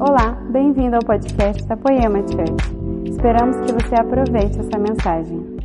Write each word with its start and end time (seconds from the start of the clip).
Olá, 0.00 0.30
bem-vindo 0.52 0.94
ao 0.94 1.02
podcast 1.02 1.66
da 1.66 1.76
Poema 1.76 2.20
Church. 2.20 3.10
Esperamos 3.10 3.56
que 3.56 3.72
você 3.72 3.96
aproveite 3.96 4.56
essa 4.60 4.78
mensagem. 4.78 5.58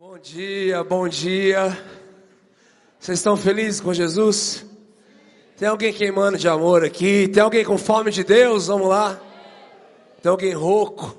Bom 0.00 0.18
dia, 0.18 0.82
bom 0.82 1.06
dia. 1.06 1.68
Vocês 2.98 3.18
estão 3.18 3.36
felizes 3.36 3.78
com 3.78 3.92
Jesus? 3.92 4.64
Tem 5.58 5.68
alguém 5.68 5.92
queimando 5.92 6.38
de 6.38 6.48
amor 6.48 6.82
aqui? 6.82 7.28
Tem 7.28 7.42
alguém 7.42 7.62
com 7.62 7.76
fome 7.76 8.10
de 8.10 8.24
Deus? 8.24 8.68
Vamos 8.68 8.88
lá. 8.88 9.20
Tem 10.22 10.30
alguém 10.30 10.54
rouco? 10.54 11.14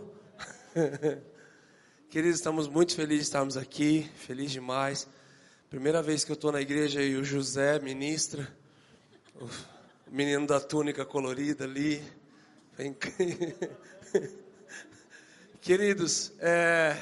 Queridos, 2.09 2.37
estamos 2.37 2.67
muito 2.67 2.95
felizes 2.95 3.25
de 3.25 3.27
estarmos 3.27 3.57
aqui, 3.57 4.09
feliz 4.15 4.51
demais. 4.51 5.07
Primeira 5.69 6.01
vez 6.01 6.23
que 6.23 6.31
eu 6.31 6.35
estou 6.35 6.51
na 6.51 6.61
igreja 6.61 6.99
e 6.99 7.15
o 7.15 7.23
José 7.23 7.79
ministra, 7.79 8.47
o 9.39 9.47
menino 10.13 10.45
da 10.45 10.59
túnica 10.59 11.03
colorida 11.03 11.63
ali. 11.63 11.99
Queridos, 15.59 16.31
é, 16.37 16.95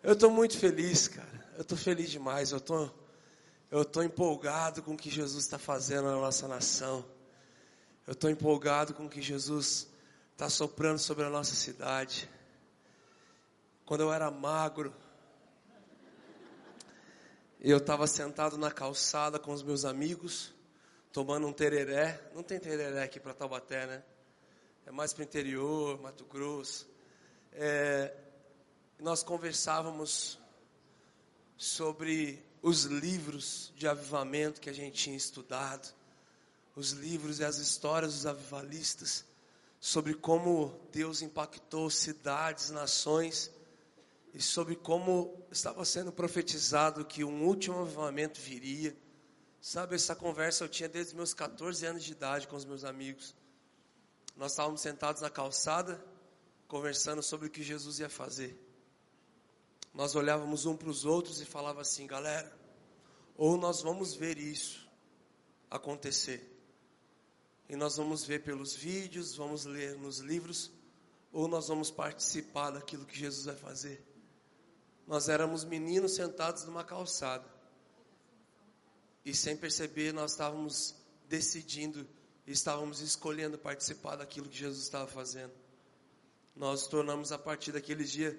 eu 0.00 0.12
estou 0.12 0.30
muito 0.30 0.56
feliz, 0.56 1.08
cara. 1.08 1.44
Eu 1.56 1.62
estou 1.62 1.76
feliz 1.76 2.08
demais. 2.12 2.52
Eu 2.52 2.60
tô, 2.60 2.88
eu 3.68 3.82
estou 3.82 4.04
empolgado 4.04 4.80
com 4.80 4.94
o 4.94 4.96
que 4.96 5.10
Jesus 5.10 5.42
está 5.44 5.58
fazendo 5.58 6.04
na 6.04 6.12
nossa 6.12 6.46
nação. 6.46 7.04
Eu 8.06 8.12
estou 8.12 8.30
empolgado 8.30 8.94
com 8.94 9.06
o 9.06 9.10
que 9.10 9.20
Jesus 9.20 9.88
está 10.30 10.48
soprando 10.48 11.00
sobre 11.00 11.24
a 11.24 11.28
nossa 11.28 11.56
cidade. 11.56 12.30
Quando 13.84 14.02
eu 14.02 14.12
era 14.12 14.30
magro, 14.30 14.94
eu 17.60 17.78
estava 17.78 18.06
sentado 18.06 18.56
na 18.56 18.70
calçada 18.70 19.36
com 19.36 19.52
os 19.52 19.64
meus 19.64 19.84
amigos, 19.84 20.53
tomando 21.14 21.46
um 21.46 21.52
tereré. 21.52 22.20
Não 22.34 22.42
tem 22.42 22.58
tereré 22.58 23.04
aqui 23.04 23.20
para 23.20 23.32
Taubaté, 23.32 23.86
né? 23.86 24.02
É 24.84 24.90
mais 24.90 25.12
para 25.12 25.20
o 25.20 25.24
interior, 25.24 25.98
Mato 26.02 26.24
Grosso. 26.24 26.88
É, 27.52 28.12
nós 28.98 29.22
conversávamos 29.22 30.40
sobre 31.56 32.44
os 32.60 32.82
livros 32.82 33.72
de 33.76 33.86
avivamento 33.86 34.60
que 34.60 34.68
a 34.68 34.72
gente 34.72 35.04
tinha 35.04 35.16
estudado, 35.16 35.94
os 36.74 36.90
livros 36.90 37.38
e 37.38 37.44
as 37.44 37.58
histórias 37.58 38.14
dos 38.14 38.26
avivalistas, 38.26 39.24
sobre 39.78 40.14
como 40.14 40.74
Deus 40.90 41.22
impactou 41.22 41.88
cidades, 41.90 42.70
nações 42.70 43.52
e 44.34 44.42
sobre 44.42 44.74
como 44.74 45.46
estava 45.48 45.84
sendo 45.84 46.10
profetizado 46.10 47.04
que 47.04 47.22
um 47.22 47.44
último 47.44 47.82
avivamento 47.82 48.40
viria. 48.40 49.03
Sabe, 49.66 49.94
essa 49.94 50.14
conversa 50.14 50.62
eu 50.62 50.68
tinha 50.68 50.90
desde 50.90 51.16
meus 51.16 51.32
14 51.32 51.86
anos 51.86 52.04
de 52.04 52.12
idade 52.12 52.46
com 52.46 52.54
os 52.54 52.66
meus 52.66 52.84
amigos. 52.84 53.34
Nós 54.36 54.52
estávamos 54.52 54.82
sentados 54.82 55.22
na 55.22 55.30
calçada, 55.30 56.04
conversando 56.68 57.22
sobre 57.22 57.46
o 57.46 57.50
que 57.50 57.62
Jesus 57.62 57.98
ia 57.98 58.10
fazer. 58.10 58.62
Nós 59.94 60.14
olhávamos 60.14 60.66
um 60.66 60.76
para 60.76 60.90
os 60.90 61.06
outros 61.06 61.40
e 61.40 61.46
falava 61.46 61.80
assim, 61.80 62.06
galera, 62.06 62.54
ou 63.38 63.56
nós 63.56 63.80
vamos 63.80 64.12
ver 64.14 64.36
isso 64.36 64.86
acontecer. 65.70 66.46
E 67.66 67.74
nós 67.74 67.96
vamos 67.96 68.22
ver 68.22 68.40
pelos 68.40 68.74
vídeos, 68.74 69.34
vamos 69.34 69.64
ler 69.64 69.96
nos 69.96 70.18
livros, 70.18 70.70
ou 71.32 71.48
nós 71.48 71.68
vamos 71.68 71.90
participar 71.90 72.72
daquilo 72.72 73.06
que 73.06 73.18
Jesus 73.18 73.46
vai 73.46 73.56
fazer. 73.56 74.04
Nós 75.06 75.30
éramos 75.30 75.64
meninos 75.64 76.16
sentados 76.16 76.64
numa 76.64 76.84
calçada. 76.84 77.53
E 79.24 79.34
sem 79.34 79.56
perceber, 79.56 80.12
nós 80.12 80.32
estávamos 80.32 80.94
decidindo 81.28 82.06
estávamos 82.46 83.00
escolhendo 83.00 83.56
participar 83.56 84.16
daquilo 84.16 84.48
que 84.48 84.58
Jesus 84.58 84.82
estava 84.82 85.06
fazendo. 85.06 85.52
Nós 86.54 86.82
nos 86.82 86.90
tornamos, 86.90 87.32
a 87.32 87.38
partir 87.38 87.72
daquele 87.72 88.04
dia, 88.04 88.38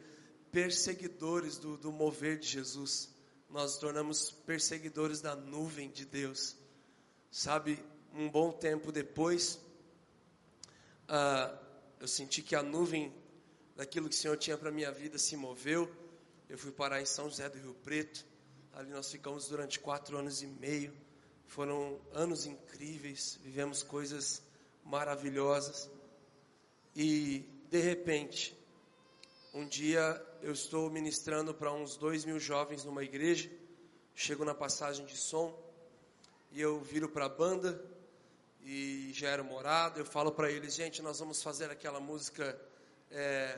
perseguidores 0.51 1.57
do, 1.57 1.75
do 1.75 1.91
mover 1.91 2.37
de 2.37 2.47
Jesus. 2.47 3.09
Nós 3.49 3.71
nos 3.71 3.79
tornamos 3.79 4.29
perseguidores 4.29 5.21
da 5.21 5.35
nuvem 5.35 5.89
de 5.89 6.05
Deus. 6.05 6.55
Sabe, 7.31 7.83
um 8.13 8.29
bom 8.29 8.51
tempo 8.51 8.91
depois, 8.91 9.59
uh, 11.09 11.57
eu 11.99 12.07
senti 12.07 12.43
que 12.43 12.55
a 12.55 12.61
nuvem 12.61 13.11
daquilo 13.75 14.07
que 14.07 14.15
o 14.15 14.17
Senhor 14.19 14.37
tinha 14.37 14.55
para 14.55 14.71
minha 14.71 14.91
vida 14.91 15.17
se 15.17 15.35
moveu 15.35 15.91
eu 16.47 16.57
fui 16.57 16.71
parar 16.71 17.01
em 17.01 17.05
São 17.05 17.27
José 17.29 17.49
do 17.49 17.57
Rio 17.57 17.73
Preto. 17.83 18.25
Ali 18.75 18.89
nós 18.89 19.09
ficamos 19.09 19.47
durante 19.47 19.79
quatro 19.79 20.17
anos 20.17 20.41
e 20.41 20.47
meio. 20.47 20.93
Foram 21.47 21.97
anos 22.11 22.45
incríveis, 22.45 23.39
vivemos 23.41 23.81
coisas 23.81 24.43
maravilhosas. 24.83 25.89
E, 26.93 27.49
de 27.69 27.79
repente, 27.79 28.53
um 29.53 29.65
dia 29.65 30.21
eu 30.41 30.51
estou 30.51 30.89
ministrando 30.89 31.53
para 31.53 31.71
uns 31.71 31.95
dois 31.95 32.25
mil 32.25 32.37
jovens 32.37 32.83
numa 32.83 33.01
igreja. 33.01 33.49
Chego 34.13 34.43
na 34.43 34.53
passagem 34.53 35.05
de 35.05 35.15
som 35.15 35.57
e 36.51 36.59
eu 36.59 36.81
viro 36.81 37.07
para 37.07 37.27
a 37.27 37.29
banda 37.29 37.81
e 38.61 39.09
já 39.13 39.29
era 39.29 39.41
morado. 39.41 40.01
Eu 40.01 40.05
falo 40.05 40.33
para 40.33 40.51
eles, 40.51 40.75
gente, 40.75 41.01
nós 41.01 41.19
vamos 41.19 41.41
fazer 41.41 41.71
aquela 41.71 42.01
música. 42.01 42.59
É, 43.09 43.57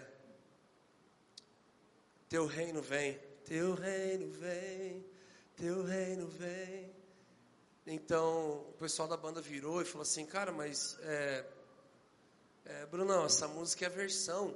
teu 2.29 2.45
reino 2.45 2.83
vem, 2.83 3.19
teu 3.47 3.73
reino 3.75 4.29
vem, 4.29 5.05
teu 5.55 5.81
reino 5.81 6.27
vem. 6.27 6.93
Então 7.85 8.59
o 8.69 8.73
pessoal 8.77 9.07
da 9.07 9.15
banda 9.15 9.39
virou 9.39 9.81
e 9.81 9.85
falou 9.85 10.01
assim, 10.01 10.25
cara, 10.25 10.51
mas 10.51 10.97
é, 11.01 11.45
é, 12.65 12.85
Brunão, 12.87 13.25
essa 13.25 13.47
música 13.47 13.85
é 13.85 13.89
versão. 13.89 14.53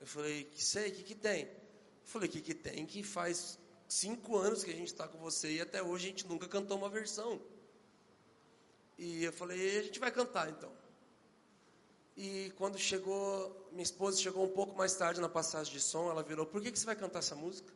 Eu 0.00 0.06
falei, 0.06 0.44
que 0.44 0.64
sei, 0.64 0.88
o 0.88 0.92
que, 0.94 1.02
que 1.02 1.14
tem? 1.14 1.42
Eu 1.42 2.06
falei, 2.06 2.26
o 2.26 2.32
que, 2.32 2.40
que 2.40 2.54
tem? 2.54 2.86
Que 2.86 3.02
faz 3.02 3.58
cinco 3.86 4.38
anos 4.38 4.64
que 4.64 4.70
a 4.70 4.74
gente 4.74 4.88
está 4.88 5.06
com 5.06 5.18
você 5.18 5.52
e 5.52 5.60
até 5.60 5.82
hoje 5.82 6.06
a 6.06 6.10
gente 6.10 6.26
nunca 6.26 6.48
cantou 6.48 6.78
uma 6.78 6.88
versão. 6.88 7.38
E 8.96 9.24
eu 9.24 9.32
falei, 9.32 9.78
a 9.78 9.82
gente 9.82 10.00
vai 10.00 10.10
cantar 10.10 10.48
então. 10.48 10.72
E 12.16 12.50
quando 12.56 12.78
chegou, 12.78 13.68
minha 13.72 13.82
esposa 13.82 14.18
chegou 14.18 14.44
um 14.44 14.50
pouco 14.50 14.74
mais 14.74 14.94
tarde 14.94 15.20
na 15.20 15.28
passagem 15.28 15.72
de 15.72 15.80
som, 15.80 16.10
ela 16.10 16.22
virou: 16.22 16.44
Por 16.44 16.60
que, 16.60 16.70
que 16.70 16.78
você 16.78 16.84
vai 16.84 16.96
cantar 16.96 17.20
essa 17.20 17.34
música? 17.34 17.72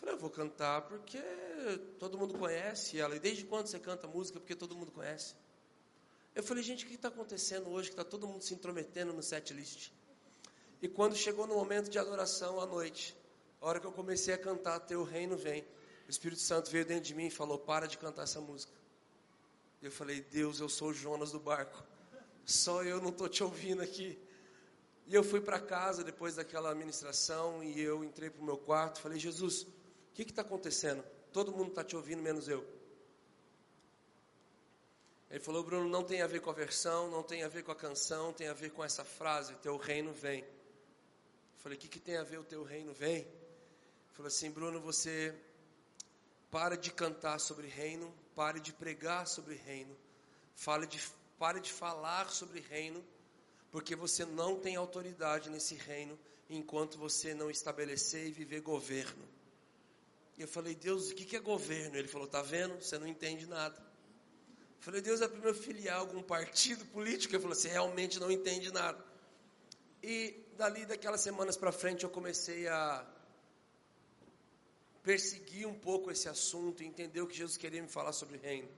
Falei: 0.00 0.14
Eu 0.14 0.18
vou 0.18 0.30
cantar 0.30 0.82
porque 0.82 1.20
todo 1.98 2.18
mundo 2.18 2.36
conhece 2.38 2.98
ela. 2.98 3.14
E 3.14 3.20
desde 3.20 3.44
quando 3.44 3.66
você 3.66 3.78
canta 3.78 4.08
música? 4.08 4.40
Porque 4.40 4.56
todo 4.56 4.74
mundo 4.74 4.90
conhece. 4.90 5.36
Eu 6.34 6.42
falei: 6.42 6.62
Gente, 6.62 6.84
o 6.84 6.88
que 6.88 6.94
está 6.94 7.08
acontecendo 7.08 7.70
hoje 7.70 7.90
que 7.90 7.92
está 7.92 8.04
todo 8.04 8.26
mundo 8.26 8.42
se 8.42 8.54
intrometendo 8.54 9.12
no 9.12 9.22
set 9.22 9.52
list? 9.52 9.92
E 10.82 10.88
quando 10.88 11.14
chegou 11.14 11.46
no 11.46 11.54
momento 11.54 11.90
de 11.90 11.98
adoração 11.98 12.58
à 12.58 12.66
noite, 12.66 13.14
a 13.60 13.66
hora 13.66 13.78
que 13.78 13.86
eu 13.86 13.92
comecei 13.92 14.32
a 14.32 14.38
cantar 14.38 14.80
Teu 14.80 15.04
Reino 15.04 15.36
Vem, 15.36 15.62
o 16.08 16.10
Espírito 16.10 16.40
Santo 16.40 16.70
veio 16.70 16.86
dentro 16.86 17.04
de 17.04 17.14
mim 17.14 17.26
e 17.26 17.30
falou: 17.30 17.58
Para 17.58 17.86
de 17.86 17.98
cantar 17.98 18.22
essa 18.22 18.40
música. 18.40 18.72
Eu 19.80 19.92
falei: 19.92 20.22
Deus, 20.22 20.58
eu 20.58 20.68
sou 20.68 20.88
o 20.88 20.94
Jonas 20.94 21.30
do 21.30 21.38
barco 21.38 21.90
só 22.50 22.82
eu 22.82 23.00
não 23.00 23.10
estou 23.10 23.28
te 23.28 23.44
ouvindo 23.44 23.80
aqui. 23.80 24.18
E 25.06 25.14
eu 25.14 25.22
fui 25.22 25.40
para 25.40 25.58
casa 25.58 26.02
depois 26.02 26.36
daquela 26.36 26.74
ministração 26.74 27.62
e 27.62 27.80
eu 27.80 28.04
entrei 28.04 28.30
para 28.30 28.42
o 28.42 28.44
meu 28.44 28.56
quarto 28.56 29.00
falei, 29.00 29.18
Jesus, 29.18 29.66
que 30.24 30.32
está 30.32 30.42
acontecendo? 30.42 31.04
Todo 31.32 31.52
mundo 31.52 31.68
está 31.68 31.84
te 31.84 31.96
ouvindo, 31.96 32.22
menos 32.22 32.48
eu. 32.48 32.66
Ele 35.30 35.40
falou, 35.40 35.62
Bruno, 35.62 35.88
não 35.88 36.02
tem 36.02 36.22
a 36.22 36.26
ver 36.26 36.40
com 36.40 36.50
a 36.50 36.52
versão, 36.52 37.08
não 37.08 37.22
tem 37.22 37.44
a 37.44 37.48
ver 37.48 37.62
com 37.62 37.70
a 37.70 37.76
canção, 37.76 38.32
tem 38.32 38.48
a 38.48 38.52
ver 38.52 38.70
com 38.70 38.82
essa 38.82 39.04
frase, 39.04 39.54
teu 39.56 39.76
reino 39.76 40.12
vem. 40.12 40.40
Eu 40.40 41.58
falei, 41.58 41.78
o 41.78 41.80
que, 41.80 41.88
que 41.88 42.00
tem 42.00 42.16
a 42.16 42.24
ver 42.24 42.38
o 42.38 42.44
teu 42.44 42.64
reino 42.64 42.92
vem? 42.92 43.18
Ele 43.18 43.28
falou 44.12 44.26
assim, 44.26 44.50
Bruno, 44.50 44.80
você 44.80 45.34
para 46.50 46.76
de 46.76 46.92
cantar 46.92 47.38
sobre 47.38 47.68
reino, 47.68 48.12
pare 48.34 48.58
de 48.58 48.72
pregar 48.72 49.26
sobre 49.28 49.54
reino, 49.54 49.96
fale 50.56 50.84
de 50.86 50.98
Pare 51.40 51.58
de 51.58 51.72
falar 51.72 52.28
sobre 52.28 52.60
reino, 52.60 53.02
porque 53.72 53.96
você 53.96 54.26
não 54.26 54.60
tem 54.60 54.76
autoridade 54.76 55.48
nesse 55.48 55.74
reino 55.74 56.18
enquanto 56.50 56.98
você 56.98 57.32
não 57.32 57.50
estabelecer 57.50 58.26
e 58.26 58.30
viver 58.30 58.60
governo. 58.60 59.26
E 60.40 60.42
eu 60.44 60.48
falei, 60.48 60.74
Deus, 60.74 61.10
o 61.10 61.14
que 61.14 61.36
é 61.36 61.38
governo? 61.38 61.96
Ele 61.96 62.08
falou, 62.08 62.26
tá 62.26 62.40
vendo? 62.40 62.82
Você 62.82 62.98
não 62.98 63.06
entende 63.06 63.46
nada. 63.46 63.76
Eu 63.76 64.82
falei, 64.82 65.00
Deus, 65.00 65.20
é 65.20 65.28
para 65.28 65.38
meu 65.38 65.54
filiar 65.54 65.98
algum 65.98 66.22
partido 66.22 66.84
político? 66.86 67.34
Ele 67.34 67.42
falou, 67.42 67.54
você 67.54 67.68
realmente 67.68 68.18
não 68.18 68.30
entende 68.30 68.72
nada. 68.72 69.04
E 70.02 70.34
dali, 70.56 70.86
daquelas 70.86 71.20
semanas 71.20 71.56
para 71.56 71.70
frente, 71.70 72.04
eu 72.04 72.10
comecei 72.10 72.66
a 72.66 73.06
perseguir 75.02 75.66
um 75.66 75.78
pouco 75.78 76.10
esse 76.10 76.28
assunto, 76.28 76.82
entender 76.82 77.20
o 77.20 77.26
que 77.26 77.36
Jesus 77.36 77.58
queria 77.58 77.82
me 77.82 77.88
falar 77.88 78.12
sobre 78.12 78.38
reino. 78.38 78.68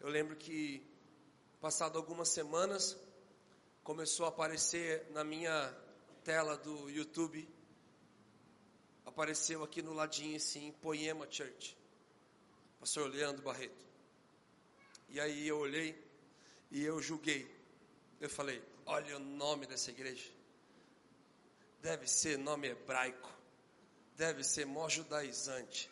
Eu 0.00 0.08
lembro 0.08 0.34
que 0.34 0.84
Passado 1.62 1.96
algumas 1.96 2.28
semanas, 2.28 2.96
começou 3.84 4.26
a 4.26 4.30
aparecer 4.30 5.06
na 5.10 5.22
minha 5.22 5.72
tela 6.24 6.56
do 6.56 6.90
YouTube, 6.90 7.48
apareceu 9.04 9.62
aqui 9.62 9.82
no 9.82 9.92
ladinho 9.92 10.36
assim, 10.36 10.72
Poema 10.80 11.26
Church, 11.30 11.76
Pastor 12.80 13.08
Leandro 13.08 13.42
Barreto. 13.42 13.84
E 15.08 15.20
aí 15.20 15.46
eu 15.46 15.58
olhei, 15.58 15.94
E 16.70 16.82
eu 16.82 17.02
julguei. 17.02 17.46
Eu 18.18 18.30
falei: 18.30 18.62
olha 18.86 19.16
o 19.16 19.20
nome 19.20 19.66
dessa 19.66 19.90
igreja. 19.90 20.30
Deve 21.82 22.06
ser 22.06 22.38
nome 22.38 22.68
hebraico. 22.68 23.30
Deve 24.16 24.42
ser 24.42 24.64
mó 24.64 24.88
judaizante. 24.88 25.90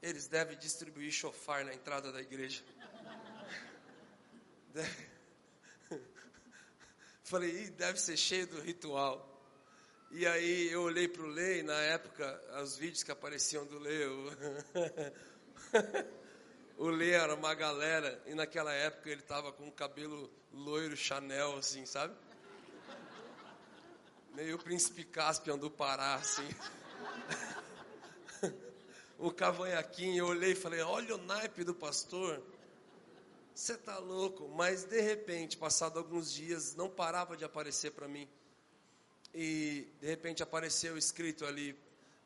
Eles 0.00 0.26
devem 0.26 0.56
distribuir 0.56 1.12
chofar 1.12 1.64
na 1.64 1.74
entrada 1.74 2.10
da 2.10 2.20
igreja. 2.22 2.64
Deve... 4.72 5.10
Falei, 7.22 7.70
deve 7.70 8.00
ser 8.00 8.16
cheio 8.16 8.46
do 8.46 8.60
ritual. 8.60 9.29
E 10.12 10.26
aí 10.26 10.68
eu 10.72 10.82
olhei 10.82 11.06
para 11.06 11.22
o 11.22 11.26
Lei, 11.26 11.62
na 11.62 11.80
época, 11.82 12.42
os 12.60 12.76
vídeos 12.76 13.04
que 13.04 13.12
apareciam 13.12 13.64
do 13.64 13.78
Lei, 13.78 14.04
o 16.76 16.88
Lê 16.88 17.12
era 17.12 17.32
uma 17.32 17.54
galera, 17.54 18.20
e 18.26 18.34
naquela 18.34 18.72
época 18.72 19.08
ele 19.08 19.20
estava 19.20 19.52
com 19.52 19.66
um 19.66 19.70
cabelo 19.70 20.28
loiro 20.52 20.96
Chanel, 20.96 21.56
assim, 21.56 21.86
sabe? 21.86 22.12
Meio 24.34 24.58
príncipe 24.58 25.04
Caspian 25.04 25.56
do 25.56 25.70
Pará, 25.70 26.16
assim. 26.16 26.48
o 29.16 29.30
cavanhaquinho, 29.30 30.24
eu 30.24 30.26
olhei 30.26 30.52
e 30.52 30.56
falei, 30.56 30.80
olha 30.80 31.14
o 31.14 31.18
naipe 31.18 31.62
do 31.62 31.74
pastor. 31.74 32.42
Você 33.54 33.76
tá 33.76 33.98
louco? 33.98 34.48
Mas 34.56 34.82
de 34.82 35.00
repente, 35.00 35.56
passado 35.56 36.00
alguns 36.00 36.32
dias, 36.32 36.74
não 36.74 36.90
parava 36.90 37.36
de 37.36 37.44
aparecer 37.44 37.92
para 37.92 38.08
mim. 38.08 38.28
E 39.34 39.86
de 40.00 40.06
repente 40.06 40.42
apareceu 40.42 40.96
escrito 40.98 41.44
ali, 41.44 41.78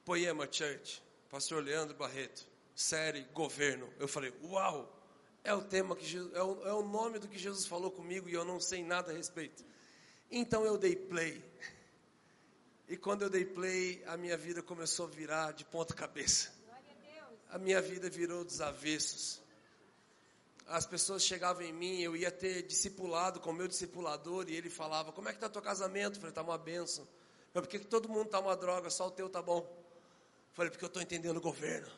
Poema 0.04 0.48
Church, 0.50 1.02
Pastor 1.30 1.62
Leandro 1.62 1.94
Barreto, 1.94 2.46
série 2.74 3.22
Governo. 3.32 3.92
Eu 3.98 4.08
falei, 4.08 4.32
uau! 4.42 4.90
É 5.42 5.52
o 5.52 5.60
tema 5.60 5.94
que 5.94 6.06
Jesus, 6.06 6.34
é 6.34 6.42
o, 6.42 6.66
é 6.66 6.72
o 6.72 6.82
nome 6.82 7.18
do 7.18 7.28
que 7.28 7.38
Jesus 7.38 7.66
falou 7.66 7.90
comigo 7.90 8.30
e 8.30 8.32
eu 8.32 8.46
não 8.46 8.58
sei 8.58 8.82
nada 8.82 9.12
a 9.12 9.14
respeito. 9.14 9.62
Então 10.30 10.64
eu 10.64 10.78
dei 10.78 10.96
play. 10.96 11.44
E 12.88 12.96
quando 12.96 13.22
eu 13.22 13.30
dei 13.30 13.44
play, 13.44 14.02
a 14.06 14.16
minha 14.16 14.36
vida 14.38 14.62
começou 14.62 15.06
a 15.06 15.10
virar 15.10 15.52
de 15.52 15.64
ponta 15.64 15.92
cabeça. 15.92 16.52
A 17.50 17.58
minha 17.58 17.80
vida 17.80 18.08
virou 18.08 18.42
dos 18.42 18.62
avessos 18.62 19.43
as 20.66 20.86
pessoas 20.86 21.22
chegavam 21.22 21.62
em 21.62 21.72
mim, 21.72 22.00
eu 22.00 22.16
ia 22.16 22.30
ter 22.30 22.62
discipulado 22.62 23.40
com 23.40 23.50
o 23.50 23.54
meu 23.54 23.68
discipulador 23.68 24.46
e 24.48 24.54
ele 24.54 24.70
falava: 24.70 25.12
Como 25.12 25.28
é 25.28 25.32
que 25.32 25.36
está 25.36 25.48
teu 25.48 25.62
casamento? 25.62 26.16
Eu 26.16 26.20
falei: 26.20 26.30
Está 26.30 26.42
uma 26.42 26.58
benção. 26.58 27.06
Eu, 27.54 27.62
por 27.62 27.68
que, 27.68 27.78
todo 27.78 28.08
mundo 28.08 28.26
está 28.26 28.40
uma 28.40 28.56
droga, 28.56 28.90
só 28.90 29.06
o 29.06 29.10
teu 29.10 29.28
tá 29.28 29.42
bom? 29.42 29.58
Eu 29.58 30.54
falei: 30.54 30.70
Porque 30.70 30.84
eu 30.84 30.88
estou 30.88 31.02
entendendo 31.02 31.36
o 31.36 31.40
governo. 31.40 31.88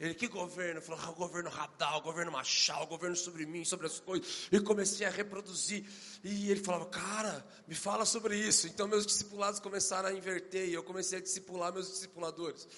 Ele, 0.00 0.14
que 0.14 0.28
governo? 0.28 0.80
Falei, 0.80 1.04
ah, 1.04 1.10
o 1.10 1.14
governo 1.14 1.50
Radal, 1.50 1.98
o 1.98 2.02
governo 2.02 2.30
Machal, 2.30 2.84
o 2.84 2.86
governo 2.86 3.16
sobre 3.16 3.44
mim, 3.44 3.64
sobre 3.64 3.86
as 3.86 3.98
coisas. 3.98 4.48
E 4.52 4.60
comecei 4.60 5.04
a 5.04 5.10
reproduzir. 5.10 5.84
E 6.22 6.52
ele 6.52 6.62
falava, 6.62 6.86
cara, 6.86 7.44
me 7.66 7.74
fala 7.74 8.04
sobre 8.04 8.36
isso. 8.36 8.68
Então 8.68 8.86
meus 8.86 9.04
discipulados 9.04 9.58
começaram 9.58 10.08
a 10.08 10.12
inverter 10.12 10.68
e 10.68 10.74
eu 10.74 10.84
comecei 10.84 11.18
a 11.18 11.20
discipular 11.20 11.72
meus 11.72 11.90
discipuladores. 11.90 12.68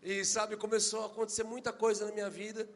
E 0.00 0.24
sabe, 0.24 0.56
começou 0.56 1.02
a 1.02 1.06
acontecer 1.06 1.42
muita 1.42 1.72
coisa 1.72 2.06
na 2.06 2.12
minha 2.12 2.30
vida. 2.30 2.68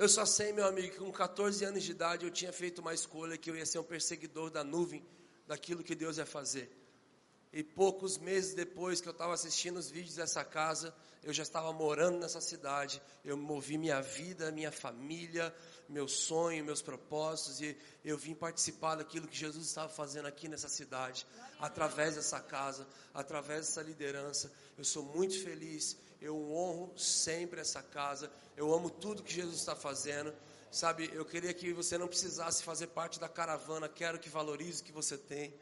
Eu 0.00 0.08
só 0.08 0.24
sei, 0.24 0.50
meu 0.50 0.66
amigo, 0.66 0.94
que 0.94 0.98
com 0.98 1.12
14 1.12 1.62
anos 1.62 1.82
de 1.82 1.90
idade 1.90 2.24
eu 2.24 2.30
tinha 2.30 2.50
feito 2.50 2.78
uma 2.78 2.94
escolha 2.94 3.36
que 3.36 3.50
eu 3.50 3.54
ia 3.54 3.66
ser 3.66 3.80
um 3.80 3.84
perseguidor 3.84 4.48
da 4.48 4.64
nuvem, 4.64 5.04
daquilo 5.46 5.84
que 5.84 5.94
Deus 5.94 6.16
ia 6.16 6.24
fazer. 6.24 6.74
E 7.52 7.62
poucos 7.62 8.16
meses 8.16 8.54
depois 8.54 9.02
que 9.02 9.08
eu 9.08 9.12
estava 9.12 9.34
assistindo 9.34 9.76
os 9.76 9.90
vídeos 9.90 10.14
dessa 10.14 10.42
casa, 10.42 10.94
eu 11.22 11.34
já 11.34 11.42
estava 11.42 11.70
morando 11.70 12.18
nessa 12.18 12.40
cidade, 12.40 13.02
eu 13.22 13.36
movi 13.36 13.76
minha 13.76 14.00
vida, 14.00 14.50
minha 14.50 14.72
família, 14.72 15.54
meu 15.86 16.08
sonho, 16.08 16.64
meus 16.64 16.80
propósitos, 16.80 17.60
e 17.60 17.76
eu 18.02 18.16
vim 18.16 18.34
participar 18.34 18.94
daquilo 18.94 19.28
que 19.28 19.36
Jesus 19.36 19.66
estava 19.66 19.90
fazendo 19.90 20.24
aqui 20.24 20.48
nessa 20.48 20.70
cidade, 20.70 21.26
através 21.58 22.14
dessa 22.14 22.40
casa, 22.40 22.88
através 23.12 23.66
dessa 23.66 23.82
liderança. 23.82 24.50
Eu 24.78 24.84
sou 24.84 25.02
muito 25.02 25.38
feliz, 25.44 25.94
eu 26.20 26.36
honro 26.52 26.96
sempre 26.98 27.60
essa 27.60 27.82
casa, 27.82 28.30
eu 28.56 28.72
amo 28.74 28.90
tudo 28.90 29.22
que 29.22 29.32
Jesus 29.32 29.56
está 29.56 29.74
fazendo. 29.74 30.34
Sabe, 30.70 31.10
eu 31.12 31.24
queria 31.24 31.52
que 31.52 31.72
você 31.72 31.98
não 31.98 32.06
precisasse 32.06 32.62
fazer 32.62 32.88
parte 32.88 33.18
da 33.18 33.28
caravana, 33.28 33.88
quero 33.88 34.20
que 34.20 34.28
valorize 34.28 34.82
o 34.82 34.84
que 34.84 34.92
você 34.92 35.18
tem. 35.18 35.52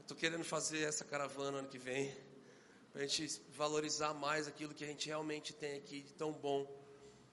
Estou 0.00 0.16
querendo 0.16 0.44
fazer 0.44 0.82
essa 0.82 1.04
caravana 1.04 1.58
ano 1.58 1.68
que 1.68 1.78
vem, 1.78 2.14
para 2.92 3.02
a 3.02 3.06
gente 3.06 3.40
valorizar 3.50 4.12
mais 4.12 4.48
aquilo 4.48 4.74
que 4.74 4.84
a 4.84 4.86
gente 4.88 5.06
realmente 5.06 5.52
tem 5.52 5.76
aqui 5.76 6.00
de 6.00 6.12
tão 6.14 6.32
bom. 6.32 6.66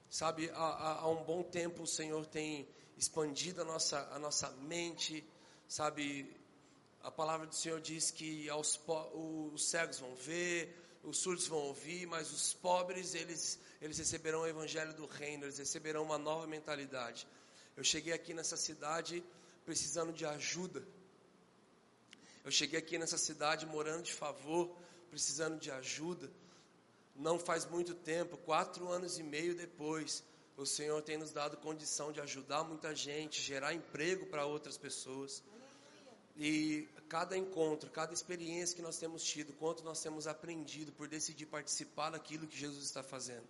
Sabe, 0.10 0.52
há, 0.52 0.56
há, 0.56 1.00
há 1.00 1.10
um 1.10 1.24
bom 1.24 1.42
tempo 1.42 1.84
o 1.84 1.88
Senhor 1.88 2.26
tem 2.26 2.68
expandido 2.98 3.62
a 3.62 3.66
nossa, 3.66 4.08
a 4.12 4.20
nossa 4.20 4.50
mente, 4.62 5.24
sabe, 5.68 6.30
a 7.02 7.10
palavra 7.10 7.48
do 7.48 7.56
Senhor 7.56 7.82
diz 7.82 8.12
que 8.12 8.48
aos, 8.50 8.80
os 9.54 9.70
cegos 9.70 10.00
vão 10.00 10.14
ver, 10.16 10.81
os 11.04 11.18
surdos 11.18 11.48
vão 11.48 11.60
ouvir, 11.60 12.06
mas 12.06 12.32
os 12.32 12.54
pobres, 12.54 13.16
eles, 13.16 13.60
eles 13.82 13.98
receberão 13.98 14.42
o 14.42 14.48
evangelho 14.48 14.94
do 14.94 15.06
reino, 15.06 15.46
eles 15.46 15.58
receberão 15.58 16.04
uma 16.04 16.18
nova 16.18 16.46
mentalidade. 16.48 17.28
Eu 17.76 17.84
cheguei 17.84 18.14
aqui 18.14 18.34
nessa 18.34 18.58
cidade 18.58 19.24
precisando 19.66 20.14
de 20.14 20.26
ajuda. 20.26 20.84
Eu 22.44 22.52
cheguei 22.52 22.80
aqui 22.80 22.98
nessa 22.98 23.18
cidade 23.18 23.66
morando 23.66 24.04
de 24.04 24.14
favor, 24.14 24.76
precisando 25.10 25.60
de 25.60 25.72
ajuda. 25.72 26.30
Não 27.16 27.38
faz 27.38 27.66
muito 27.66 27.94
tempo, 27.94 28.38
quatro 28.38 28.90
anos 28.90 29.20
e 29.20 29.24
meio 29.24 29.56
depois, 29.56 30.24
o 30.58 30.66
Senhor 30.66 31.02
tem 31.02 31.18
nos 31.18 31.32
dado 31.32 31.58
condição 31.58 32.12
de 32.12 32.22
ajudar 32.22 32.64
muita 32.64 32.96
gente, 32.96 33.42
gerar 33.42 33.74
emprego 33.74 34.26
para 34.28 34.46
outras 34.46 34.78
pessoas. 34.78 35.44
E 36.38 36.88
cada 37.10 37.38
encontro, 37.38 37.90
cada 37.90 38.14
experiência 38.14 38.76
que 38.76 38.82
nós 38.82 38.98
temos 38.98 39.24
tido, 39.24 39.54
quanto 39.54 39.84
nós 39.84 40.02
temos 40.02 40.28
aprendido 40.28 40.92
por 40.94 41.08
decidir 41.08 41.46
participar 41.46 42.12
daquilo 42.12 42.48
que 42.48 42.58
Jesus 42.58 42.86
está 42.86 43.04
fazendo. 43.04 43.48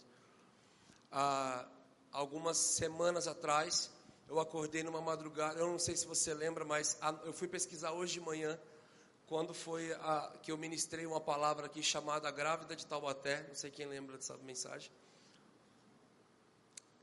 Há 1.11 1.67
algumas 2.11 2.57
semanas 2.57 3.27
atrás, 3.27 3.89
eu 4.27 4.39
acordei 4.39 4.83
numa 4.83 5.01
madrugada, 5.01 5.59
eu 5.59 5.67
não 5.67 5.79
sei 5.79 5.95
se 5.95 6.07
você 6.07 6.33
lembra, 6.33 6.65
mas 6.65 6.97
eu 7.23 7.33
fui 7.33 7.47
pesquisar 7.47 7.91
hoje 7.91 8.13
de 8.13 8.21
manhã, 8.21 8.59
quando 9.27 9.53
foi 9.53 9.93
a, 9.93 10.33
que 10.41 10.51
eu 10.51 10.57
ministrei 10.57 11.05
uma 11.05 11.21
palavra 11.21 11.67
aqui 11.67 11.81
chamada 11.81 12.29
Grávida 12.31 12.75
de 12.75 12.85
Taubaté, 12.85 13.45
não 13.47 13.55
sei 13.55 13.71
quem 13.71 13.85
lembra 13.85 14.17
dessa 14.17 14.35
mensagem. 14.39 14.91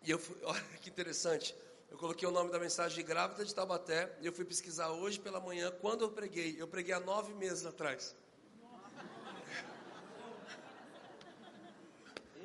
E 0.03 0.11
eu 0.11 0.19
fui, 0.19 0.37
olha 0.45 0.61
que 0.83 0.91
interessante, 0.91 1.55
eu 1.91 1.97
coloquei 1.97 2.29
o 2.29 2.31
nome 2.31 2.51
da 2.51 2.59
mensagem 2.59 2.97
de 2.97 3.03
grávida 3.03 3.45
de 3.45 3.55
Tabaté 3.55 4.17
e 4.21 4.27
eu 4.27 4.33
fui 4.33 4.45
pesquisar 4.45 4.91
hoje 4.91 5.19
pela 5.19 5.41
manhã 5.41 5.71
quando 5.81 6.03
eu 6.03 6.11
preguei. 6.11 6.55
Eu 6.59 6.69
preguei 6.69 6.95
há 6.95 7.01
nove 7.01 7.33
meses 7.35 7.65
atrás. 7.65 8.15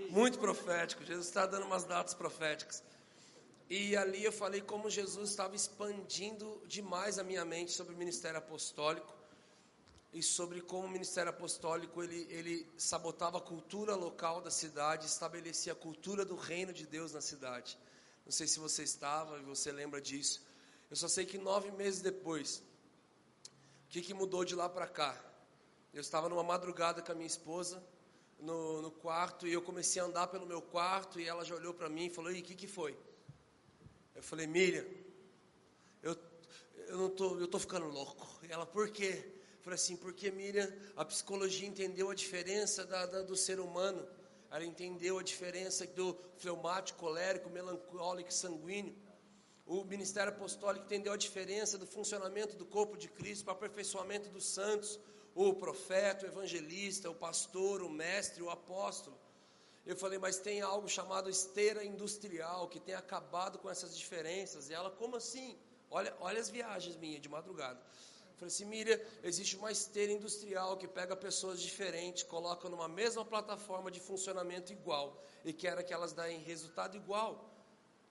Muito 0.09 0.39
profético. 0.39 1.03
Jesus 1.03 1.27
está 1.27 1.45
dando 1.45 1.65
umas 1.65 1.83
datas 1.83 2.13
proféticas. 2.13 2.83
E 3.69 3.95
ali 3.97 4.23
eu 4.23 4.31
falei 4.31 4.61
como 4.61 4.89
Jesus 4.89 5.31
estava 5.31 5.55
expandindo 5.55 6.61
demais 6.67 7.17
a 7.17 7.23
minha 7.23 7.43
mente 7.43 7.71
sobre 7.71 7.93
o 7.93 7.97
ministério 7.97 8.37
apostólico 8.37 9.13
e 10.13 10.21
sobre 10.21 10.61
como 10.61 10.85
o 10.85 10.89
ministério 10.89 11.31
apostólico 11.31 12.03
ele, 12.03 12.27
ele 12.29 12.71
sabotava 12.77 13.39
a 13.39 13.41
cultura 13.41 13.95
local 13.95 14.41
da 14.41 14.51
cidade, 14.51 15.07
estabelecia 15.07 15.73
a 15.73 15.75
cultura 15.75 16.23
do 16.23 16.35
reino 16.35 16.71
de 16.71 16.85
Deus 16.85 17.13
na 17.13 17.21
cidade. 17.21 17.77
Não 18.25 18.31
sei 18.31 18.47
se 18.47 18.59
você 18.59 18.83
estava 18.83 19.37
e 19.37 19.43
você 19.43 19.71
lembra 19.71 20.01
disso. 20.01 20.45
Eu 20.89 20.95
só 20.95 21.07
sei 21.07 21.25
que 21.25 21.37
nove 21.37 21.71
meses 21.71 22.01
depois, 22.01 22.63
o 23.85 23.89
que, 23.89 24.01
que 24.01 24.13
mudou 24.13 24.45
de 24.45 24.55
lá 24.55 24.69
para 24.69 24.87
cá? 24.87 25.19
Eu 25.93 26.01
estava 26.01 26.29
numa 26.29 26.43
madrugada 26.43 27.01
com 27.01 27.11
a 27.11 27.15
minha 27.15 27.27
esposa 27.27 27.83
no, 28.39 28.81
no, 28.81 28.91
quarto 28.91 29.47
e 29.47 29.53
eu 29.53 29.61
comecei 29.61 30.01
a 30.01 30.05
andar 30.05 30.27
pelo 30.27 30.45
meu 30.45 30.61
quarto 30.61 31.19
e 31.19 31.27
ela 31.27 31.45
já 31.45 31.55
olhou 31.55 31.73
para 31.73 31.89
mim 31.89 32.07
e 32.07 32.09
falou: 32.09 32.31
E 32.31 32.39
o 32.39 32.43
que, 32.43 32.55
que 32.55 32.67
foi? 32.67 32.97
Eu 34.15 34.23
falei: 34.23 34.47
Miriam, 34.47 34.85
eu, 36.01 36.17
eu 36.87 36.97
não 36.97 37.09
tô, 37.09 37.39
eu 37.39 37.47
tô 37.47 37.59
ficando 37.59 37.87
louco. 37.87 38.27
E 38.43 38.51
ela: 38.51 38.65
Por 38.65 38.89
quê? 38.89 39.23
Eu 39.57 39.61
falei 39.61 39.75
assim: 39.75 39.95
Porque 39.95 40.31
Miriam, 40.31 40.71
a 40.95 41.05
psicologia 41.05 41.67
entendeu 41.67 42.09
a 42.09 42.15
diferença 42.15 42.85
da, 42.85 43.05
da, 43.05 43.21
do 43.21 43.35
ser 43.35 43.59
humano 43.59 44.07
ela 44.53 44.63
entendeu 44.63 45.17
a 45.17 45.23
diferença 45.23 45.83
do 45.87 46.15
fleumático, 46.37 46.99
colérico, 46.99 47.49
melancólico 47.49 48.29
e 48.29 48.33
sanguíneo. 48.33 48.95
O 49.65 49.83
ministério 49.83 50.31
apostólico 50.31 50.85
entendeu 50.85 51.11
a 51.11 51.17
diferença 51.17 51.75
do 51.75 51.87
funcionamento 51.87 52.55
do 52.55 52.63
corpo 52.63 52.95
de 52.95 53.07
Cristo 53.07 53.45
para 53.45 53.53
o 53.53 53.57
aperfeiçoamento 53.57 54.29
dos 54.29 54.45
santos, 54.45 54.99
o 55.33 55.55
profeta, 55.55 56.27
o 56.27 56.29
evangelista, 56.29 57.09
o 57.09 57.15
pastor, 57.15 57.81
o 57.81 57.89
mestre, 57.89 58.43
o 58.43 58.51
apóstolo. 58.51 59.17
Eu 59.87 59.97
falei, 59.97 60.19
mas 60.19 60.37
tem 60.37 60.61
algo 60.61 60.87
chamado 60.87 61.31
esteira 61.31 61.83
industrial 61.83 62.67
que 62.67 62.79
tem 62.79 62.93
acabado 62.93 63.57
com 63.57 63.71
essas 63.71 63.97
diferenças. 63.97 64.69
E 64.69 64.73
ela, 64.75 64.91
como 64.91 65.15
assim? 65.15 65.57
Olha, 65.89 66.15
olha 66.19 66.39
as 66.39 66.49
viagens 66.49 66.95
minhas 66.95 67.23
de 67.23 67.27
madrugada. 67.27 67.81
Falei 68.43 68.53
assim, 68.53 68.65
Miriam, 68.65 68.99
existe 69.23 69.55
uma 69.55 69.71
esteira 69.71 70.11
industrial 70.11 70.75
que 70.75 70.85
pega 70.85 71.15
pessoas 71.15 71.61
diferentes, 71.61 72.23
coloca 72.23 72.67
numa 72.67 72.89
mesma 72.89 73.23
plataforma 73.23 73.89
de 73.89 74.01
funcionamento 74.01 74.73
igual 74.73 75.23
e 75.45 75.53
quer 75.53 75.81
que 75.81 75.93
elas 75.93 76.11
deem 76.11 76.39
resultado 76.41 76.97
igual. 76.97 77.49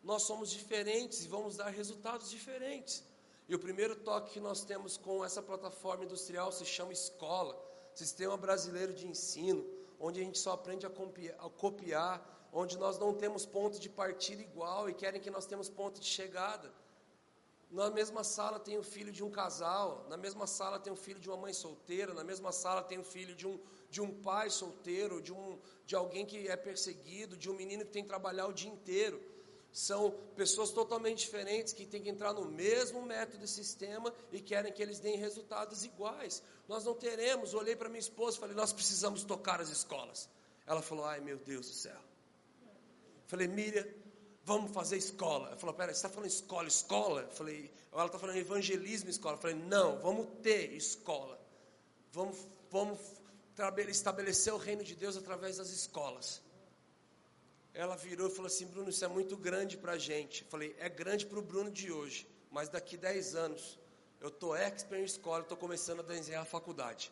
nós 0.03 0.23
somos 0.23 0.51
diferentes 0.51 1.25
e 1.25 1.29
vamos 1.29 1.59
dar 1.59 1.69
resultados 1.69 2.31
diferentes. 2.31 3.05
E 3.47 3.55
o 3.55 3.59
primeiro 3.59 3.95
toque 3.95 4.33
que 4.33 4.41
nós 4.41 4.65
temos 4.65 4.97
com 4.97 5.23
essa 5.23 5.43
plataforma 5.43 6.05
industrial 6.05 6.51
se 6.51 6.65
chama 6.65 6.95
escola, 6.95 7.55
Sistema 7.95 8.37
Brasileiro 8.39 8.95
de 8.95 9.07
Ensino, 9.07 9.63
onde 10.01 10.19
a 10.19 10.25
gente 10.25 10.39
só 10.39 10.53
aprende 10.53 10.87
a 10.87 10.91
copiar, 10.91 11.37
a 11.39 11.51
copiar 11.51 12.49
onde 12.51 12.79
nós 12.79 12.99
não 12.99 13.13
temos 13.13 13.45
ponto 13.45 13.79
de 13.79 13.91
partida 13.91 14.41
igual 14.41 14.89
e 14.89 14.95
querem 14.95 15.21
que 15.21 15.31
nós 15.31 15.45
temos 15.45 15.69
ponto 15.69 16.01
de 16.01 16.07
chegada. 16.07 16.73
Na 17.73 17.89
mesma 17.89 18.23
sala 18.23 18.61
tem 18.61 18.77
o 18.77 18.83
filho 18.83 19.11
de 19.11 19.25
um 19.25 19.31
casal, 19.31 20.07
na 20.11 20.17
mesma 20.19 20.47
sala 20.47 20.79
tem 20.79 20.93
o 20.93 20.97
filho 20.97 21.19
de 21.19 21.31
uma 21.31 21.39
mãe 21.39 21.55
solteira, 21.55 22.13
na 22.13 22.23
mesma 22.23 22.53
sala 22.53 22.83
tem 22.83 22.99
o 22.99 23.03
filho 23.03 23.35
de 23.35 23.47
um, 23.47 23.59
de 23.89 23.99
um 24.03 24.13
pai 24.21 24.51
solteiro, 24.51 25.23
de, 25.23 25.33
um, 25.33 25.59
de 25.87 25.97
alguém 25.97 26.27
que 26.27 26.49
é 26.49 26.55
perseguido, 26.55 27.35
de 27.35 27.49
um 27.49 27.55
menino 27.55 27.83
que 27.87 27.91
tem 27.91 28.03
que 28.03 28.11
trabalhar 28.11 28.47
o 28.47 28.53
dia 28.53 28.71
inteiro. 28.71 29.19
São 29.73 30.11
pessoas 30.37 30.71
totalmente 30.71 31.21
diferentes 31.21 31.73
que 31.73 31.87
têm 31.87 32.03
que 32.03 32.11
entrar 32.11 32.35
no 32.35 32.45
mesmo 32.45 33.01
método 33.01 33.43
e 33.43 33.49
sistema 33.49 34.13
e 34.31 34.39
querem 34.39 34.71
que 34.71 34.83
eles 34.83 34.99
deem 34.99 35.17
resultados 35.17 35.83
iguais. 35.83 36.43
Nós 36.69 36.85
não 36.85 36.95
teremos. 36.95 37.55
olhei 37.55 37.75
para 37.75 37.89
minha 37.89 38.01
esposa 38.01 38.37
e 38.37 38.41
falei: 38.41 38.55
Nós 38.55 38.71
precisamos 38.71 39.25
tocar 39.25 39.63
as 39.63 39.71
escolas. 39.71 40.29
Ela 40.67 40.83
falou: 40.83 41.07
Ai 41.07 41.21
meu 41.21 41.39
Deus 41.39 41.69
do 41.69 41.73
céu. 41.73 42.01
Falei: 43.27 43.49
Miriam, 43.49 43.87
vamos 44.45 44.73
fazer 44.73 44.97
escola. 44.97 45.49
Ela 45.49 45.57
falou: 45.57 45.75
Pera, 45.75 45.93
você 45.93 45.99
está 45.99 46.09
falando 46.09 46.29
escola, 46.31 46.69
escola? 46.69 47.23
Eu 47.23 47.31
falei: 47.31 47.73
Ela 47.93 48.07
está 48.07 48.19
falando 48.19 48.37
evangelismo, 48.37 49.11
escola. 49.11 49.37
Eu 49.37 49.41
falei: 49.41 49.57
Não, 49.57 49.99
vamos 50.01 50.27
ter 50.43 50.73
escola. 50.73 51.39
Vamos, 52.13 52.39
vamos 52.71 52.99
estabelecer 53.89 54.53
o 54.53 54.59
reino 54.59 54.83
de 54.83 54.95
Deus 54.95 55.17
através 55.17 55.57
das 55.57 55.71
escolas. 55.71 56.43
Ela 57.75 57.97
virou 57.97 58.29
e 58.29 58.31
falou 58.31 58.47
assim: 58.47 58.67
Bruno, 58.67 58.91
isso 58.91 59.05
é 59.05 59.09
muito 59.09 59.37
grande 59.37 59.77
para 59.77 59.93
a 59.93 59.99
gente. 59.99 60.43
Eu 60.43 60.49
falei: 60.49 60.75
É 60.79 60.89
grande 60.89 61.27
para 61.27 61.39
o 61.39 61.43
Bruno 61.43 61.71
de 61.71 61.91
hoje, 61.91 62.27
mas 62.51 62.69
daqui 62.69 62.97
10 62.97 63.35
anos 63.35 63.79
eu 64.21 64.29
estou 64.29 64.55
expert 64.55 65.01
em 65.01 65.05
escola, 65.05 65.43
estou 65.43 65.57
começando 65.57 66.01
a 66.01 66.03
desenhar 66.03 66.43
a 66.43 66.47
faculdade. 66.47 67.11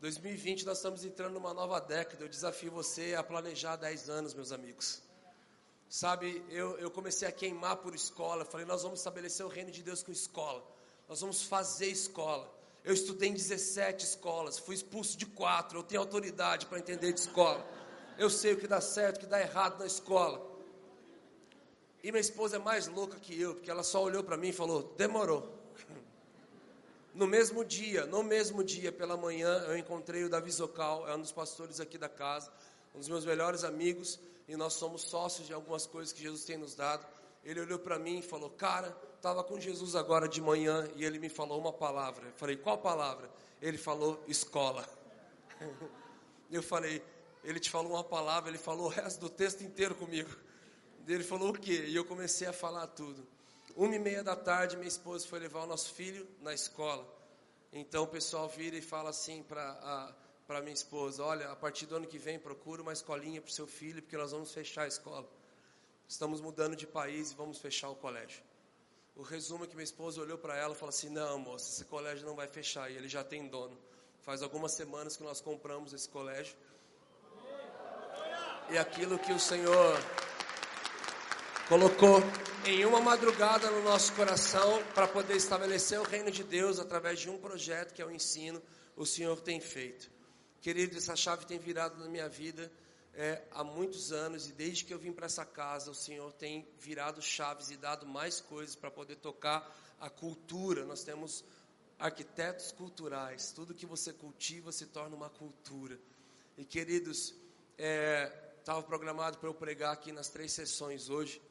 2020 0.00 0.64
nós 0.64 0.78
estamos 0.78 1.04
entrando 1.04 1.32
numa 1.32 1.52
nova 1.52 1.80
década. 1.80 2.22
Eu 2.22 2.28
desafio 2.28 2.70
você 2.70 3.16
a 3.16 3.22
planejar 3.22 3.74
10 3.76 4.08
anos, 4.08 4.32
meus 4.32 4.52
amigos. 4.52 5.02
Sabe, 5.88 6.44
eu, 6.50 6.78
eu 6.78 6.90
comecei 6.90 7.26
a 7.26 7.32
queimar 7.32 7.76
por 7.76 7.94
escola. 7.94 8.44
Falei, 8.44 8.66
nós 8.66 8.82
vamos 8.82 9.00
estabelecer 9.00 9.44
o 9.44 9.48
reino 9.48 9.70
de 9.70 9.82
Deus 9.82 10.02
com 10.02 10.12
escola. 10.12 10.62
Nós 11.08 11.22
vamos 11.22 11.42
fazer 11.42 11.86
escola. 11.86 12.52
Eu 12.84 12.92
estudei 12.92 13.30
em 13.30 13.34
17 13.34 14.04
escolas, 14.04 14.58
fui 14.58 14.74
expulso 14.74 15.16
de 15.16 15.24
quatro. 15.24 15.78
Eu 15.78 15.82
tenho 15.82 16.00
autoridade 16.00 16.66
para 16.66 16.78
entender 16.78 17.12
de 17.12 17.20
escola. 17.20 17.66
Eu 18.18 18.28
sei 18.28 18.52
o 18.52 18.58
que 18.58 18.66
dá 18.66 18.80
certo, 18.80 19.16
o 19.16 19.20
que 19.20 19.26
dá 19.26 19.40
errado 19.40 19.78
na 19.78 19.86
escola. 19.86 20.46
E 22.02 22.12
minha 22.12 22.20
esposa 22.20 22.56
é 22.56 22.58
mais 22.58 22.86
louca 22.86 23.18
que 23.18 23.38
eu, 23.40 23.54
porque 23.54 23.70
ela 23.70 23.82
só 23.82 24.02
olhou 24.02 24.22
para 24.22 24.36
mim 24.36 24.48
e 24.48 24.52
falou: 24.52 24.94
demorou. 24.96 25.56
No 27.14 27.26
mesmo 27.26 27.64
dia, 27.64 28.06
no 28.06 28.22
mesmo 28.22 28.62
dia, 28.62 28.92
pela 28.92 29.16
manhã, 29.16 29.64
eu 29.66 29.76
encontrei 29.76 30.22
o 30.22 30.28
Davi 30.28 30.52
Zocal, 30.52 31.08
é 31.08 31.16
um 31.16 31.20
dos 31.20 31.32
pastores 31.32 31.80
aqui 31.80 31.98
da 31.98 32.08
casa, 32.08 32.52
um 32.94 32.98
dos 32.98 33.08
meus 33.08 33.24
melhores 33.24 33.64
amigos 33.64 34.20
e 34.48 34.56
nós 34.56 34.72
somos 34.72 35.02
sócios 35.02 35.46
de 35.46 35.52
algumas 35.52 35.86
coisas 35.86 36.12
que 36.12 36.22
Jesus 36.22 36.44
tem 36.44 36.56
nos 36.56 36.74
dado. 36.74 37.06
Ele 37.44 37.60
olhou 37.60 37.78
para 37.78 37.98
mim 37.98 38.18
e 38.18 38.22
falou: 38.22 38.48
Cara, 38.50 38.96
estava 39.14 39.44
com 39.44 39.60
Jesus 39.60 39.94
agora 39.94 40.26
de 40.26 40.40
manhã 40.40 40.88
e 40.96 41.04
ele 41.04 41.18
me 41.18 41.28
falou 41.28 41.60
uma 41.60 41.72
palavra. 41.72 42.26
Eu 42.26 42.32
falei: 42.32 42.56
Qual 42.56 42.78
palavra? 42.78 43.30
Ele 43.60 43.76
falou: 43.76 44.22
Escola. 44.26 44.88
Eu 46.50 46.62
falei: 46.62 47.04
Ele 47.44 47.60
te 47.60 47.70
falou 47.70 47.92
uma 47.92 48.02
palavra, 48.02 48.48
ele 48.48 48.56
falou 48.56 48.86
o 48.86 48.88
resto 48.88 49.20
do 49.20 49.28
texto 49.28 49.62
inteiro 49.62 49.94
comigo. 49.94 50.30
Ele 51.06 51.22
falou 51.22 51.50
o 51.50 51.52
quê? 51.52 51.84
E 51.86 51.94
eu 51.94 52.06
comecei 52.06 52.48
a 52.48 52.54
falar 52.54 52.86
tudo. 52.86 53.26
Uma 53.76 53.94
e 53.94 53.98
meia 53.98 54.24
da 54.24 54.34
tarde, 54.34 54.76
minha 54.76 54.88
esposa 54.88 55.26
foi 55.26 55.38
levar 55.38 55.64
o 55.64 55.66
nosso 55.66 55.92
filho 55.92 56.26
na 56.40 56.54
escola. 56.54 57.06
Então 57.72 58.04
o 58.04 58.06
pessoal 58.06 58.48
vira 58.48 58.76
e 58.76 58.82
fala 58.82 59.10
assim 59.10 59.42
para 59.42 60.14
para 60.48 60.62
minha 60.62 60.72
esposa: 60.72 61.22
Olha, 61.22 61.50
a 61.50 61.54
partir 61.54 61.84
do 61.84 61.94
ano 61.94 62.06
que 62.06 62.18
vem, 62.18 62.38
procura 62.38 62.80
uma 62.80 62.94
escolinha 62.94 63.40
para 63.40 63.50
o 63.50 63.52
seu 63.52 63.66
filho, 63.66 64.00
porque 64.02 64.16
nós 64.16 64.32
vamos 64.32 64.52
fechar 64.52 64.84
a 64.84 64.88
escola. 64.88 65.28
Estamos 66.08 66.40
mudando 66.40 66.74
de 66.74 66.86
país 66.86 67.30
e 67.30 67.34
vamos 67.34 67.58
fechar 67.58 67.90
o 67.90 67.94
colégio. 67.94 68.42
O 69.14 69.22
resumo 69.22 69.64
é 69.64 69.66
que 69.66 69.74
minha 69.74 69.84
esposa 69.84 70.22
olhou 70.22 70.38
para 70.38 70.56
ela 70.56 70.72
e 70.72 70.76
falou 70.76 70.88
assim: 70.88 71.10
Não, 71.10 71.38
moça, 71.38 71.70
esse 71.70 71.84
colégio 71.84 72.26
não 72.26 72.34
vai 72.34 72.48
fechar, 72.48 72.90
e 72.90 72.96
ele 72.96 73.08
já 73.08 73.22
tem 73.22 73.46
dono. 73.46 73.76
Faz 74.22 74.42
algumas 74.42 74.72
semanas 74.72 75.18
que 75.18 75.22
nós 75.22 75.38
compramos 75.40 75.92
esse 75.92 76.08
colégio. 76.08 76.56
E 78.70 78.78
aquilo 78.78 79.18
que 79.18 79.32
o 79.32 79.38
Senhor 79.38 79.98
colocou 81.68 82.22
em 82.64 82.84
uma 82.86 83.00
madrugada 83.00 83.70
no 83.70 83.82
nosso 83.82 84.14
coração 84.14 84.82
para 84.94 85.06
poder 85.06 85.36
estabelecer 85.36 86.00
o 86.00 86.02
reino 86.02 86.30
de 86.30 86.42
Deus 86.42 86.78
através 86.78 87.20
de 87.20 87.28
um 87.28 87.38
projeto 87.38 87.92
que 87.92 88.00
é 88.00 88.04
o 88.04 88.10
ensino, 88.10 88.62
o 88.96 89.04
Senhor 89.04 89.38
tem 89.40 89.60
feito. 89.60 90.17
Querido, 90.60 90.98
essa 90.98 91.14
chave 91.14 91.46
tem 91.46 91.58
virado 91.58 91.98
na 91.98 92.08
minha 92.08 92.28
vida 92.28 92.70
é, 93.14 93.42
há 93.52 93.64
muitos 93.64 94.12
anos 94.12 94.48
e 94.48 94.52
desde 94.52 94.84
que 94.84 94.92
eu 94.92 94.98
vim 94.98 95.12
para 95.12 95.26
essa 95.26 95.44
casa, 95.44 95.90
o 95.90 95.94
Senhor 95.94 96.32
tem 96.32 96.68
virado 96.78 97.20
chaves 97.22 97.70
e 97.70 97.76
dado 97.76 98.06
mais 98.06 98.40
coisas 98.40 98.76
para 98.76 98.90
poder 98.90 99.16
tocar 99.16 99.76
a 100.00 100.08
cultura. 100.08 100.84
Nós 100.84 101.02
temos 101.02 101.44
arquitetos 101.98 102.70
culturais, 102.72 103.52
tudo 103.52 103.74
que 103.74 103.86
você 103.86 104.12
cultiva 104.12 104.70
se 104.70 104.86
torna 104.86 105.16
uma 105.16 105.30
cultura. 105.30 105.98
E 106.56 106.64
queridos, 106.64 107.34
estava 107.76 108.80
é, 108.80 108.82
programado 108.82 109.38
para 109.38 109.48
eu 109.48 109.54
pregar 109.54 109.92
aqui 109.92 110.12
nas 110.12 110.28
três 110.28 110.52
sessões 110.52 111.08
hoje, 111.08 111.42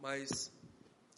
mas 0.00 0.50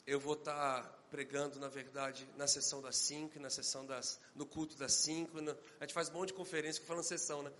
eu 0.06 0.20
vou 0.20 0.34
estar 0.34 0.82
tá 0.82 0.95
pregando, 1.10 1.58
na 1.58 1.68
verdade, 1.68 2.28
na 2.36 2.46
sessão 2.46 2.80
das 2.80 2.96
5, 2.96 3.38
na 3.40 3.50
sessão 3.50 3.86
das, 3.86 4.18
no 4.34 4.46
culto 4.46 4.76
das 4.76 4.92
5. 4.94 5.38
A 5.80 5.84
gente 5.84 5.94
faz 5.94 6.08
um 6.08 6.14
monte 6.14 6.28
de 6.28 6.34
conferência 6.34 6.80
que 6.80 6.86
falando 6.86 7.04
sessão, 7.04 7.42
né? 7.42 7.52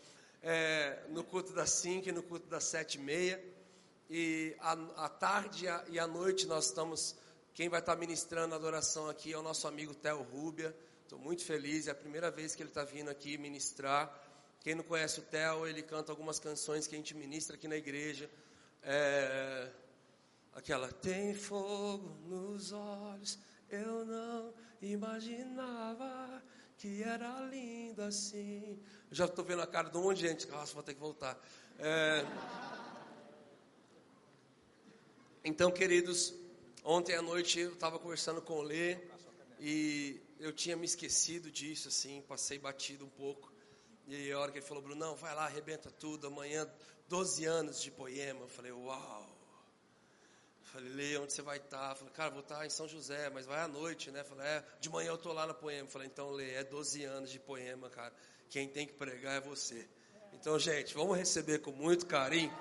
É, 0.42 1.04
no 1.08 1.24
culto 1.24 1.52
das 1.52 1.70
5 1.70 2.08
e 2.08 2.12
no 2.12 2.22
culto 2.22 2.46
das 2.46 2.64
7 2.64 2.96
e 2.96 3.00
meia. 3.00 3.44
E 4.08 4.56
à 4.60 5.08
tarde 5.08 5.66
e 5.88 5.98
à 5.98 6.06
noite 6.06 6.46
nós 6.46 6.66
estamos. 6.66 7.16
Quem 7.54 7.68
vai 7.68 7.80
estar 7.80 7.96
ministrando 7.96 8.54
a 8.54 8.58
adoração 8.58 9.08
aqui 9.08 9.32
é 9.32 9.38
o 9.38 9.42
nosso 9.42 9.66
amigo 9.66 9.94
Theo 9.94 10.22
Rúbia. 10.22 10.76
Estou 11.02 11.18
muito 11.18 11.44
feliz, 11.44 11.88
é 11.88 11.92
a 11.92 11.94
primeira 11.94 12.30
vez 12.30 12.54
que 12.54 12.62
ele 12.62 12.70
está 12.70 12.84
vindo 12.84 13.08
aqui 13.08 13.38
ministrar. 13.38 14.12
Quem 14.60 14.74
não 14.74 14.84
conhece 14.84 15.20
o 15.20 15.22
Theo, 15.22 15.66
ele 15.66 15.82
canta 15.82 16.12
algumas 16.12 16.38
canções 16.38 16.86
que 16.86 16.94
a 16.94 16.98
gente 16.98 17.14
ministra 17.14 17.56
aqui 17.56 17.68
na 17.68 17.76
igreja. 17.76 18.28
É, 18.82 19.70
Aquela 20.56 20.90
tem 20.90 21.34
fogo 21.34 22.16
nos 22.26 22.72
olhos, 22.72 23.38
eu 23.68 24.06
não 24.06 24.54
imaginava 24.80 26.42
que 26.78 27.02
era 27.02 27.40
lindo 27.42 28.00
assim. 28.00 28.80
Já 29.10 29.26
estou 29.26 29.44
vendo 29.44 29.60
a 29.60 29.66
cara 29.66 29.90
de 29.90 29.98
um 29.98 30.04
monte 30.04 30.20
de 30.20 30.28
gente, 30.28 30.48
nossa, 30.48 30.72
vou 30.72 30.82
ter 30.82 30.94
que 30.94 31.00
voltar. 31.00 31.38
É... 31.78 32.24
Então, 35.44 35.70
queridos, 35.70 36.32
ontem 36.82 37.14
à 37.14 37.20
noite 37.20 37.60
eu 37.60 37.74
estava 37.74 37.98
conversando 37.98 38.40
com 38.40 38.54
o 38.54 38.62
Lê 38.62 38.96
e 39.60 40.18
eu 40.40 40.54
tinha 40.54 40.74
me 40.74 40.86
esquecido 40.86 41.50
disso, 41.50 41.88
assim, 41.88 42.24
passei 42.26 42.58
batido 42.58 43.04
um 43.04 43.10
pouco. 43.10 43.52
E 44.08 44.32
a 44.32 44.40
hora 44.40 44.50
que 44.50 44.56
ele 44.56 44.66
falou, 44.66 44.82
Bruno, 44.82 44.98
não, 44.98 45.14
vai 45.16 45.34
lá, 45.34 45.44
arrebenta 45.44 45.90
tudo, 45.90 46.28
amanhã 46.28 46.66
12 47.08 47.44
anos 47.44 47.82
de 47.82 47.90
poema. 47.90 48.40
Eu 48.40 48.48
falei, 48.48 48.72
uau. 48.72 49.25
Falei, 50.76 50.92
Lê, 50.92 51.16
onde 51.16 51.32
você 51.32 51.40
vai 51.40 51.56
estar? 51.56 51.88
Tá? 51.88 51.94
Falei, 51.94 52.12
cara, 52.12 52.30
vou 52.30 52.40
estar 52.40 52.56
tá 52.56 52.66
em 52.66 52.68
São 52.68 52.86
José, 52.86 53.30
mas 53.32 53.46
vai 53.46 53.60
à 53.60 53.66
noite, 53.66 54.10
né? 54.10 54.22
Falei, 54.22 54.46
é, 54.46 54.62
de 54.78 54.90
manhã 54.90 55.08
eu 55.08 55.16
tô 55.16 55.32
lá 55.32 55.46
na 55.46 55.54
poema. 55.54 55.88
Falei, 55.88 56.06
então, 56.06 56.30
Lê, 56.30 56.52
é 56.52 56.62
12 56.62 57.02
anos 57.02 57.30
de 57.30 57.38
poema, 57.38 57.88
cara. 57.88 58.12
Quem 58.50 58.68
tem 58.68 58.86
que 58.86 58.92
pregar 58.92 59.38
é 59.38 59.40
você. 59.40 59.88
Então, 60.34 60.58
gente, 60.58 60.92
vamos 60.92 61.16
receber 61.16 61.60
com 61.60 61.72
muito 61.72 62.04
carinho. 62.04 62.52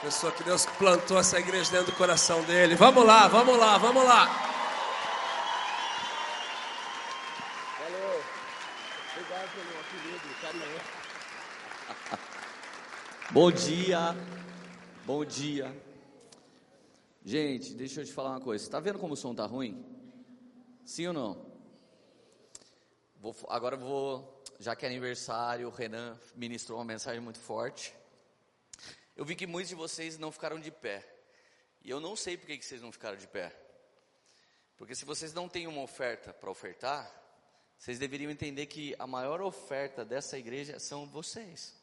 Pessoa 0.00 0.32
que 0.32 0.42
Deus 0.42 0.66
plantou 0.66 1.16
essa 1.16 1.38
igreja 1.38 1.70
dentro 1.70 1.92
do 1.92 1.96
coração 1.96 2.42
dele. 2.42 2.74
Vamos 2.74 3.06
lá, 3.06 3.28
vamos 3.28 3.56
lá, 3.56 3.78
vamos 3.78 4.04
lá. 4.04 4.26
Valeu. 7.78 8.24
Obrigado 9.12 9.48
pelo 9.54 9.78
apelido, 9.78 10.34
carinho. 10.40 10.80
Bom 13.30 13.52
dia. 13.52 14.16
Bom 15.06 15.24
dia. 15.24 15.91
Gente, 17.24 17.74
deixa 17.74 18.00
eu 18.00 18.04
te 18.04 18.12
falar 18.12 18.30
uma 18.30 18.40
coisa. 18.40 18.64
Está 18.64 18.80
vendo 18.80 18.98
como 18.98 19.14
o 19.14 19.16
som 19.16 19.32
tá 19.32 19.46
ruim? 19.46 19.84
Sim 20.84 21.06
ou 21.06 21.12
não? 21.12 21.52
Vou, 23.16 23.36
agora 23.48 23.76
vou, 23.76 24.42
já 24.58 24.74
que 24.74 24.84
é 24.84 24.88
aniversário, 24.88 25.68
o 25.68 25.70
Renan 25.70 26.18
ministrou 26.34 26.78
uma 26.78 26.84
mensagem 26.84 27.20
muito 27.20 27.38
forte. 27.38 27.94
Eu 29.14 29.24
vi 29.24 29.36
que 29.36 29.46
muitos 29.46 29.68
de 29.68 29.76
vocês 29.76 30.18
não 30.18 30.32
ficaram 30.32 30.58
de 30.58 30.72
pé. 30.72 31.08
E 31.84 31.90
eu 31.90 32.00
não 32.00 32.16
sei 32.16 32.36
por 32.36 32.46
que 32.46 32.60
vocês 32.60 32.82
não 32.82 32.90
ficaram 32.90 33.16
de 33.16 33.28
pé. 33.28 33.56
Porque 34.76 34.96
se 34.96 35.04
vocês 35.04 35.32
não 35.32 35.48
têm 35.48 35.68
uma 35.68 35.82
oferta 35.82 36.32
para 36.32 36.50
ofertar, 36.50 37.08
vocês 37.78 38.00
deveriam 38.00 38.32
entender 38.32 38.66
que 38.66 38.96
a 38.98 39.06
maior 39.06 39.40
oferta 39.40 40.04
dessa 40.04 40.36
igreja 40.36 40.80
são 40.80 41.06
vocês. 41.06 41.80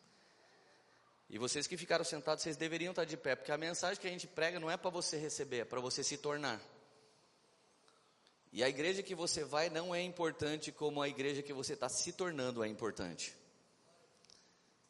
E 1.30 1.38
vocês 1.38 1.68
que 1.68 1.78
ficaram 1.78 2.04
sentados, 2.04 2.44
vocês 2.44 2.58
deveriam 2.58 2.92
estar 2.92 3.06
de 3.06 3.16
pé, 3.16 3.36
porque 3.36 3.52
a 3.52 3.58
mensagem 3.58 4.02
que 4.02 4.08
a 4.08 4.10
gente 4.10 4.26
prega 4.26 4.60
não 4.60 4.72
é 4.72 4.76
para 4.76 4.90
você 4.90 5.18
receber, 5.18 5.60
é 5.60 5.66
para 5.66 5.80
você 5.80 6.04
se 6.04 6.18
tornar. 6.18 6.60
E 8.52 8.64
a 8.64 8.70
igreja 8.70 9.04
que 9.04 9.14
você 9.14 9.44
vai 9.44 9.70
não 9.70 9.94
é 9.94 10.02
importante 10.02 10.72
como 10.72 11.02
a 11.02 11.08
igreja 11.08 11.44
que 11.44 11.54
você 11.54 11.74
está 11.74 11.88
se 11.88 12.12
tornando 12.14 12.64
é 12.64 12.68
importante. 12.68 13.36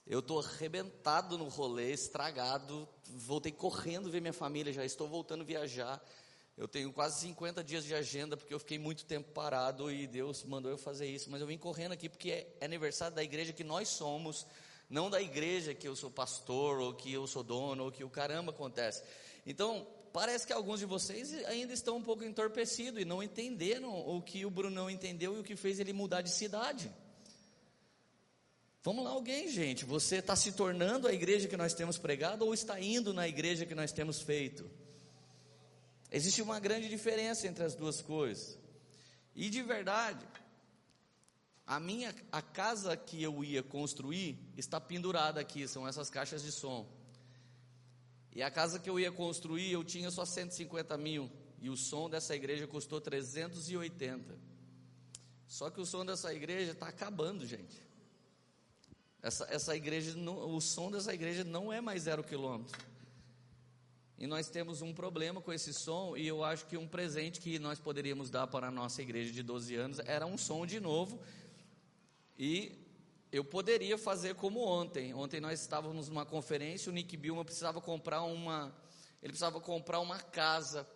Eu 0.07 0.19
estou 0.19 0.39
arrebentado 0.39 1.37
no 1.37 1.49
rolê, 1.49 1.91
estragado, 1.91 2.87
voltei 3.09 3.51
correndo 3.51 4.09
ver 4.09 4.21
minha 4.21 4.33
família, 4.33 4.71
já 4.71 4.85
estou 4.85 5.09
voltando 5.09 5.43
viajar. 5.43 6.01
Eu 6.57 6.67
tenho 6.67 6.91
quase 6.91 7.19
50 7.21 7.63
dias 7.63 7.83
de 7.83 7.93
agenda 7.93 8.35
porque 8.35 8.53
eu 8.53 8.59
fiquei 8.59 8.79
muito 8.79 9.05
tempo 9.05 9.29
parado 9.33 9.91
e 9.91 10.07
Deus 10.07 10.43
mandou 10.45 10.71
eu 10.71 10.77
fazer 10.77 11.05
isso. 11.05 11.29
Mas 11.29 11.41
eu 11.41 11.47
vim 11.47 11.57
correndo 11.57 11.91
aqui 11.91 12.09
porque 12.09 12.31
é 12.31 12.65
aniversário 12.65 13.15
da 13.15 13.23
igreja 13.23 13.53
que 13.53 13.63
nós 13.63 13.89
somos, 13.89 14.47
não 14.89 15.09
da 15.09 15.21
igreja 15.21 15.73
que 15.73 15.87
eu 15.87 15.95
sou 15.95 16.09
pastor 16.09 16.79
ou 16.79 16.93
que 16.93 17.13
eu 17.13 17.27
sou 17.27 17.43
dono 17.43 17.85
ou 17.85 17.91
que 17.91 18.03
o 18.03 18.09
caramba 18.09 18.51
acontece. 18.51 19.03
Então, 19.45 19.85
parece 20.11 20.47
que 20.47 20.53
alguns 20.53 20.79
de 20.79 20.85
vocês 20.85 21.33
ainda 21.45 21.73
estão 21.73 21.97
um 21.97 22.03
pouco 22.03 22.23
entorpecidos 22.23 23.01
e 23.01 23.05
não 23.05 23.21
entenderam 23.21 23.93
o 23.93 24.21
que 24.21 24.45
o 24.45 24.49
Brunão 24.49 24.89
entendeu 24.89 25.37
e 25.37 25.39
o 25.39 25.43
que 25.43 25.55
fez 25.55 25.79
ele 25.79 25.93
mudar 25.93 26.21
de 26.21 26.31
cidade. 26.31 26.91
Vamos 28.81 29.03
lá, 29.03 29.11
alguém, 29.11 29.49
gente. 29.49 29.85
Você 29.85 30.17
está 30.17 30.35
se 30.35 30.53
tornando 30.53 31.07
a 31.07 31.13
igreja 31.13 31.47
que 31.47 31.57
nós 31.57 31.73
temos 31.73 31.97
pregado 31.97 32.45
ou 32.45 32.53
está 32.53 32.79
indo 32.79 33.13
na 33.13 33.27
igreja 33.27 33.65
que 33.65 33.75
nós 33.75 33.91
temos 33.91 34.21
feito? 34.21 34.69
Existe 36.11 36.41
uma 36.41 36.59
grande 36.59 36.89
diferença 36.89 37.45
entre 37.47 37.63
as 37.63 37.75
duas 37.75 38.01
coisas. 38.01 38.57
E 39.35 39.49
de 39.49 39.61
verdade, 39.61 40.25
a 41.69 41.79
minha 41.79 42.15
a 42.31 42.41
casa 42.41 42.97
que 42.97 43.21
eu 43.21 43.43
ia 43.43 43.61
construir 43.61 44.39
está 44.57 44.81
pendurada 44.81 45.39
aqui, 45.39 45.67
são 45.67 45.87
essas 45.87 46.09
caixas 46.09 46.41
de 46.41 46.51
som. 46.51 46.89
E 48.35 48.41
a 48.41 48.49
casa 48.49 48.79
que 48.79 48.89
eu 48.89 48.99
ia 48.99 49.11
construir, 49.11 49.71
eu 49.71 49.83
tinha 49.83 50.09
só 50.09 50.25
150 50.25 50.97
mil. 50.97 51.29
E 51.61 51.69
o 51.69 51.77
som 51.77 52.09
dessa 52.09 52.35
igreja 52.35 52.65
custou 52.65 52.99
380. 52.99 54.35
Só 55.45 55.69
que 55.69 55.79
o 55.79 55.85
som 55.85 56.03
dessa 56.03 56.33
igreja 56.33 56.71
está 56.71 56.87
acabando, 56.87 57.45
gente. 57.45 57.79
Essa, 59.21 59.45
essa 59.51 59.75
igreja, 59.75 60.15
não, 60.15 60.55
o 60.55 60.59
som 60.59 60.89
dessa 60.89 61.13
igreja 61.13 61.43
não 61.43 61.71
é 61.71 61.79
mais 61.79 62.03
zero 62.03 62.23
quilômetro. 62.23 62.75
E 64.17 64.25
nós 64.25 64.49
temos 64.49 64.81
um 64.81 64.91
problema 64.91 65.39
com 65.39 65.53
esse 65.53 65.71
som, 65.71 66.17
e 66.17 66.25
eu 66.25 66.43
acho 66.43 66.65
que 66.65 66.75
um 66.75 66.87
presente 66.87 67.39
que 67.39 67.59
nós 67.59 67.79
poderíamos 67.79 68.31
dar 68.31 68.47
para 68.47 68.69
a 68.69 68.71
nossa 68.71 69.03
igreja 69.03 69.31
de 69.31 69.43
12 69.43 69.75
anos 69.75 69.99
era 69.99 70.25
um 70.25 70.37
som 70.37 70.65
de 70.65 70.79
novo. 70.79 71.19
E 72.39 72.71
eu 73.33 73.43
poderia 73.43 73.97
fazer 73.97 74.33
como 74.33 74.61
ontem. 74.61 75.13
Ontem 75.13 75.41
nós 75.41 75.59
estávamos 75.59 76.07
numa 76.07 76.25
conferência, 76.25 76.89
o 76.89 76.93
Nick 76.93 77.17
Bilma 77.17 77.43
precisava 77.43 77.81
comprar 77.81 78.21
uma, 78.21 78.73
ele 79.21 79.33
precisava 79.33 79.59
comprar 79.59 79.99
uma 79.99 80.17
casa 80.17 80.87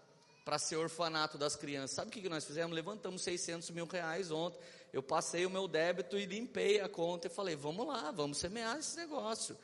para 0.45 0.57
ser 0.57 0.77
orfanato 0.77 1.37
das 1.37 1.57
crianças. 1.57 1.91
Sabe 1.91 2.09
o 2.09 2.13
que 2.13 2.29
nós 2.29 2.45
fizemos? 2.45 2.73
Levantamos 2.73 3.21
600 3.23 3.69
mil 3.71 3.85
reais 3.85 4.31
ontem. 4.31 4.57
Eu 4.93 5.03
passei 5.03 5.45
o 5.45 5.49
meu 5.49 5.67
débito 5.67 6.17
e 6.17 6.25
limpei 6.25 6.79
a 6.79 6.87
conta 6.87 7.27
e 7.27 7.29
falei: 7.29 7.57
vamos 7.57 7.85
lá, 7.85 8.09
vamos 8.11 8.37
semear 8.37 8.77
esse 8.77 8.95
negócio. 8.95 9.57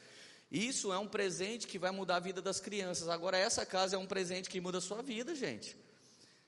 Isso 0.52 0.92
é 0.92 0.98
um 0.98 1.08
presente 1.08 1.66
que 1.66 1.80
vai 1.80 1.92
mudar 1.92 2.18
a 2.18 2.20
vida 2.20 2.42
das 2.42 2.60
crianças. 2.60 3.08
Agora, 3.08 3.38
essa 3.38 3.66
casa 3.66 3.96
é 3.96 4.00
um 4.00 4.08
presente 4.08 4.50
que 4.50 4.60
muda 4.60 4.80
a 4.80 4.82
sua 4.82 5.02
vida, 5.02 5.34
gente. 5.34 5.78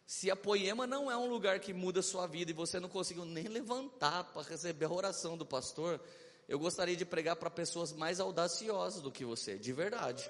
Se 0.05 0.29
a 0.29 0.35
Poema 0.35 0.85
não 0.85 1.09
é 1.09 1.15
um 1.15 1.29
lugar 1.29 1.59
que 1.59 1.73
muda 1.73 2.01
a 2.01 2.03
sua 2.03 2.27
vida 2.27 2.51
e 2.51 2.53
você 2.53 2.79
não 2.79 2.89
conseguiu 2.89 3.25
nem 3.25 3.47
levantar 3.47 4.25
para 4.25 4.41
receber 4.41 4.85
a 4.85 4.91
oração 4.91 5.37
do 5.37 5.45
pastor, 5.45 5.99
eu 6.47 6.59
gostaria 6.59 6.95
de 6.95 7.05
pregar 7.05 7.37
para 7.37 7.49
pessoas 7.49 7.93
mais 7.93 8.19
audaciosas 8.19 9.01
do 9.01 9.11
que 9.11 9.23
você, 9.23 9.57
de 9.57 9.71
verdade. 9.71 10.29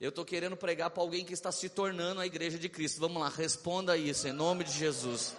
Eu 0.00 0.10
estou 0.10 0.24
querendo 0.24 0.56
pregar 0.56 0.90
para 0.90 1.02
alguém 1.02 1.24
que 1.24 1.32
está 1.32 1.52
se 1.52 1.68
tornando 1.68 2.20
a 2.20 2.26
igreja 2.26 2.58
de 2.58 2.68
Cristo. 2.68 3.00
Vamos 3.00 3.22
lá, 3.22 3.28
responda 3.28 3.96
isso 3.96 4.26
em 4.28 4.32
nome 4.32 4.64
de 4.64 4.72
Jesus. 4.72 5.34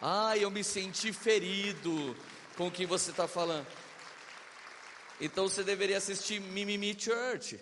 Ai, 0.00 0.44
eu 0.44 0.50
me 0.50 0.62
senti 0.62 1.12
ferido 1.12 2.16
com 2.56 2.68
o 2.68 2.70
que 2.70 2.86
você 2.86 3.10
está 3.10 3.26
falando. 3.26 3.66
Então 5.20 5.48
você 5.48 5.62
deveria 5.62 5.96
assistir 5.98 6.40
Mimimi 6.40 6.94
Church. 6.98 7.58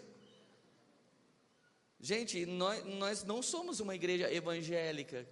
Gente, 2.05 2.45
nós, 2.45 2.85
nós 2.85 3.25
não 3.25 3.41
somos 3.41 3.81
uma 3.81 3.95
igreja 3.95 4.31
evangélica 4.31 5.27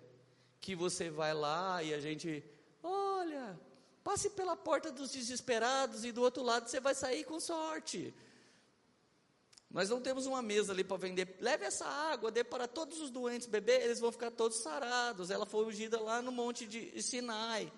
que 0.59 0.75
você 0.75 1.11
vai 1.11 1.35
lá 1.35 1.83
e 1.83 1.93
a 1.93 2.01
gente, 2.01 2.43
olha, 2.83 3.61
passe 4.03 4.31
pela 4.31 4.57
porta 4.57 4.91
dos 4.91 5.13
desesperados 5.13 6.03
e 6.03 6.11
do 6.11 6.23
outro 6.23 6.43
lado 6.43 6.67
você 6.67 6.81
vai 6.81 6.95
sair 6.95 7.25
com 7.25 7.39
sorte. 7.39 8.15
Nós 9.71 9.91
não 9.91 10.01
temos 10.01 10.25
uma 10.25 10.41
mesa 10.41 10.73
ali 10.73 10.83
para 10.83 10.97
vender. 10.97 11.37
Leve 11.41 11.67
essa 11.67 11.85
água, 11.85 12.31
dê 12.31 12.43
para 12.43 12.67
todos 12.67 13.03
os 13.03 13.11
doentes 13.11 13.47
beber, 13.47 13.83
eles 13.83 14.01
vão 14.01 14.11
ficar 14.11 14.31
todos 14.31 14.57
sarados. 14.57 15.31
Ela 15.31 15.45
foi 15.45 15.67
ungida 15.67 16.01
lá 16.01 16.23
no 16.23 16.33
monte 16.33 16.67
de 16.67 17.03
Sinai. 17.03 17.71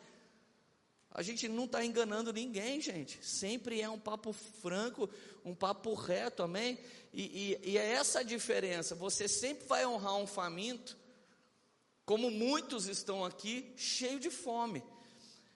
A 1.15 1.23
gente 1.23 1.49
não 1.49 1.65
está 1.65 1.85
enganando 1.85 2.33
ninguém, 2.33 2.81
gente. 2.81 3.25
Sempre 3.25 3.81
é 3.81 3.89
um 3.89 3.99
papo 3.99 4.33
franco, 4.33 5.09
um 5.45 5.55
papo 5.55 5.95
reto, 5.95 6.43
amém? 6.43 6.77
E, 7.13 7.57
e, 7.63 7.71
e 7.71 7.79
é 7.79 7.93
essa 7.93 8.19
a 8.19 8.23
diferença. 8.25 8.97
Você 8.97 9.29
sempre 9.29 9.65
vai 9.67 9.87
honrar 9.87 10.17
um 10.17 10.27
faminto, 10.27 10.99
como 12.05 12.33
muitos 12.33 12.89
estão 12.89 13.25
aqui, 13.25 13.73
cheio 13.77 14.19
de 14.19 14.29
fome. 14.29 14.83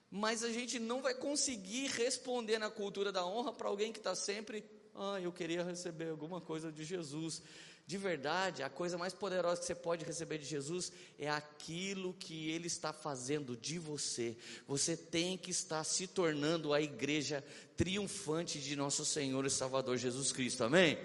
Mas 0.09 0.43
a 0.43 0.49
gente 0.49 0.79
não 0.79 1.01
vai 1.01 1.13
conseguir 1.13 1.87
responder 1.87 2.57
na 2.57 2.69
cultura 2.69 3.11
da 3.11 3.25
honra 3.25 3.51
para 3.51 3.67
alguém 3.67 3.91
que 3.91 3.99
está 3.99 4.15
sempre 4.15 4.63
ah, 5.01 5.17
eu 5.21 5.31
queria 5.31 5.63
receber 5.63 6.09
alguma 6.09 6.41
coisa 6.41 6.69
de 6.69 6.83
Jesus. 6.83 7.41
De 7.89 7.97
verdade, 7.97 8.61
a 8.61 8.69
coisa 8.69 8.99
mais 8.99 9.15
poderosa 9.15 9.59
que 9.59 9.65
você 9.65 9.73
pode 9.73 10.05
receber 10.05 10.37
de 10.37 10.45
Jesus 10.45 10.91
é 11.17 11.27
aquilo 11.27 12.13
que 12.13 12.51
Ele 12.51 12.67
está 12.67 12.93
fazendo 12.93 13.57
de 13.57 13.79
você. 13.79 14.37
Você 14.67 14.95
tem 14.95 15.35
que 15.35 15.49
estar 15.49 15.83
se 15.83 16.05
tornando 16.05 16.71
a 16.71 16.79
igreja 16.79 17.43
triunfante 17.75 18.59
de 18.59 18.75
nosso 18.75 19.03
Senhor 19.03 19.43
e 19.43 19.49
Salvador 19.49 19.97
Jesus 19.97 20.31
Cristo, 20.31 20.63
amém? 20.63 20.99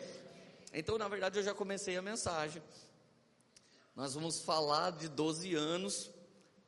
Então, 0.74 0.98
na 0.98 1.08
verdade, 1.08 1.38
eu 1.38 1.42
já 1.42 1.54
comecei 1.54 1.96
a 1.96 2.02
mensagem. 2.02 2.62
Nós 3.96 4.12
vamos 4.12 4.40
falar 4.42 4.90
de 4.90 5.08
12 5.08 5.54
anos, 5.54 6.10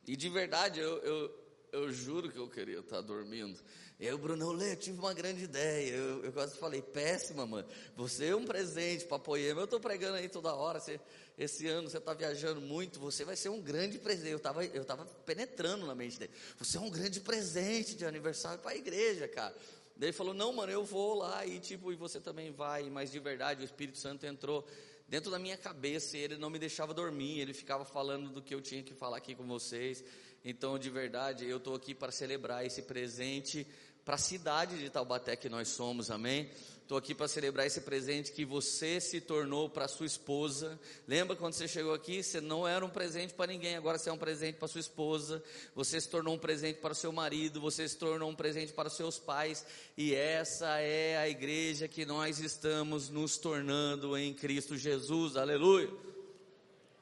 e 0.07 0.15
de 0.15 0.29
verdade, 0.29 0.79
eu, 0.79 0.97
eu, 1.03 1.46
eu 1.77 1.91
juro 1.91 2.31
que 2.31 2.37
eu 2.37 2.49
queria 2.49 2.79
estar 2.79 3.01
dormindo. 3.01 3.59
E 3.99 4.07
aí 4.07 4.13
o 4.13 4.17
Bruno, 4.17 4.61
eu 4.61 4.75
tive 4.75 4.99
uma 4.99 5.13
grande 5.13 5.43
ideia. 5.43 5.95
Eu, 5.95 6.23
eu 6.25 6.31
quase 6.31 6.55
falei, 6.57 6.81
péssima, 6.81 7.45
mano. 7.45 7.67
Você 7.95 8.27
é 8.27 8.35
um 8.35 8.45
presente 8.45 9.05
para 9.05 9.17
Poema. 9.17 9.61
Eu 9.61 9.65
estou 9.65 9.79
pregando 9.79 10.17
aí 10.17 10.29
toda 10.29 10.53
hora. 10.53 10.79
Você, 10.79 10.99
esse 11.37 11.67
ano 11.67 11.89
você 11.89 11.97
está 11.97 12.13
viajando 12.13 12.61
muito. 12.61 12.99
Você 12.99 13.25
vai 13.25 13.35
ser 13.35 13.49
um 13.49 13.59
grande 13.59 13.97
presente. 13.97 14.31
Eu 14.31 14.37
estava 14.37 14.63
eu 14.65 14.85
tava 14.85 15.05
penetrando 15.25 15.85
na 15.85 15.95
mente 15.95 16.19
dele. 16.19 16.31
Você 16.59 16.77
é 16.77 16.79
um 16.79 16.89
grande 16.89 17.19
presente 17.19 17.95
de 17.95 18.05
aniversário 18.05 18.59
para 18.59 18.71
a 18.71 18.75
igreja, 18.75 19.27
cara. 19.27 19.55
Daí 19.95 20.09
ele 20.09 20.13
falou, 20.13 20.33
não, 20.33 20.53
mano, 20.53 20.71
eu 20.71 20.85
vou 20.85 21.15
lá 21.15 21.43
e 21.43 21.59
tipo, 21.59 21.91
e 21.91 21.95
você 21.95 22.19
também 22.19 22.51
vai. 22.51 22.89
Mas 22.91 23.11
de 23.11 23.19
verdade, 23.19 23.63
o 23.63 23.65
Espírito 23.65 23.97
Santo 23.97 24.27
entrou 24.27 24.63
dentro 25.07 25.31
da 25.31 25.39
minha 25.39 25.57
cabeça 25.57 26.17
e 26.17 26.19
ele 26.19 26.37
não 26.37 26.51
me 26.51 26.59
deixava 26.59 26.93
dormir. 26.93 27.39
Ele 27.39 27.53
ficava 27.53 27.83
falando 27.83 28.29
do 28.29 28.43
que 28.43 28.53
eu 28.53 28.61
tinha 28.61 28.83
que 28.83 28.93
falar 28.93 29.17
aqui 29.17 29.33
com 29.33 29.47
vocês. 29.47 30.03
Então, 30.49 30.79
de 30.79 30.89
verdade, 30.89 31.45
eu 31.45 31.57
estou 31.57 31.75
aqui 31.75 31.93
para 31.93 32.09
celebrar 32.09 32.65
esse 32.65 32.83
presente 32.83 33.67
para 34.05 34.15
a 34.15 34.17
cidade 34.17 34.79
de 34.79 34.89
Taubaté 34.89 35.35
que 35.35 35.49
nós 35.49 35.67
somos, 35.67 36.09
amém? 36.09 36.49
Estou 36.81 36.97
aqui 36.97 37.13
para 37.13 37.27
celebrar 37.27 37.67
esse 37.67 37.81
presente 37.81 38.31
que 38.31 38.45
você 38.45 39.01
se 39.01 39.19
tornou 39.19 39.69
para 39.69 39.89
sua 39.89 40.05
esposa. 40.05 40.79
Lembra 41.05 41.35
quando 41.35 41.51
você 41.51 41.67
chegou 41.67 41.93
aqui? 41.93 42.23
Você 42.23 42.39
não 42.39 42.65
era 42.65 42.85
um 42.85 42.89
presente 42.89 43.33
para 43.33 43.51
ninguém, 43.51 43.75
agora 43.75 43.97
você 43.97 44.09
é 44.09 44.13
um 44.13 44.17
presente 44.17 44.55
para 44.55 44.69
sua 44.69 44.79
esposa. 44.79 45.43
Você 45.75 45.99
se 45.99 46.07
tornou 46.07 46.35
um 46.35 46.39
presente 46.39 46.79
para 46.79 46.93
o 46.93 46.95
seu 46.95 47.11
marido. 47.11 47.59
Você 47.59 47.85
se 47.85 47.97
tornou 47.97 48.29
um 48.29 48.35
presente 48.35 48.71
para 48.71 48.87
os 48.87 48.95
seus 48.95 49.19
pais. 49.19 49.65
E 49.97 50.15
essa 50.15 50.79
é 50.79 51.17
a 51.17 51.27
igreja 51.27 51.89
que 51.89 52.05
nós 52.05 52.39
estamos 52.39 53.09
nos 53.09 53.37
tornando 53.37 54.17
em 54.17 54.33
Cristo 54.33 54.77
Jesus. 54.77 55.35
Aleluia. 55.35 55.91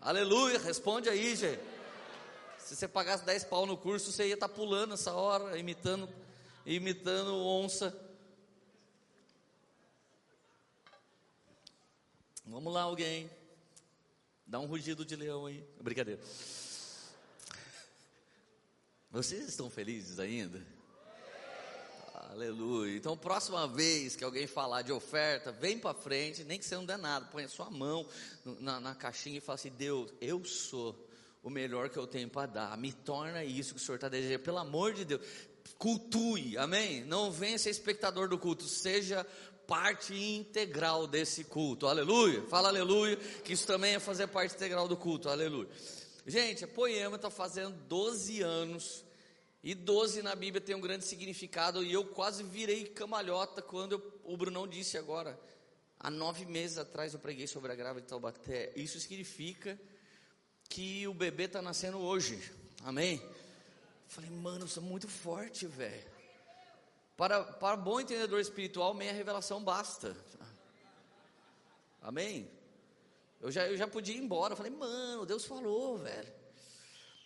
Aleluia. 0.01 0.57
Responde 0.57 1.09
aí, 1.09 1.35
gente. 1.35 1.74
Se 2.65 2.75
você 2.75 2.87
pagasse 2.87 3.23
10 3.23 3.43
pau 3.43 3.67
no 3.67 3.77
curso, 3.77 4.11
você 4.11 4.27
ia 4.27 4.33
estar 4.33 4.47
tá 4.47 4.53
pulando 4.55 4.95
essa 4.95 5.13
hora, 5.13 5.55
imitando 5.55 6.09
imitando 6.65 7.35
onça. 7.45 7.95
Vamos 12.43 12.73
lá, 12.73 12.81
alguém. 12.81 13.29
Dá 14.47 14.59
um 14.59 14.65
rugido 14.65 15.05
de 15.05 15.15
leão 15.15 15.45
aí. 15.45 15.63
Brincadeira. 15.79 16.19
Vocês 19.11 19.47
estão 19.47 19.69
felizes 19.69 20.17
ainda? 20.17 20.65
Aleluia. 22.31 22.97
Então, 22.97 23.15
próxima 23.15 23.67
vez 23.67 24.15
que 24.15 24.23
alguém 24.23 24.47
falar 24.47 24.81
de 24.81 24.91
oferta, 24.91 25.51
vem 25.51 25.77
para 25.77 25.93
frente, 25.93 26.43
nem 26.43 26.57
que 26.57 26.65
você 26.65 26.73
não 26.73 26.83
der 26.83 26.97
nada, 26.97 27.27
põe 27.27 27.43
a 27.43 27.47
sua 27.47 27.69
mão 27.69 28.09
na, 28.59 28.79
na 28.79 28.95
caixinha 28.95 29.37
e 29.37 29.41
fala 29.41 29.53
assim: 29.53 29.69
Deus, 29.69 30.11
eu 30.19 30.43
sou 30.43 31.04
o 31.45 31.49
melhor 31.51 31.89
que 31.91 31.97
eu 31.97 32.07
tenho 32.07 32.27
para 32.27 32.47
dar. 32.47 32.75
Me 32.75 32.91
torna 32.91 33.45
isso 33.45 33.75
que 33.75 33.79
o 33.79 33.83
Senhor 33.83 33.97
está 33.97 34.09
desejando. 34.09 34.39
Pelo 34.39 34.57
amor 34.57 34.93
de 34.93 35.05
Deus, 35.05 35.21
cultue, 35.77 36.57
amém? 36.57 37.03
Não 37.03 37.31
venha 37.31 37.59
ser 37.59 37.69
espectador 37.69 38.27
do 38.27 38.39
culto, 38.39 38.63
seja 38.63 39.23
parte 39.67 40.15
integral 40.15 41.05
desse 41.05 41.43
culto. 41.43 41.85
Aleluia. 41.85 42.41
Fala 42.47 42.69
aleluia, 42.69 43.15
que 43.43 43.53
isso 43.53 43.67
também 43.67 43.93
é 43.93 43.99
fazer 43.99 44.25
parte 44.25 44.55
integral 44.55 44.87
do 44.87 44.97
culto. 44.97 45.29
Aleluia. 45.29 45.69
Gente, 46.25 46.65
a 46.65 46.67
Poema 46.67 47.15
está 47.15 47.29
fazendo 47.29 47.77
12 47.87 48.41
anos. 48.41 49.05
E 49.63 49.75
12 49.75 50.23
na 50.23 50.35
Bíblia 50.35 50.59
tem 50.59 50.75
um 50.75 50.81
grande 50.81 51.05
significado. 51.05 51.83
E 51.83 51.93
eu 51.93 52.05
quase 52.05 52.41
virei 52.41 52.85
camalhota 52.85 53.61
quando 53.61 53.91
eu, 53.91 54.19
o 54.23 54.35
Brunão 54.35 54.67
disse 54.67 54.97
agora. 54.97 55.39
Há 55.99 56.09
nove 56.09 56.43
meses 56.45 56.79
atrás 56.79 57.13
eu 57.13 57.19
preguei 57.19 57.45
sobre 57.45 57.71
a 57.71 57.75
grávida 57.75 58.01
de 58.01 58.07
Taubaté. 58.07 58.73
Isso 58.75 58.99
significa 58.99 59.79
que 60.69 61.07
o 61.07 61.13
bebê 61.13 61.43
está 61.43 61.61
nascendo 61.61 61.99
hoje. 61.99 62.51
Amém? 62.83 63.21
Falei, 64.07 64.29
mano, 64.29 64.65
isso 64.65 64.79
é 64.79 64.81
muito 64.81 65.07
forte, 65.07 65.65
velho. 65.65 66.15
Para, 67.17 67.43
para 67.43 67.77
bom 67.77 67.99
entendedor 67.99 68.39
espiritual, 68.39 68.93
meia 68.93 69.13
revelação 69.13 69.63
basta. 69.63 70.15
Amém? 72.01 72.49
Eu 73.41 73.51
já, 73.51 73.67
eu 73.67 73.77
já 73.77 73.87
podia 73.87 74.15
ir 74.15 74.19
embora. 74.19 74.53
Eu 74.53 74.57
falei, 74.57 74.71
mano, 74.71 75.25
Deus 75.25 75.45
falou, 75.45 75.97
velho. 75.97 76.33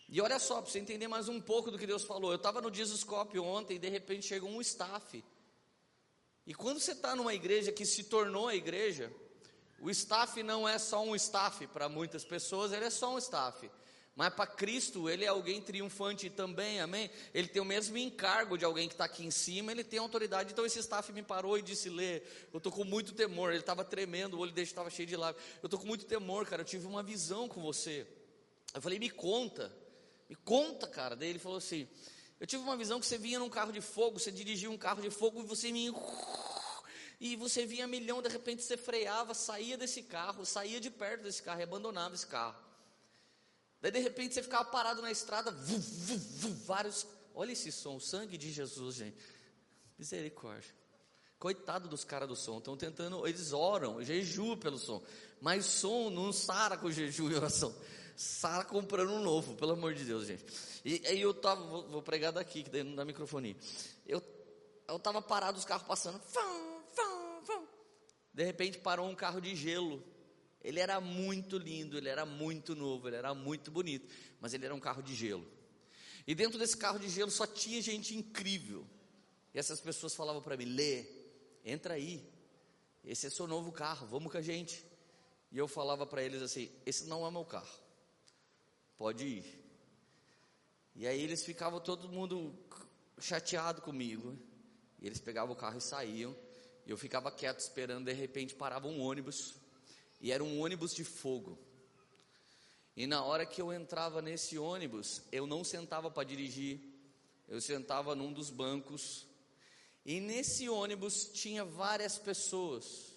E 0.08 0.22
olha 0.22 0.40
só, 0.40 0.62
para 0.62 0.72
você 0.72 0.80
entender 0.80 1.08
mais 1.08 1.28
um 1.28 1.40
pouco 1.40 1.70
do 1.70 1.78
que 1.78 1.86
Deus 1.86 2.04
falou. 2.04 2.32
Eu 2.32 2.38
estava 2.38 2.62
no 2.62 2.74
Jesuscope 2.74 3.38
ontem 3.38 3.76
e 3.76 3.80
de 3.80 3.90
repente 3.90 4.26
chegou 4.26 4.50
um 4.50 4.62
staff. 4.62 5.24
E 6.48 6.54
quando 6.54 6.80
você 6.80 6.94
está 6.94 7.16
numa 7.16 7.34
igreja 7.34 7.72
que 7.72 7.86
se 7.86 8.06
tornou 8.06 8.48
a 8.48 8.56
igreja, 8.56 9.12
o 9.82 9.90
staff 9.90 10.42
não 10.44 10.68
é 10.68 10.78
só 10.78 11.04
um 11.04 11.16
staff 11.16 11.66
para 11.68 11.88
muitas 11.88 12.24
pessoas, 12.24 12.72
ele 12.72 12.86
é 12.86 12.90
só 12.90 13.14
um 13.14 13.18
staff. 13.18 13.70
Mas 14.20 14.34
para 14.34 14.46
Cristo, 14.46 15.10
ele 15.10 15.24
é 15.24 15.30
alguém 15.30 15.62
triunfante 15.62 16.30
também, 16.30 16.82
amém? 16.82 17.10
Ele 17.34 17.48
tem 17.48 17.62
o 17.62 17.66
mesmo 17.66 17.98
encargo 17.98 18.58
de 18.58 18.66
alguém 18.66 18.86
que 18.86 18.94
está 18.94 19.06
aqui 19.06 19.26
em 19.26 19.32
cima, 19.32 19.72
ele 19.72 19.82
tem 19.82 19.98
autoridade. 19.98 20.52
Então 20.52 20.66
esse 20.66 20.78
staff 20.80 21.10
me 21.14 21.24
parou 21.24 21.58
e 21.58 21.62
disse: 21.62 21.90
Lê, 21.90 22.18
eu 22.52 22.58
estou 22.58 22.70
com 22.70 22.84
muito 22.84 23.14
temor. 23.14 23.52
Ele 23.52 23.62
estava 23.62 23.86
tremendo, 23.86 24.36
o 24.36 24.42
olho 24.42 24.52
dele 24.52 24.68
estava 24.68 24.90
cheio 24.90 25.08
de 25.08 25.16
lágrimas. 25.16 25.50
Eu 25.64 25.68
estou 25.68 25.80
com 25.80 25.88
muito 25.88 26.04
temor, 26.04 26.46
cara. 26.46 26.64
Eu 26.64 26.66
tive 26.66 26.86
uma 26.86 27.02
visão 27.02 27.48
com 27.48 27.62
você. 27.62 28.06
Eu 28.74 28.82
falei: 28.82 29.00
Me 29.00 29.10
conta, 29.10 29.74
me 30.30 30.36
conta, 30.36 30.86
cara. 30.86 31.16
Daí 31.16 31.30
ele 31.30 31.40
falou 31.40 31.58
assim: 31.58 31.88
Eu 32.42 32.46
tive 32.46 32.62
uma 32.62 32.76
visão 32.76 33.00
que 33.00 33.06
você 33.06 33.18
vinha 33.18 33.40
num 33.40 33.50
carro 33.50 33.72
de 33.72 33.80
fogo, 33.80 34.20
você 34.20 34.34
dirigia 34.34 34.70
um 34.70 34.78
carro 34.78 35.02
de 35.02 35.10
fogo 35.10 35.40
e 35.40 35.46
você 35.46 35.72
vinha. 35.72 35.94
E 37.20 37.36
você 37.36 37.66
vinha 37.66 37.86
milhão, 37.86 38.22
de 38.22 38.30
repente 38.30 38.64
você 38.64 38.78
freava, 38.78 39.34
saía 39.34 39.78
desse 39.78 40.04
carro, 40.04 40.46
saía 40.46 40.80
de 40.80 40.90
perto 40.90 41.24
desse 41.24 41.44
carro 41.44 41.60
e 41.60 41.64
abandonava 41.64 42.16
esse 42.16 42.26
carro. 42.26 42.56
Daí 43.82 43.92
de 43.92 44.00
repente 44.00 44.34
você 44.34 44.44
ficava 44.44 44.66
parado 44.66 45.02
na 45.02 45.12
estrada, 45.12 45.52
vu, 45.52 45.78
vu, 45.78 46.18
vu, 46.18 46.54
vários. 46.66 47.06
Olha 47.34 47.52
esse 47.52 47.72
som, 47.72 47.98
o 47.98 48.02
sangue 48.02 48.38
de 48.38 48.52
Jesus, 48.52 48.96
gente. 48.96 49.18
Misericórdia. 49.98 50.74
Coitado 51.38 51.88
dos 51.88 52.04
caras 52.04 52.28
do 52.28 52.36
som, 52.36 52.58
estão 52.58 52.76
tentando, 52.76 53.26
eles 53.26 53.54
oram, 53.54 54.04
jejuam 54.04 54.58
pelo 54.58 54.78
som, 54.78 55.02
mas 55.40 55.66
som 55.66 56.10
não 56.10 56.34
sara 56.34 56.78
com 56.78 56.92
jejum 56.92 57.32
e 57.32 57.36
oração, 57.36 57.74
sara 58.16 58.66
comprando 58.66 59.14
um 59.14 59.22
novo, 59.22 59.56
pelo 59.56 59.72
amor 59.72 59.94
de 59.94 60.04
Deus, 60.04 60.26
gente. 60.26 60.46
E 60.84 61.02
aí 61.08 61.22
eu 61.22 61.34
tava, 61.34 61.64
vou, 61.64 61.88
vou 61.88 62.02
pregar 62.02 62.34
daqui, 62.34 62.64
que 62.64 62.70
daí 62.70 62.84
não 62.84 62.94
dá 62.94 63.06
microfone. 63.06 63.56
Eu, 64.06 64.22
eu 64.86 65.00
tava 65.00 65.22
parado, 65.22 65.58
os 65.58 65.64
carros 65.64 65.88
passando, 65.88 66.20
fam. 66.20 66.79
De 68.40 68.46
repente 68.46 68.78
parou 68.78 69.10
um 69.10 69.14
carro 69.14 69.42
de 69.42 69.54
gelo, 69.54 70.02
ele 70.62 70.80
era 70.80 71.02
muito 71.02 71.58
lindo, 71.58 71.98
ele 71.98 72.08
era 72.08 72.26
muito 72.26 72.74
novo, 72.74 73.10
ele 73.10 73.18
era 73.18 73.34
muito 73.34 73.70
bonito, 73.70 74.10
mas 74.40 74.54
ele 74.54 74.64
era 74.64 74.74
um 74.74 74.80
carro 74.80 75.04
de 75.04 75.14
gelo. 75.14 75.46
E 76.26 76.34
dentro 76.34 76.58
desse 76.58 76.78
carro 76.78 76.98
de 76.98 77.10
gelo 77.10 77.30
só 77.30 77.46
tinha 77.46 77.82
gente 77.82 78.16
incrível. 78.16 78.88
E 79.54 79.60
essas 79.60 79.82
pessoas 79.82 80.16
falavam 80.16 80.42
para 80.42 80.56
mim: 80.56 80.64
Lê, 80.64 81.06
entra 81.66 81.96
aí, 81.96 82.26
esse 83.04 83.28
é 83.28 83.30
seu 83.30 83.46
novo 83.46 83.74
carro, 83.74 84.08
vamos 84.08 84.32
com 84.32 84.38
a 84.38 84.42
gente. 84.42 84.86
E 85.52 85.58
eu 85.58 85.68
falava 85.68 86.06
para 86.06 86.24
eles 86.24 86.42
assim: 86.42 86.72
Esse 86.86 87.08
não 87.08 87.28
é 87.28 87.32
meu 87.32 87.44
carro, 87.44 87.78
pode 88.98 89.26
ir. 89.26 89.66
E 90.96 91.06
aí 91.06 91.22
eles 91.22 91.44
ficavam 91.44 91.82
todo 91.82 92.08
mundo 92.08 92.58
chateado 93.20 93.82
comigo. 93.82 94.34
E 94.98 95.08
eles 95.08 95.20
pegavam 95.20 95.54
o 95.54 95.58
carro 95.58 95.78
e 95.78 95.82
saíam. 95.82 96.34
Eu 96.90 96.98
ficava 96.98 97.32
quieto 97.32 97.60
esperando, 97.60 98.06
de 98.06 98.14
repente 98.14 98.56
parava 98.56 98.88
um 98.88 99.00
ônibus 99.00 99.54
e 100.20 100.32
era 100.32 100.44
um 100.44 100.60
ônibus 100.60 100.92
de 100.92 101.04
fogo. 101.04 101.56
E 102.98 103.06
na 103.06 103.24
hora 103.24 103.46
que 103.46 103.62
eu 103.62 103.72
entrava 103.72 104.24
nesse 104.24 104.58
ônibus, 104.58 105.22
eu 105.32 105.46
não 105.46 105.64
sentava 105.64 106.10
para 106.10 106.28
dirigir, 106.28 106.82
eu 107.48 107.62
sentava 107.62 108.16
num 108.16 108.34
dos 108.34 108.50
bancos. 108.50 109.28
E 110.04 110.20
nesse 110.20 110.68
ônibus 110.68 111.30
tinha 111.32 111.64
várias 111.64 112.18
pessoas 112.18 113.14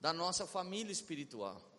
da 0.00 0.10
nossa 0.10 0.46
família 0.46 0.90
espiritual. 0.90 1.73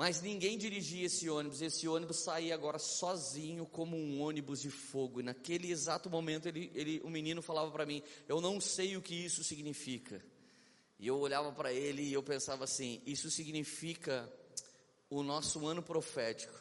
Mas 0.00 0.22
ninguém 0.22 0.56
dirigia 0.56 1.04
esse 1.04 1.28
ônibus, 1.28 1.60
esse 1.60 1.86
ônibus 1.86 2.20
saía 2.20 2.54
agora 2.54 2.78
sozinho, 2.78 3.66
como 3.66 3.98
um 3.98 4.22
ônibus 4.22 4.58
de 4.62 4.70
fogo. 4.70 5.20
E 5.20 5.22
naquele 5.22 5.70
exato 5.70 6.08
momento, 6.08 6.48
ele, 6.48 6.72
ele, 6.74 7.02
o 7.04 7.10
menino 7.10 7.42
falava 7.42 7.70
para 7.70 7.84
mim: 7.84 8.02
Eu 8.26 8.40
não 8.40 8.58
sei 8.62 8.96
o 8.96 9.02
que 9.02 9.14
isso 9.14 9.44
significa. 9.44 10.24
E 10.98 11.06
eu 11.06 11.18
olhava 11.18 11.52
para 11.52 11.70
ele 11.70 12.00
e 12.00 12.14
eu 12.14 12.22
pensava 12.22 12.64
assim: 12.64 13.02
isso 13.04 13.30
significa 13.30 14.26
o 15.10 15.22
nosso 15.22 15.66
ano 15.66 15.82
profético. 15.82 16.58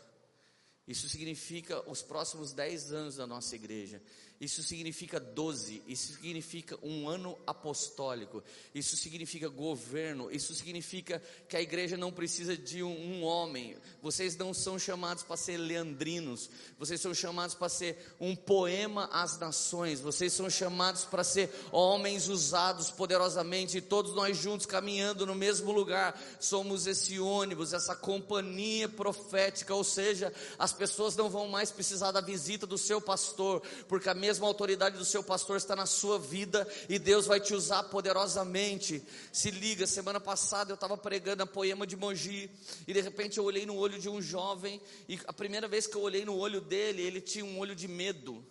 Isso 0.86 1.08
significa 1.08 1.82
os 1.90 2.02
próximos 2.02 2.52
10 2.52 2.92
anos 2.92 3.16
da 3.16 3.26
nossa 3.26 3.56
igreja. 3.56 4.02
Isso 4.40 4.64
significa 4.64 5.20
12, 5.20 5.84
isso 5.86 6.14
significa 6.14 6.80
um 6.82 7.10
ano 7.10 7.38
apostólico, 7.46 8.42
isso 8.74 8.96
significa 8.96 9.50
governo, 9.50 10.32
isso 10.32 10.56
significa 10.56 11.22
que 11.50 11.58
a 11.58 11.62
igreja 11.62 11.98
não 11.98 12.10
precisa 12.10 12.56
de 12.56 12.82
um, 12.82 12.90
um 12.90 13.24
homem. 13.24 13.76
Vocês 14.02 14.38
não 14.38 14.54
são 14.54 14.80
chamados 14.80 15.24
para 15.24 15.36
ser 15.36 15.58
leandrinos, 15.58 16.50
vocês 16.78 17.02
são 17.02 17.14
chamados 17.14 17.54
para 17.54 17.68
ser 17.68 18.16
um 18.18 18.34
poema 18.34 19.10
às 19.12 19.38
nações, 19.38 20.00
vocês 20.00 20.32
são 20.32 20.50
chamados 20.50 21.04
para 21.04 21.26
ser 21.26 21.50
homens 21.70 22.30
usados 22.30 22.90
poderosamente, 22.90 23.80
e 23.80 23.82
todos 23.82 24.16
nós 24.16 24.38
juntos 24.38 24.66
caminhando 24.66 25.26
no 25.26 25.36
mesmo 25.36 25.70
lugar, 25.74 26.18
somos 26.40 26.88
esse 26.88 27.20
ônibus, 27.20 27.74
essa 27.74 27.94
companhia 27.94 28.88
profética, 28.88 29.76
ou 29.76 29.84
seja, 29.84 30.32
as 30.58 30.72
pessoas 30.72 31.18
não 31.18 31.30
vão 31.30 31.50
mais 31.50 31.72
precisar 31.72 32.14
da 32.14 32.22
visita 32.22 32.66
do 32.66 32.78
seu 32.78 33.02
pastor, 33.02 33.62
porque 33.86 34.08
a 34.08 34.14
mesma 34.30 34.46
autoridade 34.46 34.96
do 34.96 35.04
seu 35.04 35.24
pastor 35.24 35.58
está 35.58 35.76
na 35.76 35.88
sua 35.88 36.20
vida 36.20 36.68
e 36.88 37.00
Deus 37.00 37.26
vai 37.26 37.40
te 37.40 37.56
usar 37.56 37.82
poderosamente. 37.86 39.02
Se 39.34 39.50
liga, 39.50 39.88
semana 39.88 40.20
passada 40.20 40.72
eu 40.72 40.76
estava 40.76 40.96
pregando 40.96 41.42
a 41.42 41.48
poema 41.48 41.88
de 41.88 41.98
Mogi 41.98 42.48
e 42.88 42.94
de 42.94 43.02
repente 43.02 43.40
eu 43.40 43.44
olhei 43.44 43.66
no 43.66 43.76
olho 43.76 43.98
de 43.98 44.08
um 44.08 44.22
jovem 44.22 44.80
e 45.08 45.20
a 45.26 45.34
primeira 45.34 45.68
vez 45.68 45.88
que 45.88 45.96
eu 45.96 46.02
olhei 46.02 46.24
no 46.26 46.38
olho 46.38 46.62
dele, 46.62 47.02
ele 47.02 47.20
tinha 47.20 47.44
um 47.44 47.58
olho 47.58 47.74
de 47.74 47.88
medo 47.88 48.46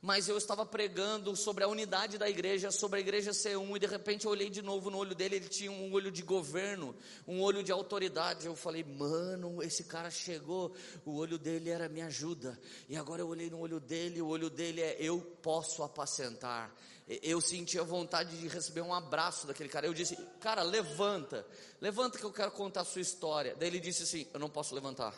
mas 0.00 0.28
eu 0.28 0.38
estava 0.38 0.64
pregando 0.64 1.34
sobre 1.34 1.64
a 1.64 1.68
unidade 1.68 2.18
da 2.18 2.28
igreja, 2.28 2.70
sobre 2.70 2.98
a 2.98 3.00
igreja 3.00 3.32
ser 3.32 3.56
um, 3.56 3.76
e 3.76 3.80
de 3.80 3.86
repente 3.86 4.26
eu 4.26 4.30
olhei 4.30 4.48
de 4.48 4.62
novo 4.62 4.90
no 4.90 4.98
olho 4.98 5.14
dele, 5.14 5.36
ele 5.36 5.48
tinha 5.48 5.70
um 5.70 5.92
olho 5.92 6.10
de 6.10 6.22
governo, 6.22 6.94
um 7.26 7.40
olho 7.40 7.62
de 7.62 7.72
autoridade. 7.72 8.46
Eu 8.46 8.54
falei, 8.54 8.84
mano, 8.84 9.62
esse 9.62 9.84
cara 9.84 10.10
chegou, 10.10 10.72
o 11.04 11.16
olho 11.16 11.38
dele 11.38 11.70
era 11.70 11.88
me 11.88 12.00
ajuda, 12.00 12.58
e 12.88 12.96
agora 12.96 13.22
eu 13.22 13.28
olhei 13.28 13.50
no 13.50 13.58
olho 13.58 13.80
dele, 13.80 14.22
o 14.22 14.28
olho 14.28 14.48
dele 14.48 14.80
é 14.80 14.96
eu 15.00 15.20
posso 15.42 15.82
apacentar. 15.82 16.74
Eu 17.22 17.40
senti 17.40 17.78
a 17.78 17.82
vontade 17.82 18.36
de 18.38 18.48
receber 18.48 18.82
um 18.82 18.92
abraço 18.92 19.46
daquele 19.46 19.70
cara. 19.70 19.86
Eu 19.86 19.94
disse, 19.94 20.14
cara, 20.40 20.62
levanta, 20.62 21.46
levanta 21.80 22.18
que 22.18 22.24
eu 22.24 22.32
quero 22.32 22.50
contar 22.50 22.82
a 22.82 22.84
sua 22.84 23.00
história. 23.00 23.56
Daí 23.58 23.68
ele 23.68 23.80
disse 23.80 24.02
assim: 24.02 24.26
Eu 24.34 24.38
não 24.38 24.50
posso 24.50 24.74
levantar. 24.74 25.14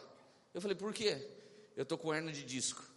Eu 0.54 0.60
falei, 0.60 0.76
por 0.76 0.94
quê? 0.94 1.28
Eu 1.76 1.82
estou 1.82 1.98
com 1.98 2.14
hernia 2.14 2.32
de 2.32 2.44
disco. 2.44 2.89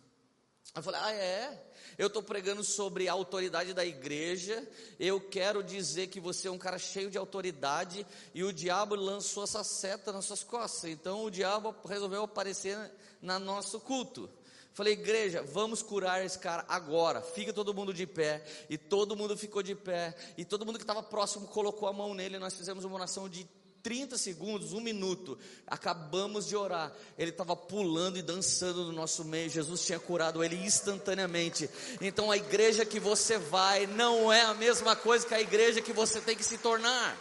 Eu 0.76 0.82
falei, 0.82 1.02
ah, 1.04 1.14
é? 1.14 1.74
Eu 1.98 2.08
estou 2.08 2.24
pregando 2.24 2.64
sobre 2.64 3.08
a 3.08 3.14
autoridade 3.14 3.74
da 3.74 3.86
igreja. 3.86 4.68
Eu 5.00 5.22
quero 5.22 5.64
dizer 5.64 6.08
que 6.08 6.20
você 6.20 6.48
é 6.48 6.52
um 6.52 6.58
cara 6.58 6.80
cheio 6.80 7.12
de 7.12 7.18
autoridade 7.18 8.06
e 8.34 8.44
o 8.44 8.52
diabo 8.52 8.96
lançou 8.96 9.44
essa 9.44 9.64
seta 9.64 10.12
nas 10.12 10.26
suas 10.26 10.44
costas. 10.44 10.90
Então 10.90 11.26
o 11.26 11.30
diabo 11.30 11.76
resolveu 11.88 12.24
aparecer 12.24 12.78
no 13.22 13.38
nosso 13.40 13.80
culto. 13.80 14.30
Falei, 14.74 14.94
igreja, 14.94 15.44
vamos 15.44 15.84
curar 15.84 16.26
esse 16.26 16.40
cara 16.40 16.66
agora. 16.68 17.22
Fica 17.22 17.54
todo 17.54 17.76
mundo 17.76 17.94
de 17.94 18.08
pé. 18.08 18.44
E 18.68 18.76
todo 18.76 19.16
mundo 19.16 19.38
ficou 19.38 19.62
de 19.62 19.76
pé. 19.76 20.16
E 20.36 20.44
todo 20.44 20.66
mundo 20.66 20.80
que 20.80 20.84
estava 20.84 21.04
próximo 21.04 21.48
colocou 21.48 21.88
a 21.88 21.94
mão 21.94 22.16
nele. 22.16 22.40
Nós 22.40 22.56
fizemos 22.56 22.84
uma 22.84 22.96
oração 22.96 23.30
de 23.30 23.48
30 23.84 24.18
segundos, 24.18 24.72
um 24.72 24.80
minuto, 24.80 25.38
acabamos 25.68 26.48
de 26.48 26.56
orar. 26.56 26.96
Ele 27.18 27.32
estava 27.32 27.54
pulando 27.54 28.18
e 28.18 28.22
dançando 28.22 28.86
no 28.86 28.94
nosso 28.94 29.26
meio. 29.26 29.50
Jesus 29.50 29.86
tinha 29.86 30.00
curado 30.00 30.42
ele 30.42 30.56
instantaneamente. 30.56 31.70
Então 32.00 32.32
a 32.32 32.38
igreja 32.38 32.86
que 32.86 32.98
você 32.98 33.38
vai 33.38 33.86
não 33.86 34.32
é 34.32 34.42
a 34.42 34.54
mesma 34.54 34.96
coisa 34.96 35.28
que 35.28 35.34
a 35.34 35.42
igreja 35.42 35.82
que 35.82 35.92
você 35.92 36.22
tem 36.22 36.38
que 36.38 36.46
se 36.46 36.58
tornar. 36.58 37.20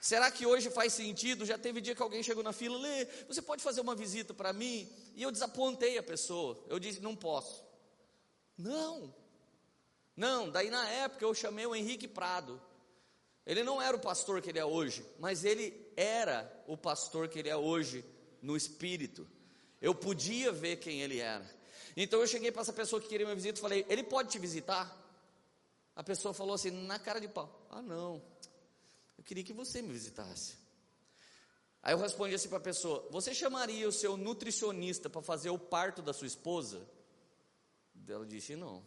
Será 0.00 0.30
que 0.30 0.46
hoje 0.46 0.70
faz 0.70 0.92
sentido? 0.92 1.44
Já 1.44 1.58
teve 1.58 1.80
dia 1.80 1.92
que 1.92 2.02
alguém 2.02 2.22
chegou 2.22 2.44
na 2.44 2.52
fila, 2.52 2.78
Lê, 2.78 3.06
você 3.26 3.42
pode 3.42 3.60
fazer 3.60 3.80
uma 3.80 3.96
visita 3.96 4.32
para 4.32 4.52
mim? 4.52 4.88
E 5.16 5.22
eu 5.24 5.32
desapontei 5.32 5.98
a 5.98 6.02
pessoa. 6.02 6.56
Eu 6.68 6.78
disse, 6.78 7.00
não 7.00 7.16
posso. 7.16 7.64
Não. 8.56 9.12
Não, 10.16 10.48
daí 10.48 10.70
na 10.70 10.88
época 10.88 11.24
eu 11.24 11.34
chamei 11.34 11.66
o 11.66 11.74
Henrique 11.74 12.06
Prado. 12.06 12.62
Ele 13.46 13.62
não 13.62 13.80
era 13.80 13.96
o 13.96 14.00
pastor 14.00 14.42
que 14.42 14.50
ele 14.50 14.58
é 14.58 14.64
hoje, 14.64 15.06
mas 15.20 15.44
ele 15.44 15.72
era 15.96 16.52
o 16.66 16.76
pastor 16.76 17.28
que 17.28 17.38
ele 17.38 17.48
é 17.48 17.56
hoje 17.56 18.04
no 18.42 18.56
espírito. 18.56 19.26
Eu 19.80 19.94
podia 19.94 20.50
ver 20.50 20.76
quem 20.76 21.00
ele 21.00 21.20
era. 21.20 21.48
Então 21.96 22.20
eu 22.20 22.26
cheguei 22.26 22.50
para 22.50 22.62
essa 22.62 22.72
pessoa 22.72 23.00
que 23.00 23.08
queria 23.08 23.24
uma 23.24 23.34
visita 23.34 23.58
e 23.58 23.62
falei: 23.62 23.86
Ele 23.88 24.02
pode 24.02 24.30
te 24.30 24.38
visitar? 24.38 25.04
A 25.94 26.02
pessoa 26.02 26.34
falou 26.34 26.54
assim, 26.54 26.70
na 26.70 26.98
cara 26.98 27.20
de 27.20 27.28
pau: 27.28 27.66
Ah, 27.70 27.80
não, 27.80 28.20
eu 29.16 29.22
queria 29.22 29.44
que 29.44 29.52
você 29.52 29.80
me 29.80 29.92
visitasse. 29.92 30.56
Aí 31.82 31.94
eu 31.94 31.98
respondi 31.98 32.34
assim 32.34 32.48
para 32.48 32.58
a 32.58 32.60
pessoa: 32.60 33.06
Você 33.12 33.32
chamaria 33.32 33.88
o 33.88 33.92
seu 33.92 34.16
nutricionista 34.16 35.08
para 35.08 35.22
fazer 35.22 35.50
o 35.50 35.58
parto 35.58 36.02
da 36.02 36.12
sua 36.12 36.26
esposa? 36.26 36.84
Ela 38.08 38.26
disse: 38.26 38.56
Não. 38.56 38.84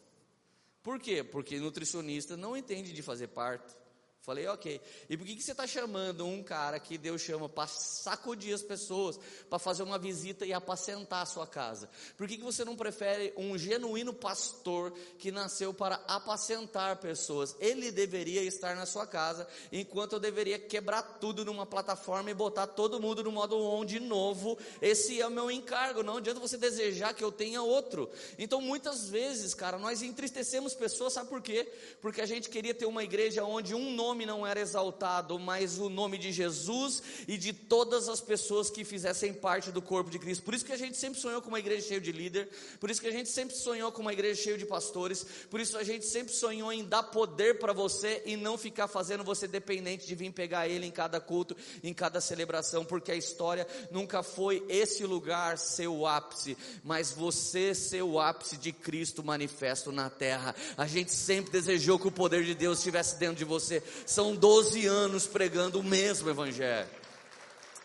Por 0.84 1.00
quê? 1.00 1.24
Porque 1.24 1.60
nutricionista 1.60 2.36
não 2.36 2.58
entende 2.58 2.92
de 2.92 3.02
fazer 3.02 3.28
parto. 3.28 3.76
Falei, 4.22 4.46
ok. 4.48 4.82
E 5.10 5.16
por 5.16 5.26
que, 5.26 5.36
que 5.38 5.42
você 5.42 5.54
está 5.54 5.66
chamando 5.66 6.26
um 6.26 6.44
cara 6.44 6.78
que 6.78 6.98
Deus 6.98 7.22
chama 7.22 7.48
para 7.48 7.68
sacudir 7.68 8.54
as 8.54 8.62
pessoas, 8.62 9.18
para 9.50 9.58
fazer 9.58 9.82
uma 9.82 9.98
visita 9.98 10.46
e 10.46 10.52
apacentar 10.52 11.22
a 11.22 11.26
sua 11.26 11.48
casa? 11.48 11.90
Por 12.18 12.28
que, 12.28 12.38
que 12.38 12.44
você 12.44 12.66
não 12.66 12.76
prefere 12.76 13.34
um 13.38 13.58
genuíno 13.58 14.14
pastor 14.14 14.94
que 15.18 15.32
nasceu 15.32 15.74
para 15.74 15.96
apacentar 16.06 16.98
pessoas? 16.98 17.56
Ele 17.62 17.92
deveria 17.92 18.44
estar 18.44 18.76
na 18.76 18.86
sua 18.86 19.08
casa, 19.08 19.48
enquanto 19.72 20.14
eu 20.14 20.20
deveria 20.20 20.60
quebrar 20.60 21.02
tudo 21.02 21.46
numa 21.46 21.66
plataforma 21.66 22.30
e 22.30 22.34
botar 22.34 22.68
todo 22.68 23.00
mundo 23.00 23.24
no 23.24 23.32
modo 23.32 23.58
on 23.58 23.86
de 23.86 24.02
novo. 24.02 24.58
Esse 24.82 25.20
é 25.20 25.26
o 25.26 25.32
meu 25.32 25.50
encargo. 25.50 26.04
Não 26.04 26.18
adianta 26.18 26.42
você 26.42 26.58
desejar 26.58 27.14
que 27.14 27.24
eu 27.24 27.32
tenha 27.32 27.64
outro. 27.64 28.10
Então, 28.38 28.60
muitas 28.60 29.10
vezes, 29.10 29.54
cara, 29.54 29.78
nós 29.78 30.04
entristecemos 30.04 30.74
pessoas, 30.74 31.14
sabe 31.14 31.30
por 31.30 31.42
quê? 31.42 31.72
Porque 32.02 32.20
a 32.20 32.26
gente 32.26 32.50
queria 32.50 32.74
ter 32.74 32.86
uma 32.86 33.04
igreja 33.04 33.46
onde 33.46 33.74
um 33.74 33.96
nome 33.96 34.09
nome 34.10 34.26
não 34.26 34.46
era 34.46 34.60
exaltado, 34.60 35.38
mas 35.38 35.78
o 35.78 35.88
nome 35.88 36.18
de 36.18 36.32
Jesus 36.32 37.04
e 37.28 37.38
de 37.38 37.54
todas 37.54 38.10
as 38.10 38.20
pessoas 38.20 38.68
que 38.68 38.84
fizessem 38.84 39.32
parte 39.32 39.72
do 39.72 39.84
corpo 39.84 40.10
de 40.10 40.18
Cristo. 40.18 40.44
Por 40.44 40.56
isso 40.56 40.66
que 40.66 40.74
a 40.74 40.78
gente 40.78 40.98
sempre 40.98 41.20
sonhou 41.20 41.44
com 41.44 41.50
uma 41.50 41.60
igreja 41.60 41.88
cheia 41.88 42.02
de 42.02 42.12
líder, 42.12 42.50
por 42.80 42.90
isso 42.90 43.00
que 43.00 43.08
a 43.08 43.12
gente 43.12 43.30
sempre 43.30 43.56
sonhou 43.56 43.92
com 43.92 44.02
uma 44.02 44.12
igreja 44.12 44.42
cheia 44.42 44.58
de 44.58 44.66
pastores, 44.66 45.24
por 45.52 45.60
isso 45.60 45.78
a 45.78 45.84
gente 45.84 46.08
sempre 46.08 46.34
sonhou 46.34 46.74
em 46.74 46.84
dar 46.84 47.04
poder 47.04 47.60
para 47.60 47.72
você 47.72 48.24
e 48.26 48.36
não 48.36 48.58
ficar 48.58 48.88
fazendo 48.88 49.24
você 49.24 49.48
dependente 49.48 50.08
de 50.08 50.16
vir 50.16 50.32
pegar 50.32 50.68
ele 50.68 50.88
em 50.88 50.92
cada 50.92 51.20
culto, 51.20 51.56
em 51.84 51.94
cada 51.94 52.20
celebração, 52.20 52.84
porque 52.84 53.12
a 53.12 53.16
história 53.16 53.68
nunca 53.92 54.24
foi 54.24 54.66
esse 54.68 55.06
lugar 55.06 55.60
seu 55.60 56.08
ápice, 56.08 56.58
mas 56.84 57.12
você 57.12 57.76
ser 57.76 58.02
o 58.02 58.20
ápice 58.20 58.58
de 58.58 58.72
Cristo 58.72 59.24
manifesto 59.24 59.92
na 59.92 60.10
terra. 60.10 60.56
A 60.76 60.88
gente 60.88 61.12
sempre 61.12 61.52
desejou 61.52 62.00
que 62.00 62.08
o 62.08 62.12
poder 62.12 62.44
de 62.44 62.56
Deus 62.56 62.80
estivesse 62.80 63.20
dentro 63.20 63.36
de 63.36 63.46
você. 63.46 63.84
São 64.06 64.36
12 64.36 64.86
anos 64.86 65.28
pregando 65.28 65.80
o 65.80 65.84
mesmo 65.84 66.30
Evangelho. 66.30 66.90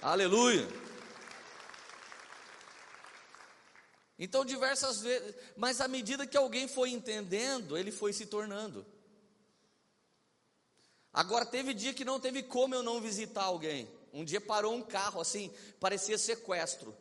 Aleluia. 0.01 0.69
Então, 4.19 4.45
diversas 4.45 5.01
vezes, 5.01 5.35
mas 5.57 5.81
à 5.81 5.89
medida 5.89 6.27
que 6.27 6.37
alguém 6.37 6.69
foi 6.69 6.91
entendendo, 6.91 7.77
ele 7.77 7.91
foi 7.91 8.13
se 8.13 8.27
tornando. 8.27 8.87
Agora, 11.13 11.45
teve 11.45 11.75
dia 11.75 11.93
que 11.93 12.05
não 12.05 12.21
teve 12.21 12.43
como 12.43 12.75
eu 12.75 12.83
não 12.83 13.01
visitar 13.01 13.45
alguém. 13.45 13.89
Um 14.13 14.25
dia 14.25 14.41
parou 14.41 14.75
um 14.75 14.83
carro 14.83 15.21
assim, 15.21 15.53
parecia 15.81 16.17
sequestro. 16.17 16.97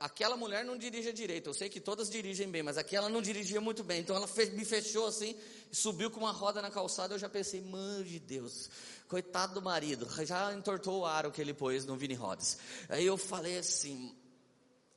Aquela 0.00 0.36
mulher 0.36 0.64
não 0.64 0.76
dirige 0.76 1.12
direito, 1.12 1.48
eu 1.48 1.54
sei 1.54 1.68
que 1.68 1.80
todas 1.80 2.10
dirigem 2.10 2.50
bem, 2.50 2.64
mas 2.64 2.76
aquela 2.76 3.08
não 3.08 3.22
dirigia 3.22 3.60
muito 3.60 3.84
bem. 3.84 4.00
Então 4.00 4.16
ela 4.16 4.26
fez, 4.26 4.52
me 4.52 4.64
fechou 4.64 5.06
assim, 5.06 5.36
subiu 5.70 6.10
com 6.10 6.18
uma 6.18 6.32
roda 6.32 6.60
na 6.60 6.68
calçada. 6.68 7.14
Eu 7.14 7.18
já 7.18 7.28
pensei, 7.28 7.60
mano 7.60 8.04
de 8.04 8.18
Deus, 8.18 8.68
coitado 9.06 9.54
do 9.54 9.62
marido, 9.62 10.08
já 10.24 10.52
entortou 10.52 11.00
o 11.00 11.06
aro 11.06 11.30
que 11.30 11.40
ele 11.40 11.54
pôs 11.54 11.84
no 11.84 11.96
Vini 11.96 12.14
Rodas. 12.14 12.58
Aí 12.88 13.06
eu 13.06 13.16
falei 13.16 13.58
assim, 13.58 14.12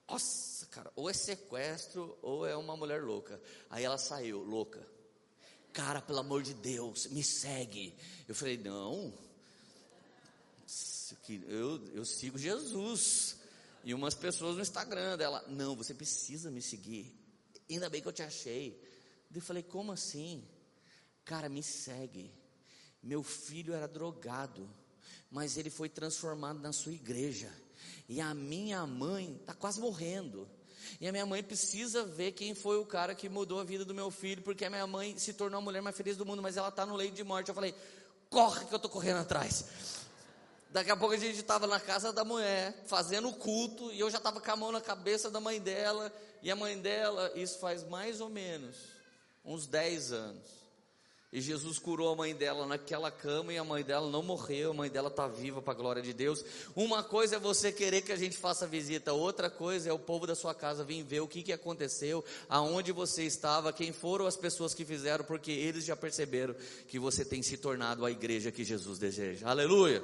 nossa, 0.09 0.65
cara, 0.65 0.91
ou 0.95 1.07
é 1.07 1.13
sequestro 1.13 2.17
ou 2.21 2.47
é 2.47 2.55
uma 2.55 2.75
mulher 2.75 3.03
louca. 3.03 3.39
Aí 3.69 3.83
ela 3.83 3.99
saiu, 3.99 4.43
louca. 4.43 4.81
Cara, 5.71 6.01
pelo 6.01 6.19
amor 6.19 6.41
de 6.41 6.55
Deus, 6.55 7.05
me 7.05 7.23
segue. 7.23 7.95
Eu 8.27 8.33
falei, 8.33 8.57
não, 8.57 9.13
eu, 11.29 11.81
eu 11.93 12.03
sigo 12.03 12.37
Jesus. 12.39 13.40
E 13.83 13.93
umas 13.93 14.13
pessoas 14.13 14.55
no 14.55 14.61
Instagram 14.61 15.17
dela, 15.17 15.43
não, 15.47 15.75
você 15.75 15.93
precisa 15.93 16.51
me 16.51 16.61
seguir. 16.61 17.17
Ainda 17.69 17.89
bem 17.89 18.01
que 18.01 18.07
eu 18.07 18.13
te 18.13 18.21
achei. 18.21 18.81
Eu 19.33 19.41
falei, 19.41 19.63
como 19.63 19.91
assim? 19.91 20.47
Cara, 21.23 21.49
me 21.49 21.63
segue. 21.63 22.31
Meu 23.01 23.23
filho 23.23 23.73
era 23.73 23.87
drogado, 23.87 24.69
mas 25.29 25.57
ele 25.57 25.69
foi 25.69 25.89
transformado 25.89 26.59
na 26.59 26.71
sua 26.71 26.91
igreja. 26.91 27.51
E 28.07 28.21
a 28.21 28.33
minha 28.33 28.85
mãe 28.85 29.37
está 29.39 29.53
quase 29.53 29.79
morrendo. 29.79 30.47
E 30.99 31.07
a 31.07 31.11
minha 31.11 31.25
mãe 31.25 31.41
precisa 31.41 32.03
ver 32.05 32.33
quem 32.33 32.53
foi 32.53 32.77
o 32.77 32.85
cara 32.85 33.15
que 33.15 33.29
mudou 33.29 33.59
a 33.59 33.63
vida 33.63 33.85
do 33.85 33.93
meu 33.93 34.11
filho, 34.11 34.41
porque 34.41 34.65
a 34.65 34.69
minha 34.69 34.85
mãe 34.85 35.17
se 35.17 35.33
tornou 35.33 35.59
a 35.59 35.61
mulher 35.61 35.81
mais 35.81 35.95
feliz 35.95 36.17
do 36.17 36.25
mundo, 36.25 36.41
mas 36.41 36.57
ela 36.57 36.69
está 36.69 36.85
no 36.85 36.95
leito 36.95 37.15
de 37.15 37.23
morte. 37.23 37.49
Eu 37.49 37.55
falei, 37.55 37.73
corre 38.29 38.65
que 38.65 38.73
eu 38.73 38.77
estou 38.77 38.91
correndo 38.91 39.17
atrás. 39.17 39.65
Daqui 40.71 40.89
a 40.89 40.95
pouco 40.95 41.13
a 41.13 41.17
gente 41.17 41.37
estava 41.37 41.67
na 41.67 41.81
casa 41.81 42.13
da 42.13 42.23
mulher, 42.23 42.73
fazendo 42.87 43.27
o 43.27 43.33
culto, 43.33 43.91
e 43.91 43.99
eu 43.99 44.09
já 44.09 44.19
estava 44.19 44.39
com 44.39 44.51
a 44.51 44.55
mão 44.55 44.71
na 44.71 44.79
cabeça 44.79 45.29
da 45.29 45.41
mãe 45.41 45.59
dela, 45.59 46.11
e 46.41 46.49
a 46.49 46.55
mãe 46.55 46.77
dela, 46.79 47.29
isso 47.35 47.59
faz 47.59 47.83
mais 47.83 48.21
ou 48.21 48.29
menos 48.29 48.77
uns 49.43 49.67
10 49.67 50.13
anos. 50.13 50.61
E 51.33 51.41
Jesus 51.41 51.77
curou 51.77 52.11
a 52.11 52.15
mãe 52.15 52.33
dela 52.33 52.65
naquela 52.65 53.11
cama, 53.11 53.51
e 53.51 53.57
a 53.57 53.65
mãe 53.65 53.83
dela 53.83 54.09
não 54.09 54.23
morreu, 54.23 54.71
a 54.71 54.73
mãe 54.73 54.89
dela 54.89 55.09
está 55.09 55.27
viva 55.27 55.61
para 55.61 55.73
a 55.73 55.75
glória 55.75 56.01
de 56.01 56.13
Deus. 56.13 56.43
Uma 56.73 57.03
coisa 57.03 57.35
é 57.35 57.39
você 57.39 57.69
querer 57.69 58.01
que 58.01 58.11
a 58.13 58.17
gente 58.17 58.37
faça 58.37 58.65
visita, 58.65 59.11
outra 59.11 59.49
coisa 59.49 59.89
é 59.89 59.93
o 59.93 59.99
povo 59.99 60.25
da 60.25 60.35
sua 60.35 60.55
casa 60.55 60.85
vir 60.85 61.03
ver 61.03 61.19
o 61.19 61.27
que, 61.27 61.43
que 61.43 61.51
aconteceu, 61.51 62.23
aonde 62.47 62.93
você 62.93 63.23
estava, 63.23 63.73
quem 63.73 63.91
foram 63.91 64.25
as 64.25 64.37
pessoas 64.37 64.73
que 64.73 64.85
fizeram, 64.85 65.25
porque 65.25 65.51
eles 65.51 65.83
já 65.83 65.97
perceberam 65.97 66.55
que 66.87 66.97
você 66.97 67.25
tem 67.25 67.41
se 67.41 67.57
tornado 67.57 68.05
a 68.05 68.11
igreja 68.11 68.51
que 68.53 68.63
Jesus 68.63 68.99
deseja. 68.99 69.49
Aleluia! 69.49 70.01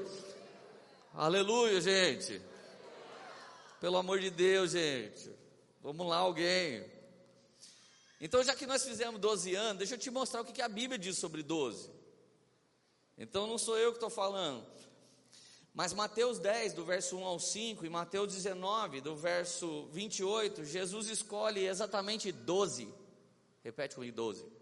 Aleluia, 1.20 1.82
gente. 1.82 2.40
Pelo 3.82 3.98
amor 3.98 4.20
de 4.20 4.30
Deus, 4.30 4.70
gente. 4.70 5.32
Vamos 5.82 6.06
lá, 6.06 6.18
alguém. 6.18 6.86
Então, 8.22 8.44
já 8.44 8.54
que 8.54 8.68
nós 8.68 8.86
fizemos 8.86 9.20
12 9.20 9.56
anos, 9.56 9.80
deixa 9.80 9.96
eu 9.96 9.98
te 9.98 10.12
mostrar 10.12 10.42
o 10.42 10.46
que 10.46 10.62
a 10.62 10.70
Bíblia 10.70 10.96
diz 10.96 11.18
sobre 11.18 11.42
12. 11.42 11.90
Então, 13.18 13.48
não 13.48 13.58
sou 13.58 13.80
eu 13.80 13.90
que 13.94 13.98
estou 13.98 14.12
falando. 14.12 14.64
Mas 15.74 15.92
Mateus 15.92 16.38
10, 16.38 16.74
do 16.74 16.86
verso 16.86 17.18
1 17.18 17.26
ao 17.26 17.40
5, 17.40 17.84
e 17.84 17.90
Mateus 17.90 18.32
19, 18.32 19.02
do 19.02 19.16
verso 19.16 19.88
28, 19.88 20.66
Jesus 20.66 21.10
escolhe 21.10 21.66
exatamente 21.66 22.32
12. 22.32 22.94
Repete 23.64 23.96
comigo: 23.96 24.16
12 24.16 24.57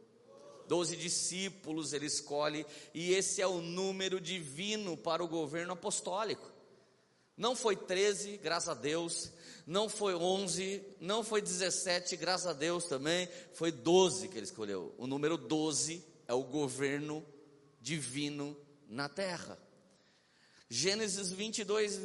doze 0.67 0.95
discípulos 0.95 1.93
ele 1.93 2.05
escolhe, 2.05 2.65
e 2.93 3.13
esse 3.13 3.41
é 3.41 3.47
o 3.47 3.61
número 3.61 4.19
divino 4.19 4.97
para 4.97 5.23
o 5.23 5.27
governo 5.27 5.73
apostólico. 5.73 6.51
Não 7.37 7.55
foi 7.55 7.75
13, 7.75 8.37
graças 8.37 8.69
a 8.69 8.73
Deus, 8.73 9.31
não 9.67 9.89
foi 9.89 10.15
11, 10.15 10.81
não 11.01 11.23
foi 11.23 11.41
17, 11.41 12.15
graças 12.15 12.47
a 12.47 12.53
Deus 12.53 12.85
também, 12.85 13.27
foi 13.53 13.71
12 13.71 14.29
que 14.29 14.37
ele 14.37 14.45
escolheu. 14.45 14.95
O 14.97 15.05
número 15.05 15.37
12 15.37 16.01
é 16.27 16.33
o 16.33 16.43
governo 16.43 17.25
divino 17.81 18.57
na 18.87 19.09
terra. 19.09 19.59
Gênesis 20.69 21.31
22, 21.31 21.97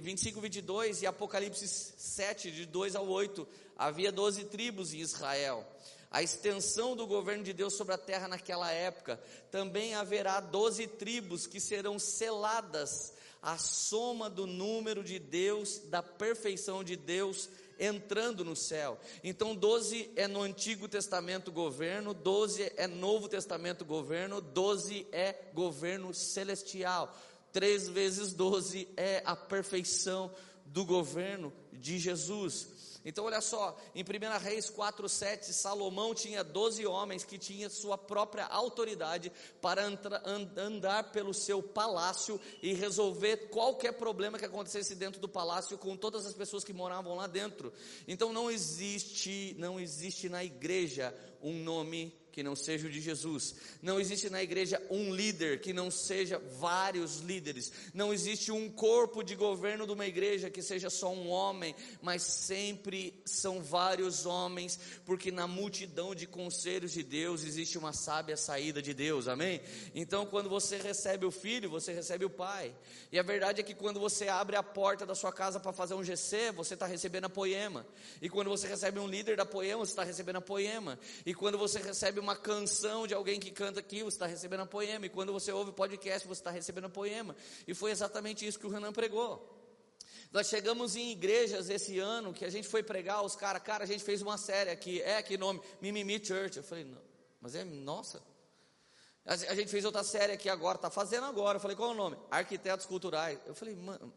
25, 0.00 0.40
22 0.40 1.02
e 1.02 1.06
Apocalipse 1.06 1.68
7, 1.68 2.50
de 2.50 2.64
2 2.64 2.96
ao 2.96 3.06
8, 3.06 3.46
havia 3.78 4.12
12 4.12 4.44
tribos 4.46 4.92
em 4.92 4.98
Israel 4.98 5.64
a 6.10 6.22
extensão 6.22 6.96
do 6.96 7.06
governo 7.06 7.44
de 7.44 7.52
Deus 7.52 7.74
sobre 7.74 7.94
a 7.94 7.98
terra 7.98 8.28
naquela 8.28 8.70
época, 8.70 9.20
também 9.50 9.94
haverá 9.94 10.40
doze 10.40 10.86
tribos 10.86 11.46
que 11.46 11.60
serão 11.60 11.98
seladas, 11.98 13.12
a 13.42 13.56
soma 13.58 14.28
do 14.28 14.46
número 14.46 15.04
de 15.04 15.18
Deus, 15.18 15.78
da 15.78 16.02
perfeição 16.02 16.82
de 16.82 16.96
Deus 16.96 17.48
entrando 17.78 18.44
no 18.44 18.56
céu. 18.56 18.98
Então, 19.22 19.54
12 19.54 20.10
é 20.16 20.26
no 20.26 20.42
Antigo 20.42 20.88
Testamento 20.88 21.52
governo, 21.52 22.12
12 22.12 22.72
é 22.76 22.88
Novo 22.88 23.28
Testamento 23.28 23.84
governo, 23.84 24.40
12 24.40 25.06
é 25.12 25.32
governo 25.54 26.12
celestial. 26.12 27.16
3 27.52 27.88
vezes 27.88 28.32
12 28.32 28.88
é 28.96 29.22
a 29.24 29.36
perfeição 29.36 30.34
do 30.66 30.84
governo 30.84 31.52
de 31.72 31.98
Jesus. 31.98 32.66
Então, 33.04 33.24
olha 33.24 33.40
só, 33.40 33.76
em 33.94 34.02
1 34.02 34.38
Reis 34.38 34.68
4, 34.68 35.08
7, 35.08 35.52
Salomão 35.52 36.14
tinha 36.14 36.42
12 36.42 36.86
homens 36.86 37.24
que 37.24 37.38
tinham 37.38 37.70
sua 37.70 37.96
própria 37.96 38.46
autoridade 38.46 39.32
para 39.60 39.82
andar 40.56 41.12
pelo 41.12 41.32
seu 41.32 41.62
palácio 41.62 42.40
e 42.62 42.72
resolver 42.74 43.48
qualquer 43.48 43.92
problema 43.92 44.38
que 44.38 44.44
acontecesse 44.44 44.94
dentro 44.94 45.20
do 45.20 45.28
palácio 45.28 45.78
com 45.78 45.96
todas 45.96 46.26
as 46.26 46.34
pessoas 46.34 46.64
que 46.64 46.72
moravam 46.72 47.14
lá 47.14 47.26
dentro. 47.26 47.72
Então, 48.06 48.32
não 48.32 48.50
existe, 48.50 49.54
não 49.58 49.78
existe 49.78 50.28
na 50.28 50.44
igreja 50.44 51.14
um 51.40 51.54
nome 51.62 52.12
que 52.38 52.42
não 52.44 52.54
seja 52.54 52.86
o 52.86 52.90
de 52.90 53.00
Jesus. 53.00 53.56
Não 53.82 53.98
existe 53.98 54.30
na 54.30 54.40
igreja 54.40 54.80
um 54.88 55.12
líder 55.12 55.60
que 55.60 55.72
não 55.72 55.90
seja 55.90 56.40
vários 56.60 57.18
líderes. 57.18 57.72
Não 57.92 58.14
existe 58.14 58.52
um 58.52 58.70
corpo 58.70 59.24
de 59.24 59.34
governo 59.34 59.84
de 59.84 59.92
uma 59.92 60.06
igreja 60.06 60.48
que 60.48 60.62
seja 60.62 60.88
só 60.88 61.12
um 61.12 61.28
homem, 61.28 61.74
mas 62.00 62.22
sempre 62.22 63.20
são 63.24 63.60
vários 63.60 64.24
homens, 64.24 64.78
porque 65.04 65.32
na 65.32 65.48
multidão 65.48 66.14
de 66.14 66.28
conselhos 66.28 66.92
de 66.92 67.02
Deus 67.02 67.42
existe 67.42 67.76
uma 67.76 67.92
sábia 67.92 68.36
saída 68.36 68.80
de 68.80 68.94
Deus. 68.94 69.26
Amém? 69.26 69.60
Então, 69.92 70.24
quando 70.24 70.48
você 70.48 70.76
recebe 70.76 71.26
o 71.26 71.32
filho, 71.32 71.68
você 71.68 71.92
recebe 71.92 72.24
o 72.24 72.30
pai. 72.30 72.72
E 73.10 73.18
a 73.18 73.22
verdade 73.24 73.62
é 73.62 73.64
que 73.64 73.74
quando 73.74 73.98
você 73.98 74.28
abre 74.28 74.54
a 74.54 74.62
porta 74.62 75.04
da 75.04 75.16
sua 75.16 75.32
casa 75.32 75.58
para 75.58 75.72
fazer 75.72 75.94
um 75.94 76.04
GC, 76.04 76.52
você 76.52 76.74
está 76.74 76.86
recebendo 76.86 77.24
a 77.24 77.28
poema. 77.28 77.84
E 78.22 78.28
quando 78.28 78.48
você 78.48 78.68
recebe 78.68 79.00
um 79.00 79.08
líder 79.08 79.36
da 79.36 79.44
poema, 79.44 79.84
você 79.84 79.90
está 79.90 80.04
recebendo 80.04 80.36
a 80.36 80.40
poema. 80.40 80.96
E 81.26 81.34
quando 81.34 81.58
você 81.58 81.80
recebe 81.80 82.20
uma 82.20 82.27
uma 82.28 82.36
canção 82.36 83.06
de 83.06 83.14
alguém 83.14 83.40
que 83.40 83.50
canta 83.50 83.80
aqui, 83.80 84.02
você 84.02 84.16
está 84.16 84.26
recebendo 84.26 84.62
um 84.62 84.66
poema. 84.66 85.06
E 85.06 85.08
quando 85.08 85.32
você 85.32 85.50
ouve 85.50 85.70
o 85.70 85.72
podcast, 85.72 86.28
você 86.28 86.40
está 86.40 86.50
recebendo 86.50 86.86
um 86.86 86.90
poema. 86.90 87.34
E 87.66 87.72
foi 87.72 87.90
exatamente 87.90 88.46
isso 88.46 88.58
que 88.58 88.66
o 88.66 88.70
Renan 88.70 88.92
pregou. 88.92 89.56
Nós 90.30 90.46
chegamos 90.46 90.94
em 90.94 91.10
igrejas 91.10 91.70
esse 91.70 91.98
ano 91.98 92.34
que 92.34 92.44
a 92.44 92.50
gente 92.50 92.68
foi 92.68 92.82
pregar, 92.82 93.24
os 93.24 93.34
caras, 93.34 93.62
cara, 93.62 93.84
a 93.84 93.86
gente 93.86 94.04
fez 94.04 94.20
uma 94.20 94.36
série 94.36 94.68
aqui, 94.68 95.00
é 95.00 95.22
que 95.22 95.38
nome? 95.38 95.62
Mimimi 95.80 96.22
Church. 96.22 96.58
Eu 96.58 96.62
falei, 96.62 96.84
não, 96.84 97.00
mas 97.40 97.54
é, 97.54 97.64
nossa. 97.64 98.22
A, 99.24 99.36
gente 99.36 99.70
fez 99.70 99.86
outra 99.86 100.04
série 100.04 100.32
aqui 100.32 100.50
agora, 100.50 100.76
tá 100.76 100.90
fazendo 100.90 101.24
agora. 101.24 101.56
Eu 101.56 101.60
falei, 101.60 101.76
qual 101.76 101.90
é 101.90 101.94
o 101.94 101.96
nome? 101.96 102.18
Arquitetos 102.30 102.84
Culturais. 102.84 103.38
Eu 103.46 103.54
falei, 103.54 103.74
mano, 103.74 104.12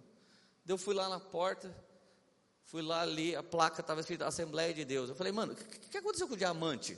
eu 0.67 0.77
fui 0.77 0.93
lá 0.93 1.07
na 1.07 1.19
porta, 1.19 1.73
fui 2.65 2.81
lá 2.81 3.01
ali, 3.01 3.35
a 3.35 3.43
placa 3.43 3.79
estava 3.79 4.01
escrita 4.01 4.27
Assembleia 4.27 4.73
de 4.73 4.83
Deus. 4.83 5.09
Eu 5.09 5.15
falei, 5.15 5.31
mano, 5.31 5.53
o 5.53 5.55
que, 5.55 5.89
que 5.89 5.97
aconteceu 5.97 6.27
com 6.27 6.33
o 6.33 6.37
diamante? 6.37 6.97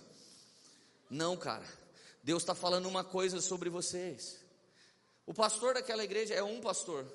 Não, 1.09 1.37
cara. 1.37 1.65
Deus 2.23 2.41
está 2.41 2.55
falando 2.55 2.87
uma 2.87 3.03
coisa 3.03 3.41
sobre 3.41 3.69
vocês. 3.69 4.39
O 5.25 5.33
pastor 5.33 5.73
daquela 5.73 6.03
igreja 6.03 6.33
é 6.33 6.43
um 6.43 6.61
pastor. 6.61 7.05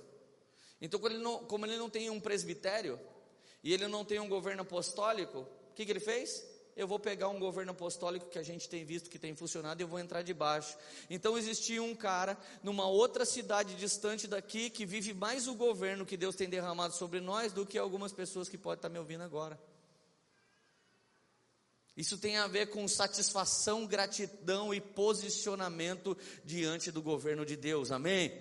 Então, 0.80 1.00
ele 1.06 1.18
não, 1.18 1.44
como 1.44 1.66
ele 1.66 1.76
não 1.76 1.90
tem 1.90 2.10
um 2.10 2.20
presbitério 2.20 2.98
e 3.62 3.72
ele 3.72 3.88
não 3.88 4.04
tem 4.04 4.20
um 4.20 4.28
governo 4.28 4.62
apostólico, 4.62 5.40
o 5.40 5.74
que, 5.74 5.84
que 5.84 5.92
ele 5.92 6.00
fez? 6.00 6.44
Eu 6.76 6.86
vou 6.86 7.00
pegar 7.00 7.28
um 7.28 7.40
governo 7.40 7.72
apostólico 7.72 8.30
que 8.30 8.38
a 8.38 8.42
gente 8.42 8.68
tem 8.68 8.84
visto 8.84 9.10
que 9.10 9.18
tem 9.18 9.34
funcionado 9.34 9.80
e 9.80 9.82
eu 9.82 9.88
vou 9.88 9.98
entrar 9.98 10.22
debaixo. 10.22 10.76
Então 11.10 11.36
existia 11.36 11.82
um 11.82 11.92
cara 11.92 12.38
numa 12.62 12.86
outra 12.86 13.24
cidade 13.24 13.74
distante 13.74 14.28
daqui 14.28 14.70
que 14.70 14.86
vive 14.86 15.12
mais 15.12 15.48
o 15.48 15.56
governo 15.56 16.06
que 16.06 16.16
Deus 16.16 16.36
tem 16.36 16.48
derramado 16.48 16.94
sobre 16.94 17.20
nós 17.20 17.52
do 17.52 17.66
que 17.66 17.76
algumas 17.76 18.12
pessoas 18.12 18.48
que 18.48 18.56
podem 18.56 18.78
estar 18.78 18.88
me 18.88 18.98
ouvindo 18.98 19.24
agora. 19.24 19.58
Isso 21.98 22.16
tem 22.16 22.36
a 22.36 22.46
ver 22.46 22.66
com 22.68 22.86
satisfação, 22.86 23.84
gratidão 23.84 24.72
e 24.72 24.80
posicionamento 24.80 26.16
diante 26.44 26.92
do 26.92 27.02
governo 27.02 27.44
de 27.44 27.56
Deus, 27.56 27.90
amém? 27.90 28.32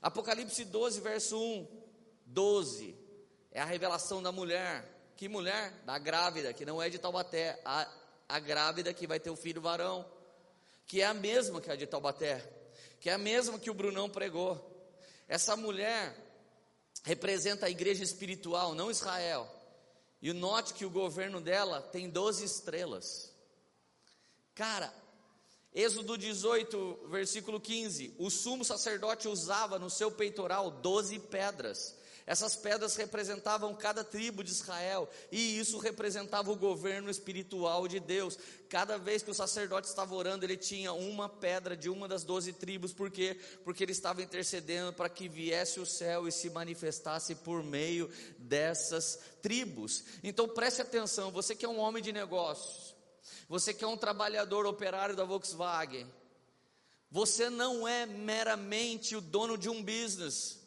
Apocalipse 0.00 0.64
12, 0.64 1.02
verso 1.02 1.38
1: 1.38 1.68
12 2.24 2.96
é 3.50 3.60
a 3.60 3.66
revelação 3.66 4.22
da 4.22 4.32
mulher. 4.32 5.12
Que 5.18 5.28
mulher? 5.28 5.70
Da 5.84 5.98
grávida, 5.98 6.50
que 6.54 6.64
não 6.64 6.80
é 6.80 6.88
de 6.88 6.98
Taubaté, 6.98 7.60
a, 7.62 7.86
a 8.26 8.38
grávida 8.38 8.94
que 8.94 9.06
vai 9.06 9.20
ter 9.20 9.28
o 9.28 9.36
filho 9.36 9.60
varão, 9.60 10.10
que 10.86 11.02
é 11.02 11.04
a 11.04 11.12
mesma 11.12 11.60
que 11.60 11.70
a 11.70 11.76
de 11.76 11.86
Taubaté, 11.86 12.42
que 12.98 13.10
é 13.10 13.12
a 13.12 13.18
mesma 13.18 13.58
que 13.58 13.70
o 13.70 13.74
Brunão 13.74 14.08
pregou. 14.08 14.96
Essa 15.28 15.58
mulher 15.58 16.16
representa 17.02 17.66
a 17.66 17.70
igreja 17.70 18.02
espiritual, 18.02 18.74
não 18.74 18.90
Israel. 18.90 19.55
E 20.26 20.32
note 20.32 20.74
que 20.74 20.84
o 20.84 20.90
governo 20.90 21.40
dela 21.40 21.80
tem 21.80 22.10
12 22.10 22.44
estrelas. 22.44 23.32
Cara, 24.56 24.92
Êxodo 25.72 26.18
18, 26.18 27.06
versículo 27.08 27.60
15: 27.60 28.12
o 28.18 28.28
sumo 28.28 28.64
sacerdote 28.64 29.28
usava 29.28 29.78
no 29.78 29.88
seu 29.88 30.10
peitoral 30.10 30.68
12 30.68 31.20
pedras. 31.20 31.94
Essas 32.26 32.56
pedras 32.56 32.96
representavam 32.96 33.72
cada 33.72 34.02
tribo 34.02 34.42
de 34.42 34.50
Israel, 34.50 35.08
e 35.30 35.60
isso 35.60 35.78
representava 35.78 36.50
o 36.50 36.56
governo 36.56 37.08
espiritual 37.08 37.86
de 37.86 38.00
Deus. 38.00 38.36
Cada 38.68 38.98
vez 38.98 39.22
que 39.22 39.30
o 39.30 39.34
sacerdote 39.34 39.86
estava 39.86 40.12
orando, 40.12 40.44
ele 40.44 40.56
tinha 40.56 40.92
uma 40.92 41.28
pedra 41.28 41.76
de 41.76 41.88
uma 41.88 42.08
das 42.08 42.24
doze 42.24 42.52
tribos, 42.52 42.92
por 42.92 43.12
quê? 43.12 43.38
Porque 43.62 43.84
ele 43.84 43.92
estava 43.92 44.20
intercedendo 44.22 44.92
para 44.92 45.08
que 45.08 45.28
viesse 45.28 45.78
o 45.78 45.86
céu 45.86 46.26
e 46.26 46.32
se 46.32 46.50
manifestasse 46.50 47.36
por 47.36 47.62
meio 47.62 48.10
dessas 48.38 49.20
tribos. 49.40 50.02
Então 50.24 50.48
preste 50.48 50.82
atenção, 50.82 51.30
você 51.30 51.54
que 51.54 51.64
é 51.64 51.68
um 51.68 51.78
homem 51.78 52.02
de 52.02 52.12
negócios, 52.12 52.92
você 53.48 53.72
que 53.72 53.84
é 53.84 53.88
um 53.88 53.96
trabalhador 53.96 54.66
operário 54.66 55.14
da 55.14 55.24
Volkswagen, 55.24 56.12
você 57.08 57.48
não 57.48 57.86
é 57.86 58.04
meramente 58.04 59.14
o 59.14 59.20
dono 59.20 59.56
de 59.56 59.68
um 59.68 59.80
business. 59.80 60.65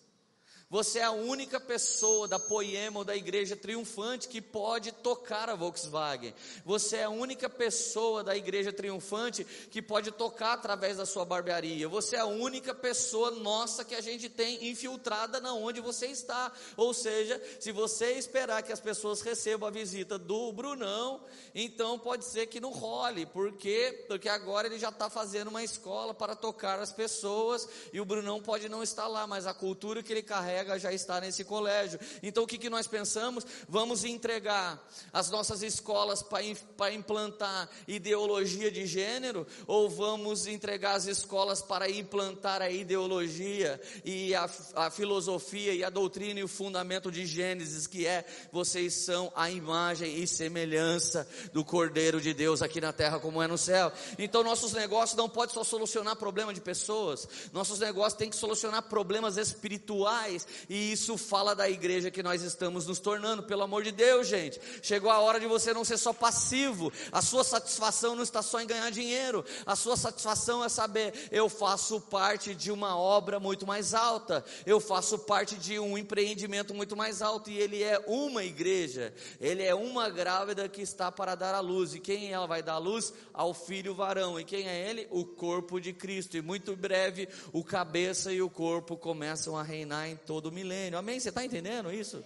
Você 0.72 1.00
é 1.00 1.04
a 1.04 1.10
única 1.10 1.60
pessoa 1.60 2.28
da 2.28 2.38
Poema 2.38 3.00
ou 3.00 3.04
da 3.04 3.16
Igreja 3.16 3.56
Triunfante 3.56 4.28
que 4.28 4.40
pode 4.40 4.92
tocar 4.92 5.50
a 5.50 5.56
Volkswagen. 5.56 6.32
Você 6.64 6.98
é 6.98 7.06
a 7.06 7.10
única 7.10 7.50
pessoa 7.50 8.24
da 8.24 8.38
Igreja 8.38 8.72
Triunfante 8.72 9.44
que 9.44 9.82
pode 9.82 10.12
tocar 10.12 10.54
através 10.54 10.98
da 10.98 11.08
sua 11.08 11.26
barbearia. 11.26 11.90
Você 11.90 12.18
é 12.18 12.20
a 12.20 12.28
única 12.28 12.76
pessoa 12.76 13.32
nossa 13.32 13.84
que 13.84 13.96
a 13.96 14.02
gente 14.02 14.30
tem 14.30 14.70
infiltrada 14.70 15.40
na 15.40 15.56
onde 15.56 15.82
você 15.82 16.06
está. 16.06 16.52
Ou 16.78 16.94
seja, 16.94 17.42
se 17.60 17.72
você 17.72 18.12
esperar 18.12 18.62
que 18.62 18.72
as 18.72 18.80
pessoas 18.80 19.22
recebam 19.22 19.68
a 19.68 19.72
visita 19.72 20.20
do 20.20 20.52
Brunão, 20.52 21.24
então 21.56 21.98
pode 21.98 22.26
ser 22.26 22.46
que 22.46 22.60
não 22.60 22.70
role. 22.70 23.26
Por 23.26 23.54
quê? 23.54 24.06
Porque 24.08 24.30
agora 24.30 24.68
ele 24.68 24.78
já 24.78 24.90
está 24.90 25.10
fazendo 25.10 25.48
uma 25.48 25.64
escola 25.64 26.14
para 26.14 26.36
tocar 26.36 26.78
as 26.78 26.94
pessoas 26.94 27.68
e 27.92 28.00
o 28.00 28.06
Brunão 28.06 28.40
pode 28.40 28.70
não 28.70 28.84
estar 28.84 29.08
lá, 29.08 29.26
mas 29.26 29.48
a 29.48 29.54
cultura 29.56 30.04
que 30.04 30.14
ele 30.14 30.22
carrega 30.22 30.59
já 30.80 30.94
está 30.94 31.20
nesse 31.22 31.44
colégio. 31.44 32.00
Então 32.22 32.44
o 32.44 32.48
que, 32.48 32.58
que 32.58 32.70
nós 32.70 32.88
pensamos? 32.88 33.46
Vamos 33.68 34.04
entregar 34.04 34.82
as 35.14 35.30
nossas 35.30 35.62
escolas 35.64 36.24
para 36.24 36.94
implantar 36.94 37.70
ideologia 37.88 38.72
de 38.72 38.86
gênero 38.86 39.46
ou 39.68 39.90
vamos 39.90 40.48
entregar 40.48 40.94
as 40.94 41.06
escolas 41.06 41.62
para 41.62 41.90
implantar 41.90 42.62
a 42.62 42.70
ideologia 42.70 43.80
e 44.04 44.34
a, 44.36 44.50
a 44.76 44.90
filosofia 44.90 45.74
e 45.74 45.84
a 45.84 45.90
doutrina 45.90 46.40
e 46.40 46.44
o 46.44 46.48
fundamento 46.48 47.12
de 47.12 47.26
Gênesis, 47.26 47.88
que 47.88 48.06
é 48.06 48.26
vocês 48.52 48.94
são 48.94 49.32
a 49.36 49.50
imagem 49.50 50.22
e 50.22 50.28
semelhança 50.28 51.28
do 51.54 51.64
Cordeiro 51.64 52.20
de 52.20 52.34
Deus 52.34 52.62
aqui 52.62 52.82
na 52.82 52.92
terra 52.92 53.20
como 53.20 53.42
é 53.42 53.48
no 53.48 53.58
céu. 53.58 53.92
Então 54.18 54.44
nossos 54.44 54.74
negócios 54.74 55.18
não 55.18 55.30
podem 55.30 55.54
só 55.54 55.64
solucionar 55.64 56.16
problema 56.16 56.54
de 56.54 56.62
pessoas, 56.62 57.28
nossos 57.54 57.80
negócios 57.80 58.18
têm 58.18 58.30
que 58.30 58.36
solucionar 58.36 58.84
problemas 58.84 59.38
espirituais 59.38 60.48
e 60.70 60.92
isso 60.92 61.18
fala 61.18 61.56
da 61.56 61.70
igreja 61.70 62.12
que 62.12 62.24
nós 62.24 62.42
estamos 62.42 62.86
nos 62.86 63.00
tornando, 63.00 63.44
pelo 63.44 63.64
amor 63.64 63.84
de 63.84 63.92
Deus, 63.92 64.28
gente. 64.28 64.60
Chegou 64.82 65.10
a 65.10 65.20
hora 65.20 65.40
de 65.40 65.48
você 65.48 65.74
não 65.74 65.84
ser 65.84 65.98
só 65.98 66.14
passivo, 66.14 66.92
a 67.12 67.22
sua 67.22 67.44
satisfação 67.44 68.16
não 68.16 68.24
está 68.24 68.42
só 68.42 68.60
em 68.62 68.68
ganhar 68.68 68.90
dinheiro, 68.90 69.44
a 69.66 69.76
sua 69.76 69.98
satisfação 69.98 70.64
é 70.64 70.70
saber, 70.70 71.14
eu 71.32 71.50
faço 71.50 72.00
parte 72.02 72.54
de 72.56 72.72
uma 72.72 72.98
obra 72.98 73.40
muito 73.40 73.66
mais 73.66 73.94
alta, 73.94 74.44
eu 74.66 74.80
faço 74.80 75.20
parte 75.20 75.56
de 75.56 75.80
um 75.80 75.98
empreendimento 75.98 76.74
muito 76.74 76.96
mais 76.96 77.22
alto, 77.22 77.50
e 77.50 77.58
ele 77.58 77.84
é 77.84 78.00
uma 78.08 78.44
igreja, 78.44 79.14
ele 79.40 79.64
é 79.64 79.74
uma 79.74 80.10
grávida 80.10 80.68
que 80.70 80.82
está 80.82 81.12
para 81.12 81.36
dar 81.36 81.56
a 81.56 81.60
luz, 81.60 81.94
e 81.94 82.00
quem 82.00 82.32
ela 82.32 82.48
vai 82.48 82.64
dar 82.64 82.74
a 82.74 82.78
luz? 82.78 83.14
Ao 83.34 83.54
filho 83.54 83.94
varão, 83.96 84.40
e 84.40 84.44
quem 84.44 84.68
é 84.68 84.90
ele? 84.90 85.08
O 85.10 85.26
corpo 85.26 85.80
de 85.80 85.94
Cristo, 85.94 86.38
e 86.38 86.42
muito 86.42 86.76
breve 86.76 87.28
o 87.52 87.64
cabeça 87.64 88.32
e 88.32 88.42
o 88.42 88.50
corpo 88.50 88.96
começam 88.96 89.58
a 89.58 89.64
reinar 89.64 90.08
em 90.08 90.16
todo 90.16 90.39
todo 90.40 90.48
o 90.48 90.52
milênio. 90.54 90.98
Amém? 90.98 91.20
Você 91.20 91.30
está 91.30 91.44
entendendo 91.44 91.92
isso? 91.92 92.24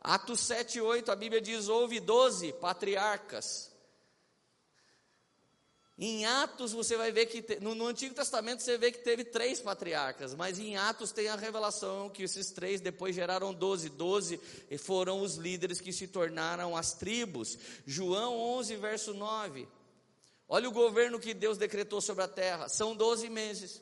Atos 0.00 0.40
7, 0.40 0.80
8, 0.80 1.12
a 1.12 1.16
Bíblia 1.16 1.40
diz: 1.40 1.68
houve 1.68 2.00
doze 2.00 2.52
patriarcas. 2.54 3.70
Em 5.96 6.26
Atos 6.26 6.72
você 6.72 6.96
vai 6.96 7.12
ver 7.12 7.26
que, 7.26 7.60
no, 7.60 7.76
no, 7.76 7.86
Antigo 7.86 8.12
Testamento 8.12 8.60
você 8.60 8.76
vê 8.76 8.90
que 8.90 8.98
teve 8.98 9.22
três 9.22 9.60
patriarcas, 9.60 10.34
mas 10.34 10.58
em 10.58 10.76
Atos 10.76 11.12
tem 11.12 11.28
a 11.28 11.36
revelação 11.36 12.10
que 12.10 12.24
esses 12.24 12.50
três 12.50 12.80
depois 12.80 13.14
geraram 13.14 13.54
doze. 13.54 13.88
Doze 13.88 14.40
foram 14.80 15.20
os 15.20 15.36
líderes 15.36 15.80
que 15.80 15.92
se 15.92 16.08
tornaram 16.08 16.76
as 16.76 16.94
tribos. 16.94 17.56
João 17.86 18.36
11, 18.36 18.74
verso 18.76 19.14
9. 19.14 19.68
Olha 20.48 20.68
o 20.68 20.72
governo 20.72 21.20
que 21.20 21.32
Deus 21.32 21.56
decretou 21.56 22.00
sobre 22.00 22.24
a 22.24 22.28
terra: 22.28 22.68
são 22.68 22.96
doze 22.96 23.28
meses. 23.28 23.80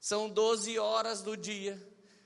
São 0.00 0.30
12 0.30 0.78
horas 0.78 1.20
do 1.20 1.36
dia, 1.36 1.80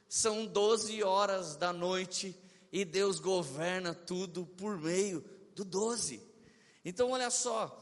são 0.09 0.47
12 0.47 1.03
horas 1.03 1.57
da 1.57 1.73
noite, 1.73 2.41
E 2.73 2.85
Deus 2.85 3.21
governa 3.21 3.95
tudo 3.95 4.47
por 4.47 4.77
meio 4.79 5.25
do 5.55 5.65
12. 5.65 6.21
Então, 6.85 7.13
olha 7.13 7.31
só, 7.31 7.81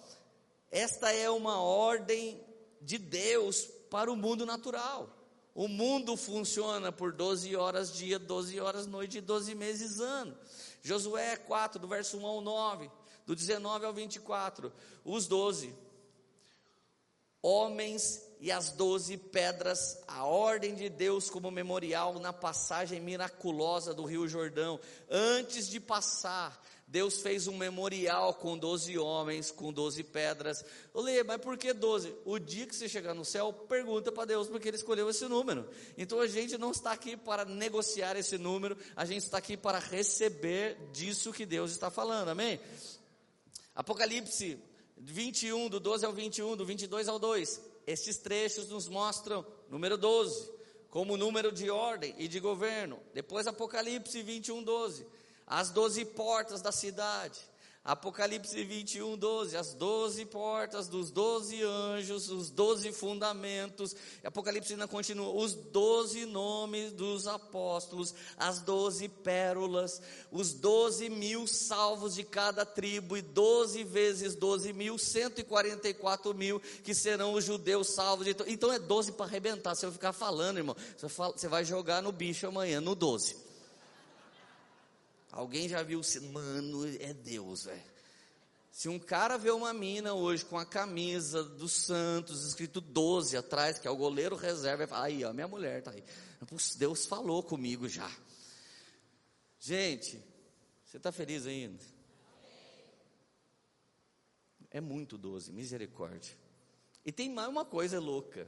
esta 0.71 1.11
é 1.11 1.31
uma 1.31 1.61
ordem 1.61 2.39
de 2.81 2.99
Deus 2.99 3.63
para 3.91 4.13
o 4.13 4.17
mundo 4.17 4.45
natural. 4.45 5.09
O 5.55 5.69
mundo 5.69 6.17
funciona 6.17 6.91
por 6.91 7.13
12 7.13 7.55
horas 7.57 7.93
dia, 7.93 8.19
12 8.19 8.61
horas 8.61 8.87
noite, 8.87 9.21
12 9.21 9.55
meses 9.55 10.01
ano. 10.01 10.37
Josué 10.83 11.37
4, 11.37 11.79
do 11.79 11.89
verso 11.89 12.19
1 12.19 12.27
ao 12.27 12.41
9, 12.41 12.91
do 13.27 13.37
19 13.37 13.85
ao 13.87 13.93
24, 13.93 14.73
os 15.05 15.27
12 15.27 15.75
homens 17.43 18.23
e 18.43 18.51
as 18.51 18.73
doze 18.73 19.17
pedras, 19.17 20.03
a 20.09 20.25
ordem 20.25 20.75
de 20.75 20.89
Deus 20.89 21.31
como 21.31 21.49
memorial 21.49 22.19
na 22.19 22.33
passagem 22.33 23.01
miraculosa 23.01 23.95
do 23.95 24.05
Rio 24.05 24.27
Jordão. 24.27 24.81
Antes 25.09 25.69
de 25.69 25.79
passar, 25.79 26.61
Deus 26.89 27.23
fez 27.23 27.47
um 27.47 27.57
memorial 27.57 28.35
com 28.35 28.59
doze 28.59 28.99
homens, 28.99 29.53
com 29.53 29.73
doze 29.73 30.03
pedras. 30.03 30.65
Lê, 30.93 31.23
mas 31.23 31.41
por 31.41 31.57
que 31.57 31.73
doze? 31.73 32.13
O 32.25 32.37
dia 32.41 32.67
que 32.67 32.75
você 32.75 32.89
chegar 32.89 33.15
no 33.15 33.25
céu, 33.25 33.53
pergunta 33.53 34.11
para 34.11 34.25
Deus 34.25 34.49
porque 34.49 34.67
Ele 34.67 34.77
escolheu 34.77 35.09
esse 35.09 35.29
número. 35.29 35.71
Então 35.97 36.19
a 36.19 36.27
gente 36.27 36.59
não 36.59 36.73
está 36.73 36.91
aqui 36.91 37.17
para 37.17 37.45
negociar 37.45 38.17
esse 38.17 38.39
número, 38.39 38.77
a 38.97 39.05
gente 39.05 39.23
está 39.23 39.39
aqui 39.39 39.57
para 39.57 39.79
receber 39.79 40.91
disso 40.93 41.33
que 41.33 41.47
Deus 41.47 41.71
está 41.71 41.93
falando, 41.93 42.31
amém? 42.31 42.59
Apocalipse 43.73 44.59
21, 44.97 45.69
do 45.69 45.79
12 45.79 46.05
ao 46.05 46.13
21, 46.13 46.57
do 46.57 46.67
22 46.67 47.07
ao 47.07 47.21
2. 47.21 47.72
Estes 47.87 48.17
trechos 48.19 48.69
nos 48.69 48.89
mostram 48.89 49.45
número 49.69 49.97
12, 49.97 50.51
como 50.91 51.17
número 51.17 51.51
de 51.51 51.71
ordem 51.71 52.15
e 52.19 52.29
de 52.29 52.39
governo. 52.39 53.01
Depois 53.15 53.47
Apocalipse 53.47 54.23
21, 54.23 54.63
12. 54.63 55.07
As 55.47 55.71
doze 55.71 56.05
portas 56.05 56.63
da 56.63 56.71
cidade. 56.71 57.41
Apocalipse 57.85 58.63
21, 58.63 59.17
12, 59.17 59.57
as 59.57 59.75
doze 59.75 60.25
portas 60.25 60.87
dos 60.87 61.11
doze 61.11 61.65
anjos, 61.65 62.31
os 62.31 62.49
doze 62.49 62.93
fundamentos. 62.93 63.97
Apocalipse 64.23 64.75
ainda 64.75 64.87
continua, 64.87 65.35
os 65.35 65.55
doze 65.55 66.25
nomes 66.25 66.93
dos 66.93 67.27
apóstolos, 67.27 68.15
as 68.37 68.61
doze 68.61 69.09
pérolas, 69.09 70.01
os 70.31 70.53
doze 70.53 71.11
mil 71.11 71.45
salvos 71.49 72.15
de 72.15 72.23
cada 72.23 72.65
tribo, 72.65 73.17
e 73.17 73.23
doze 73.23 73.83
vezes 73.83 74.37
doze 74.37 74.73
mil, 74.73 74.97
cento 74.97 75.41
e 75.41 75.45
quarenta 75.45 75.89
e 75.89 75.95
quatro 75.95 76.33
mil, 76.33 76.63
que 76.85 76.95
serão 76.95 77.33
os 77.33 77.45
judeus 77.45 77.89
salvos. 77.89 78.29
Então 78.47 78.73
é 78.73 78.79
doze 78.79 79.11
para 79.11 79.27
arrebentar. 79.27 79.75
Se 79.75 79.85
eu 79.85 79.91
ficar 79.91 80.13
falando, 80.13 80.59
irmão, 80.59 80.77
você 80.97 81.49
vai 81.49 81.65
jogar 81.65 82.01
no 82.01 82.13
bicho 82.13 82.47
amanhã, 82.47 82.81
no 82.81 82.95
doze. 82.95 83.51
Alguém 85.33 85.67
já 85.67 85.83
viu, 85.83 86.03
mano, 86.31 86.87
é 87.01 87.15
Deus, 87.15 87.65
velho. 87.65 87.93
Se 88.71 88.89
um 88.89 88.99
cara 88.99 89.39
vê 89.39 89.51
uma 89.51 89.73
mina 89.73 90.13
hoje 90.13 90.45
com 90.45 90.59
a 90.59 90.65
camisa 90.65 91.43
dos 91.43 91.73
Santos, 91.73 92.47
escrito 92.47 92.83
12 92.83 93.37
atrás, 93.37 93.79
que 93.79 93.89
é 93.89 93.91
o 93.91 93.97
goleiro 93.97 94.37
reserva, 94.37 94.87
aí, 94.93 95.25
ó, 95.25 95.33
minha 95.33 95.49
mulher 95.49 95.83
tá 95.83 95.91
aí. 95.91 96.05
Deus 96.77 97.07
falou 97.07 97.43
comigo 97.43 97.89
já. 97.89 98.11
Gente, 99.59 100.23
você 100.85 100.99
está 100.99 101.11
feliz 101.11 101.47
ainda? 101.47 101.83
É 104.71 104.81
muito 104.81 105.17
12, 105.17 105.51
misericórdia. 105.51 106.35
E 107.05 107.11
tem 107.11 107.31
mais 107.31 107.49
uma 107.49 107.65
coisa 107.65 107.99
louca. 107.99 108.47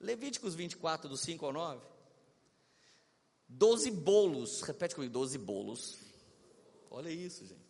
Levíticos 0.00 0.54
24, 0.56 1.08
do 1.08 1.16
5 1.16 1.46
ao 1.46 1.52
9. 1.52 1.91
Doze 3.54 3.90
bolos, 3.90 4.62
repete 4.62 4.94
comigo, 4.94 5.12
doze 5.12 5.36
bolos. 5.36 5.98
Olha 6.90 7.10
isso, 7.10 7.46
gente. 7.46 7.60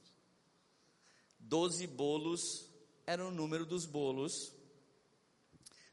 Doze 1.39 1.87
bolos 1.87 2.69
era 3.05 3.27
o 3.27 3.31
número 3.31 3.67
dos 3.67 3.85
bolos 3.85 4.53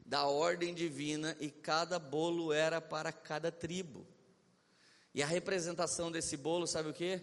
da 0.06 0.26
ordem 0.26 0.72
divina 0.72 1.36
e 1.40 1.50
cada 1.50 1.98
bolo 1.98 2.52
era 2.52 2.80
para 2.80 3.12
cada 3.12 3.50
tribo. 3.50 4.06
E 5.12 5.22
a 5.22 5.26
representação 5.26 6.10
desse 6.10 6.36
bolo, 6.36 6.66
sabe 6.66 6.88
o 6.88 6.94
que? 6.94 7.20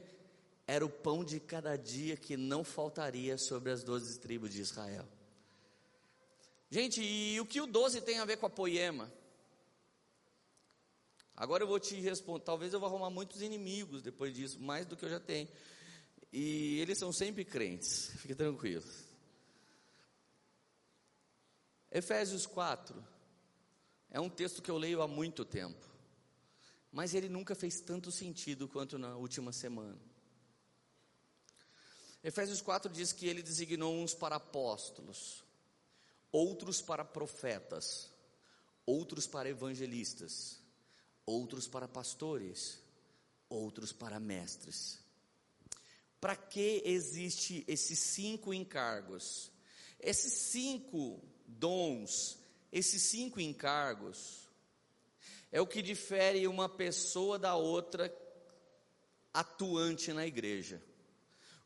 Era 0.68 0.86
o 0.86 0.90
pão 0.90 1.24
de 1.24 1.40
cada 1.40 1.78
dia 1.78 2.18
que 2.18 2.36
não 2.36 2.64
faltaria 2.64 3.38
sobre 3.38 3.72
as 3.72 3.82
doze 3.82 4.20
tribos 4.20 4.52
de 4.52 4.62
Israel. 4.62 5.08
Gente, 6.70 7.02
e 7.02 7.40
o 7.40 7.46
que 7.46 7.62
o 7.62 7.66
doze 7.66 8.02
tem 8.02 8.20
a 8.20 8.26
ver 8.26 8.38
com 8.38 8.46
a 8.46 8.50
poema? 8.50 9.10
Agora 11.38 11.64
eu 11.64 11.68
vou 11.68 11.80
te 11.80 11.96
responder. 12.02 12.44
Talvez 12.44 12.74
eu 12.74 12.80
vou 12.80 12.90
arrumar 12.90 13.12
muitos 13.12 13.44
inimigos 13.44 14.02
depois 14.02 14.34
disso, 14.34 14.60
mais 14.60 14.88
do 14.88 14.98
que 14.98 15.06
eu 15.06 15.10
já 15.10 15.20
tenho. 15.20 15.48
E 16.34 16.80
eles 16.80 16.98
são 16.98 17.14
sempre 17.14 17.46
crentes, 17.46 18.10
fique 18.18 18.34
tranquilo. 18.34 18.84
Efésios 21.92 22.48
4 22.48 23.06
é 24.10 24.20
um 24.20 24.30
texto 24.30 24.64
que 24.64 24.72
eu 24.72 24.78
leio 24.78 25.02
há 25.02 25.08
muito 25.08 25.46
tempo, 25.46 25.88
mas 26.92 27.14
ele 27.14 27.30
nunca 27.30 27.54
fez 27.54 27.80
tanto 27.80 28.12
sentido 28.12 28.68
quanto 28.68 28.98
na 28.98 29.16
última 29.16 29.54
semana. 29.54 29.98
Efésios 32.24 32.62
4 32.62 32.92
diz 32.92 33.14
que 33.14 33.28
ele 33.28 33.44
designou 33.44 33.96
uns 33.96 34.14
para 34.14 34.36
apóstolos, 34.36 35.46
outros 36.32 36.82
para 36.82 37.06
profetas, 37.06 38.12
outros 38.86 39.28
para 39.28 39.48
evangelistas 39.48 40.67
outros 41.28 41.68
para 41.68 41.88
pastores, 41.88 42.80
outros 43.50 43.92
para 43.92 44.20
mestres. 44.20 45.00
Para 46.20 46.36
que 46.36 46.82
existe 46.86 47.64
esses 47.68 48.00
cinco 48.00 48.54
encargos? 48.54 49.52
Esses 50.00 50.34
cinco 50.34 51.22
dons, 51.46 52.40
esses 52.72 53.04
cinco 53.04 53.40
encargos, 53.40 54.48
é 55.52 55.62
o 55.62 55.68
que 55.68 55.82
difere 55.82 56.48
uma 56.48 56.70
pessoa 56.70 57.38
da 57.38 57.56
outra 57.56 58.12
atuante 59.34 60.14
na 60.14 60.26
igreja. 60.26 60.82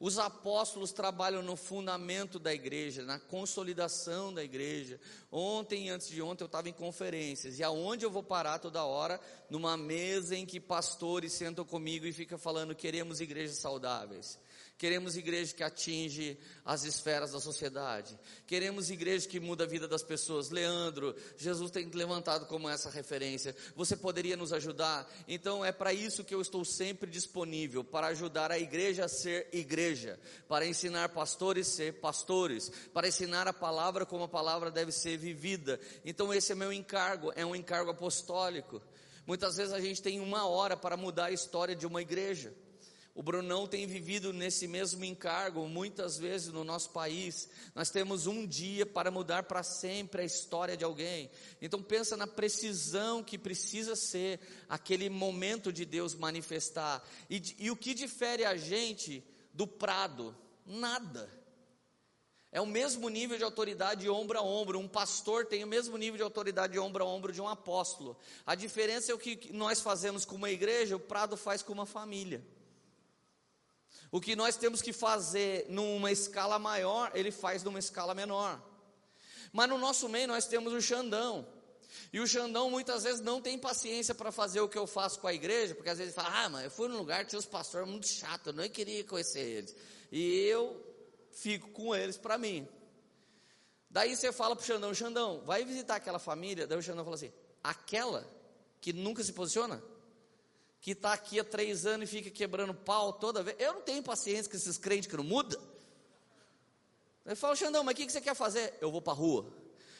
Os 0.02 0.18
apóstolos 0.18 0.92
trabalham 0.92 1.44
no 1.44 1.56
fundamento 1.56 2.40
da 2.40 2.52
igreja, 2.52 3.04
na 3.04 3.20
consolidação 3.20 4.34
da 4.34 4.44
igreja. 4.44 5.00
Ontem, 5.32 5.92
antes 5.92 6.10
de 6.10 6.24
ontem, 6.24 6.44
eu 6.44 6.48
estava 6.48 6.68
em 6.68 6.74
conferências. 6.74 7.60
E 7.60 7.64
aonde 7.64 8.04
eu 8.04 8.10
vou 8.10 8.24
parar 8.24 8.58
toda 8.58 8.84
hora? 8.84 9.22
Numa 9.48 9.78
mesa 9.78 10.36
em 10.36 10.44
que 10.44 10.60
pastores 10.60 11.34
sentam 11.34 11.64
comigo 11.64 12.08
e 12.08 12.12
ficam 12.12 12.40
falando: 12.40 12.74
queremos 12.74 13.22
igrejas 13.22 13.58
saudáveis. 13.58 14.40
Queremos 14.82 15.16
igreja 15.16 15.54
que 15.54 15.62
atinge 15.62 16.40
as 16.66 16.84
esferas 16.86 17.34
da 17.34 17.40
sociedade. 17.40 18.20
Queremos 18.48 18.90
igreja 18.90 19.30
que 19.30 19.40
muda 19.40 19.64
a 19.64 19.68
vida 19.68 19.88
das 19.88 20.02
pessoas. 20.02 20.50
Leandro, 20.50 21.16
Jesus 21.38 21.70
tem 21.70 21.88
levantado 21.92 22.48
como 22.48 22.68
essa 22.68 22.90
referência. 22.90 23.56
Você 23.76 23.96
poderia 23.96 24.36
nos 24.36 24.52
ajudar? 24.52 25.08
Então 25.28 25.64
é 25.64 25.72
para 25.72 25.94
isso 25.94 26.24
que 26.24 26.34
eu 26.34 26.42
estou 26.42 26.66
sempre 26.66 27.12
disponível 27.12 27.84
para 27.84 28.08
ajudar 28.08 28.52
a 28.52 28.58
igreja 28.58 29.06
a 29.06 29.08
ser 29.08 29.48
igreja, 29.54 30.20
para 30.48 30.66
ensinar 30.66 31.10
pastores 31.10 31.68
a 31.68 31.76
ser 31.76 32.00
pastores, 32.00 32.72
para 32.92 33.08
ensinar 33.08 33.48
a 33.48 33.54
palavra 33.54 34.04
como 34.04 34.24
a 34.24 34.28
palavra 34.28 34.72
deve 34.72 34.92
ser 34.92 35.16
vivida. 35.16 35.80
Então 36.04 36.34
esse 36.34 36.54
é 36.54 36.56
meu 36.56 36.74
encargo, 36.74 37.32
é 37.36 37.46
um 37.46 37.56
encargo 37.56 37.92
apostólico. 37.92 38.82
Muitas 39.28 39.58
vezes 39.58 39.74
a 39.74 39.80
gente 39.80 40.02
tem 40.02 40.20
uma 40.20 40.48
hora 40.48 40.76
para 40.76 40.98
mudar 40.98 41.26
a 41.26 41.32
história 41.32 41.76
de 41.76 41.86
uma 41.86 42.02
igreja. 42.02 42.52
O 43.22 43.24
Brunão 43.24 43.68
tem 43.68 43.86
vivido 43.86 44.34
nesse 44.34 44.68
mesmo 44.68 45.06
encargo 45.06 45.68
muitas 45.68 46.18
vezes 46.18 46.52
no 46.52 46.64
nosso 46.64 46.90
país. 46.90 47.48
Nós 47.76 47.92
temos 47.92 48.26
um 48.26 48.48
dia 48.48 48.84
para 48.84 49.12
mudar 49.12 49.44
para 49.44 49.62
sempre 49.62 50.24
a 50.24 50.26
história 50.26 50.76
de 50.76 50.84
alguém. 50.84 51.30
Então 51.62 51.84
pensa 51.84 52.18
na 52.18 52.26
precisão 52.26 53.24
que 53.24 53.38
precisa 53.38 53.96
ser 53.96 54.40
aquele 54.68 55.08
momento 55.08 55.72
de 55.72 55.86
Deus 55.86 56.16
manifestar. 56.16 57.08
E, 57.30 57.40
e 57.60 57.70
o 57.70 57.76
que 57.76 57.94
difere 57.94 58.44
a 58.44 58.58
gente 58.58 59.24
do 59.54 59.68
prado? 59.68 60.36
Nada. 60.66 61.30
É 62.52 62.60
o 62.60 62.66
mesmo 62.66 63.08
nível 63.08 63.38
de 63.38 63.44
autoridade 63.44 64.10
ombro 64.10 64.40
a 64.40 64.42
ombro. 64.42 64.80
Um 64.80 64.88
pastor 64.88 65.46
tem 65.46 65.64
o 65.64 65.68
mesmo 65.68 65.96
nível 65.96 66.18
de 66.18 66.24
autoridade 66.24 66.80
ombro 66.80 67.04
a 67.04 67.08
ombro 67.08 67.32
de 67.32 67.40
um 67.40 67.48
apóstolo. 67.48 68.18
A 68.48 68.56
diferença 68.56 69.12
é 69.12 69.14
o 69.14 69.20
que 69.20 69.54
nós 69.54 69.80
fazemos 69.80 70.26
com 70.26 70.38
uma 70.38 70.50
igreja, 70.50 70.96
o 70.96 71.00
prado 71.00 71.38
faz 71.38 71.62
com 71.62 71.72
uma 71.72 71.86
família. 71.86 72.44
O 74.12 74.20
que 74.20 74.36
nós 74.36 74.58
temos 74.58 74.82
que 74.82 74.92
fazer 74.92 75.66
numa 75.70 76.12
escala 76.12 76.60
maior, 76.60 77.12
ele 77.16 77.32
faz 77.32 77.64
numa 77.64 77.80
escala 77.80 78.14
menor. 78.14 78.62
Mas 79.54 79.70
no 79.70 79.78
nosso 79.78 80.08
meio 80.10 80.28
nós 80.28 80.46
temos 80.46 80.74
o 80.74 80.82
Xandão. 80.82 81.48
E 82.12 82.20
o 82.20 82.28
Xandão 82.28 82.70
muitas 82.70 83.04
vezes 83.04 83.22
não 83.22 83.42
tem 83.42 83.58
paciência 83.58 84.14
para 84.16 84.32
fazer 84.32 84.62
o 84.62 84.68
que 84.68 84.78
eu 84.78 84.88
faço 84.88 85.20
com 85.20 85.28
a 85.28 85.34
igreja, 85.34 85.76
porque 85.76 85.90
às 85.90 85.98
vezes 85.98 86.14
ele 86.14 86.24
fala: 86.24 86.46
Ah, 86.46 86.50
mas 86.50 86.66
eu 86.66 86.72
fui 86.72 86.88
num 86.88 86.98
lugar 86.98 87.24
que 87.24 87.30
tinha 87.30 87.40
os 87.40 87.46
pastores 87.46 87.88
muito 87.88 88.08
chato, 88.08 88.48
eu 88.48 88.54
não 88.54 88.68
queria 88.70 89.04
conhecer 89.04 89.40
eles. 89.40 89.76
E 90.12 90.46
eu 90.46 90.82
fico 91.32 91.70
com 91.70 91.96
eles 91.96 92.18
para 92.18 92.38
mim. 92.38 92.68
Daí 93.90 94.16
você 94.16 94.32
fala 94.32 94.56
para 94.56 94.64
o 94.64 94.66
Xandão: 94.66 94.94
Xandão, 94.94 95.42
vai 95.46 95.64
visitar 95.66 95.96
aquela 95.96 96.20
família. 96.20 96.66
Daí 96.68 96.78
o 96.78 96.84
Xandão 96.84 97.04
fala 97.04 97.16
assim: 97.16 97.32
Aquela 97.64 98.28
que 98.80 98.92
nunca 98.94 99.24
se 99.24 99.34
posiciona? 99.34 99.82
Que 100.82 100.92
está 100.92 101.14
aqui 101.14 101.40
há 101.40 101.44
três 101.44 101.86
anos 101.86 102.10
e 102.10 102.12
fica 102.12 102.32
quebrando 102.32 102.74
pau 102.74 103.14
toda 103.14 103.44
vez. 103.44 103.56
Eu 103.60 103.76
não 103.76 103.82
tenho 103.82 104.02
paciência 104.02 104.50
com 104.50 104.58
esses 104.58 104.80
crentes 104.80 105.08
que 105.08 105.16
não 105.16 105.24
mudam. 105.24 105.62
Ele 107.24 107.36
fala, 107.36 107.56
Xandão, 107.56 107.84
mas 107.84 107.94
o 107.94 107.98
que, 107.98 108.08
que 108.08 108.12
você 108.12 108.20
quer 108.20 108.36
fazer? 108.36 108.74
Eu 108.82 108.92
vou 108.92 109.00
para 109.00 109.14
a 109.14 109.16
rua, 109.16 109.46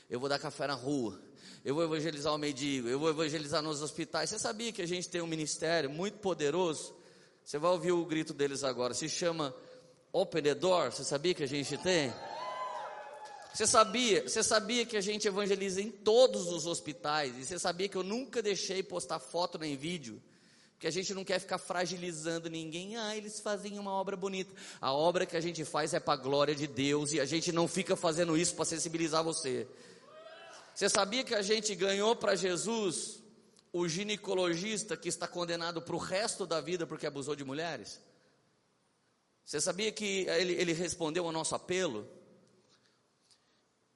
eu 0.10 0.20
vou 0.20 0.28
dar 0.28 0.40
café 0.40 0.66
na 0.66 0.74
rua, 0.74 1.22
eu 1.64 1.76
vou 1.76 1.84
evangelizar 1.84 2.34
o 2.34 2.38
mendigo, 2.38 2.90
eu 2.90 3.00
vou 3.00 3.12
evangelizar 3.12 3.62
nos 3.62 3.84
hospitais. 3.84 4.32
Você 4.32 4.40
sabia 4.40 4.72
que 4.72 4.82
a 4.82 4.88
gente 4.88 5.08
tem 5.08 5.22
um 5.22 5.28
ministério 5.28 5.88
muito 5.88 6.18
poderoso? 6.18 6.96
Você 7.46 7.60
vai 7.60 7.70
ouvir 7.72 7.92
o 7.92 8.04
grito 8.04 8.34
deles 8.34 8.64
agora, 8.64 8.96
se 8.96 9.08
chama 9.08 9.56
Open 10.12 10.42
the 10.42 10.56
Door, 10.56 10.92
você 10.92 11.04
sabia 11.04 11.36
que 11.36 11.44
a 11.44 11.48
gente 11.48 11.78
tem? 11.78 12.12
Você 13.54 13.68
sabia, 13.68 14.28
você 14.28 14.42
sabia 14.42 14.84
que 14.84 14.98
a 14.98 15.02
gente 15.02 15.28
evangeliza 15.28 15.80
em 15.80 15.92
todos 15.92 16.48
os 16.48 16.66
hospitais? 16.66 17.38
E 17.38 17.46
você 17.46 17.60
sabia 17.60 17.88
que 17.88 17.98
eu 17.98 18.04
nunca 18.04 18.42
deixei 18.42 18.82
postar 18.82 19.20
foto 19.20 19.60
nem 19.60 19.78
vídeo? 19.78 20.20
Porque 20.82 20.88
a 20.88 20.92
gente 20.92 21.14
não 21.14 21.24
quer 21.24 21.38
ficar 21.38 21.60
fragilizando 21.60 22.50
ninguém. 22.50 22.98
Ah, 22.98 23.16
eles 23.16 23.40
fazem 23.40 23.78
uma 23.78 23.92
obra 23.92 24.18
bonita. 24.18 24.52
A 24.82 24.92
obra 24.92 25.28
que 25.28 25.38
a 25.38 25.40
gente 25.40 25.64
faz 25.64 25.94
é 25.94 26.00
para 26.00 26.16
a 26.16 26.18
glória 26.18 26.56
de 26.56 26.66
Deus 26.66 27.12
e 27.12 27.20
a 27.20 27.26
gente 27.26 27.52
não 27.52 27.68
fica 27.68 27.96
fazendo 27.96 28.36
isso 28.36 28.56
para 28.56 28.66
sensibilizar 28.66 29.24
você. 29.24 29.68
Você 30.74 30.90
sabia 30.90 31.24
que 31.24 31.36
a 31.36 31.44
gente 31.44 31.76
ganhou 31.76 32.16
para 32.16 32.34
Jesus 32.34 33.22
o 33.72 33.88
ginecologista 33.88 34.98
que 34.98 35.08
está 35.08 35.28
condenado 35.28 35.84
para 35.84 35.96
o 35.96 36.00
resto 36.00 36.48
da 36.48 36.60
vida 36.60 36.88
porque 36.88 37.06
abusou 37.06 37.36
de 37.36 37.44
mulheres? 37.44 38.02
Você 39.46 39.62
sabia 39.62 39.92
que 39.92 40.26
ele, 40.30 40.54
ele 40.54 40.74
respondeu 40.74 41.28
ao 41.28 41.32
nosso 41.32 41.54
apelo? 41.54 42.10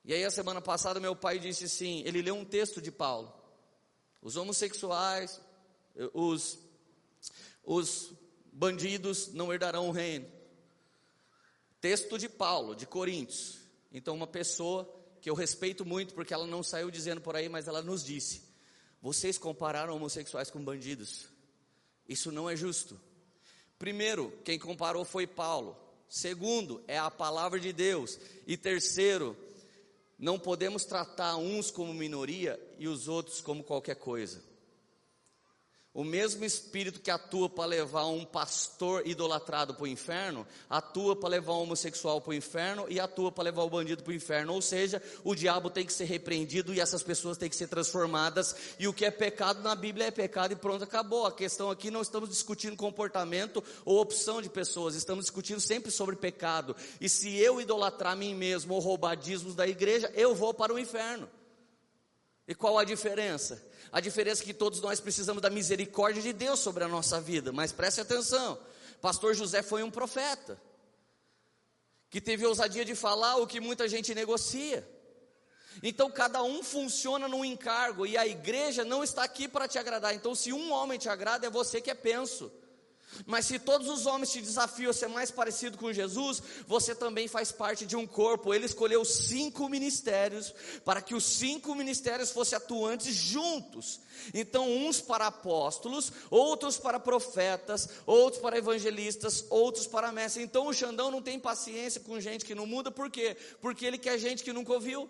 E 0.04 0.14
aí, 0.14 0.24
a 0.24 0.30
semana 0.30 0.62
passada, 0.62 1.00
meu 1.00 1.16
pai 1.16 1.40
disse 1.40 1.66
assim: 1.66 2.04
ele 2.06 2.22
leu 2.22 2.36
um 2.36 2.46
texto 2.46 2.80
de 2.80 2.92
Paulo. 2.92 3.34
Os 4.22 4.36
homossexuais, 4.38 5.42
os, 6.14 6.60
os 7.66 8.14
bandidos 8.52 9.34
não 9.34 9.52
herdarão 9.52 9.90
o 9.90 9.92
reino. 9.92 10.26
Texto 11.82 12.18
de 12.18 12.30
Paulo, 12.30 12.76
de 12.76 12.86
Coríntios. 12.86 13.60
Então, 13.92 14.16
uma 14.16 14.28
pessoa 14.28 14.90
que 15.22 15.30
eu 15.30 15.36
respeito 15.36 15.86
muito, 15.86 16.14
porque 16.14 16.34
ela 16.34 16.48
não 16.48 16.62
saiu 16.62 16.92
dizendo 16.92 17.22
por 17.22 17.36
aí, 17.36 17.50
mas 17.50 17.68
ela 17.68 17.82
nos 17.82 18.04
disse: 18.04 18.44
vocês 19.02 19.38
compararam 19.38 19.96
homossexuais 19.96 20.50
com 20.50 20.64
bandidos. 20.64 21.28
Isso 22.08 22.32
não 22.32 22.50
é 22.50 22.56
justo. 22.56 23.00
Primeiro, 23.78 24.32
quem 24.44 24.58
comparou 24.58 25.04
foi 25.04 25.28
Paulo. 25.28 25.78
Segundo, 26.08 26.84
é 26.88 26.98
a 26.98 27.12
palavra 27.12 27.60
de 27.60 27.74
Deus. 27.74 28.20
E 28.48 28.56
terceiro, 28.56 29.36
não 30.18 30.40
podemos 30.40 30.86
tratar 30.86 31.36
uns 31.36 31.70
como 31.72 31.94
minoria 31.94 32.60
e 32.80 32.88
os 32.88 33.08
outros 33.08 33.42
como 33.42 33.64
qualquer 33.64 33.96
coisa. 33.96 34.42
O 35.96 36.04
mesmo 36.04 36.44
espírito 36.44 37.00
que 37.00 37.10
atua 37.10 37.50
para 37.50 37.64
levar 37.64 38.06
um 38.08 38.26
pastor 38.26 39.08
idolatrado 39.08 39.74
para 39.74 39.86
o 39.86 39.88
inferno, 39.88 40.46
atua 40.70 41.16
para 41.16 41.30
levar 41.30 41.54
um 41.54 41.62
homossexual 41.62 42.20
para 42.20 42.32
o 42.32 42.34
inferno 42.34 42.86
e 42.90 43.00
atua 43.00 43.32
para 43.32 43.46
levar 43.46 43.64
o 43.64 43.70
bandido 43.70 44.04
para 44.04 44.12
o 44.12 44.14
inferno. 44.14 44.52
Ou 44.52 44.62
seja, 44.62 45.02
o 45.24 45.34
diabo 45.34 45.70
tem 45.70 45.86
que 45.86 45.94
ser 45.94 46.04
repreendido 46.04 46.74
e 46.74 46.82
essas 46.82 47.02
pessoas 47.02 47.38
têm 47.38 47.50
que 47.50 47.56
ser 47.56 47.70
transformadas. 47.70 48.54
E 48.78 48.90
o 48.90 48.94
que 48.94 49.06
é 49.06 49.10
pecado 49.10 49.64
na 49.64 49.74
Bíblia 49.74 50.08
é 50.08 50.12
pecado 50.12 50.52
e 50.52 50.58
pronto, 50.58 50.84
acabou. 50.84 51.26
A 51.26 51.32
questão 51.32 51.72
aqui 51.72 51.90
não 51.90 52.02
estamos 52.02 52.28
discutindo 52.28 52.76
comportamento 52.76 53.64
ou 53.86 54.02
opção 54.02 54.42
de 54.42 54.50
pessoas, 54.50 54.96
estamos 54.96 55.24
discutindo 55.24 55.62
sempre 55.62 55.92
sobre 55.92 56.18
pecado. 56.18 56.76
E 57.00 57.08
se 57.08 57.38
eu 57.38 57.62
idolatrar 57.62 58.18
mim 58.18 58.36
mesmo 58.36 58.74
ou 58.74 58.82
roubar 58.82 59.16
dízimos 59.16 59.56
da 59.56 59.66
igreja, 59.66 60.12
eu 60.14 60.36
vou 60.36 60.54
para 60.54 60.74
o 60.74 60.78
inferno. 60.78 61.30
E 62.48 62.54
qual 62.54 62.78
a 62.78 62.84
diferença? 62.84 63.64
A 63.92 64.00
diferença 64.00 64.44
é 64.44 64.46
que 64.46 64.54
todos 64.54 64.80
nós 64.82 65.00
precisamos 65.00 65.42
da 65.42 65.50
misericórdia 65.50 66.22
de 66.22 66.34
Deus 66.34 66.60
sobre 66.60 66.84
a 66.84 66.88
nossa 66.88 67.20
vida, 67.20 67.52
mas 67.52 67.72
preste 67.72 68.02
atenção: 68.02 68.60
Pastor 69.02 69.34
José 69.34 69.62
foi 69.62 69.82
um 69.84 69.90
profeta, 69.90 70.62
que 72.10 72.22
teve 72.22 72.46
ousadia 72.46 72.86
de 72.86 72.96
falar 72.96 73.38
o 73.38 73.48
que 73.48 73.60
muita 73.60 73.88
gente 73.88 74.14
negocia. 74.14 74.88
Então 75.84 76.10
cada 76.10 76.42
um 76.42 76.64
funciona 76.64 77.28
num 77.28 77.44
encargo 77.44 78.06
e 78.06 78.18
a 78.18 78.26
igreja 78.26 78.86
não 78.86 79.04
está 79.04 79.24
aqui 79.24 79.48
para 79.48 79.68
te 79.68 79.78
agradar. 79.78 80.14
Então, 80.14 80.34
se 80.34 80.54
um 80.54 80.72
homem 80.72 80.98
te 80.98 81.10
agrada, 81.10 81.48
é 81.48 81.50
você 81.50 81.82
que 81.82 81.92
é 81.92 81.96
penso. 81.96 82.52
Mas 83.26 83.46
se 83.46 83.60
todos 83.60 83.88
os 83.88 84.06
homens 84.06 84.32
te 84.32 84.42
desafiam 84.42 84.90
a 84.90 84.94
ser 84.94 85.08
mais 85.08 85.32
parecido 85.32 85.78
com 85.78 85.94
Jesus, 85.94 86.42
você 86.68 86.94
também 86.94 87.28
faz 87.28 87.52
parte 87.52 87.86
de 87.86 87.96
um 87.96 88.06
corpo. 88.06 88.54
Ele 88.54 88.66
escolheu 88.66 89.06
cinco 89.06 89.70
ministérios 89.70 90.54
para 90.84 91.02
que 91.02 91.16
os 91.16 91.24
cinco 91.24 91.74
ministérios 91.76 92.32
fossem 92.32 92.58
atuantes 92.58 93.16
juntos. 93.16 94.00
Então, 94.34 94.70
uns 94.70 95.00
para 95.00 95.28
apóstolos, 95.28 96.12
outros 96.30 96.78
para 96.78 97.00
profetas, 97.00 97.88
outros 98.06 98.42
para 98.42 98.58
evangelistas, 98.58 99.46
outros 99.50 99.88
para 99.88 100.12
mestres. 100.12 100.44
Então, 100.46 100.68
o 100.68 100.74
Xandão 100.74 101.10
não 101.10 101.22
tem 101.22 101.40
paciência 101.40 102.02
com 102.02 102.20
gente 102.20 102.46
que 102.46 102.56
não 102.56 102.66
muda, 102.66 102.92
por 102.92 103.10
quê? 103.10 103.38
Porque 103.62 103.86
ele 103.86 103.98
quer 103.98 104.18
gente 104.18 104.44
que 104.44 104.52
nunca 104.52 104.74
ouviu. 104.74 105.10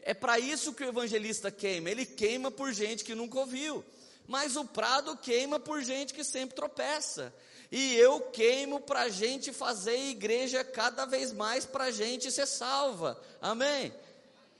É 0.00 0.14
para 0.14 0.38
isso 0.38 0.72
que 0.72 0.84
o 0.84 0.88
evangelista 0.88 1.50
queima, 1.50 1.90
ele 1.90 2.06
queima 2.06 2.50
por 2.50 2.72
gente 2.72 3.04
que 3.04 3.14
nunca 3.14 3.40
ouviu 3.40 3.84
mas 4.28 4.56
o 4.56 4.64
prado 4.64 5.16
queima 5.16 5.58
por 5.58 5.82
gente 5.82 6.12
que 6.12 6.22
sempre 6.22 6.54
tropeça. 6.54 7.34
E 7.72 7.96
eu 7.96 8.20
queimo 8.20 8.78
para 8.78 9.02
a 9.02 9.08
gente 9.08 9.52
fazer 9.52 9.96
igreja 10.10 10.62
cada 10.62 11.06
vez 11.06 11.32
mais 11.32 11.64
para 11.64 11.84
a 11.84 11.90
gente 11.90 12.30
ser 12.30 12.46
salva. 12.46 13.18
Amém? 13.40 13.92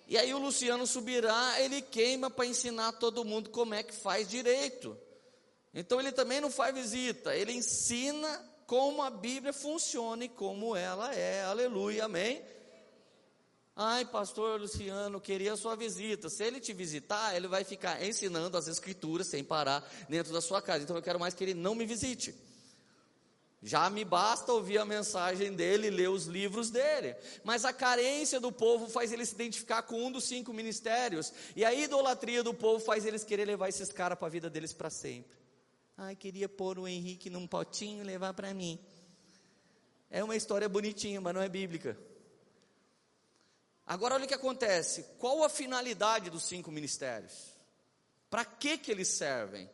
E 0.06 0.16
aí 0.16 0.32
o 0.32 0.38
Luciano 0.38 0.86
subirá, 0.86 1.60
ele 1.60 1.82
queima 1.82 2.30
para 2.30 2.46
ensinar 2.46 2.92
todo 2.92 3.26
mundo 3.26 3.50
como 3.50 3.74
é 3.74 3.82
que 3.82 3.94
faz 3.94 4.26
direito. 4.26 4.96
Então 5.74 6.00
ele 6.00 6.12
também 6.12 6.40
não 6.40 6.50
faz 6.50 6.74
visita, 6.74 7.36
ele 7.36 7.52
ensina 7.52 8.42
como 8.66 9.02
a 9.02 9.10
Bíblia 9.10 9.52
funciona 9.52 10.24
e 10.24 10.28
como 10.30 10.74
ela 10.74 11.14
é. 11.14 11.44
Aleluia, 11.44 12.06
amém? 12.06 12.42
Ai, 13.80 14.04
pastor 14.04 14.60
Luciano, 14.60 15.20
queria 15.20 15.52
a 15.52 15.56
sua 15.56 15.76
visita. 15.76 16.28
Se 16.28 16.42
ele 16.42 16.58
te 16.58 16.72
visitar, 16.72 17.36
ele 17.36 17.46
vai 17.46 17.62
ficar 17.62 18.04
ensinando 18.04 18.56
as 18.56 18.66
escrituras 18.66 19.28
sem 19.28 19.44
parar 19.44 19.88
dentro 20.08 20.32
da 20.32 20.40
sua 20.40 20.60
casa. 20.60 20.82
Então 20.82 20.96
eu 20.96 21.02
quero 21.02 21.20
mais 21.20 21.32
que 21.32 21.44
ele 21.44 21.54
não 21.54 21.76
me 21.76 21.86
visite. 21.86 22.34
Já 23.62 23.88
me 23.88 24.04
basta 24.04 24.52
ouvir 24.52 24.78
a 24.78 24.84
mensagem 24.84 25.52
dele, 25.52 25.90
ler 25.90 26.10
os 26.10 26.26
livros 26.26 26.70
dele. 26.70 27.14
Mas 27.44 27.64
a 27.64 27.72
carência 27.72 28.40
do 28.40 28.50
povo 28.50 28.88
faz 28.88 29.12
ele 29.12 29.24
se 29.24 29.36
identificar 29.36 29.82
com 29.82 30.06
um 30.06 30.10
dos 30.10 30.24
cinco 30.24 30.52
ministérios. 30.52 31.32
E 31.54 31.64
a 31.64 31.72
idolatria 31.72 32.42
do 32.42 32.52
povo 32.52 32.84
faz 32.84 33.06
eles 33.06 33.22
querer 33.22 33.44
levar 33.44 33.68
esses 33.68 33.92
caras 33.92 34.18
para 34.18 34.26
a 34.26 34.30
vida 34.30 34.50
deles 34.50 34.72
para 34.72 34.90
sempre. 34.90 35.38
Ai, 35.96 36.16
queria 36.16 36.48
pôr 36.48 36.80
o 36.80 36.88
Henrique 36.88 37.30
num 37.30 37.46
potinho 37.46 38.02
e 38.02 38.04
levar 38.04 38.34
para 38.34 38.52
mim. 38.52 38.76
É 40.10 40.24
uma 40.24 40.34
história 40.34 40.68
bonitinha, 40.68 41.20
mas 41.20 41.32
não 41.32 41.40
é 41.40 41.48
bíblica. 41.48 41.96
Agora 43.88 44.16
olha 44.16 44.26
o 44.26 44.28
que 44.28 44.34
acontece. 44.34 45.02
Qual 45.18 45.42
a 45.42 45.48
finalidade 45.48 46.28
dos 46.28 46.42
cinco 46.42 46.70
ministérios? 46.70 47.56
Para 48.28 48.44
que 48.44 48.76
que 48.76 48.90
eles 48.90 49.08
servem? 49.08 49.68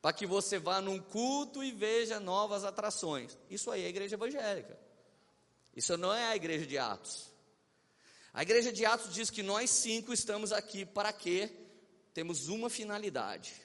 Para 0.00 0.14
que 0.14 0.26
você 0.26 0.58
vá 0.58 0.80
num 0.80 0.98
culto 0.98 1.62
e 1.62 1.70
veja 1.72 2.18
novas 2.18 2.64
atrações. 2.64 3.36
Isso 3.50 3.70
aí 3.70 3.82
é 3.82 3.86
a 3.86 3.90
igreja 3.90 4.16
evangélica. 4.16 4.78
Isso 5.74 5.94
não 5.98 6.10
é 6.10 6.24
a 6.28 6.36
igreja 6.36 6.64
de 6.64 6.78
Atos. 6.78 7.30
A 8.32 8.40
igreja 8.40 8.72
de 8.72 8.86
Atos 8.86 9.12
diz 9.12 9.28
que 9.28 9.42
nós 9.42 9.68
cinco 9.68 10.10
estamos 10.10 10.50
aqui 10.50 10.86
para 10.86 11.12
quê? 11.12 11.50
Temos 12.14 12.48
uma 12.48 12.70
finalidade: 12.70 13.60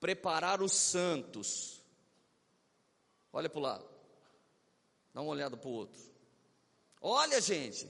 preparar 0.00 0.60
os 0.60 0.72
santos. 0.72 1.80
Olha 3.32 3.48
para 3.48 3.58
o 3.58 3.62
lado, 3.62 3.88
dá 5.12 5.20
uma 5.20 5.30
olhada 5.30 5.56
para 5.56 5.68
o 5.68 5.72
outro. 5.72 6.13
Olha, 7.06 7.38
gente, 7.38 7.86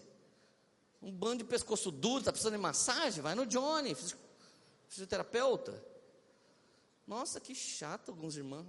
um 1.00 1.12
bando 1.12 1.44
de 1.44 1.44
pescoço 1.44 1.92
duro, 1.92 2.18
está 2.18 2.32
precisando 2.32 2.56
de 2.56 2.60
massagem? 2.60 3.22
Vai 3.22 3.36
no 3.36 3.46
Johnny, 3.46 3.96
fisioterapeuta. 4.88 5.80
Nossa, 7.06 7.38
que 7.38 7.54
chato 7.54 8.08
alguns 8.08 8.36
irmãos. 8.36 8.66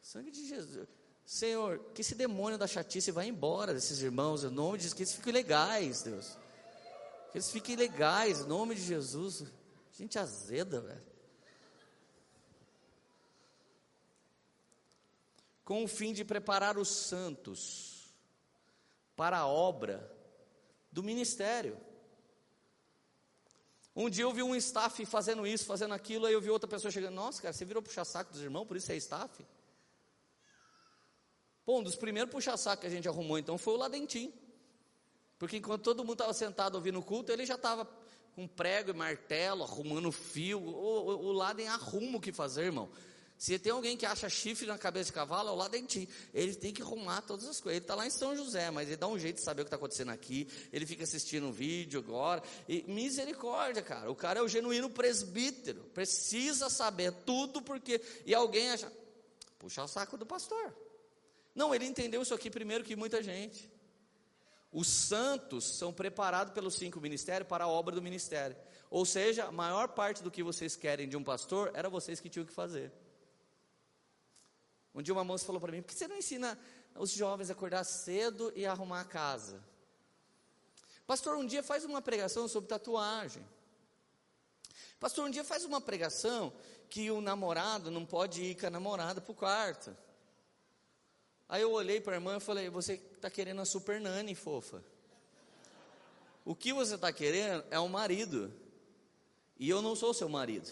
Sangue 0.00 0.30
de 0.30 0.48
Jesus. 0.48 0.88
Senhor, 1.26 1.78
que 1.92 2.00
esse 2.00 2.14
demônio 2.14 2.56
da 2.56 2.66
chatice 2.66 3.12
vá 3.12 3.22
embora 3.22 3.74
desses 3.74 4.00
irmãos, 4.00 4.44
em 4.44 4.48
nome 4.48 4.78
de 4.78 4.84
Jesus, 4.84 4.94
que 4.94 5.02
eles 5.02 5.14
fiquem 5.14 5.32
legais, 5.34 6.00
Deus. 6.00 6.38
Que 7.30 7.36
eles 7.36 7.50
fiquem 7.50 7.76
legais, 7.76 8.40
em 8.40 8.46
nome 8.46 8.76
de 8.76 8.80
Jesus. 8.80 9.44
Gente 9.92 10.18
azeda, 10.18 10.80
velho. 10.80 11.04
Com 15.66 15.84
o 15.84 15.88
fim 15.88 16.14
de 16.14 16.24
preparar 16.24 16.78
os 16.78 16.88
santos 16.88 17.89
para 19.20 19.36
a 19.36 19.46
obra 19.46 20.10
do 20.90 21.02
ministério. 21.02 21.76
Um 23.94 24.08
dia 24.08 24.24
eu 24.24 24.32
vi 24.32 24.42
um 24.42 24.54
staff 24.54 25.04
fazendo 25.04 25.46
isso, 25.46 25.66
fazendo 25.66 25.92
aquilo, 25.92 26.24
aí 26.24 26.32
eu 26.32 26.40
vi 26.40 26.48
outra 26.48 26.66
pessoa 26.66 26.90
chegando, 26.90 27.16
nossa, 27.16 27.42
cara, 27.42 27.52
você 27.52 27.66
virou 27.66 27.82
puxa-saco 27.82 28.32
dos 28.32 28.40
irmãos, 28.40 28.64
por 28.64 28.78
isso 28.78 28.90
é 28.90 28.96
staff? 28.96 29.44
Pô, 31.66 31.80
um 31.80 31.82
dos 31.82 31.96
primeiros 31.96 32.32
puxa-saco 32.32 32.80
que 32.80 32.86
a 32.86 32.90
gente 32.90 33.06
arrumou 33.06 33.38
então 33.38 33.58
foi 33.58 33.74
o 33.74 33.76
Ladentim. 33.76 34.32
Porque 35.38 35.58
enquanto 35.58 35.82
todo 35.82 35.98
mundo 35.98 36.14
estava 36.14 36.32
sentado 36.32 36.76
ouvindo 36.76 36.98
o 36.98 37.02
culto, 37.02 37.30
ele 37.30 37.44
já 37.44 37.56
estava 37.56 37.86
com 38.34 38.48
prego 38.48 38.88
e 38.88 38.94
martelo, 38.94 39.64
arrumando 39.64 40.10
fio. 40.10 40.62
O, 40.62 41.10
o, 41.10 41.26
o 41.26 41.32
Laden 41.32 41.68
arruma 41.68 42.16
o 42.16 42.20
que 42.22 42.32
fazer, 42.32 42.64
irmão. 42.64 42.88
Se 43.40 43.58
tem 43.58 43.72
alguém 43.72 43.96
que 43.96 44.04
acha 44.04 44.28
chifre 44.28 44.66
na 44.66 44.76
cabeça 44.76 45.06
de 45.06 45.14
cavalo, 45.14 45.48
é 45.48 45.52
o 45.52 45.54
Laden 45.54 45.86
ti. 45.86 46.06
Ele 46.34 46.54
tem 46.54 46.74
que 46.74 46.82
arrumar 46.82 47.22
todas 47.22 47.48
as 47.48 47.58
coisas. 47.58 47.78
Ele 47.78 47.84
está 47.84 47.94
lá 47.94 48.06
em 48.06 48.10
São 48.10 48.36
José, 48.36 48.70
mas 48.70 48.86
ele 48.86 48.98
dá 48.98 49.08
um 49.08 49.18
jeito 49.18 49.36
de 49.36 49.42
saber 49.42 49.62
o 49.62 49.64
que 49.64 49.68
está 49.68 49.76
acontecendo 49.76 50.10
aqui. 50.10 50.46
Ele 50.70 50.84
fica 50.84 51.04
assistindo 51.04 51.46
um 51.46 51.50
vídeo 51.50 52.00
agora. 52.00 52.42
E 52.68 52.82
misericórdia, 52.86 53.80
cara. 53.80 54.10
O 54.10 54.14
cara 54.14 54.40
é 54.40 54.42
o 54.42 54.46
genuíno 54.46 54.90
presbítero. 54.90 55.84
Precisa 55.94 56.68
saber 56.68 57.12
tudo 57.24 57.62
porque. 57.62 57.98
E 58.26 58.34
alguém 58.34 58.72
acha. 58.72 58.92
Puxa 59.58 59.84
o 59.84 59.88
saco 59.88 60.18
do 60.18 60.26
pastor. 60.26 60.76
Não, 61.54 61.74
ele 61.74 61.86
entendeu 61.86 62.20
isso 62.20 62.34
aqui 62.34 62.50
primeiro 62.50 62.84
que 62.84 62.94
muita 62.94 63.22
gente. 63.22 63.72
Os 64.70 64.86
santos 64.86 65.78
são 65.78 65.94
preparados 65.94 66.52
pelos 66.52 66.74
cinco 66.74 67.00
ministérios 67.00 67.48
para 67.48 67.64
a 67.64 67.68
obra 67.68 67.94
do 67.94 68.02
ministério. 68.02 68.54
Ou 68.90 69.06
seja, 69.06 69.46
a 69.46 69.50
maior 69.50 69.88
parte 69.88 70.22
do 70.22 70.30
que 70.30 70.42
vocês 70.42 70.76
querem 70.76 71.08
de 71.08 71.16
um 71.16 71.24
pastor 71.24 71.70
era 71.72 71.88
vocês 71.88 72.20
que 72.20 72.28
tinham 72.28 72.44
que 72.44 72.52
fazer. 72.52 72.92
Um 74.94 75.02
dia 75.02 75.14
uma 75.14 75.24
moça 75.24 75.46
falou 75.46 75.60
para 75.60 75.72
mim: 75.72 75.82
por 75.82 75.88
que 75.88 75.94
você 75.94 76.08
não 76.08 76.16
ensina 76.16 76.58
os 76.94 77.10
jovens 77.10 77.50
a 77.50 77.52
acordar 77.52 77.84
cedo 77.84 78.52
e 78.56 78.66
arrumar 78.66 79.00
a 79.00 79.04
casa? 79.04 79.62
Pastor, 81.06 81.36
um 81.36 81.46
dia 81.46 81.62
faz 81.62 81.84
uma 81.84 82.00
pregação 82.00 82.46
sobre 82.46 82.68
tatuagem. 82.68 83.44
Pastor, 84.98 85.26
um 85.26 85.30
dia 85.30 85.42
faz 85.42 85.64
uma 85.64 85.80
pregação 85.80 86.52
que 86.88 87.10
o 87.10 87.20
namorado 87.20 87.90
não 87.90 88.04
pode 88.04 88.42
ir 88.42 88.54
com 88.54 88.66
a 88.66 88.70
namorada 88.70 89.20
para 89.20 89.32
o 89.32 89.34
quarto. 89.34 89.96
Aí 91.48 91.62
eu 91.62 91.72
olhei 91.72 92.00
para 92.00 92.14
a 92.14 92.16
irmã 92.16 92.36
e 92.36 92.40
falei: 92.40 92.68
Você 92.68 92.94
está 92.94 93.30
querendo 93.30 93.60
a 93.60 93.64
super 93.64 94.00
nani, 94.00 94.34
fofa. 94.34 94.84
O 96.44 96.54
que 96.54 96.72
você 96.72 96.94
está 96.94 97.12
querendo 97.12 97.64
é 97.70 97.78
um 97.78 97.88
marido. 97.88 98.52
E 99.58 99.68
eu 99.68 99.82
não 99.82 99.94
sou 99.94 100.14
seu 100.14 100.28
marido. 100.28 100.70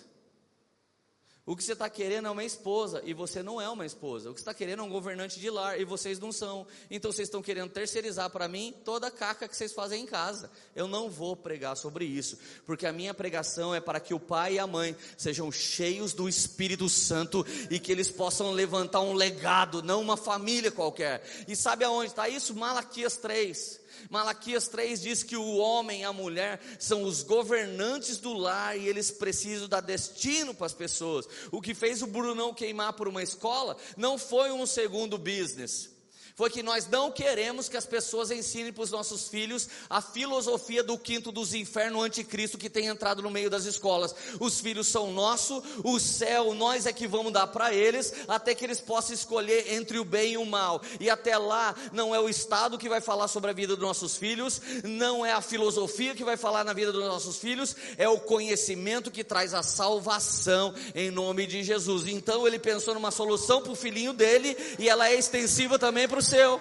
O 1.49 1.57
que 1.57 1.65
você 1.65 1.73
está 1.73 1.89
querendo 1.89 2.29
é 2.29 2.31
uma 2.31 2.45
esposa 2.45 3.01
e 3.07 3.15
você 3.15 3.43
não 3.43 3.59
é 3.59 3.67
uma 3.71 3.87
esposa. 3.87 4.29
O 4.29 4.35
que 4.35 4.39
você 4.39 4.43
está 4.43 4.53
querendo 4.53 4.81
é 4.81 4.83
um 4.83 4.91
governante 4.91 5.41
de 5.41 5.49
lar 5.49 5.81
e 5.81 5.85
vocês 5.85 6.19
não 6.19 6.31
são. 6.31 6.67
Então 6.91 7.11
vocês 7.11 7.27
estão 7.27 7.41
querendo 7.41 7.71
terceirizar 7.71 8.29
para 8.29 8.47
mim 8.47 8.75
toda 8.85 9.07
a 9.07 9.11
caca 9.11 9.49
que 9.49 9.57
vocês 9.57 9.73
fazem 9.73 10.03
em 10.03 10.07
casa. 10.07 10.51
Eu 10.77 10.87
não 10.87 11.09
vou 11.09 11.35
pregar 11.35 11.75
sobre 11.75 12.05
isso, 12.05 12.37
porque 12.67 12.87
a 12.87 12.93
minha 12.93 13.15
pregação 13.15 13.75
é 13.75 13.81
para 13.81 13.99
que 13.99 14.13
o 14.13 14.21
pai 14.21 14.57
e 14.57 14.59
a 14.59 14.67
mãe 14.67 14.95
sejam 15.17 15.51
cheios 15.51 16.13
do 16.13 16.29
Espírito 16.29 16.87
Santo 16.87 17.47
e 17.71 17.81
que 17.81 17.91
eles 17.91 18.11
possam 18.11 18.51
levantar 18.51 19.01
um 19.01 19.15
legado, 19.15 19.83
não 19.83 20.03
uma 20.03 20.19
família 20.19 20.71
qualquer. 20.71 21.23
E 21.49 21.57
sabe 21.57 21.83
aonde 21.83 22.11
está 22.11 22.29
isso? 22.29 22.55
Malaquias 22.55 23.17
3. 23.17 23.88
Malaquias 24.11 24.69
3 24.69 25.01
diz 25.01 25.23
que 25.23 25.37
o 25.37 25.57
homem 25.57 26.01
e 26.01 26.05
a 26.05 26.13
mulher 26.13 26.61
são 26.79 27.03
os 27.03 27.23
governantes 27.23 28.19
do 28.19 28.33
lar 28.33 28.79
e 28.79 28.89
eles 28.89 29.11
precisam 29.11 29.69
dar 29.69 29.81
destino 29.81 30.55
para 30.55 30.67
as 30.67 30.75
pessoas. 30.75 31.29
O 31.51 31.61
que 31.61 31.75
fez 31.75 32.03
o 32.03 32.07
Brunão 32.07 32.55
queimar 32.55 32.93
por 32.93 33.09
uma 33.09 33.23
escola 33.23 33.77
não 33.97 34.19
foi 34.19 34.51
um 34.51 34.67
segundo 34.67 35.19
business 35.19 35.98
foi 36.39 36.49
que 36.49 36.63
nós 36.63 36.87
não 36.87 37.11
queremos 37.11 37.69
que 37.69 37.77
as 37.77 37.85
pessoas 37.85 38.31
ensinem 38.31 38.73
para 38.73 38.85
os 38.85 38.93
nossos 38.93 39.27
filhos 39.27 39.69
a 39.91 40.01
filosofia 40.01 40.85
do 40.85 40.97
quinto 40.97 41.33
dos 41.33 41.53
infernos 41.53 42.05
anticristo 42.05 42.57
que 42.57 42.71
tem 42.71 42.87
entrado 42.87 43.21
no 43.21 43.29
meio 43.29 43.51
das 43.51 43.65
escolas. 43.65 44.15
Os 44.39 44.61
filhos 44.61 44.87
são 44.87 45.13
nossos, 45.13 45.65
o 45.83 45.99
céu 45.99 46.55
nós 46.55 46.87
é 46.87 46.93
que 46.93 47.09
vamos 47.09 47.33
dar 47.33 47.49
para 47.49 47.75
eles, 47.75 48.15
até 48.29 48.55
que 48.55 48.65
eles 48.65 48.81
possam 48.81 49.17
escolher 49.17 49.75
entre 49.75 49.99
o 49.99 50.05
bem 50.05 50.35
e 50.35 50.39
o 50.39 50.47
mal. 50.47 50.81
E 51.01 51.11
até 51.11 51.37
lá 51.37 51.75
não 51.93 52.15
é 52.15 52.21
o 52.21 52.29
Estado 52.29 52.79
que 52.79 52.89
vai 52.89 53.01
falar 53.01 53.27
sobre 53.27 53.51
a 53.51 53.53
vida 53.53 53.75
dos 53.75 53.85
nossos 53.85 54.17
filhos, 54.17 54.63
não 54.85 55.27
é 55.27 55.33
a 55.33 55.41
filosofia 55.41 56.15
que 56.15 56.23
vai 56.23 56.37
falar 56.37 56.63
na 56.63 56.73
vida 56.73 56.93
dos 56.93 57.03
nossos 57.03 57.39
filhos, 57.39 57.75
é 57.97 58.09
o 58.09 58.21
conhecimento 58.21 59.11
que 59.11 59.25
traz 59.25 59.55
a 59.55 59.65
salvação 59.65 60.73
em 60.95 61.11
nome 61.11 61.49
de 61.49 61.65
Jesus. 61.65 62.07
Então 62.07 62.47
ele 62.47 62.61
pensou 62.61 62.95
numa 62.95 63.11
solução 63.11 63.61
para 63.61 63.73
o 63.73 63.75
filhinho 63.75 64.13
dele 64.13 64.57
e 64.79 64.89
ela 64.89 65.09
é 65.09 65.19
extensiva 65.19 65.81
também 65.81 66.07
para 66.07 66.21
o 66.21 66.28
seu. 66.29 66.61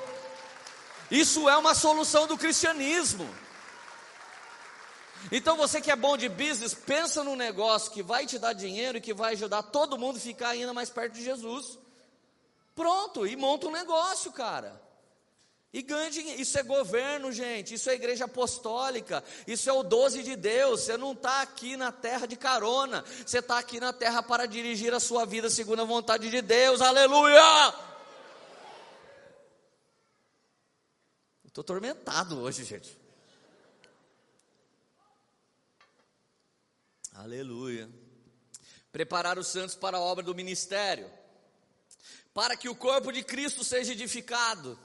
Isso 1.12 1.48
é 1.48 1.58
uma 1.58 1.76
solução 1.76 2.28
do 2.28 2.38
cristianismo. 2.38 3.28
Então 5.32 5.58
você 5.58 5.82
que 5.82 5.92
é 5.92 5.96
bom 5.96 6.16
de 6.16 6.30
business, 6.30 6.74
pensa 6.74 7.24
num 7.24 7.36
negócio 7.36 7.92
que 7.92 8.02
vai 8.02 8.26
te 8.26 8.40
dar 8.40 8.54
dinheiro 8.54 8.98
e 8.98 9.02
que 9.02 9.14
vai 9.14 9.34
ajudar 9.34 9.64
todo 9.64 9.98
mundo 9.98 10.18
a 10.18 10.22
ficar 10.22 10.50
ainda 10.50 10.74
mais 10.74 10.90
perto 10.90 11.14
de 11.14 11.24
Jesus. 11.24 11.78
Pronto, 12.76 13.26
e 13.26 13.36
monta 13.36 13.68
um 13.68 13.72
negócio, 13.72 14.32
cara. 14.32 14.80
E 15.74 15.82
ganha 15.82 16.10
dinheiro. 16.10 16.40
Isso 16.42 16.58
é 16.58 16.64
governo, 16.64 17.32
gente. 17.32 17.74
Isso 17.74 17.90
é 17.90 17.96
igreja 17.96 18.26
apostólica. 18.26 19.24
Isso 19.46 19.70
é 19.70 19.74
o 19.74 19.84
12 19.84 20.24
de 20.24 20.36
Deus. 20.36 20.82
Você 20.82 20.96
não 20.96 21.12
está 21.12 21.42
aqui 21.42 21.76
na 21.76 21.92
terra 21.92 22.26
de 22.26 22.36
carona. 22.36 23.04
Você 23.26 23.40
está 23.40 23.58
aqui 23.58 23.80
na 23.80 23.92
terra 23.92 24.24
para 24.24 24.46
dirigir 24.46 24.94
a 24.94 25.00
sua 25.00 25.26
vida 25.26 25.50
segundo 25.50 25.82
a 25.82 25.86
vontade 25.86 26.30
de 26.30 26.42
Deus. 26.42 26.82
Aleluia! 26.82 27.74
Estou 31.58 31.64
atormentado 31.64 32.40
hoje, 32.40 32.64
gente. 32.64 32.96
Aleluia. 37.14 37.90
Preparar 38.92 39.40
os 39.40 39.48
santos 39.48 39.74
para 39.74 39.98
a 39.98 40.00
obra 40.00 40.24
do 40.24 40.36
ministério, 40.36 41.12
para 42.32 42.56
que 42.56 42.70
o 42.70 42.76
corpo 42.76 43.12
de 43.12 43.24
Cristo 43.24 43.64
seja 43.64 43.94
edificado. 43.94 44.78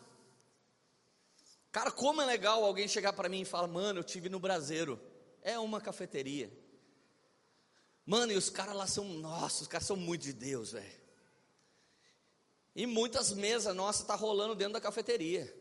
Cara, 1.71 1.91
como 1.91 2.23
é 2.23 2.25
legal 2.25 2.65
alguém 2.65 2.89
chegar 2.89 3.13
para 3.13 3.29
mim 3.29 3.43
e 3.43 3.45
falar, 3.45 3.69
mano, 3.69 4.01
eu 4.01 4.05
tive 4.05 4.31
no 4.31 4.41
Braseiro. 4.41 4.99
É 5.43 5.59
uma 5.59 5.79
cafeteria. 5.79 6.51
Mano, 8.07 8.33
e 8.33 8.37
os 8.37 8.49
caras 8.49 8.75
lá 8.75 8.87
são, 8.87 9.05
nossa, 9.05 9.61
os 9.61 9.69
caras 9.69 9.87
são 9.87 9.97
muito 9.97 10.23
de 10.23 10.33
Deus, 10.33 10.73
velho. 10.73 11.03
E 12.75 12.87
muitas 12.87 13.31
mesas 13.31 13.77
nossas 13.77 14.07
tá 14.07 14.15
rolando 14.15 14.55
dentro 14.55 14.73
da 14.73 14.81
cafeteria. 14.81 15.61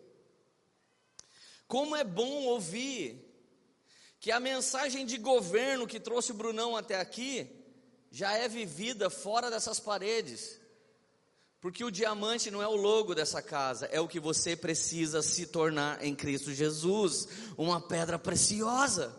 Como 1.71 1.95
é 1.95 2.03
bom 2.03 2.47
ouvir 2.47 3.25
que 4.19 4.29
a 4.29 4.41
mensagem 4.41 5.05
de 5.05 5.17
governo 5.17 5.87
que 5.87 6.01
trouxe 6.01 6.33
o 6.33 6.35
Brunão 6.35 6.75
até 6.75 6.99
aqui 6.99 7.49
já 8.11 8.33
é 8.33 8.49
vivida 8.49 9.09
fora 9.09 9.49
dessas 9.49 9.79
paredes. 9.79 10.59
Porque 11.61 11.81
o 11.81 11.89
diamante 11.89 12.51
não 12.51 12.61
é 12.61 12.67
o 12.67 12.75
logo 12.75 13.15
dessa 13.15 13.41
casa, 13.41 13.85
é 13.85 14.01
o 14.01 14.07
que 14.09 14.19
você 14.19 14.53
precisa 14.53 15.21
se 15.21 15.45
tornar 15.45 16.03
em 16.03 16.13
Cristo 16.13 16.53
Jesus, 16.53 17.29
uma 17.57 17.79
pedra 17.79 18.19
preciosa. 18.19 19.15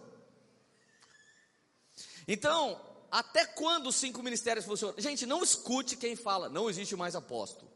Então, 2.28 2.78
até 3.11 3.46
quando 3.46 3.86
os 3.86 3.96
cinco 3.96 4.22
ministérios 4.22 4.66
funcionam? 4.66 4.96
Gente, 4.98 5.24
não 5.24 5.42
escute 5.42 5.96
quem 5.96 6.14
fala, 6.14 6.50
não 6.50 6.68
existe 6.68 6.94
mais 6.96 7.16
apóstolo. 7.16 7.72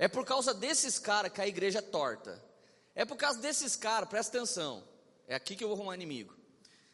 É 0.00 0.08
por 0.08 0.24
causa 0.24 0.52
desses 0.52 0.98
caras 0.98 1.30
que 1.30 1.40
a 1.40 1.46
igreja 1.46 1.78
é 1.78 1.82
torta. 1.82 2.44
É 2.96 3.04
por 3.04 3.16
causa 3.16 3.38
desses 3.38 3.76
caras, 3.76 4.08
presta 4.08 4.38
atenção. 4.38 4.82
É 5.28 5.34
aqui 5.34 5.54
que 5.54 5.62
eu 5.62 5.68
vou 5.68 5.76
arrumar 5.76 5.94
inimigo. 5.94 6.34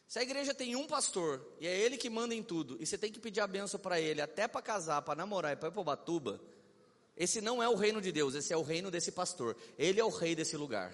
Se 0.05 0.19
a 0.19 0.21
igreja 0.21 0.53
tem 0.53 0.75
um 0.75 0.85
pastor 0.85 1.43
e 1.59 1.65
é 1.65 1.75
ele 1.75 1.97
que 1.97 2.09
manda 2.09 2.35
em 2.35 2.43
tudo, 2.43 2.77
e 2.79 2.85
você 2.85 2.97
tem 2.97 3.11
que 3.11 3.19
pedir 3.19 3.39
a 3.39 3.47
benção 3.47 3.79
para 3.79 3.99
ele, 3.99 4.21
até 4.21 4.47
para 4.47 4.61
casar, 4.61 5.01
para 5.01 5.15
namorar 5.15 5.53
e 5.53 5.55
para 5.55 5.69
ir 5.69 5.71
para 5.71 5.81
o 5.81 5.83
Batuba, 5.83 6.39
esse 7.15 7.39
não 7.41 7.63
é 7.63 7.69
o 7.69 7.75
reino 7.75 8.01
de 8.01 8.11
Deus, 8.11 8.35
esse 8.35 8.51
é 8.51 8.57
o 8.57 8.63
reino 8.63 8.91
desse 8.91 9.11
pastor. 9.11 9.55
Ele 9.77 9.99
é 9.99 10.03
o 10.03 10.09
rei 10.09 10.35
desse 10.35 10.57
lugar. 10.57 10.93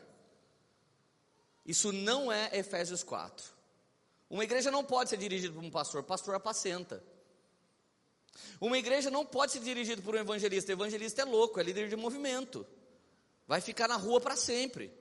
Isso 1.66 1.92
não 1.92 2.32
é 2.32 2.56
Efésios 2.58 3.04
4. 3.04 3.46
Uma 4.30 4.44
igreja 4.44 4.70
não 4.70 4.84
pode 4.84 5.10
ser 5.10 5.18
dirigida 5.18 5.54
por 5.54 5.64
um 5.64 5.72
pastor, 5.72 6.04
pastor 6.04 6.36
apacenta. 6.36 7.04
Uma 8.62 8.78
igreja 8.78 9.10
não 9.10 9.26
pode 9.26 9.54
ser 9.54 9.60
dirigida 9.60 10.02
por 10.02 10.16
um 10.16 10.20
evangelista, 10.20 10.72
evangelista 10.72 11.24
é 11.24 11.26
louco, 11.26 11.60
é 11.60 11.64
líder 11.64 11.90
de 11.90 11.96
movimento. 11.96 12.66
Vai 13.48 13.62
ficar 13.62 13.88
na 13.88 13.96
rua 13.96 14.22
para 14.22 14.36
sempre. 14.36 14.99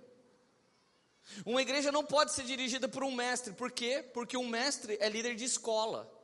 Uma 1.45 1.63
igreja 1.63 1.93
não 1.93 2.05
pode 2.05 2.33
ser 2.33 2.45
dirigida 2.45 2.89
por 2.89 3.05
um 3.05 3.13
mestre, 3.13 3.53
por 3.53 3.71
quê? 3.71 4.05
Porque 4.13 4.37
um 4.37 4.49
mestre 4.49 4.97
é 5.01 5.09
líder 5.09 5.35
de 5.35 5.45
escola. 5.45 6.18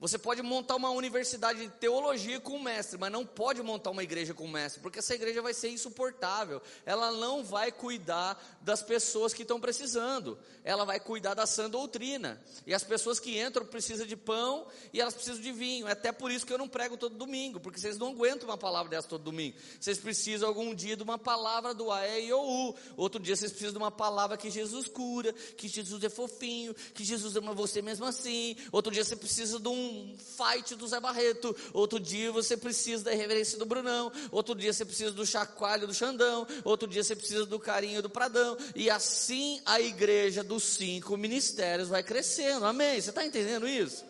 Você 0.00 0.16
pode 0.16 0.40
montar 0.42 0.76
uma 0.76 0.90
universidade 0.90 1.58
de 1.58 1.68
teologia 1.70 2.38
com 2.38 2.52
um 2.52 2.62
mestre, 2.62 2.96
mas 2.96 3.10
não 3.10 3.26
pode 3.26 3.60
montar 3.62 3.90
uma 3.90 4.04
igreja 4.04 4.32
com 4.32 4.44
um 4.44 4.50
mestre, 4.50 4.80
porque 4.80 5.00
essa 5.00 5.12
igreja 5.12 5.42
vai 5.42 5.52
ser 5.52 5.70
insuportável. 5.70 6.62
Ela 6.86 7.10
não 7.10 7.42
vai 7.42 7.72
cuidar 7.72 8.40
das 8.60 8.80
pessoas 8.80 9.34
que 9.34 9.42
estão 9.42 9.58
precisando, 9.58 10.38
ela 10.62 10.84
vai 10.84 11.00
cuidar 11.00 11.34
da 11.34 11.46
sã 11.46 11.68
doutrina. 11.68 12.40
E 12.64 12.72
as 12.72 12.84
pessoas 12.84 13.18
que 13.18 13.40
entram 13.40 13.66
precisam 13.66 14.06
de 14.06 14.14
pão 14.14 14.68
e 14.92 15.00
elas 15.00 15.14
precisam 15.14 15.40
de 15.40 15.50
vinho. 15.50 15.88
É 15.88 15.92
até 15.92 16.12
por 16.12 16.30
isso 16.30 16.46
que 16.46 16.52
eu 16.52 16.58
não 16.58 16.68
prego 16.68 16.96
todo 16.96 17.16
domingo, 17.16 17.58
porque 17.58 17.80
vocês 17.80 17.98
não 17.98 18.10
aguentam 18.12 18.48
uma 18.48 18.56
palavra 18.56 18.90
dessa 18.90 19.08
todo 19.08 19.24
domingo. 19.24 19.56
Vocês 19.80 19.98
precisam 19.98 20.48
algum 20.48 20.76
dia 20.76 20.96
de 20.96 21.02
uma 21.02 21.18
palavra 21.18 21.74
do 21.74 21.90
Aé 21.90 22.20
e 22.20 22.32
O 22.32 22.68
U. 22.68 22.74
Outro 22.96 23.20
dia 23.20 23.34
vocês 23.34 23.50
precisam 23.50 23.72
de 23.72 23.78
uma 23.78 23.90
palavra 23.90 24.36
que 24.36 24.48
Jesus 24.48 24.86
cura, 24.86 25.32
que 25.32 25.66
Jesus 25.66 26.04
é 26.04 26.08
fofinho, 26.08 26.72
que 26.94 27.02
Jesus 27.02 27.34
ama 27.34 27.52
você 27.52 27.82
mesmo 27.82 28.04
assim. 28.04 28.54
Outro 28.70 28.92
dia 28.92 29.02
você 29.02 29.16
precisa 29.16 29.58
de 29.58 29.68
um 29.68 29.87
um 29.88 30.16
fight 30.18 30.74
do 30.74 30.86
Zé 30.86 31.00
Barreto, 31.00 31.56
outro 31.72 31.98
dia 31.98 32.30
você 32.30 32.56
precisa 32.56 33.04
da 33.04 33.10
reverência 33.12 33.58
do 33.58 33.66
Brunão, 33.66 34.12
outro 34.30 34.54
dia 34.54 34.72
você 34.72 34.84
precisa 34.84 35.12
do 35.12 35.26
chacoalho 35.26 35.86
do 35.86 35.94
Xandão, 35.94 36.46
outro 36.64 36.88
dia 36.88 37.02
você 37.02 37.16
precisa 37.16 37.46
do 37.46 37.58
carinho 37.58 38.02
do 38.02 38.10
Pradão, 38.10 38.56
e 38.74 38.90
assim 38.90 39.60
a 39.64 39.80
igreja 39.80 40.44
dos 40.44 40.62
cinco 40.62 41.16
ministérios 41.16 41.88
vai 41.88 42.02
crescendo, 42.02 42.66
amém? 42.66 43.00
Você 43.00 43.10
está 43.10 43.24
entendendo 43.24 43.66
isso? 43.66 44.04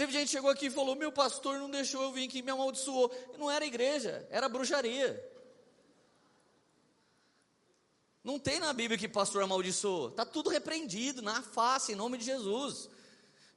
Teve 0.00 0.12
gente 0.12 0.26
que 0.26 0.32
chegou 0.32 0.50
aqui 0.50 0.66
e 0.66 0.70
falou: 0.70 0.96
Meu 0.96 1.12
pastor 1.12 1.58
não 1.58 1.70
deixou 1.70 2.02
eu 2.02 2.10
vir 2.10 2.26
aqui, 2.26 2.40
me 2.40 2.50
amaldiçoou. 2.50 3.14
Não 3.38 3.50
era 3.50 3.66
igreja, 3.66 4.26
era 4.30 4.48
bruxaria. 4.48 5.22
Não 8.24 8.38
tem 8.38 8.58
na 8.58 8.72
Bíblia 8.72 8.98
que 8.98 9.06
pastor 9.06 9.42
amaldiçoou. 9.42 10.08
Está 10.08 10.24
tudo 10.24 10.48
repreendido 10.48 11.20
na 11.20 11.42
face, 11.42 11.92
em 11.92 11.96
nome 11.96 12.16
de 12.16 12.24
Jesus. 12.24 12.88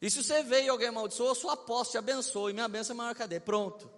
E 0.03 0.11
se 0.11 0.21
você 0.21 0.43
veio 0.43 0.65
e 0.65 0.69
alguém 0.69 0.89
amaldiçoou, 0.89 1.33
sou 1.33 1.49
apóstolo, 1.49 1.91
te 1.91 1.97
abençoe. 1.97 2.51
Minha 2.51 2.67
bênção 2.67 2.93
é 2.93 2.97
maior 2.97 3.15
que 3.15 3.23
a 3.23 3.25
dele. 3.25 3.39
Pronto. 3.39 3.89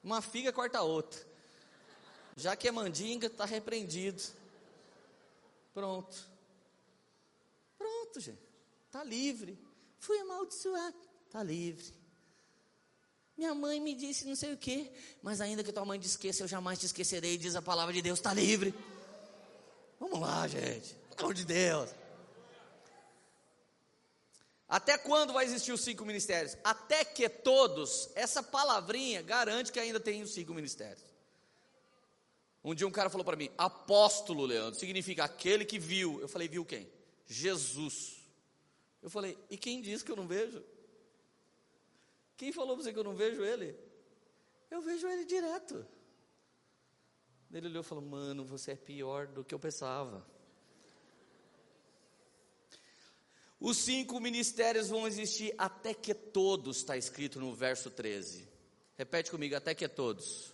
Uma 0.00 0.22
figa 0.22 0.52
corta 0.52 0.78
a 0.78 0.82
outra. 0.82 1.20
Já 2.36 2.54
que 2.54 2.68
é 2.68 2.70
mandinga, 2.70 3.26
está 3.26 3.44
repreendido. 3.44 4.22
Pronto. 5.74 6.16
Pronto, 7.76 8.20
gente. 8.20 8.38
Está 8.86 9.02
livre. 9.02 9.58
Fui 9.98 10.20
amaldiçoado. 10.20 10.98
Está 11.26 11.42
livre. 11.42 11.92
Minha 13.36 13.56
mãe 13.56 13.80
me 13.80 13.92
disse 13.92 14.24
não 14.24 14.36
sei 14.36 14.52
o 14.52 14.56
que, 14.56 14.88
mas 15.20 15.40
ainda 15.40 15.64
que 15.64 15.72
tua 15.72 15.84
mãe 15.84 15.98
te 15.98 16.06
esqueça, 16.06 16.44
eu 16.44 16.46
jamais 16.46 16.78
te 16.78 16.86
esquecerei, 16.86 17.36
diz 17.36 17.56
a 17.56 17.62
palavra 17.62 17.92
de 17.92 18.00
Deus, 18.00 18.20
está 18.20 18.32
livre. 18.32 18.72
Vamos 19.98 20.20
lá, 20.20 20.46
gente, 20.46 20.94
pelo 20.94 21.22
amor 21.22 21.34
de 21.34 21.44
Deus. 21.44 22.03
Até 24.68 24.96
quando 24.96 25.32
vai 25.32 25.44
existir 25.44 25.72
os 25.72 25.82
cinco 25.82 26.04
ministérios? 26.04 26.56
Até 26.64 27.04
que 27.04 27.28
todos, 27.28 28.10
essa 28.14 28.42
palavrinha 28.42 29.22
garante 29.22 29.70
que 29.70 29.78
ainda 29.78 30.00
tem 30.00 30.22
os 30.22 30.32
cinco 30.32 30.54
ministérios. 30.54 31.04
Um 32.62 32.74
dia 32.74 32.86
um 32.86 32.90
cara 32.90 33.10
falou 33.10 33.24
para 33.24 33.36
mim, 33.36 33.50
apóstolo, 33.58 34.46
Leandro, 34.46 34.80
significa 34.80 35.24
aquele 35.24 35.64
que 35.64 35.78
viu. 35.78 36.18
Eu 36.20 36.28
falei, 36.28 36.48
viu 36.48 36.64
quem? 36.64 36.90
Jesus. 37.26 38.24
Eu 39.02 39.10
falei, 39.10 39.38
e 39.50 39.58
quem 39.58 39.82
disse 39.82 40.02
que 40.02 40.10
eu 40.10 40.16
não 40.16 40.26
vejo? 40.26 40.64
Quem 42.36 42.52
falou 42.52 42.74
para 42.74 42.84
você 42.84 42.92
que 42.92 42.98
eu 42.98 43.04
não 43.04 43.14
vejo 43.14 43.44
ele? 43.44 43.76
Eu 44.70 44.80
vejo 44.80 45.06
ele 45.06 45.24
direto. 45.24 45.86
Ele 47.52 47.68
olhou 47.68 47.82
e 47.82 47.84
falou: 47.84 48.04
Mano, 48.04 48.44
você 48.44 48.72
é 48.72 48.76
pior 48.76 49.28
do 49.28 49.44
que 49.44 49.54
eu 49.54 49.58
pensava. 49.58 50.26
Os 53.64 53.78
cinco 53.78 54.20
ministérios 54.20 54.90
vão 54.90 55.06
existir 55.06 55.54
até 55.56 55.94
que 55.94 56.12
todos, 56.12 56.76
está 56.76 56.98
escrito 56.98 57.40
no 57.40 57.54
verso 57.54 57.90
13. 57.90 58.46
Repete 58.94 59.30
comigo, 59.30 59.56
até 59.56 59.74
que 59.74 59.88
todos. 59.88 60.52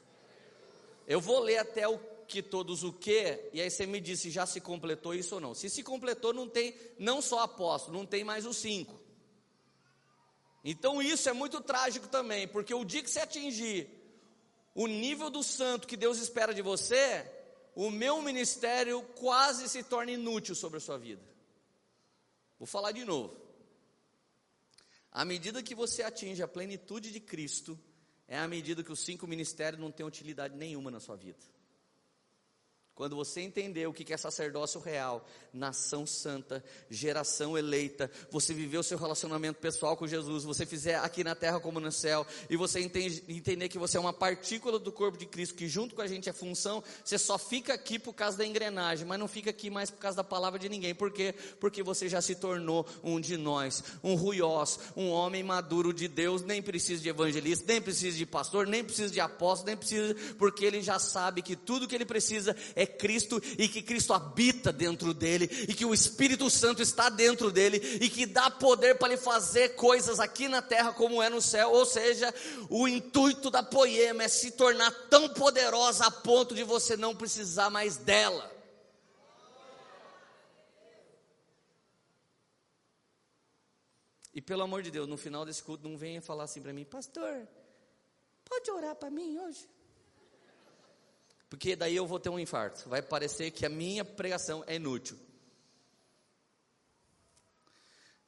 Eu 1.08 1.20
vou 1.20 1.40
ler 1.40 1.58
até 1.58 1.88
o 1.88 1.98
que 2.28 2.40
todos 2.40 2.84
o 2.84 2.92
que, 2.92 3.50
e 3.52 3.60
aí 3.60 3.68
você 3.68 3.84
me 3.84 4.00
diz 4.00 4.20
se 4.20 4.30
já 4.30 4.46
se 4.46 4.60
completou 4.60 5.12
isso 5.12 5.34
ou 5.34 5.40
não. 5.40 5.56
Se 5.56 5.68
se 5.68 5.82
completou, 5.82 6.32
não 6.32 6.48
tem 6.48 6.72
não 7.00 7.20
só 7.20 7.40
apóstolo, 7.40 7.98
não 7.98 8.06
tem 8.06 8.22
mais 8.22 8.46
os 8.46 8.58
cinco. 8.58 8.94
Então 10.64 11.02
isso 11.02 11.28
é 11.28 11.32
muito 11.32 11.60
trágico 11.60 12.06
também, 12.06 12.46
porque 12.46 12.72
o 12.72 12.84
dia 12.84 13.02
que 13.02 13.10
você 13.10 13.18
atingir 13.18 13.88
o 14.72 14.86
nível 14.86 15.30
do 15.30 15.42
santo 15.42 15.88
que 15.88 15.96
Deus 15.96 16.20
espera 16.20 16.54
de 16.54 16.62
você, 16.62 17.28
o 17.74 17.90
meu 17.90 18.22
ministério 18.22 19.02
quase 19.16 19.68
se 19.68 19.82
torna 19.82 20.12
inútil 20.12 20.54
sobre 20.54 20.76
a 20.76 20.80
sua 20.80 20.96
vida. 20.96 21.28
Vou 22.60 22.66
falar 22.66 22.92
de 22.92 23.06
novo. 23.06 23.34
À 25.10 25.24
medida 25.24 25.62
que 25.62 25.74
você 25.74 26.02
atinge 26.02 26.42
a 26.42 26.46
plenitude 26.46 27.10
de 27.10 27.18
Cristo, 27.18 27.80
é 28.28 28.38
à 28.38 28.46
medida 28.46 28.84
que 28.84 28.92
os 28.92 29.00
cinco 29.00 29.26
ministérios 29.26 29.80
não 29.80 29.90
têm 29.90 30.04
utilidade 30.04 30.54
nenhuma 30.54 30.90
na 30.90 31.00
sua 31.00 31.16
vida. 31.16 31.38
Quando 33.00 33.16
você 33.16 33.40
entender 33.40 33.86
o 33.86 33.94
que 33.94 34.12
é 34.12 34.16
sacerdócio 34.18 34.78
real, 34.78 35.26
nação 35.54 36.04
santa, 36.06 36.62
geração 36.90 37.56
eleita, 37.56 38.10
você 38.30 38.52
viver 38.52 38.76
o 38.76 38.82
seu 38.82 38.98
relacionamento 38.98 39.58
pessoal 39.58 39.96
com 39.96 40.06
Jesus, 40.06 40.44
você 40.44 40.66
fizer 40.66 40.96
aqui 40.96 41.24
na 41.24 41.34
terra 41.34 41.58
como 41.58 41.80
no 41.80 41.90
céu, 41.90 42.26
e 42.50 42.58
você 42.58 42.78
entende, 42.78 43.24
entender 43.26 43.70
que 43.70 43.78
você 43.78 43.96
é 43.96 44.00
uma 44.00 44.12
partícula 44.12 44.78
do 44.78 44.92
corpo 44.92 45.16
de 45.16 45.24
Cristo, 45.24 45.54
que 45.54 45.66
junto 45.66 45.94
com 45.94 46.02
a 46.02 46.06
gente 46.06 46.28
é 46.28 46.32
função, 46.34 46.84
você 47.02 47.16
só 47.16 47.38
fica 47.38 47.72
aqui 47.72 47.98
por 47.98 48.12
causa 48.12 48.36
da 48.36 48.46
engrenagem, 48.46 49.06
mas 49.06 49.18
não 49.18 49.26
fica 49.26 49.48
aqui 49.48 49.70
mais 49.70 49.90
por 49.90 49.96
causa 49.96 50.18
da 50.18 50.24
palavra 50.24 50.58
de 50.58 50.68
ninguém. 50.68 50.94
Por 50.94 51.10
quê? 51.10 51.34
Porque 51.58 51.82
você 51.82 52.06
já 52.06 52.20
se 52.20 52.34
tornou 52.34 52.86
um 53.02 53.18
de 53.18 53.38
nós, 53.38 53.82
um 54.04 54.14
ruiós, 54.14 54.78
um 54.94 55.08
homem 55.08 55.42
maduro 55.42 55.94
de 55.94 56.06
Deus, 56.06 56.42
nem 56.42 56.60
precisa 56.60 57.02
de 57.02 57.08
evangelista, 57.08 57.64
nem 57.66 57.80
precisa 57.80 58.18
de 58.18 58.26
pastor, 58.26 58.66
nem 58.66 58.84
precisa 58.84 59.10
de 59.10 59.20
apóstolo, 59.20 59.68
nem 59.68 59.76
precisa, 59.78 60.14
porque 60.36 60.66
ele 60.66 60.82
já 60.82 60.98
sabe 60.98 61.40
que 61.40 61.56
tudo 61.56 61.88
que 61.88 61.94
ele 61.94 62.04
precisa 62.04 62.54
é 62.76 62.89
Cristo 62.96 63.40
e 63.58 63.68
que 63.68 63.82
Cristo 63.82 64.12
habita 64.12 64.72
dentro 64.72 65.14
dele 65.14 65.48
e 65.68 65.74
que 65.74 65.84
o 65.84 65.94
Espírito 65.94 66.48
Santo 66.50 66.82
está 66.82 67.08
dentro 67.08 67.50
dele 67.50 67.78
e 68.00 68.08
que 68.08 68.26
dá 68.26 68.50
poder 68.50 68.98
para 68.98 69.12
ele 69.12 69.20
fazer 69.20 69.70
coisas 69.70 70.20
aqui 70.20 70.48
na 70.48 70.62
terra 70.62 70.92
como 70.92 71.22
é 71.22 71.28
no 71.28 71.40
céu. 71.40 71.70
Ou 71.70 71.86
seja, 71.86 72.32
o 72.68 72.86
intuito 72.86 73.50
da 73.50 73.62
poema 73.62 74.24
é 74.24 74.28
se 74.28 74.52
tornar 74.52 74.90
tão 75.08 75.28
poderosa 75.30 76.06
a 76.06 76.10
ponto 76.10 76.54
de 76.54 76.62
você 76.62 76.96
não 76.96 77.14
precisar 77.14 77.70
mais 77.70 77.96
dela. 77.96 78.50
E 84.32 84.40
pelo 84.40 84.62
amor 84.62 84.82
de 84.82 84.90
Deus, 84.90 85.08
no 85.08 85.16
final 85.16 85.44
desse 85.44 85.62
culto, 85.62 85.88
não 85.88 85.96
venha 85.96 86.22
falar 86.22 86.44
assim 86.44 86.62
para 86.62 86.72
mim, 86.72 86.84
pastor, 86.84 87.48
pode 88.44 88.70
orar 88.70 88.94
para 88.94 89.10
mim 89.10 89.38
hoje? 89.38 89.68
Porque 91.50 91.74
daí 91.74 91.96
eu 91.96 92.06
vou 92.06 92.20
ter 92.20 92.28
um 92.28 92.38
infarto. 92.38 92.88
Vai 92.88 93.02
parecer 93.02 93.50
que 93.50 93.66
a 93.66 93.68
minha 93.68 94.04
pregação 94.04 94.62
é 94.68 94.76
inútil. 94.76 95.18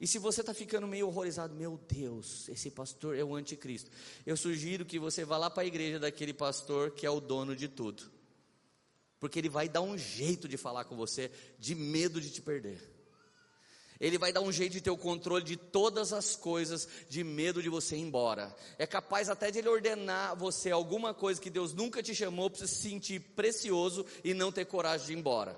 E 0.01 0.07
se 0.09 0.19
você 0.19 0.41
está 0.41 0.53
ficando 0.53 0.89
meio 0.89 1.07
horrorizado, 1.07 1.55
meu 1.55 1.79
Deus, 1.89 2.49
esse 2.49 2.69
pastor 2.73 3.17
é 3.17 3.23
o 3.23 3.37
anticristo. 3.37 3.89
Eu 4.27 4.37
sugiro 4.37 4.85
que 4.85 4.99
você 4.99 5.25
vá 5.25 5.39
lá 5.39 5.49
para 5.49 5.63
a 5.63 5.67
igreja 5.67 6.01
daquele 6.01 6.35
pastor 6.35 6.91
que 6.91 7.07
é 7.07 7.11
o 7.11 7.21
dono 7.21 7.55
de 7.55 7.69
tudo. 7.69 8.11
Porque 9.21 9.39
ele 9.39 9.49
vai 9.49 9.69
dar 9.69 9.83
um 9.83 9.97
jeito 9.97 10.49
de 10.49 10.57
falar 10.57 10.85
com 10.87 10.97
você, 10.97 11.31
de 11.57 11.77
medo 11.77 12.21
de 12.21 12.29
te 12.29 12.43
perder. 12.43 12.92
Ele 14.03 14.19
vai 14.19 14.33
dar 14.33 14.41
um 14.41 14.51
jeito 14.51 14.73
de 14.73 14.81
ter 14.81 14.91
o 14.91 14.97
controle 14.97 15.45
de 15.45 15.57
todas 15.57 16.13
as 16.13 16.35
coisas, 16.35 16.89
de 17.09 17.23
medo 17.23 17.63
de 17.63 17.69
você 17.69 17.95
ir 17.95 18.01
embora. 18.01 18.53
É 18.77 18.85
capaz 18.85 19.31
até 19.31 19.49
de 19.49 19.61
ele 19.61 19.69
ordenar 19.69 20.35
você 20.35 20.73
alguma 20.73 21.15
coisa 21.15 21.41
que 21.41 21.49
Deus 21.49 21.73
nunca 21.73 22.03
te 22.03 22.13
chamou 22.13 22.51
para 22.51 22.67
se 22.67 22.75
sentir 22.75 23.21
precioso 23.21 24.05
e 24.25 24.35
não 24.35 24.51
ter 24.51 24.65
coragem 24.65 25.07
de 25.07 25.13
ir 25.13 25.19
embora. 25.19 25.57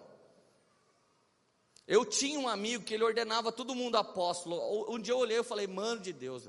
Eu 1.89 2.05
tinha 2.05 2.39
um 2.39 2.47
amigo 2.47 2.85
que 2.85 2.93
ele 2.93 3.05
ordenava 3.05 3.51
todo 3.51 3.75
mundo 3.75 3.97
apóstolo. 3.97 4.93
Um 4.93 4.99
dia 4.99 5.15
eu 5.15 5.19
olhei 5.19 5.39
e 5.39 5.43
falei, 5.43 5.67
mano 5.67 6.03
de 6.03 6.13
Deus, 6.13 6.47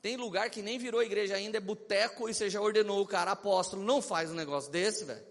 tem 0.00 0.16
lugar 0.16 0.48
que 0.48 0.62
nem 0.62 0.78
virou 0.78 1.02
igreja 1.02 1.34
ainda, 1.34 1.58
é 1.58 1.60
boteco 1.60 2.30
e 2.30 2.34
você 2.34 2.48
já 2.48 2.62
ordenou 2.62 3.02
o 3.02 3.06
cara 3.06 3.32
apóstolo. 3.32 3.82
Não 3.82 4.00
faz 4.00 4.30
um 4.30 4.34
negócio 4.34 4.72
desse, 4.72 5.04
velho. 5.04 5.22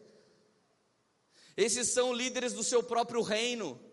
Esses 1.58 1.92
são 1.92 2.14
líderes 2.14 2.54
do 2.54 2.64
seu 2.64 2.84
próprio 2.84 3.24
reino 3.24 3.90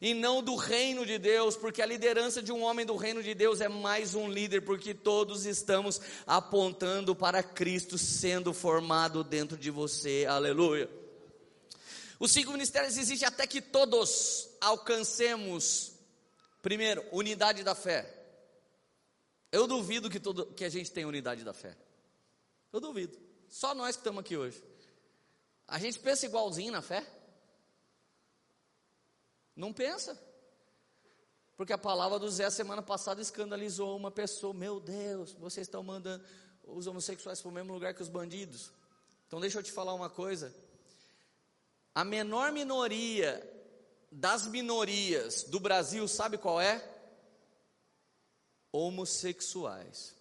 e 0.00 0.14
não 0.14 0.42
do 0.42 0.54
reino 0.56 1.06
de 1.06 1.18
Deus, 1.18 1.56
porque 1.56 1.80
a 1.80 1.86
liderança 1.86 2.42
de 2.42 2.52
um 2.52 2.62
homem 2.62 2.84
do 2.84 2.96
reino 2.96 3.22
de 3.22 3.34
Deus 3.34 3.60
é 3.60 3.68
mais 3.68 4.14
um 4.14 4.30
líder, 4.30 4.62
porque 4.62 4.92
todos 4.92 5.46
estamos 5.46 6.00
apontando 6.26 7.14
para 7.14 7.42
Cristo 7.42 7.96
sendo 7.96 8.52
formado 8.52 9.24
dentro 9.24 9.56
de 9.56 9.70
você, 9.70 10.26
aleluia. 10.28 10.88
Os 12.18 12.32
cinco 12.32 12.52
ministérios 12.52 12.96
existem 12.96 13.28
até 13.28 13.46
que 13.46 13.60
todos 13.60 14.48
alcancemos, 14.60 15.92
primeiro, 16.62 17.04
unidade 17.12 17.62
da 17.62 17.74
fé. 17.74 18.12
Eu 19.52 19.66
duvido 19.66 20.10
que, 20.10 20.18
todo, 20.18 20.46
que 20.46 20.64
a 20.64 20.68
gente 20.68 20.90
tenha 20.90 21.06
unidade 21.06 21.44
da 21.44 21.52
fé. 21.52 21.76
Eu 22.72 22.80
duvido. 22.80 23.18
Só 23.48 23.74
nós 23.74 23.96
que 23.96 24.00
estamos 24.00 24.20
aqui 24.20 24.36
hoje. 24.36 24.62
A 25.68 25.78
gente 25.78 25.98
pensa 25.98 26.26
igualzinho 26.26 26.72
na 26.72 26.82
fé? 26.82 27.06
Não 29.56 29.72
pensa. 29.72 30.16
Porque 31.56 31.72
a 31.72 31.78
palavra 31.78 32.18
do 32.18 32.30
Zé 32.30 32.50
semana 32.50 32.82
passada 32.82 33.22
escandalizou 33.22 33.96
uma 33.96 34.10
pessoa. 34.10 34.52
Meu 34.52 34.78
Deus, 34.78 35.32
vocês 35.32 35.66
estão 35.66 35.82
mandando 35.82 36.22
os 36.62 36.86
homossexuais 36.86 37.40
para 37.40 37.48
o 37.48 37.52
mesmo 37.52 37.72
lugar 37.72 37.94
que 37.94 38.02
os 38.02 38.08
bandidos. 38.08 38.70
Então 39.26 39.40
deixa 39.40 39.58
eu 39.58 39.62
te 39.62 39.72
falar 39.72 39.94
uma 39.94 40.10
coisa. 40.10 40.54
A 41.94 42.04
menor 42.04 42.52
minoria 42.52 43.42
das 44.12 44.46
minorias 44.46 45.44
do 45.44 45.58
Brasil, 45.58 46.06
sabe 46.06 46.36
qual 46.36 46.60
é? 46.60 46.86
Homossexuais. 48.70 50.14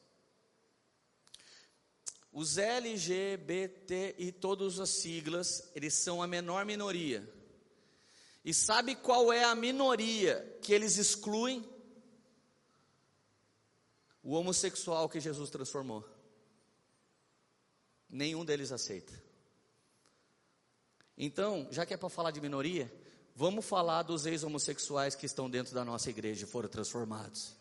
Os 2.32 2.58
LGBT 2.58 4.16
e 4.18 4.32
todas 4.32 4.80
as 4.80 4.90
siglas, 4.90 5.70
eles 5.76 5.94
são 5.94 6.24
a 6.24 6.28
menor 6.28 6.66
minoria. 6.66 7.35
E 8.46 8.54
sabe 8.54 8.96
qual 8.96 9.34
é 9.34 9.44
a 9.44 9.56
minoria 9.56 10.58
que 10.62 10.72
eles 10.72 10.98
excluem? 10.98 11.68
o 14.26 14.34
homossexual 14.34 15.08
que 15.08 15.20
Jesus 15.20 15.52
transformou. 15.52 16.04
Nenhum 18.10 18.44
deles 18.44 18.72
aceita. 18.72 19.14
Então, 21.16 21.68
já 21.70 21.86
que 21.86 21.94
é 21.94 21.98
para 21.98 22.10
falar 22.10 22.32
de 22.32 22.42
minoria, 22.42 22.92
vamos 23.36 23.64
falar 23.64 24.02
dos 24.02 24.26
ex-homossexuais 24.26 25.14
que 25.14 25.28
estão 25.28 25.48
dentro 25.48 25.76
da 25.76 25.86
nossa 25.86 26.10
igreja 26.10 26.44
e 26.44 26.48
foram 26.50 26.68
transformados. 26.68 27.56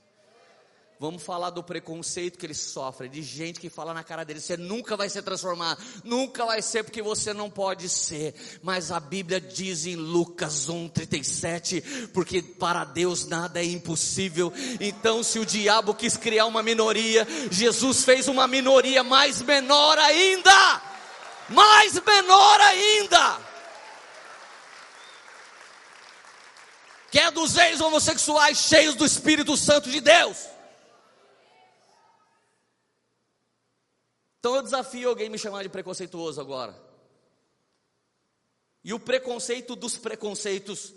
Vamos 1.00 1.24
falar 1.24 1.50
do 1.50 1.62
preconceito 1.62 2.38
que 2.38 2.46
eles 2.46 2.58
sofrem, 2.58 3.10
de 3.10 3.20
gente 3.20 3.58
que 3.58 3.68
fala 3.68 3.92
na 3.92 4.04
cara 4.04 4.24
deles: 4.24 4.44
você 4.44 4.56
nunca 4.56 4.96
vai 4.96 5.08
ser 5.08 5.22
transformado, 5.22 5.82
nunca 6.04 6.46
vai 6.46 6.62
ser 6.62 6.84
porque 6.84 7.02
você 7.02 7.32
não 7.32 7.50
pode 7.50 7.88
ser. 7.88 8.32
Mas 8.62 8.92
a 8.92 9.00
Bíblia 9.00 9.40
diz 9.40 9.86
em 9.86 9.96
Lucas 9.96 10.68
1,37: 10.68 12.08
porque 12.12 12.40
para 12.40 12.84
Deus 12.84 13.26
nada 13.26 13.60
é 13.60 13.64
impossível. 13.64 14.52
Então, 14.80 15.24
se 15.24 15.40
o 15.40 15.44
diabo 15.44 15.94
quis 15.94 16.16
criar 16.16 16.46
uma 16.46 16.62
minoria, 16.62 17.26
Jesus 17.50 18.04
fez 18.04 18.28
uma 18.28 18.46
minoria 18.46 19.02
mais 19.02 19.42
menor 19.42 19.98
ainda, 19.98 20.82
mais 21.48 21.94
menor 21.94 22.60
ainda. 22.60 23.40
Que 27.10 27.18
é 27.18 27.30
dos 27.32 27.56
ex-homossexuais 27.56 28.58
cheios 28.58 28.94
do 28.94 29.04
Espírito 29.04 29.56
Santo 29.56 29.90
de 29.90 30.00
Deus. 30.00 30.53
Então 34.44 34.56
eu 34.56 34.62
desafio 34.62 35.08
alguém 35.08 35.30
me 35.30 35.38
chamar 35.38 35.62
de 35.62 35.70
preconceituoso 35.70 36.38
agora. 36.38 36.78
E 38.84 38.92
o 38.92 39.00
preconceito 39.00 39.74
dos 39.74 39.96
preconceitos 39.96 40.92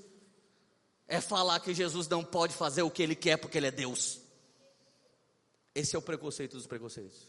é 1.08 1.22
falar 1.22 1.62
que 1.62 1.74
Jesus 1.74 2.10
não 2.10 2.26
pode 2.26 2.54
fazer 2.54 2.82
o 2.82 2.92
que 2.92 3.02
ele 3.02 3.16
quer 3.16 3.38
porque 3.38 3.58
ele 3.58 3.68
é 3.68 3.72
Deus. 3.72 4.20
Esse 5.74 5.96
é 5.96 5.98
o 5.98 6.02
preconceito 6.02 6.58
dos 6.58 6.68
preconceitos. 6.68 7.26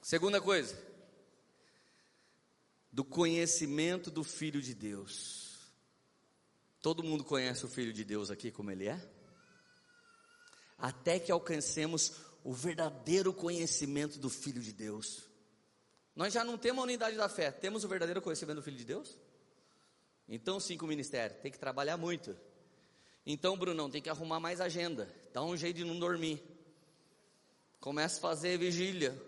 Segunda 0.00 0.40
coisa, 0.40 0.80
do 2.92 3.04
conhecimento 3.04 4.08
do 4.08 4.22
Filho 4.22 4.62
de 4.62 4.72
Deus. 4.72 5.47
Todo 6.80 7.02
mundo 7.02 7.24
conhece 7.24 7.64
o 7.64 7.68
Filho 7.68 7.92
de 7.92 8.04
Deus 8.04 8.30
aqui 8.30 8.50
como 8.50 8.70
ele 8.70 8.86
é? 8.86 9.00
Até 10.76 11.18
que 11.18 11.32
alcancemos 11.32 12.12
o 12.44 12.52
verdadeiro 12.52 13.32
conhecimento 13.32 14.18
do 14.18 14.30
Filho 14.30 14.62
de 14.62 14.72
Deus. 14.72 15.24
Nós 16.14 16.32
já 16.32 16.44
não 16.44 16.56
temos 16.56 16.80
a 16.80 16.84
unidade 16.84 17.16
da 17.16 17.28
fé, 17.28 17.50
temos 17.50 17.84
o 17.84 17.88
verdadeiro 17.88 18.22
conhecimento 18.22 18.56
do 18.56 18.62
Filho 18.62 18.76
de 18.76 18.84
Deus? 18.84 19.18
Então, 20.28 20.60
sim, 20.60 20.76
com 20.76 20.84
o 20.84 20.88
ministério, 20.88 21.36
tem 21.42 21.50
que 21.50 21.58
trabalhar 21.58 21.96
muito. 21.96 22.36
Então, 23.26 23.56
Brunão, 23.56 23.90
tem 23.90 24.00
que 24.00 24.10
arrumar 24.10 24.40
mais 24.40 24.60
agenda, 24.60 25.12
dá 25.32 25.42
um 25.42 25.56
jeito 25.56 25.76
de 25.76 25.84
não 25.84 25.98
dormir. 25.98 26.42
Comece 27.80 28.18
a 28.18 28.22
fazer 28.22 28.58
vigília. 28.58 29.20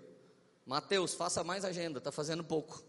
Mateus, 0.66 1.14
faça 1.14 1.42
mais 1.42 1.64
agenda, 1.64 1.98
está 1.98 2.12
fazendo 2.12 2.44
pouco. 2.44 2.82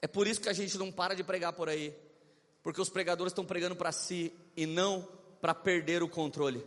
É 0.00 0.06
por 0.06 0.26
isso 0.26 0.40
que 0.40 0.48
a 0.48 0.52
gente 0.52 0.76
não 0.78 0.92
para 0.92 1.14
de 1.14 1.24
pregar 1.24 1.52
por 1.52 1.68
aí, 1.68 1.94
porque 2.62 2.80
os 2.80 2.88
pregadores 2.88 3.32
estão 3.32 3.44
pregando 3.44 3.76
para 3.76 3.92
si 3.92 4.32
e 4.56 4.66
não 4.66 5.06
para 5.40 5.54
perder 5.54 6.02
o 6.02 6.08
controle. 6.08 6.64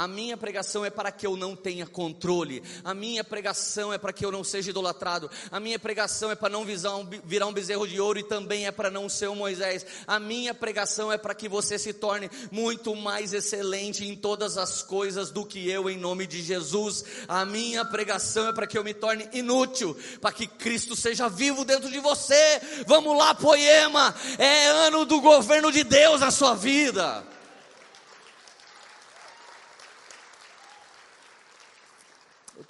A 0.00 0.08
minha 0.08 0.34
pregação 0.34 0.82
é 0.82 0.88
para 0.88 1.12
que 1.12 1.26
eu 1.26 1.36
não 1.36 1.54
tenha 1.54 1.84
controle. 1.84 2.62
A 2.82 2.94
minha 2.94 3.22
pregação 3.22 3.92
é 3.92 3.98
para 3.98 4.14
que 4.14 4.24
eu 4.24 4.32
não 4.32 4.42
seja 4.42 4.70
idolatrado. 4.70 5.30
A 5.52 5.60
minha 5.60 5.78
pregação 5.78 6.30
é 6.30 6.34
para 6.34 6.48
não 6.48 6.64
virar 6.64 7.46
um 7.46 7.52
bezerro 7.52 7.86
de 7.86 8.00
ouro 8.00 8.18
e 8.18 8.22
também 8.22 8.66
é 8.66 8.72
para 8.72 8.90
não 8.90 9.10
ser 9.10 9.28
um 9.28 9.34
Moisés. 9.34 9.84
A 10.06 10.18
minha 10.18 10.54
pregação 10.54 11.12
é 11.12 11.18
para 11.18 11.34
que 11.34 11.50
você 11.50 11.78
se 11.78 11.92
torne 11.92 12.30
muito 12.50 12.96
mais 12.96 13.34
excelente 13.34 14.02
em 14.06 14.16
todas 14.16 14.56
as 14.56 14.82
coisas 14.82 15.30
do 15.30 15.44
que 15.44 15.68
eu, 15.68 15.90
em 15.90 15.98
nome 15.98 16.26
de 16.26 16.42
Jesus. 16.42 17.04
A 17.28 17.44
minha 17.44 17.84
pregação 17.84 18.48
é 18.48 18.54
para 18.54 18.66
que 18.66 18.78
eu 18.78 18.84
me 18.84 18.94
torne 18.94 19.28
inútil, 19.34 19.94
para 20.18 20.32
que 20.32 20.46
Cristo 20.46 20.96
seja 20.96 21.28
vivo 21.28 21.62
dentro 21.62 21.90
de 21.90 22.00
você. 22.00 22.58
Vamos 22.86 23.18
lá, 23.18 23.34
poema. 23.34 24.14
É 24.38 24.64
ano 24.64 25.04
do 25.04 25.20
governo 25.20 25.70
de 25.70 25.84
Deus 25.84 26.22
na 26.22 26.30
sua 26.30 26.54
vida. 26.54 27.22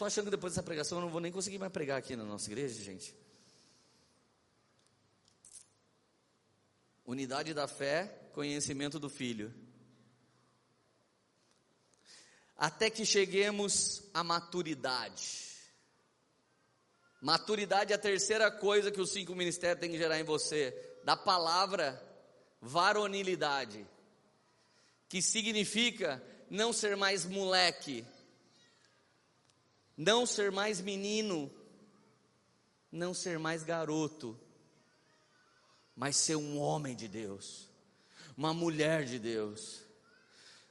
Estou 0.01 0.07
achando 0.07 0.25
que 0.25 0.31
depois 0.31 0.55
dessa 0.55 0.63
pregação 0.63 0.97
eu 0.97 1.03
não 1.03 1.11
vou 1.11 1.21
nem 1.21 1.31
conseguir 1.31 1.59
mais 1.59 1.71
pregar 1.71 1.99
aqui 1.99 2.17
na 2.17 2.25
nossa 2.25 2.51
igreja, 2.51 2.83
gente. 2.83 3.15
Unidade 7.05 7.53
da 7.53 7.69
fé, 7.69 8.07
conhecimento 8.33 8.99
do 8.99 9.11
Filho. 9.11 9.53
Até 12.57 12.89
que 12.89 13.05
cheguemos 13.05 14.03
à 14.15 14.25
maturidade. 14.25 15.51
Maturidade 17.21 17.93
é 17.93 17.97
a 17.97 17.99
terceira 17.99 18.51
coisa 18.51 18.91
que 18.91 19.03
os 19.03 19.11
cinco 19.11 19.35
ministérios 19.35 19.81
têm 19.81 19.91
que 19.91 19.99
gerar 19.99 20.19
em 20.19 20.25
você. 20.25 20.71
Da 21.05 21.15
palavra 21.15 22.03
varonilidade, 22.59 23.87
que 25.11 25.21
significa 25.21 26.23
não 26.49 26.73
ser 26.73 26.97
mais 26.97 27.27
moleque, 27.27 28.07
não 30.01 30.25
ser 30.25 30.51
mais 30.51 30.81
menino, 30.81 31.53
não 32.91 33.13
ser 33.13 33.39
mais 33.39 33.63
garoto, 33.63 34.35
mas 35.95 36.17
ser 36.17 36.37
um 36.37 36.59
homem 36.59 36.97
de 36.97 37.07
Deus, 37.07 37.69
uma 38.35 38.55
mulher 38.55 39.05
de 39.05 39.19
Deus. 39.19 39.83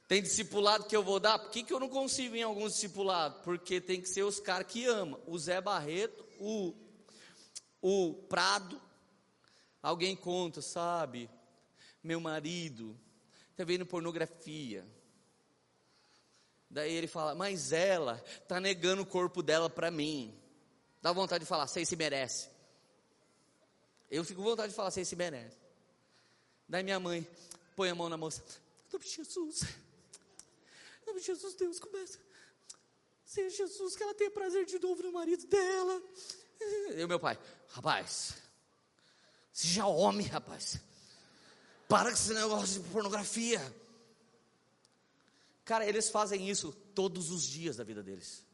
Tem 0.08 0.20
discipulado 0.20 0.86
que 0.86 0.96
eu 0.96 1.04
vou 1.04 1.20
dar, 1.20 1.38
por 1.38 1.52
que, 1.52 1.62
que 1.62 1.72
eu 1.72 1.78
não 1.78 1.88
consigo 1.88 2.34
em 2.34 2.42
alguns 2.42 2.72
discipulados? 2.72 3.40
Porque 3.44 3.80
tem 3.80 4.00
que 4.00 4.08
ser 4.08 4.24
os 4.24 4.40
caras 4.40 4.66
que 4.66 4.84
amam. 4.84 5.22
O 5.24 5.38
Zé 5.38 5.60
Barreto, 5.60 6.26
o, 6.40 6.74
o 7.80 8.14
Prado, 8.28 8.82
alguém 9.80 10.16
conta, 10.16 10.60
sabe? 10.60 11.30
Meu 12.02 12.18
marido 12.18 12.98
está 13.52 13.62
vendo 13.62 13.86
pornografia 13.86 14.84
Daí 16.70 16.92
ele 16.94 17.08
fala, 17.08 17.34
mas 17.34 17.72
ela 17.72 18.22
está 18.40 18.60
negando 18.60 19.02
o 19.02 19.06
corpo 19.06 19.42
dela 19.42 19.68
para 19.68 19.90
mim. 19.90 20.32
Dá 21.02 21.12
vontade 21.12 21.42
de 21.44 21.48
falar, 21.48 21.66
você 21.66 21.84
se 21.84 21.96
merece. 21.96 22.48
Eu 24.08 24.24
fico 24.24 24.40
com 24.40 24.48
vontade 24.48 24.68
de 24.68 24.76
falar, 24.76 24.92
você 24.92 25.04
se 25.04 25.16
merece. 25.16 25.56
Daí 26.68 26.84
minha 26.84 27.00
mãe 27.00 27.26
põe 27.74 27.90
a 27.90 27.94
mão 27.94 28.08
na 28.08 28.16
moça, 28.16 28.42
nome 28.92 29.04
de 29.04 29.10
Jesus, 29.10 29.62
nome 31.04 31.18
de 31.18 31.26
Jesus, 31.26 31.54
Deus 31.54 31.80
começa. 31.80 32.18
Seja 33.24 33.56
Jesus, 33.56 33.96
que 33.96 34.02
ela 34.02 34.14
tenha 34.14 34.30
prazer 34.30 34.64
de 34.64 34.78
novo 34.78 35.02
no 35.02 35.12
marido 35.12 35.46
dela. 35.46 36.02
E 36.94 37.02
o 37.02 37.08
meu 37.08 37.18
pai, 37.18 37.38
rapaz, 37.68 38.34
seja 39.52 39.86
homem, 39.86 40.26
rapaz. 40.26 40.78
Para 41.88 42.10
com 42.10 42.14
esse 42.14 42.32
negócio 42.32 42.80
de 42.80 42.88
pornografia. 42.90 43.60
Cara, 45.70 45.86
eles 45.86 46.10
fazem 46.10 46.50
isso 46.50 46.72
todos 46.96 47.30
os 47.30 47.44
dias 47.44 47.76
da 47.76 47.84
vida 47.84 48.02
deles. 48.02 48.44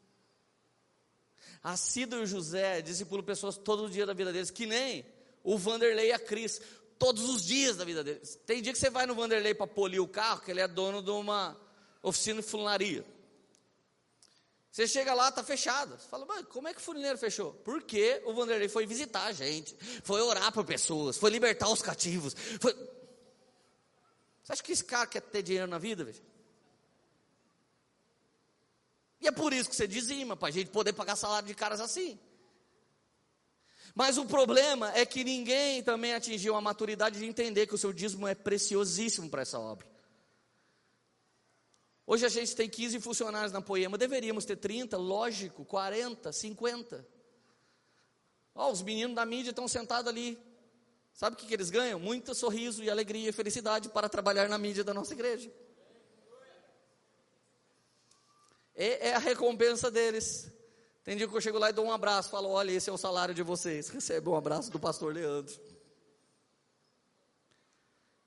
A 1.63 1.75
Cida 1.75 2.15
e 2.17 2.27
José 2.27 2.79
discipulam 2.83 3.25
pessoas 3.25 3.57
todo 3.57 3.85
o 3.85 3.89
dia 3.89 4.05
da 4.05 4.13
vida 4.13 4.31
deles, 4.31 4.51
que 4.51 4.67
nem 4.67 5.03
o 5.43 5.57
Vanderlei 5.57 6.09
e 6.09 6.11
a 6.11 6.19
Cris, 6.19 6.61
todos 6.99 7.27
os 7.27 7.41
dias 7.41 7.75
da 7.75 7.83
vida 7.83 8.03
deles. 8.03 8.39
Tem 8.45 8.61
dia 8.61 8.71
que 8.71 8.77
você 8.77 8.91
vai 8.91 9.07
no 9.07 9.15
Vanderlei 9.15 9.55
para 9.55 9.65
polir 9.65 9.99
o 9.99 10.07
carro, 10.07 10.41
que 10.41 10.51
ele 10.51 10.61
é 10.61 10.67
dono 10.67 11.01
de 11.01 11.09
uma 11.09 11.59
oficina 12.03 12.39
de 12.39 12.47
funilaria. 12.47 13.03
Você 14.71 14.87
chega 14.87 15.11
lá, 15.15 15.29
está 15.29 15.43
fechado. 15.43 15.99
Você 15.99 16.07
fala, 16.07 16.23
mas 16.23 16.45
como 16.45 16.67
é 16.67 16.73
que 16.75 16.79
o 16.79 16.83
funileiro 16.83 17.17
fechou? 17.17 17.51
Porque 17.65 18.21
o 18.27 18.33
Vanderlei 18.35 18.69
foi 18.69 18.85
visitar 18.85 19.23
a 19.23 19.31
gente, 19.31 19.75
foi 20.03 20.21
orar 20.21 20.53
por 20.53 20.63
pessoas, 20.65 21.17
foi 21.17 21.31
libertar 21.31 21.67
os 21.67 21.81
cativos. 21.81 22.35
Foi... 22.61 22.75
Você 24.43 24.53
acha 24.53 24.61
que 24.61 24.71
esse 24.71 24.83
cara 24.83 25.07
quer 25.07 25.21
ter 25.21 25.41
dinheiro 25.41 25.65
na 25.65 25.79
vida? 25.79 26.03
Veja? 26.03 26.36
E 29.19 29.27
é 29.27 29.31
por 29.31 29.53
isso 29.53 29.69
que 29.69 29.75
você 29.75 29.87
dizima, 29.87 30.35
para 30.35 30.49
a 30.49 30.51
gente 30.51 30.69
poder 30.69 30.93
pagar 30.93 31.15
salário 31.15 31.47
de 31.47 31.55
caras 31.55 31.79
assim. 31.79 32.19
Mas 33.95 34.17
o 34.17 34.25
problema 34.25 34.91
é 34.95 35.05
que 35.05 35.23
ninguém 35.23 35.81
também 35.81 36.13
atingiu 36.13 36.55
a 36.55 36.61
maturidade 36.61 37.17
de 37.17 37.25
entender 37.25 37.65
que 37.65 37.73
o 37.73 37.77
seu 37.79 37.91
dízimo 37.91 38.27
é 38.27 38.35
preciosíssimo 38.35 39.29
para 39.29 39.41
essa 39.41 39.59
obra. 39.59 39.87
Hoje 42.05 42.25
a 42.25 42.29
gente 42.29 42.55
tem 42.55 42.69
15 42.69 43.01
funcionários 43.01 43.51
na 43.51 43.61
Poema, 43.61 43.97
deveríamos 43.97 44.45
ter 44.45 44.55
30, 44.55 44.95
lógico, 44.97 45.65
40, 45.65 46.31
50. 46.31 47.07
Ó, 48.53 48.71
os 48.71 48.81
meninos 48.81 49.15
da 49.15 49.25
mídia 49.25 49.49
estão 49.49 49.67
sentados 49.67 50.07
ali. 50.07 50.37
Sabe 51.11 51.35
o 51.35 51.39
que, 51.39 51.47
que 51.47 51.53
eles 51.53 51.69
ganham? 51.71 51.99
Muito 51.99 52.35
sorriso 52.35 52.83
e 52.83 52.89
alegria 52.89 53.29
e 53.29 53.33
felicidade 53.33 53.89
para 53.89 54.07
trabalhar 54.07 54.47
na 54.47 54.57
mídia 54.57 54.83
da 54.83 54.93
nossa 54.93 55.13
igreja. 55.13 55.51
É, 58.77 59.09
é 59.09 59.15
a 59.15 59.19
recompensa 59.19 59.89
deles. 59.89 60.49
Tem 61.03 61.17
dia 61.17 61.27
que 61.27 61.35
eu 61.35 61.41
chego 61.41 61.57
lá 61.57 61.69
e 61.69 61.73
dou 61.73 61.85
um 61.85 61.91
abraço, 61.91 62.29
falo: 62.29 62.49
olha, 62.49 62.71
esse 62.71 62.89
é 62.89 62.93
o 62.93 62.97
salário 62.97 63.33
de 63.33 63.41
vocês. 63.41 63.89
Recebe 63.89 64.29
um 64.29 64.35
abraço 64.35 64.69
do 64.69 64.79
pastor 64.79 65.13
Leandro. 65.13 65.59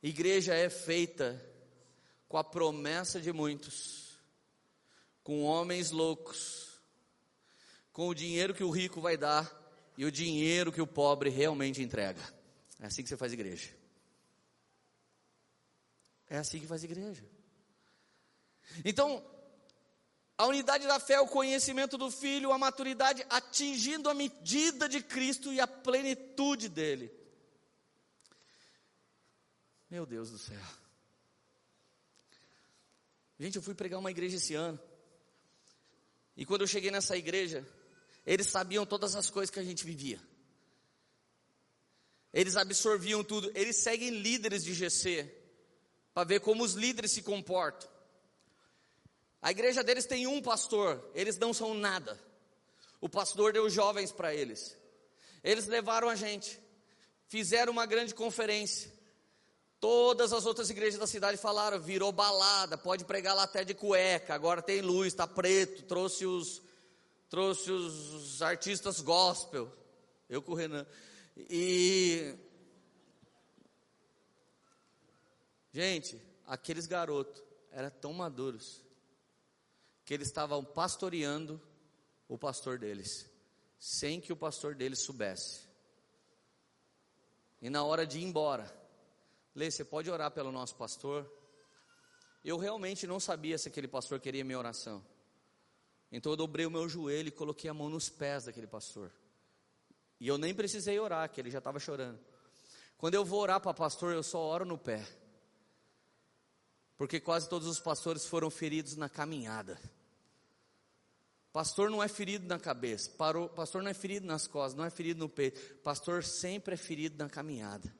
Igreja 0.02 0.54
é 0.54 0.68
feita 0.68 1.40
com 2.26 2.36
a 2.36 2.44
promessa 2.44 3.20
de 3.20 3.32
muitos, 3.32 4.18
com 5.22 5.42
homens 5.42 5.90
loucos, 5.90 6.80
com 7.92 8.08
o 8.08 8.14
dinheiro 8.14 8.54
que 8.54 8.64
o 8.64 8.70
rico 8.70 9.00
vai 9.00 9.16
dar 9.16 9.58
e 9.96 10.04
o 10.04 10.10
dinheiro 10.10 10.72
que 10.72 10.80
o 10.80 10.86
pobre 10.86 11.28
realmente 11.28 11.82
entrega. 11.82 12.22
É 12.80 12.86
assim 12.86 13.02
que 13.02 13.08
você 13.08 13.16
faz 13.16 13.32
igreja. 13.32 13.68
É 16.28 16.38
assim 16.38 16.60
que 16.60 16.66
faz 16.66 16.82
igreja. 16.82 17.22
Então, 18.84 19.22
a 20.40 20.46
unidade 20.46 20.86
da 20.86 20.98
fé 20.98 21.14
é 21.14 21.20
o 21.20 21.26
conhecimento 21.26 21.98
do 21.98 22.10
Filho, 22.10 22.50
a 22.50 22.56
maturidade 22.56 23.22
atingindo 23.28 24.08
a 24.08 24.14
medida 24.14 24.88
de 24.88 25.02
Cristo 25.02 25.52
e 25.52 25.60
a 25.60 25.66
plenitude 25.66 26.66
dele. 26.66 27.12
Meu 29.90 30.06
Deus 30.06 30.30
do 30.30 30.38
céu. 30.38 30.58
Gente, 33.38 33.56
eu 33.56 33.62
fui 33.62 33.74
pregar 33.74 34.00
uma 34.00 34.10
igreja 34.10 34.38
esse 34.38 34.54
ano. 34.54 34.80
E 36.34 36.46
quando 36.46 36.62
eu 36.62 36.66
cheguei 36.66 36.90
nessa 36.90 37.18
igreja, 37.18 37.62
eles 38.24 38.46
sabiam 38.46 38.86
todas 38.86 39.14
as 39.14 39.28
coisas 39.28 39.50
que 39.50 39.60
a 39.60 39.64
gente 39.64 39.84
vivia. 39.84 40.18
Eles 42.32 42.56
absorviam 42.56 43.22
tudo. 43.22 43.52
Eles 43.54 43.76
seguem 43.76 44.08
líderes 44.08 44.64
de 44.64 44.72
GC 44.72 45.30
para 46.14 46.24
ver 46.24 46.40
como 46.40 46.64
os 46.64 46.72
líderes 46.72 47.12
se 47.12 47.20
comportam. 47.20 47.99
A 49.42 49.50
igreja 49.50 49.82
deles 49.82 50.06
tem 50.06 50.26
um 50.26 50.42
pastor, 50.42 51.02
eles 51.14 51.38
não 51.38 51.52
são 51.54 51.74
nada. 51.74 52.18
O 53.00 53.08
pastor 53.08 53.52
deu 53.52 53.70
jovens 53.70 54.12
para 54.12 54.34
eles. 54.34 54.76
Eles 55.42 55.66
levaram 55.66 56.08
a 56.08 56.14
gente, 56.14 56.60
fizeram 57.26 57.72
uma 57.72 57.86
grande 57.86 58.14
conferência. 58.14 58.92
Todas 59.80 60.34
as 60.34 60.44
outras 60.44 60.68
igrejas 60.68 61.00
da 61.00 61.06
cidade 61.06 61.38
falaram, 61.38 61.80
virou 61.80 62.12
balada, 62.12 62.76
pode 62.76 63.04
pregar 63.06 63.34
lá 63.34 63.44
até 63.44 63.64
de 63.64 63.72
cueca, 63.72 64.34
agora 64.34 64.60
tem 64.60 64.82
luz, 64.82 65.08
está 65.08 65.26
preto, 65.26 65.84
trouxe 65.84 66.26
os 66.26 66.60
trouxe 67.30 67.70
os 67.70 68.42
artistas 68.42 69.00
gospel. 69.00 69.72
Eu 70.28 70.42
com 70.42 70.52
o 70.52 70.54
Renan. 70.54 70.86
E 71.48 72.34
Gente, 75.72 76.20
aqueles 76.46 76.86
garotos 76.86 77.42
eram 77.70 77.90
tão 77.90 78.12
maduros 78.12 78.82
que 80.10 80.14
eles 80.14 80.26
estavam 80.26 80.64
pastoreando 80.64 81.62
o 82.26 82.36
pastor 82.36 82.80
deles, 82.80 83.30
sem 83.78 84.20
que 84.20 84.32
o 84.32 84.36
pastor 84.36 84.74
deles 84.74 85.04
soubesse. 85.04 85.60
E 87.62 87.70
na 87.70 87.84
hora 87.84 88.04
de 88.04 88.18
ir 88.18 88.24
embora, 88.24 88.68
Lê, 89.54 89.70
você 89.70 89.84
pode 89.84 90.10
orar 90.10 90.32
pelo 90.32 90.50
nosso 90.50 90.74
pastor? 90.74 91.32
Eu 92.44 92.58
realmente 92.58 93.06
não 93.06 93.20
sabia 93.20 93.56
se 93.56 93.68
aquele 93.68 93.86
pastor 93.86 94.18
queria 94.18 94.44
minha 94.44 94.58
oração. 94.58 95.00
Então 96.10 96.32
eu 96.32 96.36
dobrei 96.36 96.66
o 96.66 96.72
meu 96.72 96.88
joelho 96.88 97.28
e 97.28 97.30
coloquei 97.30 97.70
a 97.70 97.74
mão 97.74 97.88
nos 97.88 98.10
pés 98.10 98.46
daquele 98.46 98.66
pastor. 98.66 99.12
E 100.18 100.26
eu 100.26 100.36
nem 100.36 100.52
precisei 100.52 100.98
orar, 100.98 101.30
que 101.30 101.40
ele 101.40 101.52
já 101.52 101.58
estava 101.58 101.78
chorando. 101.78 102.18
Quando 102.98 103.14
eu 103.14 103.24
vou 103.24 103.38
orar 103.38 103.60
para 103.60 103.72
pastor, 103.72 104.12
eu 104.12 104.24
só 104.24 104.40
oro 104.40 104.64
no 104.64 104.76
pé. 104.76 105.06
Porque 106.96 107.20
quase 107.20 107.48
todos 107.48 107.68
os 107.68 107.78
pastores 107.78 108.26
foram 108.26 108.50
feridos 108.50 108.96
na 108.96 109.08
caminhada. 109.08 109.80
Pastor 111.52 111.90
não 111.90 112.02
é 112.02 112.06
ferido 112.06 112.46
na 112.46 112.60
cabeça, 112.60 113.10
pastor 113.56 113.82
não 113.82 113.90
é 113.90 113.94
ferido 113.94 114.24
nas 114.24 114.46
costas, 114.46 114.74
não 114.78 114.84
é 114.84 114.90
ferido 114.90 115.18
no 115.18 115.28
peito. 115.28 115.60
Pastor 115.82 116.22
sempre 116.22 116.74
é 116.74 116.76
ferido 116.76 117.18
na 117.18 117.28
caminhada. 117.28 117.92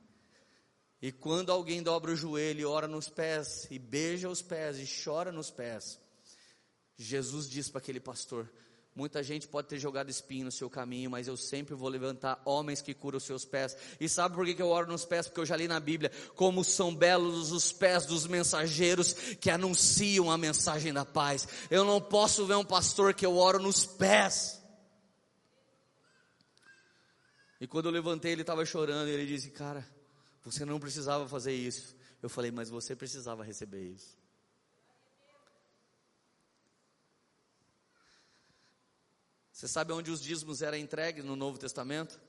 E 1.01 1.11
quando 1.11 1.51
alguém 1.51 1.83
dobra 1.83 2.11
o 2.11 2.15
joelho 2.15 2.61
e 2.61 2.65
ora 2.65 2.87
nos 2.87 3.09
pés, 3.09 3.67
e 3.69 3.77
beija 3.77 4.29
os 4.29 4.41
pés, 4.41 4.77
e 4.77 5.03
chora 5.03 5.31
nos 5.31 5.51
pés, 5.51 5.99
Jesus 6.95 7.49
diz 7.49 7.67
para 7.69 7.79
aquele 7.79 7.99
pastor: 7.99 8.49
Muita 8.93 9.23
gente 9.23 9.47
pode 9.47 9.69
ter 9.69 9.79
jogado 9.79 10.09
espinho 10.09 10.45
no 10.45 10.51
seu 10.51 10.69
caminho, 10.69 11.09
mas 11.09 11.25
eu 11.25 11.37
sempre 11.37 11.73
vou 11.73 11.87
levantar 11.87 12.41
homens 12.43 12.81
que 12.81 12.93
curam 12.93 13.17
os 13.17 13.23
seus 13.23 13.45
pés. 13.45 13.75
E 13.99 14.09
sabe 14.09 14.35
por 14.35 14.45
que 14.45 14.61
eu 14.61 14.67
oro 14.67 14.91
nos 14.91 15.05
pés? 15.05 15.27
Porque 15.27 15.39
eu 15.39 15.45
já 15.45 15.55
li 15.55 15.65
na 15.65 15.79
Bíblia 15.79 16.11
como 16.35 16.61
são 16.61 16.93
belos 16.93 17.53
os 17.53 17.71
pés 17.71 18.05
dos 18.05 18.27
mensageiros 18.27 19.13
que 19.39 19.49
anunciam 19.49 20.29
a 20.29 20.37
mensagem 20.37 20.91
da 20.91 21.05
paz. 21.05 21.47
Eu 21.69 21.85
não 21.85 22.01
posso 22.01 22.45
ver 22.45 22.55
um 22.55 22.65
pastor 22.65 23.13
que 23.13 23.25
eu 23.25 23.37
oro 23.37 23.59
nos 23.59 23.85
pés. 23.85 24.61
E 27.61 27.67
quando 27.67 27.85
eu 27.85 27.91
levantei, 27.91 28.33
ele 28.33 28.41
estava 28.41 28.65
chorando. 28.65 29.07
E 29.07 29.11
ele 29.11 29.25
disse: 29.25 29.51
Cara, 29.51 29.87
você 30.43 30.65
não 30.65 30.79
precisava 30.81 31.29
fazer 31.29 31.53
isso. 31.53 31.95
Eu 32.21 32.27
falei: 32.27 32.51
Mas 32.51 32.69
você 32.69 32.93
precisava 32.93 33.41
receber 33.41 33.83
isso. 33.83 34.20
Você 39.61 39.67
sabe 39.67 39.93
onde 39.93 40.09
os 40.09 40.19
dízimos 40.19 40.63
eram 40.63 40.75
entregues 40.75 41.23
no 41.23 41.35
Novo 41.35 41.55
Testamento? 41.59 42.19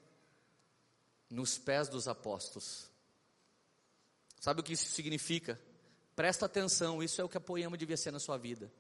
Nos 1.31 1.57
pés 1.57 1.89
dos 1.89 2.07
apóstolos. 2.07 2.91
Sabe 4.39 4.61
o 4.61 4.63
que 4.63 4.75
isso 4.75 4.91
significa? 4.91 5.59
Presta 6.15 6.45
atenção, 6.45 7.03
isso 7.03 7.23
é 7.23 7.25
o 7.25 7.31
que 7.31 7.39
a 7.39 7.41
poema 7.41 7.75
devia 7.75 7.97
ser 7.97 8.11
na 8.11 8.19
sua 8.19 8.37
vida. 8.37 8.71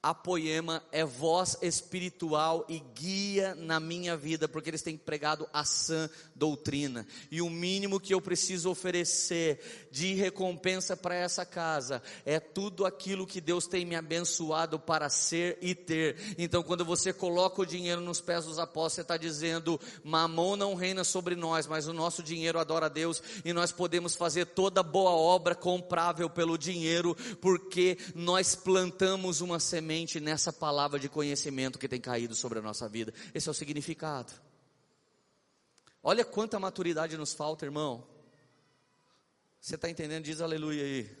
A 0.00 0.14
poema 0.14 0.80
é 0.92 1.04
voz 1.04 1.58
espiritual 1.60 2.64
e 2.68 2.78
guia 2.78 3.56
na 3.56 3.80
minha 3.80 4.16
vida, 4.16 4.46
porque 4.46 4.70
eles 4.70 4.80
têm 4.80 4.96
pregado 4.96 5.48
a 5.52 5.64
sã 5.64 6.08
doutrina. 6.36 7.04
E 7.32 7.42
o 7.42 7.50
mínimo 7.50 7.98
que 7.98 8.14
eu 8.14 8.20
preciso 8.20 8.70
oferecer 8.70 9.88
de 9.90 10.14
recompensa 10.14 10.96
para 10.96 11.16
essa 11.16 11.44
casa 11.44 12.00
é 12.24 12.38
tudo 12.38 12.86
aquilo 12.86 13.26
que 13.26 13.40
Deus 13.40 13.66
tem 13.66 13.84
me 13.84 13.96
abençoado 13.96 14.78
para 14.78 15.10
ser 15.10 15.58
e 15.60 15.74
ter. 15.74 16.16
Então, 16.38 16.62
quando 16.62 16.84
você 16.84 17.12
coloca 17.12 17.60
o 17.60 17.66
dinheiro 17.66 18.00
nos 18.00 18.20
pés 18.20 18.44
dos 18.44 18.60
apóstolos, 18.60 18.92
você 18.92 19.00
está 19.00 19.16
dizendo: 19.16 19.80
Mamon 20.04 20.54
não 20.54 20.76
reina 20.76 21.02
sobre 21.02 21.34
nós, 21.34 21.66
mas 21.66 21.88
o 21.88 21.92
nosso 21.92 22.22
dinheiro 22.22 22.60
adora 22.60 22.86
a 22.86 22.88
Deus 22.88 23.20
e 23.44 23.52
nós 23.52 23.72
podemos 23.72 24.14
fazer 24.14 24.46
toda 24.46 24.80
boa 24.80 25.10
obra 25.10 25.56
comprável 25.56 26.30
pelo 26.30 26.56
dinheiro, 26.56 27.16
porque 27.40 27.98
nós 28.14 28.54
plantamos 28.54 29.40
uma 29.40 29.58
semente 29.58 29.87
nessa 30.20 30.52
palavra 30.52 30.98
de 30.98 31.08
conhecimento 31.08 31.78
que 31.78 31.88
tem 31.88 32.00
caído 32.00 32.34
sobre 32.34 32.58
a 32.58 32.62
nossa 32.62 32.88
vida. 32.88 33.12
Esse 33.34 33.48
é 33.48 33.50
o 33.50 33.54
significado. 33.54 34.32
Olha 36.02 36.24
quanta 36.24 36.60
maturidade 36.60 37.16
nos 37.16 37.32
falta, 37.32 37.64
irmão. 37.64 38.06
Você 39.60 39.74
está 39.74 39.88
entendendo? 39.90 40.24
Diz 40.24 40.40
aleluia 40.40 40.84
aí. 40.84 41.16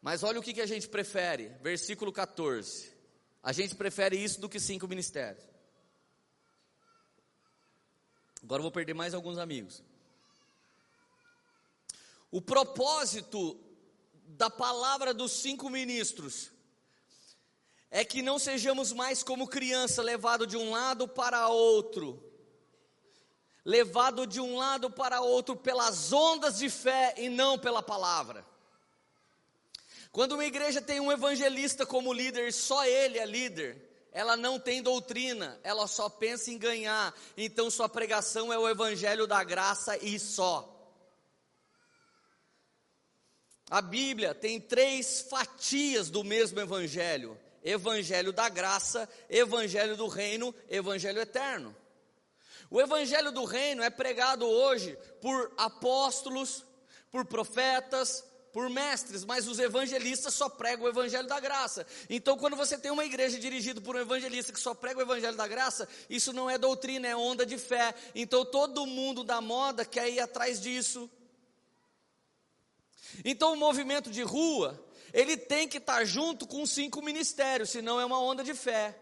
Mas 0.00 0.22
olha 0.22 0.38
o 0.38 0.42
que, 0.42 0.54
que 0.54 0.60
a 0.60 0.66
gente 0.66 0.88
prefere, 0.88 1.48
versículo 1.60 2.12
14. 2.12 2.92
A 3.42 3.52
gente 3.52 3.74
prefere 3.74 4.16
isso 4.16 4.40
do 4.40 4.48
que 4.48 4.60
cinco 4.60 4.86
ministérios. 4.86 5.44
Agora 8.42 8.60
eu 8.60 8.64
vou 8.64 8.72
perder 8.72 8.94
mais 8.94 9.12
alguns 9.12 9.38
amigos. 9.38 9.82
O 12.30 12.40
propósito 12.40 13.58
da 14.38 14.48
palavra 14.48 15.12
dos 15.12 15.32
cinco 15.32 15.68
ministros 15.68 16.52
é 17.90 18.04
que 18.04 18.22
não 18.22 18.38
sejamos 18.38 18.92
mais 18.92 19.20
como 19.20 19.48
criança, 19.48 20.00
levado 20.00 20.46
de 20.46 20.56
um 20.56 20.70
lado 20.70 21.08
para 21.08 21.48
outro, 21.48 22.22
levado 23.64 24.28
de 24.28 24.40
um 24.40 24.56
lado 24.56 24.88
para 24.92 25.20
outro 25.20 25.56
pelas 25.56 26.12
ondas 26.12 26.58
de 26.58 26.70
fé 26.70 27.14
e 27.18 27.28
não 27.28 27.58
pela 27.58 27.82
palavra. 27.82 28.46
Quando 30.12 30.32
uma 30.32 30.44
igreja 30.44 30.80
tem 30.80 31.00
um 31.00 31.10
evangelista 31.10 31.84
como 31.84 32.12
líder, 32.12 32.52
só 32.52 32.84
ele 32.84 33.18
é 33.18 33.26
líder, 33.26 34.08
ela 34.12 34.36
não 34.36 34.60
tem 34.60 34.80
doutrina, 34.80 35.58
ela 35.64 35.88
só 35.88 36.08
pensa 36.08 36.52
em 36.52 36.58
ganhar, 36.58 37.12
então 37.36 37.68
sua 37.68 37.88
pregação 37.88 38.52
é 38.52 38.58
o 38.58 38.68
evangelho 38.68 39.26
da 39.26 39.42
graça 39.42 39.98
e 39.98 40.16
só. 40.16 40.77
A 43.70 43.82
Bíblia 43.82 44.34
tem 44.34 44.60
três 44.60 45.20
fatias 45.28 46.08
do 46.08 46.24
mesmo 46.24 46.58
evangelho: 46.60 47.38
evangelho 47.62 48.32
da 48.32 48.48
graça, 48.48 49.08
evangelho 49.28 49.96
do 49.96 50.06
reino, 50.06 50.54
evangelho 50.68 51.20
eterno. 51.20 51.74
O 52.70 52.80
evangelho 52.80 53.32
do 53.32 53.44
reino 53.44 53.82
é 53.82 53.90
pregado 53.90 54.46
hoje 54.46 54.96
por 55.20 55.52
apóstolos, 55.56 56.64
por 57.10 57.24
profetas, 57.24 58.24
por 58.52 58.68
mestres, 58.68 59.24
mas 59.24 59.46
os 59.46 59.58
evangelistas 59.58 60.34
só 60.34 60.48
pregam 60.48 60.84
o 60.84 60.88
evangelho 60.88 61.26
da 61.26 61.40
graça. 61.40 61.86
Então, 62.08 62.36
quando 62.36 62.56
você 62.56 62.76
tem 62.76 62.90
uma 62.90 63.04
igreja 63.04 63.38
dirigida 63.38 63.80
por 63.80 63.96
um 63.96 64.00
evangelista 64.00 64.52
que 64.52 64.60
só 64.60 64.74
prega 64.74 64.98
o 64.98 65.02
evangelho 65.02 65.36
da 65.36 65.46
graça, 65.46 65.88
isso 66.10 66.32
não 66.32 66.48
é 66.48 66.58
doutrina, 66.58 67.06
é 67.06 67.16
onda 67.16 67.46
de 67.46 67.56
fé. 67.56 67.94
Então, 68.14 68.44
todo 68.44 68.86
mundo 68.86 69.22
da 69.22 69.40
moda 69.40 69.84
quer 69.84 70.10
ir 70.10 70.20
atrás 70.20 70.60
disso. 70.60 71.10
Então 73.24 73.52
o 73.52 73.56
movimento 73.56 74.10
de 74.10 74.22
rua, 74.22 74.82
ele 75.12 75.36
tem 75.36 75.66
que 75.66 75.78
estar 75.78 76.04
junto 76.04 76.46
com 76.46 76.64
cinco 76.66 77.02
ministérios, 77.02 77.70
senão 77.70 78.00
é 78.00 78.04
uma 78.04 78.20
onda 78.20 78.44
de 78.44 78.54
fé. 78.54 78.96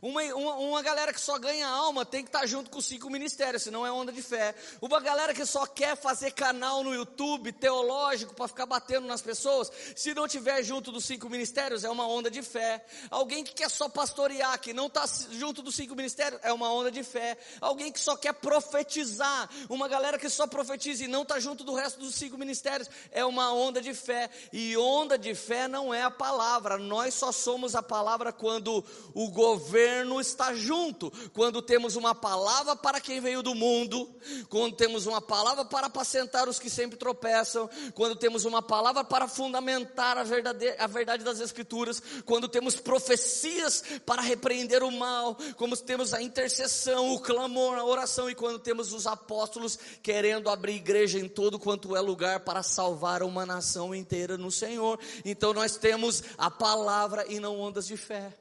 Uma, 0.00 0.22
uma, 0.34 0.54
uma, 0.54 0.82
galera 0.82 1.12
que 1.12 1.20
só 1.20 1.38
ganha 1.38 1.68
alma 1.68 2.04
tem 2.04 2.22
que 2.22 2.28
estar 2.28 2.40
tá 2.40 2.46
junto 2.46 2.70
com 2.70 2.80
cinco 2.80 3.10
ministérios, 3.10 3.62
senão 3.62 3.84
é 3.84 3.92
onda 3.92 4.12
de 4.12 4.22
fé. 4.22 4.54
Uma 4.80 5.00
galera 5.00 5.34
que 5.34 5.44
só 5.44 5.66
quer 5.66 5.96
fazer 5.96 6.30
canal 6.30 6.82
no 6.82 6.94
YouTube 6.94 7.52
teológico 7.52 8.34
para 8.34 8.48
ficar 8.48 8.66
batendo 8.66 9.06
nas 9.06 9.20
pessoas, 9.20 9.70
se 9.94 10.14
não 10.14 10.26
tiver 10.26 10.62
junto 10.62 10.90
dos 10.90 11.04
cinco 11.04 11.28
ministérios, 11.28 11.84
é 11.84 11.90
uma 11.90 12.06
onda 12.06 12.30
de 12.30 12.42
fé. 12.42 12.84
Alguém 13.10 13.44
que 13.44 13.52
quer 13.52 13.68
só 13.68 13.88
pastorear, 13.88 14.58
que 14.60 14.72
não 14.72 14.86
está 14.86 15.04
junto 15.30 15.62
dos 15.62 15.74
cinco 15.74 15.94
ministérios, 15.94 16.40
é 16.42 16.52
uma 16.52 16.72
onda 16.72 16.90
de 16.90 17.02
fé. 17.02 17.36
Alguém 17.60 17.92
que 17.92 18.00
só 18.00 18.16
quer 18.16 18.34
profetizar, 18.34 19.50
uma 19.68 19.88
galera 19.88 20.18
que 20.18 20.28
só 20.28 20.46
profetiza 20.46 21.04
e 21.04 21.08
não 21.08 21.22
está 21.22 21.38
junto 21.40 21.64
do 21.64 21.74
resto 21.74 22.00
dos 22.00 22.14
cinco 22.14 22.38
ministérios, 22.38 22.88
é 23.10 23.24
uma 23.24 23.52
onda 23.52 23.80
de 23.80 23.92
fé. 23.92 24.30
E 24.52 24.76
onda 24.76 25.18
de 25.18 25.34
fé 25.34 25.68
não 25.68 25.92
é 25.92 26.02
a 26.02 26.10
palavra, 26.10 26.78
nós 26.78 27.14
só 27.14 27.32
somos 27.32 27.74
a 27.74 27.82
palavra 27.82 28.32
quando 28.32 28.84
o 29.14 29.28
governo 29.30 29.79
governo 29.80 30.20
está 30.20 30.54
junto. 30.54 31.10
Quando 31.32 31.62
temos 31.62 31.96
uma 31.96 32.14
palavra 32.14 32.76
para 32.76 33.00
quem 33.00 33.20
veio 33.20 33.42
do 33.42 33.54
mundo, 33.54 34.08
quando 34.48 34.76
temos 34.76 35.06
uma 35.06 35.20
palavra 35.22 35.64
para 35.64 35.86
apacentar 35.86 36.48
os 36.48 36.58
que 36.58 36.68
sempre 36.68 36.98
tropeçam, 36.98 37.68
quando 37.94 38.14
temos 38.14 38.44
uma 38.44 38.60
palavra 38.60 39.02
para 39.02 39.26
fundamentar 39.26 40.18
a 40.18 40.22
verdade, 40.22 40.74
a 40.78 40.86
verdade 40.86 41.24
das 41.24 41.40
Escrituras, 41.40 42.02
quando 42.26 42.48
temos 42.48 42.76
profecias 42.76 43.82
para 44.04 44.20
repreender 44.20 44.82
o 44.82 44.92
mal, 44.92 45.36
como 45.56 45.76
temos 45.76 46.12
a 46.12 46.20
intercessão, 46.20 47.14
o 47.14 47.20
clamor, 47.20 47.78
a 47.78 47.84
oração, 47.84 48.28
e 48.28 48.34
quando 48.34 48.58
temos 48.58 48.92
os 48.92 49.06
apóstolos 49.06 49.78
querendo 50.02 50.50
abrir 50.50 50.74
igreja 50.74 51.18
em 51.18 51.28
todo 51.28 51.58
quanto 51.58 51.96
é 51.96 52.00
lugar 52.00 52.40
para 52.40 52.62
salvar 52.62 53.22
uma 53.22 53.46
nação 53.46 53.94
inteira 53.94 54.36
no 54.36 54.50
Senhor. 54.50 54.98
Então 55.24 55.54
nós 55.54 55.76
temos 55.76 56.22
a 56.36 56.50
palavra 56.50 57.24
e 57.28 57.40
não 57.40 57.58
ondas 57.58 57.86
de 57.86 57.96
fé. 57.96 58.39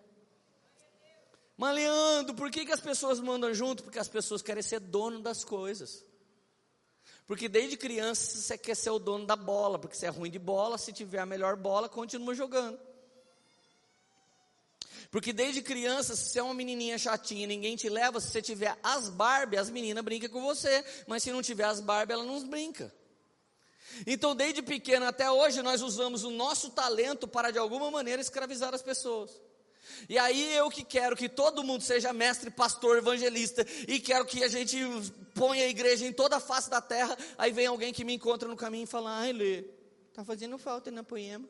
Mas 1.60 1.76
Leandro, 1.76 2.34
por 2.36 2.50
que, 2.50 2.66
que 2.66 2.72
as 2.72 2.80
pessoas 2.80 3.20
mandam 3.20 3.54
junto? 3.54 3.84
Porque 3.84 4.00
as 4.00 4.08
pessoas 4.08 4.42
querem 4.42 4.64
ser 4.64 4.80
dono 4.80 5.20
das 5.20 5.44
coisas. 5.44 6.06
Porque 7.28 7.50
desde 7.50 7.76
criança 7.76 8.38
você 8.38 8.58
quer 8.58 8.78
ser 8.78 8.92
o 8.92 8.98
dono 8.98 9.26
da 9.26 9.36
bola, 9.36 9.78
porque 9.78 9.98
você 9.98 10.06
é 10.06 10.10
ruim 10.10 10.32
de 10.32 10.40
bola, 10.40 10.78
se 10.78 10.94
tiver 10.94 11.20
a 11.20 11.26
melhor 11.26 11.58
bola, 11.58 11.90
continua 11.90 12.34
jogando. 12.34 12.80
Porque 15.12 15.34
desde 15.34 15.62
criança, 15.62 16.16
se 16.16 16.30
você 16.30 16.40
é 16.40 16.44
uma 16.44 16.54
menininha 16.54 16.98
chatinha, 16.98 17.46
ninguém 17.46 17.76
te 17.76 17.90
leva, 17.90 18.22
se 18.22 18.30
você 18.30 18.42
tiver 18.42 18.80
as 18.82 19.10
Barbie, 19.10 19.58
as 19.58 19.70
meninas 19.70 20.02
brincam 20.02 20.30
com 20.30 20.42
você, 20.42 20.82
mas 21.08 21.24
se 21.24 21.30
não 21.30 21.42
tiver 21.42 21.66
as 21.66 21.82
Barbie, 21.82 22.14
ela 22.14 22.24
não 22.24 22.42
brinca. 22.48 22.90
Então, 24.08 24.34
desde 24.34 24.62
pequeno 24.62 25.06
até 25.06 25.30
hoje, 25.30 25.62
nós 25.62 25.82
usamos 25.82 26.24
o 26.24 26.32
nosso 26.32 26.70
talento 26.70 27.28
para 27.28 27.52
de 27.52 27.60
alguma 27.60 27.92
maneira 27.92 28.22
escravizar 28.22 28.74
as 28.74 28.82
pessoas. 28.82 29.49
E 30.08 30.18
aí 30.18 30.54
eu 30.56 30.70
que 30.70 30.84
quero 30.84 31.16
que 31.16 31.30
todo 31.30 31.64
mundo 31.64 31.82
seja 31.82 32.12
mestre, 32.12 32.50
pastor, 32.50 32.98
evangelista, 32.98 33.66
e 33.88 34.00
quero 34.00 34.26
que 34.26 34.44
a 34.44 34.48
gente 34.48 34.78
ponha 35.36 35.64
a 35.64 35.68
igreja 35.68 36.06
em 36.06 36.14
toda 36.14 36.38
a 36.38 36.40
face 36.40 36.70
da 36.70 36.82
terra, 36.82 37.18
aí 37.38 37.52
vem 37.52 37.68
alguém 37.68 37.94
que 37.94 38.04
me 38.04 38.14
encontra 38.14 38.48
no 38.48 38.56
caminho 38.56 38.84
e 38.84 38.88
fala, 38.88 39.20
ai 39.20 39.32
Lê, 39.32 39.64
tá 40.14 40.24
fazendo 40.26 40.58
falta 40.58 40.90
na 40.90 41.04
poema. 41.04 41.48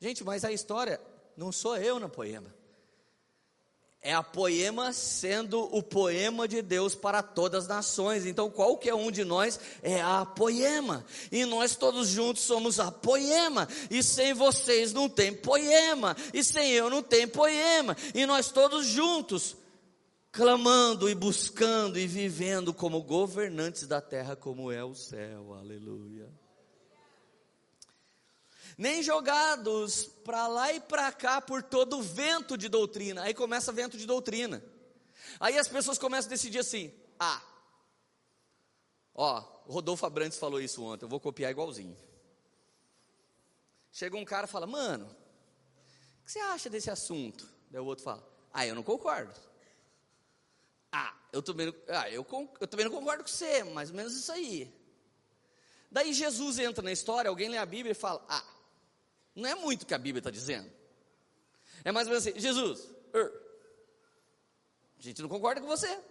Gente, 0.00 0.24
mas 0.24 0.44
a 0.44 0.52
história 0.52 1.00
não 1.36 1.52
sou 1.52 1.76
eu 1.76 1.98
na 1.98 2.08
poema 2.08 2.55
é 4.06 4.12
a 4.12 4.22
poema 4.22 4.92
sendo 4.92 5.64
o 5.76 5.82
poema 5.82 6.46
de 6.46 6.62
Deus 6.62 6.94
para 6.94 7.24
todas 7.24 7.64
as 7.64 7.68
nações. 7.68 8.24
Então, 8.24 8.48
qualquer 8.48 8.94
um 8.94 9.10
de 9.10 9.24
nós 9.24 9.58
é 9.82 10.00
a 10.00 10.24
poema. 10.24 11.04
E 11.32 11.44
nós 11.44 11.74
todos 11.74 12.06
juntos 12.06 12.44
somos 12.44 12.78
a 12.78 12.92
poema. 12.92 13.66
E 13.90 14.04
sem 14.04 14.32
vocês 14.32 14.92
não 14.92 15.08
tem 15.08 15.32
poema. 15.32 16.16
E 16.32 16.44
sem 16.44 16.70
eu 16.70 16.88
não 16.88 17.02
tem 17.02 17.26
poema. 17.26 17.96
E 18.14 18.24
nós 18.26 18.52
todos 18.52 18.86
juntos 18.86 19.56
clamando 20.30 21.10
e 21.10 21.14
buscando 21.14 21.98
e 21.98 22.06
vivendo 22.06 22.72
como 22.72 23.02
governantes 23.02 23.88
da 23.88 24.00
terra 24.00 24.36
como 24.36 24.70
é 24.70 24.84
o 24.84 24.94
céu. 24.94 25.52
Aleluia 25.52 26.45
nem 28.76 29.02
jogados 29.02 30.04
para 30.24 30.46
lá 30.46 30.72
e 30.72 30.80
para 30.80 31.10
cá 31.12 31.40
por 31.40 31.62
todo 31.62 32.02
vento 32.02 32.56
de 32.56 32.68
doutrina. 32.68 33.22
Aí 33.22 33.32
começa 33.32 33.72
vento 33.72 33.96
de 33.96 34.06
doutrina. 34.06 34.62
Aí 35.40 35.58
as 35.58 35.68
pessoas 35.68 35.98
começam 35.98 36.28
a 36.28 36.34
decidir 36.34 36.58
assim: 36.58 36.92
ah, 37.18 37.42
ó, 39.14 39.42
o 39.66 39.72
Rodolfo 39.72 40.04
Abrantes 40.04 40.38
falou 40.38 40.60
isso 40.60 40.82
ontem, 40.82 41.04
eu 41.04 41.08
vou 41.08 41.20
copiar 41.20 41.50
igualzinho. 41.50 41.96
Chega 43.92 44.16
um 44.16 44.24
cara 44.24 44.46
e 44.46 44.50
fala: 44.50 44.66
mano, 44.66 45.06
o 45.06 46.24
que 46.24 46.32
você 46.32 46.40
acha 46.40 46.68
desse 46.68 46.90
assunto? 46.90 47.48
Daí 47.70 47.80
o 47.80 47.86
outro 47.86 48.04
fala: 48.04 48.26
ah, 48.52 48.66
eu 48.66 48.74
não 48.74 48.82
concordo. 48.82 49.38
Ah, 50.92 51.14
eu 51.32 51.42
também, 51.42 51.74
ah, 51.88 52.10
eu, 52.10 52.26
eu 52.60 52.66
também 52.66 52.84
não 52.84 52.92
concordo 52.92 53.24
com 53.24 53.28
você, 53.28 53.64
mais 53.64 53.90
ou 53.90 53.96
menos 53.96 54.14
isso 54.14 54.30
aí. 54.32 54.72
Daí 55.90 56.12
Jesus 56.12 56.58
entra 56.58 56.82
na 56.82 56.92
história, 56.92 57.28
alguém 57.28 57.48
lê 57.48 57.58
a 57.58 57.66
Bíblia 57.66 57.92
e 57.92 57.94
fala: 57.94 58.24
ah, 58.28 58.44
não 59.36 59.48
é 59.48 59.54
muito 59.54 59.82
o 59.82 59.86
que 59.86 59.94
a 59.94 59.98
Bíblia 59.98 60.20
está 60.20 60.30
dizendo. 60.30 60.68
É 61.84 61.92
mais 61.92 62.08
ou 62.08 62.12
menos 62.12 62.26
assim: 62.26 62.40
Jesus, 62.40 62.88
er, 63.12 63.32
a 64.98 65.02
gente 65.02 65.20
não 65.20 65.28
concorda 65.28 65.60
com 65.60 65.66
você. 65.66 66.02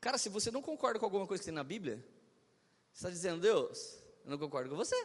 Cara, 0.00 0.16
se 0.16 0.28
você 0.28 0.50
não 0.52 0.62
concorda 0.62 0.98
com 1.00 1.04
alguma 1.04 1.26
coisa 1.26 1.42
que 1.42 1.46
tem 1.46 1.54
na 1.54 1.64
Bíblia, 1.64 1.96
você 2.92 3.00
está 3.00 3.10
dizendo, 3.10 3.40
Deus, 3.40 3.98
eu 4.24 4.30
não 4.30 4.38
concordo 4.38 4.70
com 4.70 4.76
você. 4.76 4.96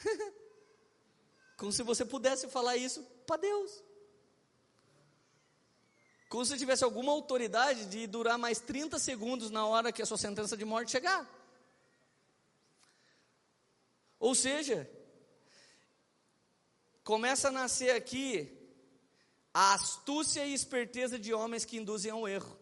Como 1.56 1.70
se 1.70 1.84
você 1.84 2.04
pudesse 2.04 2.48
falar 2.48 2.76
isso 2.76 3.04
para 3.24 3.36
Deus. 3.36 3.84
Como 6.28 6.44
se 6.44 6.58
tivesse 6.58 6.82
alguma 6.82 7.12
autoridade 7.12 7.86
de 7.86 8.06
durar 8.08 8.36
mais 8.36 8.58
30 8.58 8.98
segundos 8.98 9.50
na 9.50 9.64
hora 9.66 9.92
que 9.92 10.02
a 10.02 10.06
sua 10.06 10.16
sentença 10.16 10.56
de 10.56 10.64
morte 10.64 10.90
chegar. 10.90 11.41
Ou 14.22 14.36
seja, 14.36 14.88
começa 17.02 17.48
a 17.48 17.50
nascer 17.50 17.90
aqui 17.90 18.56
a 19.52 19.74
astúcia 19.74 20.46
e 20.46 20.54
esperteza 20.54 21.18
de 21.18 21.34
homens 21.34 21.64
que 21.64 21.76
induzem 21.76 22.12
ao 22.12 22.28
erro. 22.28 22.56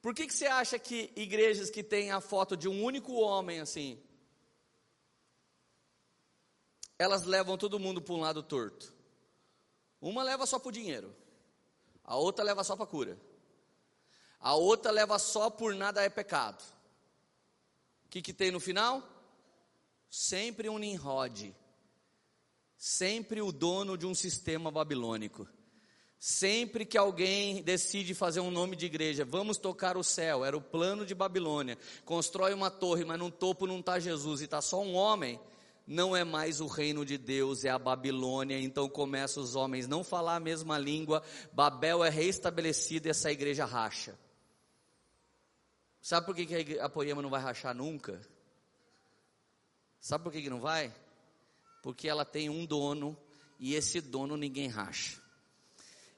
Por 0.00 0.14
que, 0.14 0.28
que 0.28 0.32
você 0.32 0.46
acha 0.46 0.78
que 0.78 1.12
igrejas 1.16 1.70
que 1.70 1.82
têm 1.82 2.12
a 2.12 2.20
foto 2.20 2.56
de 2.56 2.68
um 2.68 2.84
único 2.84 3.14
homem 3.14 3.58
assim, 3.58 4.00
elas 6.96 7.24
levam 7.24 7.58
todo 7.58 7.80
mundo 7.80 8.00
para 8.00 8.14
um 8.14 8.20
lado 8.20 8.44
torto? 8.44 8.94
Uma 10.00 10.22
leva 10.22 10.46
só 10.46 10.56
para 10.60 10.68
o 10.68 10.72
dinheiro, 10.72 11.12
a 12.04 12.14
outra 12.14 12.44
leva 12.44 12.62
só 12.62 12.76
para 12.76 12.84
a 12.84 12.88
cura, 12.88 13.20
a 14.38 14.54
outra 14.54 14.92
leva 14.92 15.18
só 15.18 15.50
por 15.50 15.74
nada 15.74 16.00
é 16.00 16.08
pecado 16.08 16.62
que, 18.10 18.20
que 18.20 18.32
tem 18.32 18.50
no 18.50 18.58
final? 18.58 19.02
Sempre 20.10 20.68
um 20.68 20.78
Nimrod, 20.78 21.54
sempre 22.76 23.40
o 23.40 23.52
dono 23.52 23.96
de 23.96 24.04
um 24.04 24.14
sistema 24.14 24.70
babilônico. 24.70 25.48
Sempre 26.18 26.84
que 26.84 26.98
alguém 26.98 27.62
decide 27.62 28.12
fazer 28.12 28.40
um 28.40 28.50
nome 28.50 28.76
de 28.76 28.84
igreja, 28.84 29.24
vamos 29.24 29.56
tocar 29.56 29.96
o 29.96 30.04
céu, 30.04 30.44
era 30.44 30.54
o 30.54 30.60
plano 30.60 31.06
de 31.06 31.14
Babilônia. 31.14 31.78
Constrói 32.04 32.52
uma 32.52 32.70
torre, 32.70 33.06
mas 33.06 33.18
no 33.18 33.30
topo 33.30 33.66
não 33.66 33.78
está 33.78 33.98
Jesus 33.98 34.42
e 34.42 34.44
está 34.44 34.60
só 34.60 34.82
um 34.82 34.94
homem. 34.94 35.40
Não 35.86 36.14
é 36.14 36.22
mais 36.22 36.60
o 36.60 36.66
reino 36.66 37.06
de 37.06 37.16
Deus, 37.16 37.64
é 37.64 37.70
a 37.70 37.78
Babilônia. 37.78 38.60
Então 38.60 38.86
começam 38.86 39.42
os 39.42 39.56
homens 39.56 39.86
não 39.86 40.04
falar 40.04 40.36
a 40.36 40.40
mesma 40.40 40.76
língua. 40.76 41.22
Babel 41.54 42.04
é 42.04 42.10
reestabelecida 42.10 43.08
e 43.08 43.10
essa 43.12 43.32
igreja 43.32 43.64
racha. 43.64 44.18
Sabe 46.00 46.26
por 46.26 46.34
que, 46.34 46.46
que 46.46 46.78
a 46.78 46.88
Poema 46.88 47.20
não 47.20 47.30
vai 47.30 47.40
rachar 47.40 47.74
nunca? 47.74 48.20
Sabe 50.00 50.24
por 50.24 50.32
que, 50.32 50.42
que 50.42 50.50
não 50.50 50.60
vai? 50.60 50.94
Porque 51.82 52.08
ela 52.08 52.24
tem 52.24 52.48
um 52.48 52.64
dono 52.64 53.16
e 53.58 53.74
esse 53.74 54.00
dono 54.00 54.36
ninguém 54.36 54.68
racha. 54.68 55.20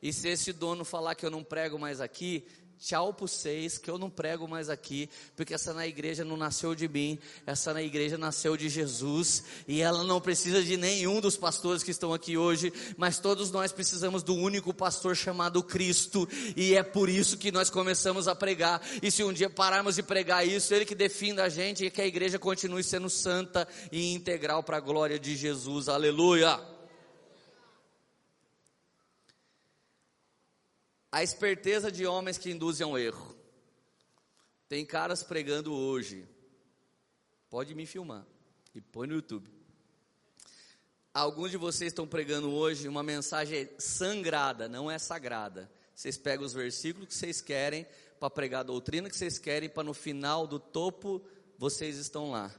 E 0.01 0.13
se 0.13 0.29
esse 0.29 0.53
dono 0.53 0.85
falar 0.85 1.15
que 1.15 1.27
eu 1.27 1.31
não 1.31 1.45
prego 1.45 1.79
mais 1.79 2.01
aqui, 2.01 2.47
tchau 2.83 3.15
para 3.15 3.29
vocês, 3.29 3.79
que 3.79 3.89
eu 3.89 3.97
não 3.97 4.11
prego 4.11 4.49
mais 4.49 4.69
aqui, 4.69 5.09
porque 5.37 5.55
essa 5.55 5.73
na 5.73 5.87
igreja 5.87 6.25
não 6.25 6.37
nasceu 6.37 6.75
de 6.75 6.89
mim, 6.89 7.17
essa 7.47 7.73
na 7.73 7.81
igreja 7.81 8.19
nasceu 8.19 8.57
de 8.57 8.69
Jesus, 8.69 9.45
e 9.69 9.81
ela 9.81 10.03
não 10.03 10.21
precisa 10.21 10.61
de 10.63 10.77
nenhum 10.77 11.21
dos 11.21 11.37
pastores 11.37 11.85
que 11.85 11.93
estão 11.93 12.13
aqui 12.13 12.37
hoje, 12.37 12.73
mas 12.97 13.21
todos 13.21 13.53
nós 13.53 13.71
precisamos 13.71 14.25
do 14.25 14.35
único 14.35 14.75
pastor 14.75 15.15
chamado 15.15 15.63
Cristo, 15.63 16.29
e 16.57 16.75
é 16.75 16.83
por 16.83 17.09
isso 17.09 17.39
que 17.39 17.53
nós 17.53 17.71
começamos 17.71 18.27
a 18.27 18.35
pregar, 18.35 18.83
e 19.01 19.13
se 19.13 19.23
um 19.23 19.33
dia 19.33 19.49
pararmos 19.49 19.95
de 19.95 20.03
pregar 20.03 20.47
isso, 20.47 20.75
Ele 20.75 20.85
que 20.85 20.97
defenda 20.97 21.45
a 21.45 21.49
gente, 21.49 21.85
e 21.85 21.91
que 21.91 22.03
a 22.03 22.07
igreja 22.07 22.39
continue 22.39 22.83
sendo 22.83 23.09
santa 23.09 23.67
e 23.93 24.13
integral 24.13 24.65
para 24.65 24.79
a 24.79 24.81
glória 24.81 25.21
de 25.21 25.37
Jesus, 25.37 25.89
aleluia. 25.89 26.72
A 31.13 31.23
esperteza 31.23 31.93
de 31.93 32.07
homens 32.07 32.39
que 32.39 32.51
induzem 32.51 32.87
ao 32.87 32.99
erro. 32.99 33.37
Tem 34.67 34.87
caras 34.87 35.23
pregando 35.23 35.75
hoje. 35.75 36.27
Pode 37.51 37.75
me 37.75 37.85
filmar 37.85 38.25
e 38.75 38.81
põe 38.81 39.07
no 39.07 39.17
YouTube. 39.17 39.47
Alguns 41.13 41.51
de 41.51 41.59
vocês 41.59 41.93
estão 41.93 42.09
pregando 42.09 42.51
hoje 42.51 42.89
uma 42.89 43.03
mensagem 43.03 43.69
sangrada, 43.79 44.67
não 44.67 44.91
é 44.91 44.99
sagrada. 44.99 45.71
Vocês 45.95 46.17
pegam 46.17 46.47
os 46.47 46.55
versículos 46.55 47.09
que 47.09 47.15
vocês 47.15 47.43
querem 47.43 47.87
para 48.19 48.31
pregar 48.31 48.61
a 48.61 48.65
doutrina 48.65 49.11
que 49.11 49.17
vocês 49.19 49.39
querem, 49.39 49.69
para 49.69 49.85
no 49.85 49.93
final 49.93 50.47
do 50.47 50.59
topo 50.59 51.23
vocês 51.59 51.99
estão 51.99 52.31
lá. 52.31 52.51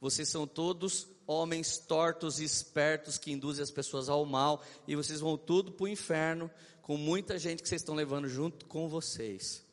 Vocês 0.00 0.28
são 0.28 0.46
todos 0.46 1.08
homens 1.26 1.78
tortos 1.78 2.38
e 2.38 2.44
espertos 2.44 3.18
que 3.18 3.32
induzem 3.32 3.64
as 3.64 3.70
pessoas 3.72 4.08
ao 4.08 4.24
mal 4.24 4.62
e 4.86 4.94
vocês 4.94 5.18
vão 5.18 5.36
tudo 5.36 5.72
para 5.72 5.84
o 5.84 5.88
inferno 5.88 6.48
com 6.86 6.96
muita 6.96 7.36
gente 7.36 7.64
que 7.64 7.68
vocês 7.68 7.80
estão 7.80 7.96
levando 7.96 8.28
junto 8.28 8.64
com 8.66 8.88
vocês. 8.88 9.66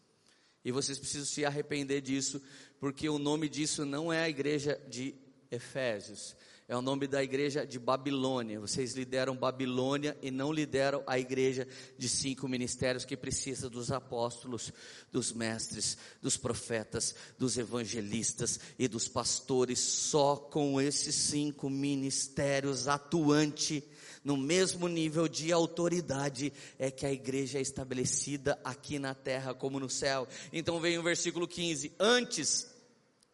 E 0.65 0.71
vocês 0.71 0.97
precisam 0.97 1.27
se 1.27 1.45
arrepender 1.45 2.01
disso, 2.01 2.41
porque 2.79 3.07
o 3.07 3.19
nome 3.19 3.47
disso 3.47 3.85
não 3.85 4.11
é 4.11 4.23
a 4.23 4.29
igreja 4.29 4.81
de 4.89 5.13
Efésios 5.51 6.35
é 6.67 6.77
o 6.77 6.81
nome 6.81 7.07
da 7.07 7.21
igreja 7.21 7.67
de 7.67 7.77
Babilônia. 7.77 8.59
Vocês 8.59 8.93
lideram 8.93 9.35
Babilônia 9.35 10.17
e 10.21 10.31
não 10.31 10.51
lideram 10.51 11.03
a 11.05 11.19
igreja 11.19 11.67
de 11.97 12.07
cinco 12.07 12.47
ministérios 12.47 13.03
que 13.05 13.17
precisa 13.17 13.69
dos 13.69 13.91
apóstolos, 13.91 14.71
dos 15.11 15.33
mestres, 15.33 15.97
dos 16.21 16.37
profetas, 16.37 17.15
dos 17.37 17.57
evangelistas 17.57 18.59
e 18.79 18.87
dos 18.87 19.07
pastores. 19.07 19.77
Só 19.79 20.35
com 20.35 20.79
esses 20.79 21.13
cinco 21.13 21.69
ministérios 21.69 22.87
atuante 22.87 23.83
no 24.23 24.37
mesmo 24.37 24.87
nível 24.87 25.27
de 25.27 25.51
autoridade 25.51 26.53
é 26.79 26.89
que 26.89 27.05
a 27.05 27.11
igreja 27.11 27.59
é 27.59 27.61
estabelecida 27.61 28.59
aqui 28.63 28.97
na 28.97 29.13
terra 29.13 29.53
como 29.53 29.79
no 29.79 29.89
céu. 29.89 30.27
Então 30.51 30.79
vem 30.79 30.97
o 30.97 31.03
versículo 31.03 31.47
15: 31.47 31.93
Antes 31.99 32.67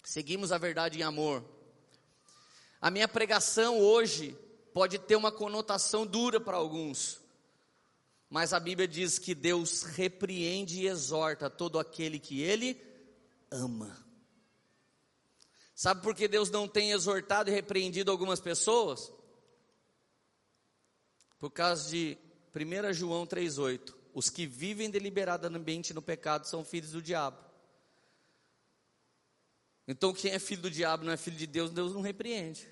seguimos 0.04 0.52
a 0.52 0.58
verdade 0.58 1.00
em 1.00 1.04
amor 1.04 1.44
a 2.82 2.90
minha 2.90 3.08
pregação 3.10 3.78
hoje 3.78 4.38
pode 4.74 4.98
ter 5.00 5.18
uma 5.18 5.32
conotação 5.32 6.06
dura 6.06 6.40
para 6.40 6.56
alguns, 6.56 7.20
mas 8.30 8.54
a 8.54 8.60
Bíblia 8.60 8.88
diz 8.88 9.20
que 9.20 9.36
Deus 9.36 9.84
repreende 9.84 10.82
e 10.82 10.88
exorta 10.88 11.50
todo 11.50 11.78
aquele 11.78 12.20
que 12.20 12.42
Ele 12.42 12.82
ama. 13.52 13.98
Sabe 15.76 16.02
por 16.02 16.16
que 16.16 16.28
Deus 16.28 16.50
não 16.50 16.68
tem 16.70 16.92
exortado 16.92 17.50
e 17.50 17.54
repreendido 17.54 18.12
algumas 18.12 18.40
pessoas? 18.40 19.12
Por 21.40 21.50
causa 21.50 21.90
de 21.90 22.18
1 22.54 22.94
João 22.94 23.26
3,8: 23.26 23.96
os 24.14 24.30
que 24.30 24.46
vivem 24.46 24.90
deliberadamente 24.90 25.94
no 25.94 26.02
pecado 26.02 26.46
são 26.46 26.64
filhos 26.64 26.92
do 26.92 27.02
diabo. 27.02 27.38
Então, 29.88 30.14
quem 30.14 30.32
é 30.32 30.38
filho 30.38 30.62
do 30.64 30.70
diabo 30.70 31.04
não 31.04 31.12
é 31.12 31.18
filho 31.18 31.38
de 31.38 31.48
Deus, 31.48 31.72
Deus 31.72 31.94
não 31.94 32.02
repreende. 32.02 32.68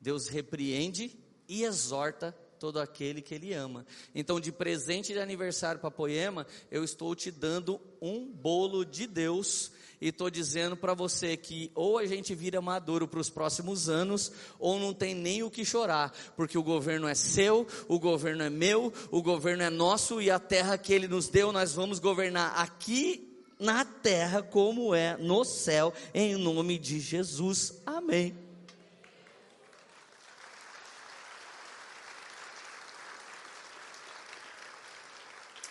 Deus 0.00 0.28
repreende 0.28 1.18
e 1.48 1.64
exorta 1.64 2.32
todo 2.58 2.78
aquele 2.78 3.20
que 3.20 3.34
Ele 3.34 3.52
ama. 3.52 3.84
Então, 4.14 4.38
de 4.38 4.52
presente 4.52 5.12
de 5.12 5.18
aniversário 5.18 5.80
para 5.80 5.90
Poema, 5.90 6.46
eu 6.70 6.84
estou 6.84 7.16
te 7.16 7.30
dando 7.32 7.80
um 8.00 8.30
bolo 8.30 8.84
de 8.84 9.06
Deus 9.06 9.72
e 10.02 10.08
estou 10.08 10.28
dizendo 10.28 10.76
para 10.76 10.94
você 10.94 11.36
que 11.36 11.70
ou 11.76 11.96
a 11.96 12.04
gente 12.04 12.34
vira 12.34 12.60
maduro 12.60 13.06
para 13.06 13.20
os 13.20 13.30
próximos 13.30 13.88
anos, 13.88 14.32
ou 14.58 14.80
não 14.80 14.92
tem 14.92 15.14
nem 15.14 15.44
o 15.44 15.50
que 15.50 15.64
chorar, 15.64 16.12
porque 16.34 16.58
o 16.58 16.62
governo 16.62 17.06
é 17.06 17.14
seu, 17.14 17.64
o 17.86 18.00
governo 18.00 18.42
é 18.42 18.50
meu, 18.50 18.92
o 19.12 19.22
governo 19.22 19.62
é 19.62 19.70
nosso 19.70 20.20
e 20.20 20.28
a 20.28 20.40
terra 20.40 20.76
que 20.76 20.92
Ele 20.92 21.06
nos 21.06 21.28
deu, 21.28 21.52
nós 21.52 21.72
vamos 21.72 22.00
governar 22.00 22.52
aqui 22.58 23.32
na 23.60 23.84
terra 23.84 24.42
como 24.42 24.92
é 24.92 25.16
no 25.16 25.44
céu, 25.44 25.94
em 26.12 26.34
nome 26.34 26.78
de 26.78 26.98
Jesus. 26.98 27.80
Amém. 27.86 28.36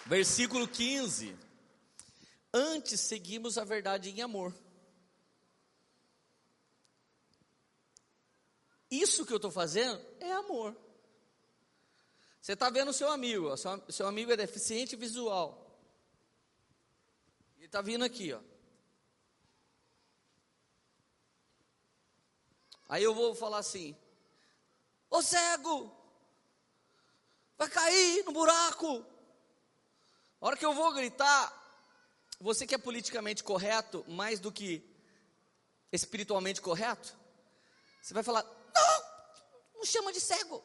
Versículo 0.06 0.66
15. 0.70 1.51
Antes 2.53 2.99
seguimos 2.99 3.57
a 3.57 3.64
verdade 3.64 4.10
em 4.10 4.22
amor. 4.22 4.53
Isso 8.90 9.26
que 9.26 9.32
eu 9.32 9.38
estou 9.38 9.52
fazendo 9.52 10.06
é 10.19 10.32
amor. 10.34 10.76
Você 12.41 12.53
está 12.53 12.69
vendo 12.69 12.90
o 12.90 12.94
seu 12.94 13.10
amigo, 13.10 13.49
ó, 13.49 13.56
seu, 13.56 13.84
seu 13.90 14.07
amigo 14.07 14.32
é 14.32 14.38
deficiente 14.38 14.95
visual 14.95 15.61
está 17.72 17.82
vindo 17.82 18.03
aqui, 18.03 18.34
ó. 18.34 18.41
Aí 22.90 23.02
eu 23.02 23.15
vou 23.15 23.34
falar 23.34 23.60
assim: 23.60 23.98
Ô 25.10 25.22
cego, 25.22 25.90
vai 27.57 27.69
cair 27.69 28.26
no 28.26 28.34
buraco. 28.34 29.06
A 30.41 30.48
hora 30.48 30.57
que 30.57 30.65
eu 30.65 30.73
vou 30.73 30.94
gritar, 30.94 31.60
você 32.41 32.65
que 32.65 32.73
é 32.73 32.77
politicamente 32.77 33.43
correto, 33.43 34.03
mais 34.07 34.39
do 34.39 34.51
que 34.51 34.84
espiritualmente 35.91 36.59
correto, 36.59 37.15
você 38.01 38.13
vai 38.13 38.23
falar: 38.23 38.43
Não, 38.43 39.76
não 39.76 39.85
chama 39.85 40.11
de 40.11 40.19
cego. 40.19 40.63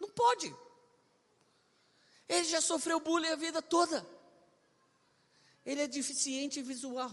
Não 0.00 0.08
pode. 0.10 0.54
Ele 2.28 2.44
já 2.44 2.60
sofreu 2.60 3.00
bullying 3.00 3.30
a 3.30 3.36
vida 3.36 3.60
toda. 3.60 4.06
Ele 5.66 5.82
é 5.82 5.88
deficiente 5.88 6.62
visual. 6.62 7.10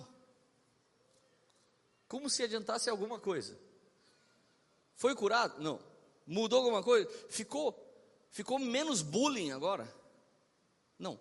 Como 2.07 2.29
se 2.29 2.43
adiantasse 2.43 2.89
alguma 2.89 3.19
coisa. 3.19 3.57
Foi 4.95 5.15
curado? 5.15 5.61
Não. 5.61 5.81
Mudou 6.27 6.59
alguma 6.59 6.83
coisa? 6.83 7.09
Ficou 7.29 7.75
ficou 8.29 8.59
menos 8.59 9.01
bullying 9.01 9.51
agora? 9.51 9.91
Não. 10.99 11.19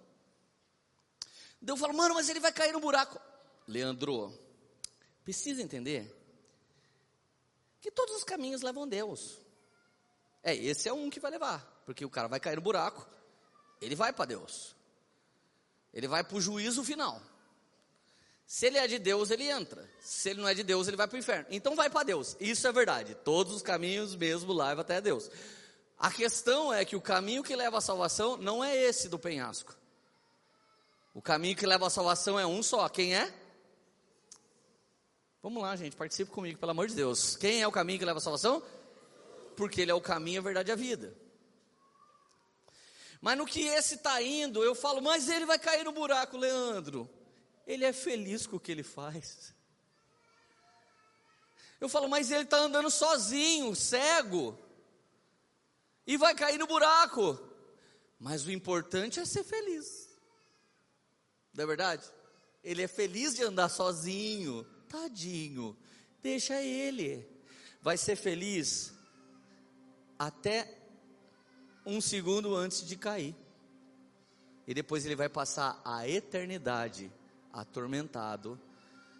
Deus 1.60 1.78
falo, 1.78 1.94
mano, 1.94 2.14
mas 2.14 2.28
ele 2.28 2.40
vai 2.40 2.52
cair 2.52 2.72
no 2.72 2.80
buraco. 2.80 3.20
Leandro, 3.66 4.32
precisa 5.24 5.62
entender 5.62 6.16
que 7.80 7.90
todos 7.90 8.16
os 8.16 8.24
caminhos 8.24 8.62
levam 8.62 8.84
a 8.84 8.86
Deus. 8.86 9.38
É, 10.42 10.54
esse 10.54 10.88
é 10.88 10.92
um 10.92 11.10
que 11.10 11.20
vai 11.20 11.30
levar, 11.30 11.82
porque 11.84 12.04
o 12.04 12.10
cara 12.10 12.28
vai 12.28 12.40
cair 12.40 12.56
no 12.56 12.62
buraco, 12.62 13.06
ele 13.80 13.94
vai 13.94 14.12
para 14.12 14.24
Deus. 14.24 14.74
Ele 15.92 16.08
vai 16.08 16.22
para 16.22 16.36
o 16.36 16.40
juízo 16.40 16.84
final. 16.84 17.20
Se 18.46 18.66
ele 18.66 18.78
é 18.78 18.86
de 18.86 18.98
Deus, 18.98 19.30
ele 19.30 19.48
entra. 19.48 19.88
Se 20.00 20.30
ele 20.30 20.40
não 20.40 20.48
é 20.48 20.54
de 20.54 20.62
Deus, 20.62 20.88
ele 20.88 20.96
vai 20.96 21.06
para 21.06 21.16
o 21.16 21.18
inferno. 21.18 21.46
Então 21.50 21.76
vai 21.76 21.88
para 21.88 22.02
Deus. 22.02 22.36
Isso 22.40 22.66
é 22.66 22.72
verdade. 22.72 23.14
Todos 23.14 23.54
os 23.54 23.62
caminhos 23.62 24.14
mesmo 24.16 24.52
levam 24.52 24.80
até 24.80 25.00
Deus. 25.00 25.30
A 25.98 26.10
questão 26.10 26.72
é 26.72 26.84
que 26.84 26.96
o 26.96 27.00
caminho 27.00 27.42
que 27.42 27.54
leva 27.54 27.78
à 27.78 27.80
salvação 27.80 28.36
não 28.36 28.64
é 28.64 28.76
esse 28.76 29.08
do 29.08 29.18
penhasco. 29.18 29.76
O 31.12 31.20
caminho 31.20 31.56
que 31.56 31.66
leva 31.66 31.86
à 31.86 31.90
salvação 31.90 32.38
é 32.38 32.46
um 32.46 32.62
só. 32.62 32.88
Quem 32.88 33.14
é? 33.14 33.32
Vamos 35.42 35.62
lá, 35.62 35.74
gente, 35.74 35.96
participe 35.96 36.30
comigo, 36.30 36.58
pelo 36.58 36.70
amor 36.70 36.86
de 36.86 36.94
Deus. 36.94 37.34
Quem 37.36 37.62
é 37.62 37.66
o 37.66 37.72
caminho 37.72 37.98
que 37.98 38.04
leva 38.04 38.18
à 38.18 38.20
salvação? 38.20 38.62
Porque 39.56 39.80
ele 39.80 39.90
é 39.90 39.94
o 39.94 40.00
caminho, 40.00 40.40
a 40.40 40.44
verdade 40.44 40.70
e 40.70 40.72
a 40.72 40.76
vida. 40.76 41.16
Mas 43.20 43.36
no 43.36 43.46
que 43.46 43.62
esse 43.62 43.96
está 43.96 44.22
indo, 44.22 44.62
eu 44.62 44.74
falo, 44.74 45.02
mas 45.02 45.28
ele 45.28 45.46
vai 45.46 45.58
cair 45.58 45.84
no 45.84 45.92
buraco, 45.92 46.36
Leandro. 46.36 47.08
Ele 47.66 47.84
é 47.84 47.92
feliz 47.92 48.46
com 48.46 48.56
o 48.56 48.60
que 48.60 48.70
ele 48.70 48.82
faz. 48.82 49.54
Eu 51.80 51.88
falo, 51.88 52.08
mas 52.08 52.30
ele 52.30 52.44
está 52.44 52.58
andando 52.58 52.90
sozinho, 52.90 53.74
cego, 53.74 54.58
e 56.06 56.16
vai 56.16 56.34
cair 56.34 56.58
no 56.58 56.66
buraco. 56.66 57.38
Mas 58.18 58.44
o 58.44 58.52
importante 58.52 59.18
é 59.18 59.24
ser 59.24 59.44
feliz. 59.44 60.09
Não 61.54 61.64
é 61.64 61.66
verdade? 61.66 62.04
Ele 62.62 62.82
é 62.82 62.88
feliz 62.88 63.34
de 63.34 63.42
andar 63.42 63.68
sozinho, 63.68 64.64
tadinho. 64.88 65.76
Deixa 66.22 66.60
ele. 66.62 67.26
Vai 67.82 67.96
ser 67.96 68.16
feliz 68.16 68.92
até 70.18 70.78
um 71.84 72.00
segundo 72.00 72.54
antes 72.54 72.86
de 72.86 72.96
cair. 72.96 73.34
E 74.66 74.74
depois 74.74 75.04
ele 75.04 75.16
vai 75.16 75.28
passar 75.28 75.80
a 75.84 76.06
eternidade 76.06 77.10
atormentado, 77.52 78.60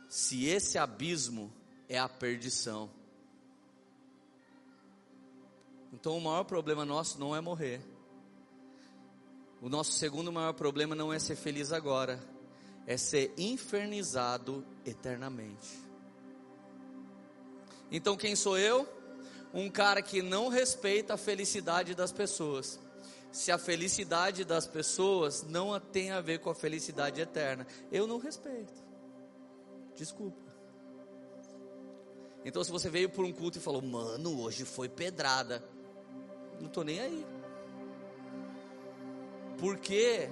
se 0.08 0.44
esse 0.46 0.78
abismo 0.78 1.52
é 1.88 1.98
a 1.98 2.08
perdição. 2.08 2.90
Então 5.92 6.16
o 6.16 6.20
maior 6.20 6.44
problema 6.44 6.84
nosso 6.84 7.18
não 7.18 7.34
é 7.34 7.40
morrer. 7.40 7.80
O 9.60 9.68
nosso 9.68 9.92
segundo 9.92 10.32
maior 10.32 10.54
problema 10.54 10.94
não 10.94 11.12
é 11.12 11.18
ser 11.18 11.36
feliz 11.36 11.72
agora, 11.72 12.18
é 12.86 12.96
ser 12.96 13.32
infernizado 13.36 14.64
eternamente. 14.84 15.78
Então 17.90 18.16
quem 18.16 18.34
sou 18.34 18.56
eu? 18.56 19.00
um 19.52 19.68
cara 19.68 20.00
que 20.00 20.22
não 20.22 20.48
respeita 20.48 21.14
a 21.14 21.16
felicidade 21.16 21.94
das 21.94 22.12
pessoas. 22.12 22.78
Se 23.32 23.52
a 23.52 23.58
felicidade 23.58 24.44
das 24.44 24.66
pessoas 24.66 25.42
não 25.42 25.78
tem 25.78 26.10
a 26.10 26.20
ver 26.20 26.40
com 26.40 26.50
a 26.50 26.54
felicidade 26.54 27.20
eterna, 27.20 27.66
eu 27.90 28.06
não 28.06 28.18
respeito. 28.18 28.72
Desculpa. 29.94 30.50
Então, 32.44 32.64
se 32.64 32.70
você 32.70 32.88
veio 32.88 33.10
por 33.10 33.24
um 33.24 33.32
culto 33.32 33.58
e 33.58 33.60
falou, 33.60 33.82
mano, 33.82 34.40
hoje 34.40 34.64
foi 34.64 34.88
pedrada, 34.88 35.62
não 36.58 36.68
estou 36.68 36.82
nem 36.82 36.98
aí. 36.98 37.26
Porque, 39.60 40.28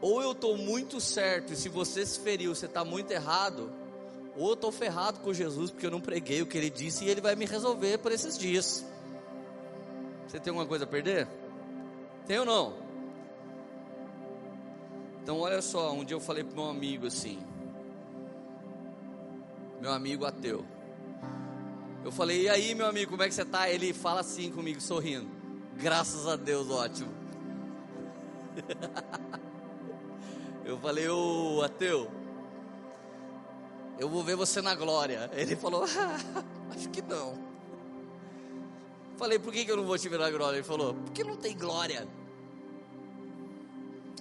ou 0.00 0.22
eu 0.22 0.32
estou 0.32 0.56
muito 0.56 1.00
certo, 1.00 1.52
e 1.52 1.56
se 1.56 1.68
você 1.68 2.06
se 2.06 2.20
feriu, 2.20 2.54
você 2.54 2.66
está 2.66 2.84
muito 2.84 3.10
errado, 3.10 3.70
ou 4.36 4.48
eu 4.50 4.54
estou 4.54 4.70
ferrado 4.70 5.18
com 5.18 5.34
Jesus, 5.34 5.72
porque 5.72 5.84
eu 5.84 5.90
não 5.90 6.00
preguei 6.00 6.40
o 6.40 6.46
que 6.46 6.56
ele 6.56 6.70
disse, 6.70 7.04
e 7.04 7.10
ele 7.10 7.20
vai 7.20 7.34
me 7.34 7.44
resolver 7.44 7.98
por 7.98 8.12
esses 8.12 8.38
dias. 8.38 8.86
Você 10.28 10.38
tem 10.38 10.52
alguma 10.52 10.66
coisa 10.66 10.84
a 10.84 10.86
perder? 10.86 11.26
Tem 12.26 12.38
ou 12.38 12.44
não? 12.46 12.74
Então, 15.22 15.40
olha 15.40 15.60
só, 15.60 15.92
um 15.92 16.04
dia 16.04 16.16
eu 16.16 16.20
falei 16.20 16.44
para 16.44 16.54
meu 16.54 16.70
amigo 16.70 17.06
assim, 17.06 17.42
meu 19.80 19.92
amigo 19.92 20.24
ateu. 20.24 20.64
Eu 22.04 22.12
falei, 22.12 22.42
e 22.42 22.48
aí, 22.48 22.74
meu 22.74 22.86
amigo, 22.86 23.10
como 23.10 23.22
é 23.22 23.28
que 23.28 23.34
você 23.34 23.42
está? 23.42 23.68
Ele 23.68 23.92
fala 23.92 24.20
assim 24.20 24.50
comigo, 24.50 24.80
sorrindo. 24.80 25.28
Graças 25.76 26.26
a 26.26 26.36
Deus, 26.36 26.70
ótimo. 26.70 27.19
Eu 30.64 30.78
falei, 30.78 31.08
ô 31.08 31.62
ateu, 31.62 32.10
eu 33.98 34.08
vou 34.08 34.22
ver 34.22 34.36
você 34.36 34.62
na 34.62 34.74
glória. 34.74 35.30
Ele 35.34 35.56
falou, 35.56 35.84
ah, 35.84 36.44
acho 36.74 36.88
que 36.90 37.02
não. 37.02 37.38
Falei, 39.16 39.38
por 39.38 39.52
que, 39.52 39.64
que 39.64 39.70
eu 39.70 39.76
não 39.76 39.84
vou 39.84 39.98
te 39.98 40.08
ver 40.08 40.18
na 40.18 40.30
glória? 40.30 40.56
Ele 40.56 40.64
falou, 40.64 40.94
porque 40.94 41.22
não 41.22 41.36
tem 41.36 41.56
glória. 41.56 42.06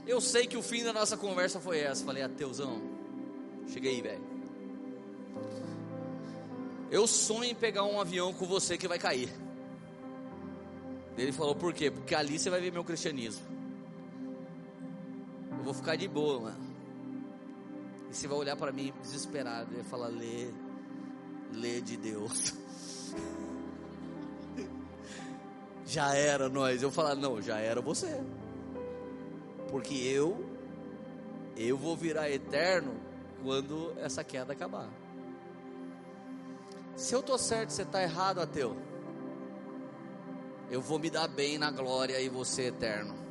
Eu 0.05 0.19
sei 0.19 0.47
que 0.47 0.57
o 0.57 0.61
fim 0.61 0.83
da 0.83 0.91
nossa 0.91 1.15
conversa 1.15 1.59
foi 1.59 1.79
essa. 1.79 2.03
Falei, 2.03 2.23
ateuzão, 2.23 2.81
cheguei 3.71 3.93
aí, 3.93 4.01
velho. 4.01 4.29
Eu 6.91 7.05
sonho 7.05 7.51
em 7.51 7.55
pegar 7.55 7.83
um 7.83 8.01
avião 8.01 8.33
com 8.33 8.45
você 8.45 8.77
que 8.77 8.87
vai 8.87 8.97
cair. 8.97 9.29
Ele 11.17 11.31
falou, 11.31 11.55
por 11.55 11.73
quê? 11.73 11.91
Porque 11.91 12.15
ali 12.15 12.39
você 12.39 12.49
vai 12.49 12.59
ver 12.59 12.71
meu 12.71 12.83
cristianismo. 12.83 13.58
Eu 15.59 15.65
vou 15.65 15.73
ficar 15.73 15.97
de 15.97 16.07
boa, 16.07 16.39
mano. 16.39 16.57
E 18.09 18.15
você 18.15 18.29
vai 18.29 18.37
olhar 18.37 18.55
para 18.55 18.71
mim 18.71 18.93
desesperado 19.01 19.73
e 19.73 19.75
vai 19.75 19.83
falar, 19.83 20.07
lê, 20.07 20.53
lê 21.51 21.81
de 21.81 21.97
Deus. 21.97 22.53
já 25.85 26.15
era 26.15 26.47
nós. 26.47 26.81
Eu 26.81 26.89
falar, 26.89 27.15
não, 27.15 27.41
já 27.41 27.57
era 27.57 27.81
você. 27.81 28.23
Porque 29.69 29.95
eu, 29.95 30.45
eu 31.57 31.75
vou 31.75 31.97
virar 31.97 32.31
eterno 32.31 32.95
quando 33.43 33.93
essa 33.97 34.23
queda 34.23 34.53
acabar. 34.53 34.87
Se 36.95 37.13
eu 37.13 37.19
estou 37.19 37.37
certo, 37.37 37.71
você 37.71 37.81
está 37.81 38.01
errado, 38.01 38.39
ateu. 38.39 38.77
Eu 40.71 40.81
vou 40.81 40.97
me 40.97 41.09
dar 41.09 41.27
bem 41.27 41.57
na 41.57 41.69
glória 41.69 42.17
e 42.21 42.29
você 42.29 42.67
eterno. 42.67 43.28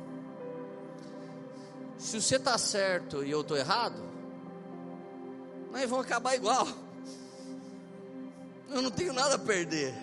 Se 1.99 2.21
você 2.21 2.37
está 2.37 2.57
certo 2.57 3.25
e 3.25 3.29
eu 3.29 3.41
estou 3.41 3.57
errado, 3.57 4.01
nós 5.69 5.87
vamos 5.89 6.05
acabar 6.05 6.33
igual. 6.33 6.65
Eu 8.69 8.81
não 8.81 8.89
tenho 8.89 9.11
nada 9.11 9.35
a 9.35 9.39
perder. 9.39 9.93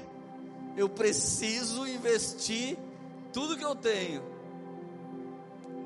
Eu 0.77 0.91
preciso 0.91 1.87
investir 1.87 2.77
tudo 3.33 3.57
que 3.57 3.65
eu 3.65 3.75
tenho 3.75 4.23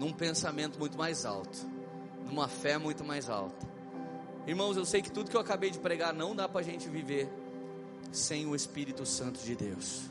num 0.01 0.13
pensamento 0.13 0.81
muito 0.81 0.99
mais 0.99 1.25
alto, 1.25 1.59
numa 2.27 2.49
fé 2.49 2.77
muito 2.77 3.05
mais 3.05 3.31
alta. 3.31 3.69
Irmãos, 4.49 4.77
eu 4.77 4.85
sei 4.85 5.01
que 5.01 5.13
tudo 5.13 5.31
que 5.31 5.37
eu 5.37 5.41
acabei 5.41 5.71
de 5.71 5.79
pregar 5.79 6.13
não 6.13 6.35
dá 6.35 6.49
para 6.49 6.61
a 6.61 6.65
gente 6.65 6.89
viver 6.89 7.31
sem 8.11 8.47
o 8.47 8.57
Espírito 8.57 9.07
Santo 9.07 9.39
de 9.41 9.55
Deus. 9.55 10.11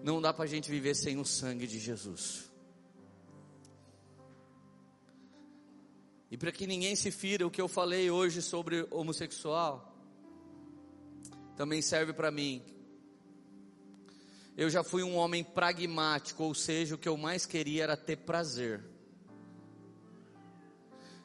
Não 0.00 0.22
dá 0.22 0.32
para 0.32 0.44
a 0.44 0.48
gente 0.48 0.70
viver 0.70 0.94
sem 0.94 1.18
o 1.18 1.24
sangue 1.24 1.66
de 1.66 1.80
Jesus. 1.80 2.47
E 6.30 6.36
para 6.36 6.52
que 6.52 6.66
ninguém 6.66 6.94
se 6.94 7.10
fira, 7.10 7.46
o 7.46 7.50
que 7.50 7.60
eu 7.60 7.68
falei 7.68 8.10
hoje 8.10 8.42
sobre 8.42 8.86
homossexual 8.90 9.94
também 11.56 11.82
serve 11.82 12.12
para 12.12 12.30
mim. 12.30 12.62
Eu 14.56 14.70
já 14.70 14.84
fui 14.84 15.02
um 15.02 15.16
homem 15.16 15.42
pragmático, 15.42 16.44
ou 16.44 16.54
seja, 16.54 16.94
o 16.94 16.98
que 16.98 17.08
eu 17.08 17.16
mais 17.16 17.46
queria 17.46 17.84
era 17.84 17.96
ter 17.96 18.16
prazer. 18.16 18.84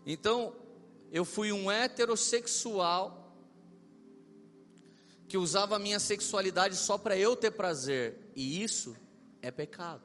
Então, 0.05 0.55
eu 1.11 1.23
fui 1.23 1.51
um 1.51 1.69
heterossexual 1.69 3.35
que 5.27 5.37
usava 5.37 5.75
a 5.75 5.79
minha 5.79 5.99
sexualidade 5.99 6.75
só 6.75 6.97
para 6.97 7.17
eu 7.17 7.35
ter 7.35 7.51
prazer, 7.51 8.31
e 8.35 8.63
isso 8.63 8.95
é 9.41 9.51
pecado. 9.51 10.03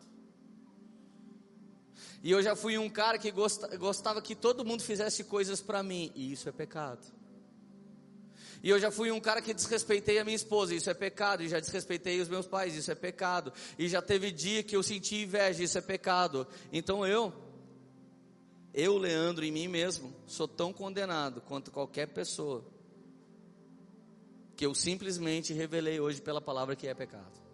E 2.23 2.31
eu 2.31 2.43
já 2.43 2.57
fui 2.57 2.77
um 2.79 2.89
cara 2.89 3.19
que 3.19 3.33
gostava 3.79 4.21
que 4.21 4.35
todo 4.35 4.65
mundo 4.65 4.83
fizesse 4.83 5.25
coisas 5.25 5.61
para 5.61 5.83
mim, 5.83 6.13
e 6.15 6.33
isso 6.33 6.49
é 6.49 6.53
pecado. 6.53 7.19
E 8.63 8.71
eu 8.71 8.79
já 8.79 8.91
fui 8.91 9.11
um 9.11 9.21
cara 9.21 9.41
que 9.41 9.55
desrespeitei 9.55 10.19
a 10.19 10.25
minha 10.25 10.35
esposa, 10.35 10.75
isso 10.75 10.91
é 10.91 10.95
pecado. 10.95 11.43
E 11.43 11.49
já 11.49 11.61
desrespeitei 11.61 12.21
os 12.21 12.29
meus 12.29 12.47
pais, 12.47 12.75
isso 12.75 12.91
é 12.91 12.95
pecado. 12.95 13.53
E 13.79 13.89
já 13.89 14.03
teve 14.03 14.33
dia 14.33 14.63
que 14.63 14.75
eu 14.75 14.83
senti 14.83 15.23
inveja, 15.23 15.63
isso 15.63 15.79
é 15.79 15.81
pecado. 15.81 16.47
Então 16.73 17.07
eu, 17.07 17.33
eu, 18.75 18.99
Leandro, 18.99 19.45
em 19.45 19.53
mim 19.53 19.69
mesmo, 19.69 20.13
sou 20.27 20.49
tão 20.49 20.73
condenado 20.73 21.41
quanto 21.41 21.71
qualquer 21.71 22.09
pessoa 22.09 22.65
que 24.57 24.67
eu 24.67 24.75
simplesmente 24.75 25.53
revelei 25.53 26.01
hoje 26.01 26.21
pela 26.21 26.41
palavra 26.41 26.75
que 26.75 26.89
é 26.89 26.95
pecado. 26.95 27.48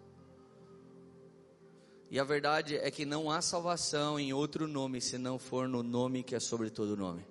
E 2.09 2.19
a 2.19 2.23
verdade 2.23 2.77
é 2.77 2.91
que 2.91 3.05
não 3.05 3.31
há 3.31 3.41
salvação 3.41 4.19
em 4.19 4.31
outro 4.31 4.67
nome 4.67 5.01
se 5.01 5.17
não 5.17 5.39
for 5.39 5.67
no 5.67 5.81
nome 5.81 6.23
que 6.23 6.35
é 6.35 6.39
sobre 6.39 6.69
todo 6.69 6.95
nome. 6.95 7.25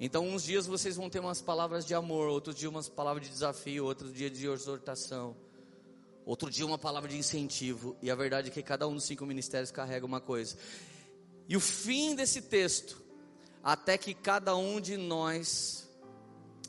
Então, 0.00 0.26
uns 0.26 0.42
dias 0.42 0.66
vocês 0.66 0.96
vão 0.96 1.08
ter 1.08 1.20
umas 1.20 1.40
palavras 1.40 1.86
de 1.86 1.94
amor, 1.94 2.28
outros 2.28 2.56
dias 2.56 2.70
umas 2.70 2.88
palavras 2.88 3.24
de 3.24 3.32
desafio, 3.32 3.84
outro 3.84 4.12
dia 4.12 4.28
de 4.28 4.46
exortação, 4.46 5.36
outro 6.26 6.50
dia 6.50 6.66
uma 6.66 6.76
palavra 6.76 7.08
de 7.08 7.16
incentivo. 7.16 7.96
E 8.02 8.10
a 8.10 8.14
verdade 8.14 8.48
é 8.48 8.50
que 8.50 8.62
cada 8.62 8.88
um 8.88 8.94
dos 8.94 9.04
cinco 9.04 9.24
ministérios 9.24 9.70
carrega 9.70 10.04
uma 10.04 10.20
coisa. 10.20 10.56
E 11.48 11.56
o 11.56 11.60
fim 11.60 12.16
desse 12.16 12.42
texto, 12.42 13.00
até 13.62 13.96
que 13.96 14.12
cada 14.14 14.56
um 14.56 14.80
de 14.80 14.96
nós 14.96 15.88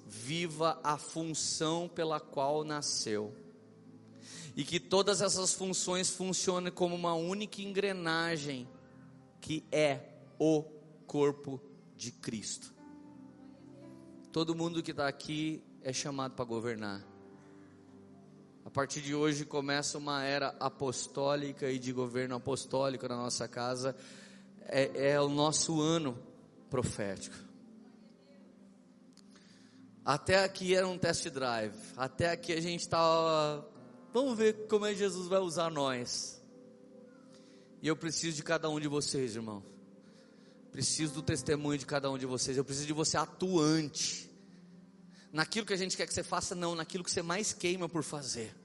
viva 0.06 0.80
a 0.84 0.98
função 0.98 1.88
pela 1.88 2.20
qual 2.20 2.64
nasceu. 2.64 3.34
E 4.56 4.64
que 4.64 4.80
todas 4.80 5.22
essas 5.22 5.54
funções 5.54 6.10
funcionem 6.10 6.72
como 6.72 6.96
uma 6.96 7.14
única 7.14 7.62
engrenagem, 7.62 8.68
que 9.42 9.66
é 9.72 10.00
o 10.40 10.64
corpo 11.06 11.62
de 11.96 12.12
Cristo. 12.12 12.74
Todo 14.32 14.56
mundo 14.56 14.82
que 14.82 14.92
está 14.92 15.08
aqui 15.08 15.64
é 15.82 15.94
chamado 15.94 16.34
para 16.34 16.46
governar. 16.46 17.06
A 18.66 18.70
partir 18.70 19.00
de 19.02 19.14
hoje 19.14 19.46
começa 19.46 19.98
uma 19.98 20.24
era 20.24 20.56
apostólica 20.60 21.70
e 21.70 21.78
de 21.78 21.94
governo 21.94 22.36
apostólico 22.36 23.08
na 23.08 23.16
nossa 23.16 23.48
casa. 23.48 23.96
É, 24.62 25.12
é 25.12 25.22
o 25.22 25.30
nosso 25.30 25.80
ano 25.80 26.18
profético. 26.70 27.36
Até 30.04 30.44
aqui 30.44 30.76
era 30.76 30.88
um 30.88 30.98
test 30.98 31.30
drive. 31.30 31.76
Até 31.96 32.32
aqui 32.32 32.54
a 32.54 32.62
gente 32.62 32.82
estava. 32.82 33.68
Vamos 34.16 34.38
ver 34.38 34.68
como 34.70 34.86
é 34.86 34.94
que 34.94 35.00
Jesus 35.00 35.28
vai 35.28 35.42
usar 35.42 35.70
nós. 35.70 36.42
E 37.82 37.88
eu 37.90 37.98
preciso 37.98 38.38
de 38.38 38.44
cada 38.44 38.70
um 38.70 38.80
de 38.80 38.88
vocês, 38.88 39.36
irmão. 39.36 39.62
Preciso 40.72 41.16
do 41.16 41.22
testemunho 41.22 41.78
de 41.78 41.86
cada 41.86 42.10
um 42.10 42.18
de 42.18 42.26
vocês. 42.26 42.56
Eu 42.56 42.64
preciso 42.64 42.88
de 42.88 42.94
você 42.94 43.18
atuante. 43.18 44.32
Naquilo 45.34 45.66
que 45.66 45.74
a 45.74 45.78
gente 45.78 45.98
quer 45.98 46.08
que 46.08 46.14
você 46.14 46.24
faça, 46.24 46.56
não, 46.56 46.76
naquilo 46.76 47.04
que 47.04 47.12
você 47.12 47.22
mais 47.22 47.52
queima 47.52 47.90
por 47.90 48.04
fazer. 48.04 48.56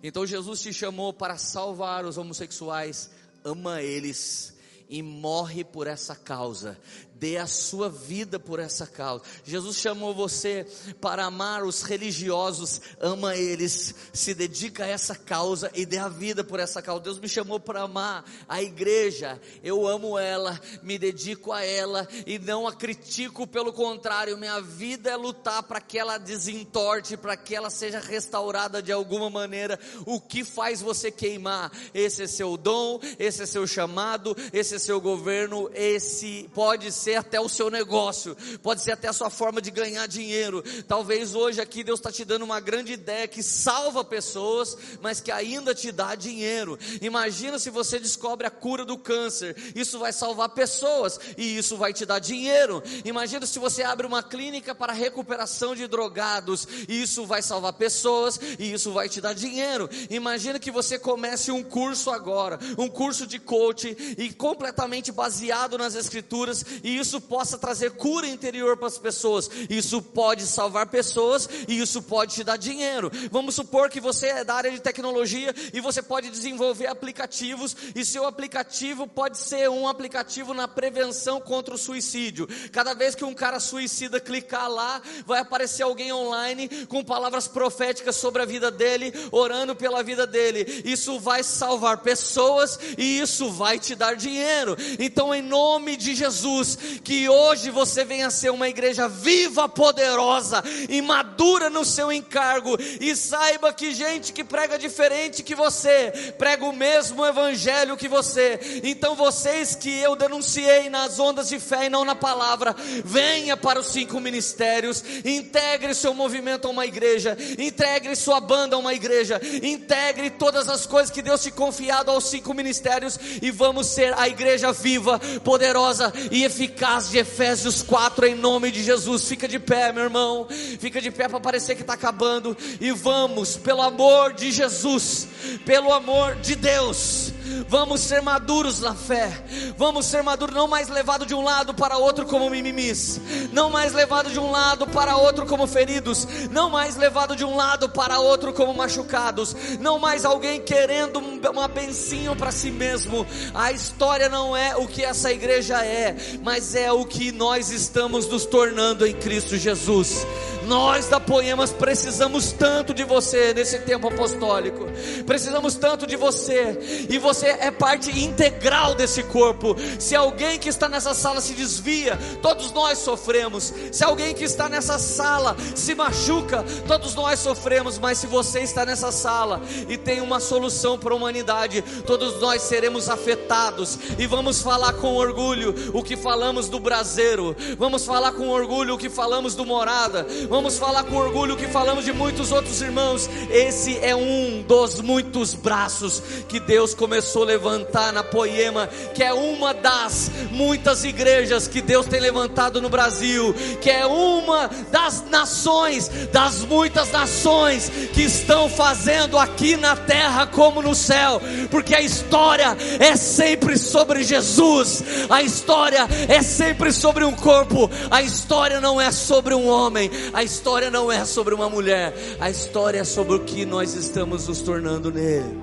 Então 0.00 0.24
Jesus 0.24 0.60
te 0.60 0.72
chamou 0.72 1.12
para 1.12 1.36
salvar 1.36 2.04
os 2.04 2.16
homossexuais, 2.16 3.10
ama 3.42 3.82
eles 3.82 4.54
e 4.88 5.02
morre 5.02 5.64
por 5.64 5.88
essa 5.88 6.14
causa 6.14 6.78
dê 7.18 7.38
a 7.38 7.46
sua 7.46 7.88
vida 7.88 8.38
por 8.38 8.60
essa 8.60 8.86
causa. 8.86 9.24
Jesus 9.44 9.76
chamou 9.76 10.14
você 10.14 10.66
para 11.00 11.24
amar 11.24 11.64
os 11.64 11.82
religiosos, 11.82 12.80
ama 13.00 13.36
eles, 13.36 13.94
se 14.12 14.34
dedica 14.34 14.84
a 14.84 14.88
essa 14.88 15.14
causa 15.14 15.70
e 15.74 15.86
dê 15.86 15.98
a 15.98 16.08
vida 16.08 16.44
por 16.44 16.60
essa 16.60 16.82
causa. 16.82 17.02
Deus 17.04 17.18
me 17.18 17.28
chamou 17.28 17.58
para 17.58 17.82
amar 17.82 18.24
a 18.48 18.62
igreja, 18.62 19.40
eu 19.62 19.86
amo 19.86 20.18
ela, 20.18 20.60
me 20.82 20.98
dedico 20.98 21.52
a 21.52 21.64
ela 21.64 22.06
e 22.26 22.38
não 22.38 22.66
a 22.66 22.72
critico, 22.74 23.46
pelo 23.46 23.72
contrário, 23.72 24.36
minha 24.36 24.60
vida 24.60 25.10
é 25.10 25.16
lutar 25.16 25.62
para 25.62 25.80
que 25.80 25.98
ela 25.98 26.18
desentorte, 26.18 27.16
para 27.16 27.36
que 27.36 27.54
ela 27.54 27.70
seja 27.70 27.98
restaurada 27.98 28.82
de 28.82 28.92
alguma 28.92 29.30
maneira. 29.30 29.78
O 30.04 30.20
que 30.20 30.44
faz 30.44 30.82
você 30.82 31.10
queimar? 31.10 31.72
Esse 31.94 32.24
é 32.24 32.26
seu 32.26 32.56
dom, 32.56 33.00
esse 33.18 33.42
é 33.42 33.46
seu 33.46 33.66
chamado, 33.66 34.36
esse 34.52 34.74
é 34.74 34.78
seu 34.78 35.00
governo, 35.00 35.70
esse 35.74 36.48
pode 36.54 36.92
ser 36.92 37.05
ser 37.06 37.14
até 37.14 37.40
o 37.40 37.48
seu 37.48 37.70
negócio, 37.70 38.36
pode 38.62 38.82
ser 38.82 38.90
até 38.90 39.06
a 39.06 39.12
sua 39.12 39.30
forma 39.30 39.62
de 39.62 39.70
ganhar 39.70 40.08
dinheiro. 40.08 40.62
Talvez 40.88 41.36
hoje 41.36 41.60
aqui 41.60 41.84
Deus 41.84 42.00
está 42.00 42.10
te 42.10 42.24
dando 42.24 42.44
uma 42.44 42.58
grande 42.58 42.94
ideia 42.94 43.28
que 43.28 43.44
salva 43.44 44.04
pessoas, 44.04 44.76
mas 45.00 45.20
que 45.20 45.30
ainda 45.30 45.72
te 45.72 45.92
dá 45.92 46.16
dinheiro. 46.16 46.76
Imagina 47.00 47.60
se 47.60 47.70
você 47.70 48.00
descobre 48.00 48.44
a 48.44 48.50
cura 48.50 48.84
do 48.84 48.98
câncer, 48.98 49.56
isso 49.76 50.00
vai 50.00 50.12
salvar 50.12 50.48
pessoas 50.48 51.20
e 51.38 51.56
isso 51.56 51.76
vai 51.76 51.92
te 51.92 52.04
dar 52.04 52.18
dinheiro. 52.18 52.82
Imagina 53.04 53.46
se 53.46 53.60
você 53.60 53.84
abre 53.84 54.04
uma 54.04 54.22
clínica 54.22 54.74
para 54.74 54.92
recuperação 54.92 55.76
de 55.76 55.86
drogados 55.86 56.66
isso 56.88 57.24
vai 57.24 57.42
salvar 57.42 57.72
pessoas 57.74 58.38
e 58.58 58.72
isso 58.72 58.92
vai 58.92 59.08
te 59.08 59.20
dar 59.20 59.34
dinheiro. 59.34 59.88
Imagina 60.10 60.58
que 60.58 60.70
você 60.70 60.98
comece 60.98 61.50
um 61.50 61.62
curso 61.62 62.10
agora, 62.10 62.58
um 62.78 62.88
curso 62.88 63.26
de 63.26 63.38
coaching 63.38 63.94
e 64.18 64.32
completamente 64.32 65.12
baseado 65.12 65.78
nas 65.78 65.94
escrituras 65.94 66.64
e 66.82 66.95
isso 66.96 67.20
possa 67.20 67.58
trazer 67.58 67.92
cura 67.92 68.26
interior 68.26 68.76
para 68.76 68.88
as 68.88 68.98
pessoas. 68.98 69.50
Isso 69.68 70.00
pode 70.02 70.46
salvar 70.46 70.86
pessoas 70.86 71.48
e 71.68 71.78
isso 71.78 72.02
pode 72.02 72.34
te 72.34 72.44
dar 72.44 72.56
dinheiro. 72.56 73.10
Vamos 73.30 73.54
supor 73.54 73.90
que 73.90 74.00
você 74.00 74.28
é 74.28 74.44
da 74.44 74.54
área 74.54 74.70
de 74.70 74.80
tecnologia 74.80 75.54
e 75.72 75.80
você 75.80 76.02
pode 76.02 76.30
desenvolver 76.30 76.86
aplicativos 76.86 77.76
e 77.94 78.04
seu 78.04 78.26
aplicativo 78.26 79.06
pode 79.06 79.38
ser 79.38 79.68
um 79.70 79.88
aplicativo 79.88 80.54
na 80.54 80.68
prevenção 80.68 81.40
contra 81.40 81.74
o 81.74 81.78
suicídio. 81.78 82.48
Cada 82.72 82.94
vez 82.94 83.14
que 83.14 83.24
um 83.24 83.34
cara 83.34 83.60
suicida 83.60 84.20
clicar 84.20 84.70
lá, 84.70 85.00
vai 85.24 85.40
aparecer 85.40 85.82
alguém 85.82 86.12
online 86.12 86.68
com 86.86 87.04
palavras 87.04 87.48
proféticas 87.48 88.16
sobre 88.16 88.42
a 88.42 88.46
vida 88.46 88.70
dele, 88.70 89.12
orando 89.30 89.74
pela 89.74 90.02
vida 90.02 90.26
dele. 90.26 90.82
Isso 90.84 91.18
vai 91.18 91.42
salvar 91.42 91.98
pessoas 91.98 92.78
e 92.96 93.20
isso 93.20 93.50
vai 93.50 93.78
te 93.78 93.94
dar 93.94 94.16
dinheiro. 94.16 94.76
Então, 94.98 95.34
em 95.34 95.42
nome 95.42 95.96
de 95.96 96.14
Jesus, 96.14 96.78
que 97.02 97.28
hoje 97.28 97.70
você 97.70 98.04
venha 98.04 98.30
ser 98.30 98.50
uma 98.50 98.68
igreja 98.68 99.08
viva, 99.08 99.68
poderosa 99.68 100.62
e 100.88 101.00
madura 101.02 101.68
no 101.68 101.84
seu 101.84 102.12
encargo 102.12 102.76
e 103.00 103.14
saiba 103.16 103.72
que 103.72 103.92
gente 103.92 104.32
que 104.32 104.44
prega 104.44 104.78
diferente 104.78 105.42
que 105.42 105.54
você, 105.54 106.34
prega 106.38 106.64
o 106.64 106.72
mesmo 106.72 107.24
evangelho 107.24 107.96
que 107.96 108.08
você. 108.08 108.80
Então, 108.82 109.14
vocês 109.14 109.74
que 109.74 109.90
eu 109.98 110.14
denunciei 110.14 110.88
nas 110.88 111.18
ondas 111.18 111.48
de 111.48 111.58
fé 111.58 111.86
e 111.86 111.90
não 111.90 112.04
na 112.04 112.14
palavra, 112.14 112.74
venha 113.04 113.56
para 113.56 113.80
os 113.80 113.88
cinco 113.88 114.20
ministérios, 114.20 115.02
integre 115.24 115.94
seu 115.94 116.14
movimento 116.14 116.66
a 116.68 116.70
uma 116.70 116.86
igreja, 116.86 117.36
integre 117.58 118.14
sua 118.16 118.40
banda 118.40 118.76
a 118.76 118.78
uma 118.78 118.94
igreja, 118.94 119.40
integre 119.62 120.30
todas 120.30 120.68
as 120.68 120.86
coisas 120.86 121.10
que 121.10 121.22
Deus 121.22 121.42
te 121.42 121.50
confiado 121.50 122.10
aos 122.10 122.24
cinco 122.24 122.54
ministérios 122.54 123.18
e 123.42 123.50
vamos 123.50 123.86
ser 123.88 124.14
a 124.18 124.28
igreja 124.28 124.72
viva, 124.72 125.18
poderosa 125.42 126.12
e 126.30 126.44
eficaz 126.44 126.75
de 127.10 127.18
Efésios 127.18 127.82
4 127.82 128.26
em 128.26 128.34
nome 128.34 128.70
de 128.70 128.82
Jesus. 128.82 129.26
Fica 129.26 129.48
de 129.48 129.58
pé, 129.58 129.92
meu 129.92 130.04
irmão. 130.04 130.46
Fica 130.78 131.00
de 131.00 131.10
pé 131.10 131.26
para 131.26 131.40
parecer 131.40 131.74
que 131.74 131.80
está 131.80 131.94
acabando 131.94 132.56
e 132.80 132.90
vamos, 132.90 133.56
pelo 133.56 133.80
amor 133.80 134.34
de 134.34 134.52
Jesus, 134.52 135.26
pelo 135.64 135.92
amor 135.92 136.36
de 136.36 136.54
Deus 136.54 137.32
Vamos 137.68 138.00
ser 138.00 138.22
maduros 138.22 138.80
na 138.80 138.94
fé. 138.94 139.30
Vamos 139.76 140.06
ser 140.06 140.22
maduros, 140.22 140.54
não 140.54 140.66
mais 140.66 140.88
levado 140.88 141.24
de 141.24 141.34
um 141.34 141.42
lado 141.42 141.74
para 141.74 141.96
outro 141.96 142.26
como 142.26 142.50
mimimis, 142.50 143.20
não 143.52 143.70
mais 143.70 143.92
levado 143.92 144.30
de 144.30 144.38
um 144.38 144.50
lado 144.50 144.86
para 144.86 145.16
outro 145.16 145.46
como 145.46 145.66
feridos, 145.66 146.26
não 146.50 146.70
mais 146.70 146.96
levado 146.96 147.36
de 147.36 147.44
um 147.44 147.54
lado 147.54 147.88
para 147.88 148.18
outro 148.18 148.52
como 148.52 148.74
machucados, 148.74 149.54
não 149.80 149.98
mais 149.98 150.24
alguém 150.24 150.60
querendo 150.60 151.18
uma 151.18 151.68
bencinho 151.68 152.34
para 152.34 152.50
si 152.50 152.70
mesmo. 152.70 153.26
A 153.54 153.72
história 153.72 154.28
não 154.28 154.56
é 154.56 154.76
o 154.76 154.86
que 154.86 155.04
essa 155.04 155.32
igreja 155.32 155.84
é, 155.84 156.16
mas 156.42 156.65
é 156.74 156.90
o 156.90 157.04
que 157.04 157.30
nós 157.32 157.70
estamos 157.70 158.26
nos 158.26 158.44
tornando 158.44 159.06
em 159.06 159.12
Cristo 159.12 159.56
Jesus. 159.56 160.26
Nós 160.66 161.06
da 161.06 161.20
Poemas 161.20 161.70
precisamos 161.70 162.50
tanto 162.50 162.92
de 162.92 163.04
você 163.04 163.54
nesse 163.54 163.78
tempo 163.80 164.08
apostólico. 164.08 164.86
Precisamos 165.24 165.76
tanto 165.76 166.06
de 166.06 166.16
você. 166.16 167.06
E 167.08 167.18
você 167.18 167.46
é 167.46 167.70
parte 167.70 168.10
integral 168.18 168.94
desse 168.94 169.22
corpo. 169.22 169.76
Se 169.98 170.16
alguém 170.16 170.58
que 170.58 170.68
está 170.68 170.88
nessa 170.88 171.14
sala 171.14 171.40
se 171.40 171.52
desvia, 171.52 172.18
todos 172.42 172.72
nós 172.72 172.98
sofremos. 172.98 173.72
Se 173.92 174.02
alguém 174.02 174.34
que 174.34 174.42
está 174.42 174.68
nessa 174.68 174.98
sala 174.98 175.56
se 175.74 175.94
machuca, 175.94 176.64
todos 176.88 177.14
nós 177.14 177.38
sofremos. 177.38 177.96
Mas 177.98 178.18
se 178.18 178.26
você 178.26 178.60
está 178.60 178.84
nessa 178.84 179.12
sala 179.12 179.62
e 179.88 179.96
tem 179.96 180.20
uma 180.20 180.40
solução 180.40 180.98
para 180.98 181.14
a 181.14 181.16
humanidade, 181.16 181.82
todos 182.04 182.40
nós 182.40 182.62
seremos 182.62 183.08
afetados. 183.08 183.98
E 184.18 184.26
vamos 184.26 184.62
falar 184.62 184.94
com 184.94 185.14
orgulho 185.14 185.74
o 185.94 186.02
que 186.02 186.16
falamos 186.16 186.55
do 186.68 186.80
braseiro. 186.80 187.54
Vamos 187.78 188.06
falar 188.06 188.32
com 188.32 188.48
orgulho 188.48 188.94
o 188.94 188.98
que 188.98 189.10
falamos 189.10 189.54
do 189.54 189.66
morada 189.66 190.26
Vamos 190.48 190.78
falar 190.78 191.04
com 191.04 191.16
orgulho 191.16 191.56
que 191.56 191.66
falamos 191.66 192.04
de 192.04 192.12
muitos 192.12 192.52
outros 192.52 192.80
irmãos. 192.80 193.28
Esse 193.50 193.98
é 193.98 194.14
um 194.14 194.62
dos 194.62 195.00
muitos 195.00 195.54
braços 195.54 196.22
que 196.48 196.60
Deus 196.60 196.94
começou 196.94 197.42
a 197.42 197.46
levantar 197.46 198.12
na 198.12 198.22
Poema, 198.22 198.88
que 199.14 199.22
é 199.22 199.32
uma 199.32 199.74
das 199.74 200.30
muitas 200.50 201.04
igrejas 201.04 201.66
que 201.66 201.80
Deus 201.80 202.06
tem 202.06 202.20
levantado 202.20 202.80
no 202.80 202.88
Brasil, 202.88 203.54
que 203.80 203.90
é 203.90 204.06
uma 204.06 204.68
das 204.90 205.24
nações, 205.28 206.08
das 206.32 206.60
muitas 206.60 207.10
nações 207.10 207.90
que 208.12 208.22
estão 208.22 208.68
fazendo 208.68 209.38
aqui 209.38 209.76
na 209.76 209.96
terra 209.96 210.46
como 210.46 210.82
no 210.82 210.94
céu, 210.94 211.40
porque 211.70 211.94
a 211.94 212.00
história 212.00 212.76
é 212.98 213.16
sempre 213.16 213.76
sobre 213.76 214.22
Jesus, 214.22 215.02
a 215.28 215.42
história 215.42 216.06
é 216.28 216.42
sempre 216.46 216.92
sobre 216.92 217.24
um 217.24 217.34
corpo, 217.34 217.90
a 218.10 218.22
história 218.22 218.80
não 218.80 219.00
é 219.00 219.10
sobre 219.12 219.54
um 219.54 219.68
homem, 219.68 220.10
a 220.32 220.42
história 220.42 220.90
não 220.90 221.10
é 221.10 221.24
sobre 221.24 221.54
uma 221.54 221.68
mulher, 221.68 222.14
a 222.40 222.48
história 222.48 223.00
é 223.00 223.04
sobre 223.04 223.34
o 223.34 223.40
que 223.40 223.66
nós 223.66 223.94
estamos 223.94 224.48
nos 224.48 224.60
tornando 224.60 225.10
nele. 225.10 225.60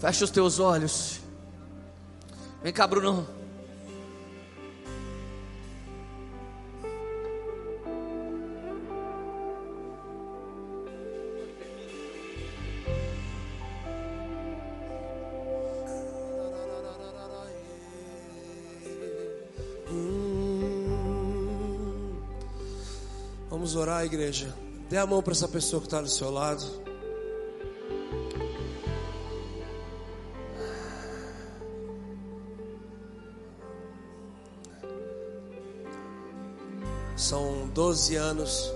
Fecha 0.00 0.24
os 0.24 0.30
teus 0.30 0.58
olhos. 0.58 1.20
Vem 2.62 2.72
cá, 2.72 2.86
Bruno. 2.86 3.39
Vamos 23.72 23.88
orar, 23.88 24.04
igreja. 24.04 24.52
Dê 24.88 24.96
a 24.96 25.06
mão 25.06 25.22
para 25.22 25.32
essa 25.32 25.46
pessoa 25.46 25.80
que 25.80 25.86
está 25.86 26.00
do 26.00 26.08
seu 26.08 26.28
lado. 26.28 26.64
São 37.14 37.68
12 37.72 38.16
anos 38.16 38.72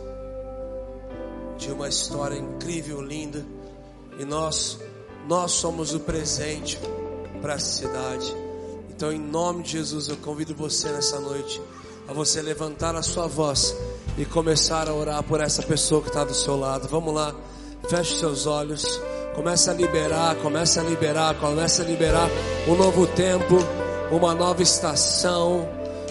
de 1.59 1.73
uma 1.73 1.89
história 1.89 2.39
incrível, 2.39 3.03
linda. 3.03 3.45
E 4.16 4.25
nós, 4.25 4.79
nós 5.27 5.51
somos 5.51 5.93
o 5.93 5.99
presente 5.99 6.79
para 7.43 7.55
essa 7.55 7.81
cidade. 7.81 8.33
Então, 8.91 9.12
em 9.12 9.19
nome 9.19 9.65
de 9.65 9.73
Jesus, 9.73 10.07
eu 10.07 10.16
convido 10.19 10.55
você 10.55 10.89
nessa 10.93 11.19
noite 11.19 11.61
a 12.07 12.12
você 12.12 12.41
levantar 12.41 12.95
a 12.95 13.03
sua 13.03 13.27
voz 13.27 13.75
e 14.16 14.24
começar 14.24 14.89
a 14.89 14.95
orar 14.95 15.23
por 15.23 15.41
essa 15.41 15.62
pessoa 15.62 16.01
que 16.01 16.09
está 16.09 16.24
do 16.24 16.35
seu 16.35 16.57
lado. 16.57 16.89
Vamos 16.89 17.12
lá, 17.15 17.35
feche 17.89 18.19
seus 18.19 18.47
olhos, 18.47 19.01
comece 19.35 19.69
a 19.69 19.73
liberar, 19.73 20.36
comece 20.36 20.78
a 20.78 20.82
liberar, 20.82 21.35
comece 21.36 21.82
a 21.82 21.85
liberar 21.85 22.28
um 22.69 22.74
novo 22.74 23.07
tempo, 23.07 23.59
uma 24.11 24.35
nova 24.35 24.62
estação. 24.62 25.69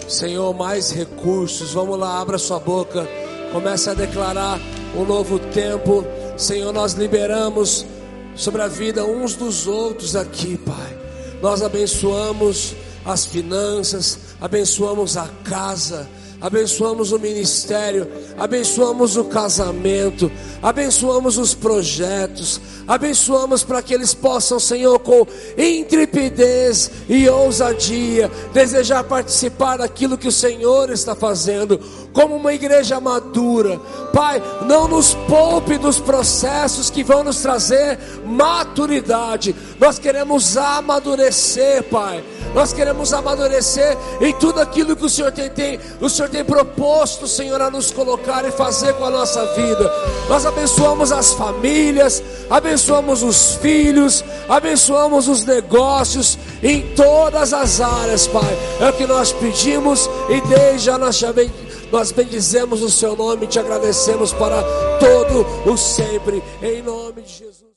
Senhor, 0.08 0.52
mais 0.54 0.90
recursos. 0.90 1.72
Vamos 1.72 1.98
lá, 1.98 2.20
abra 2.20 2.36
sua 2.36 2.60
boca, 2.60 3.08
comece 3.52 3.88
a 3.88 3.94
declarar 3.94 4.60
um 4.94 5.04
novo 5.04 5.38
tempo. 5.38 6.04
Senhor, 6.36 6.72
nós 6.72 6.92
liberamos 6.92 7.86
sobre 8.34 8.62
a 8.62 8.68
vida 8.68 9.04
uns 9.04 9.34
dos 9.34 9.66
outros 9.66 10.14
aqui, 10.14 10.58
Pai. 10.58 10.98
Nós 11.40 11.62
abençoamos 11.62 12.74
as 13.04 13.26
finanças, 13.26 14.18
abençoamos 14.40 15.16
a 15.16 15.28
casa, 15.44 16.08
abençoamos 16.44 17.10
o 17.10 17.18
ministério, 17.18 18.06
abençoamos 18.38 19.16
o 19.16 19.24
casamento, 19.24 20.30
abençoamos 20.62 21.38
os 21.38 21.54
projetos, 21.54 22.60
abençoamos 22.86 23.64
para 23.64 23.80
que 23.80 23.94
eles 23.94 24.12
possam, 24.12 24.60
Senhor, 24.60 24.98
com 24.98 25.26
intrepidez 25.56 26.90
e 27.08 27.26
ousadia, 27.30 28.30
desejar 28.52 29.04
participar 29.04 29.78
daquilo 29.78 30.18
que 30.18 30.28
o 30.28 30.32
Senhor 30.32 30.90
está 30.90 31.14
fazendo, 31.14 31.80
como 32.12 32.36
uma 32.36 32.52
igreja 32.52 33.00
madura. 33.00 33.80
Pai, 34.12 34.42
não 34.66 34.86
nos 34.86 35.14
poupe 35.26 35.78
dos 35.78 35.98
processos 35.98 36.90
que 36.90 37.02
vão 37.02 37.24
nos 37.24 37.40
trazer 37.40 37.98
maturidade, 38.26 39.56
nós 39.80 39.98
queremos 39.98 40.58
amadurecer, 40.58 41.84
Pai 41.84 42.22
Nós 42.54 42.72
queremos 42.72 43.12
amadurecer 43.12 43.96
em 44.20 44.32
tudo 44.34 44.60
aquilo 44.60 44.94
que 44.94 45.04
o 45.04 45.08
Senhor 45.08 45.32
tem, 45.32 45.48
tem, 45.48 45.80
o 46.00 46.08
Senhor 46.08 46.28
tem 46.34 46.44
proposto, 46.44 47.28
Senhor, 47.28 47.62
a 47.62 47.70
nos 47.70 47.92
colocar 47.92 48.44
e 48.44 48.50
fazer 48.50 48.92
com 48.94 49.04
a 49.04 49.10
nossa 49.10 49.46
vida. 49.54 49.88
Nós 50.28 50.44
abençoamos 50.44 51.12
as 51.12 51.32
famílias, 51.32 52.20
abençoamos 52.50 53.22
os 53.22 53.54
filhos, 53.54 54.24
abençoamos 54.48 55.28
os 55.28 55.44
negócios 55.44 56.36
em 56.60 56.92
todas 56.96 57.52
as 57.52 57.80
áreas, 57.80 58.26
Pai. 58.26 58.58
É 58.80 58.88
o 58.88 58.92
que 58.92 59.06
nós 59.06 59.32
pedimos 59.32 60.10
e 60.28 60.40
desde 60.48 60.86
já 60.86 60.98
nós 60.98 61.20
também 61.20 61.48
nós 61.92 62.10
bendizemos 62.10 62.82
o 62.82 62.90
seu 62.90 63.14
nome 63.14 63.44
e 63.44 63.46
te 63.46 63.60
agradecemos 63.60 64.32
para 64.32 64.60
todo 64.98 65.70
o 65.70 65.76
sempre, 65.76 66.42
em 66.60 66.82
nome 66.82 67.22
de 67.22 67.30
Jesus. 67.30 67.70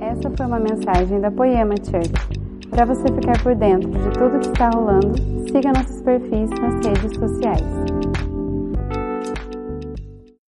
Essa 0.00 0.30
foi 0.34 0.46
uma 0.46 0.60
mensagem 0.60 1.20
da 1.20 1.30
Poema 1.30 1.74
Church. 1.76 2.10
Para 2.70 2.86
você 2.86 3.02
ficar 3.02 3.42
por 3.42 3.54
dentro 3.54 3.90
de 3.90 4.10
tudo 4.18 4.38
que 4.38 4.48
está 4.48 4.70
rolando, 4.70 5.35
siga 5.50 5.72
nossos 5.72 6.02
perfis 6.02 6.50
nas 6.50 6.74
redes 6.84 7.18
sociais. 7.18 8.15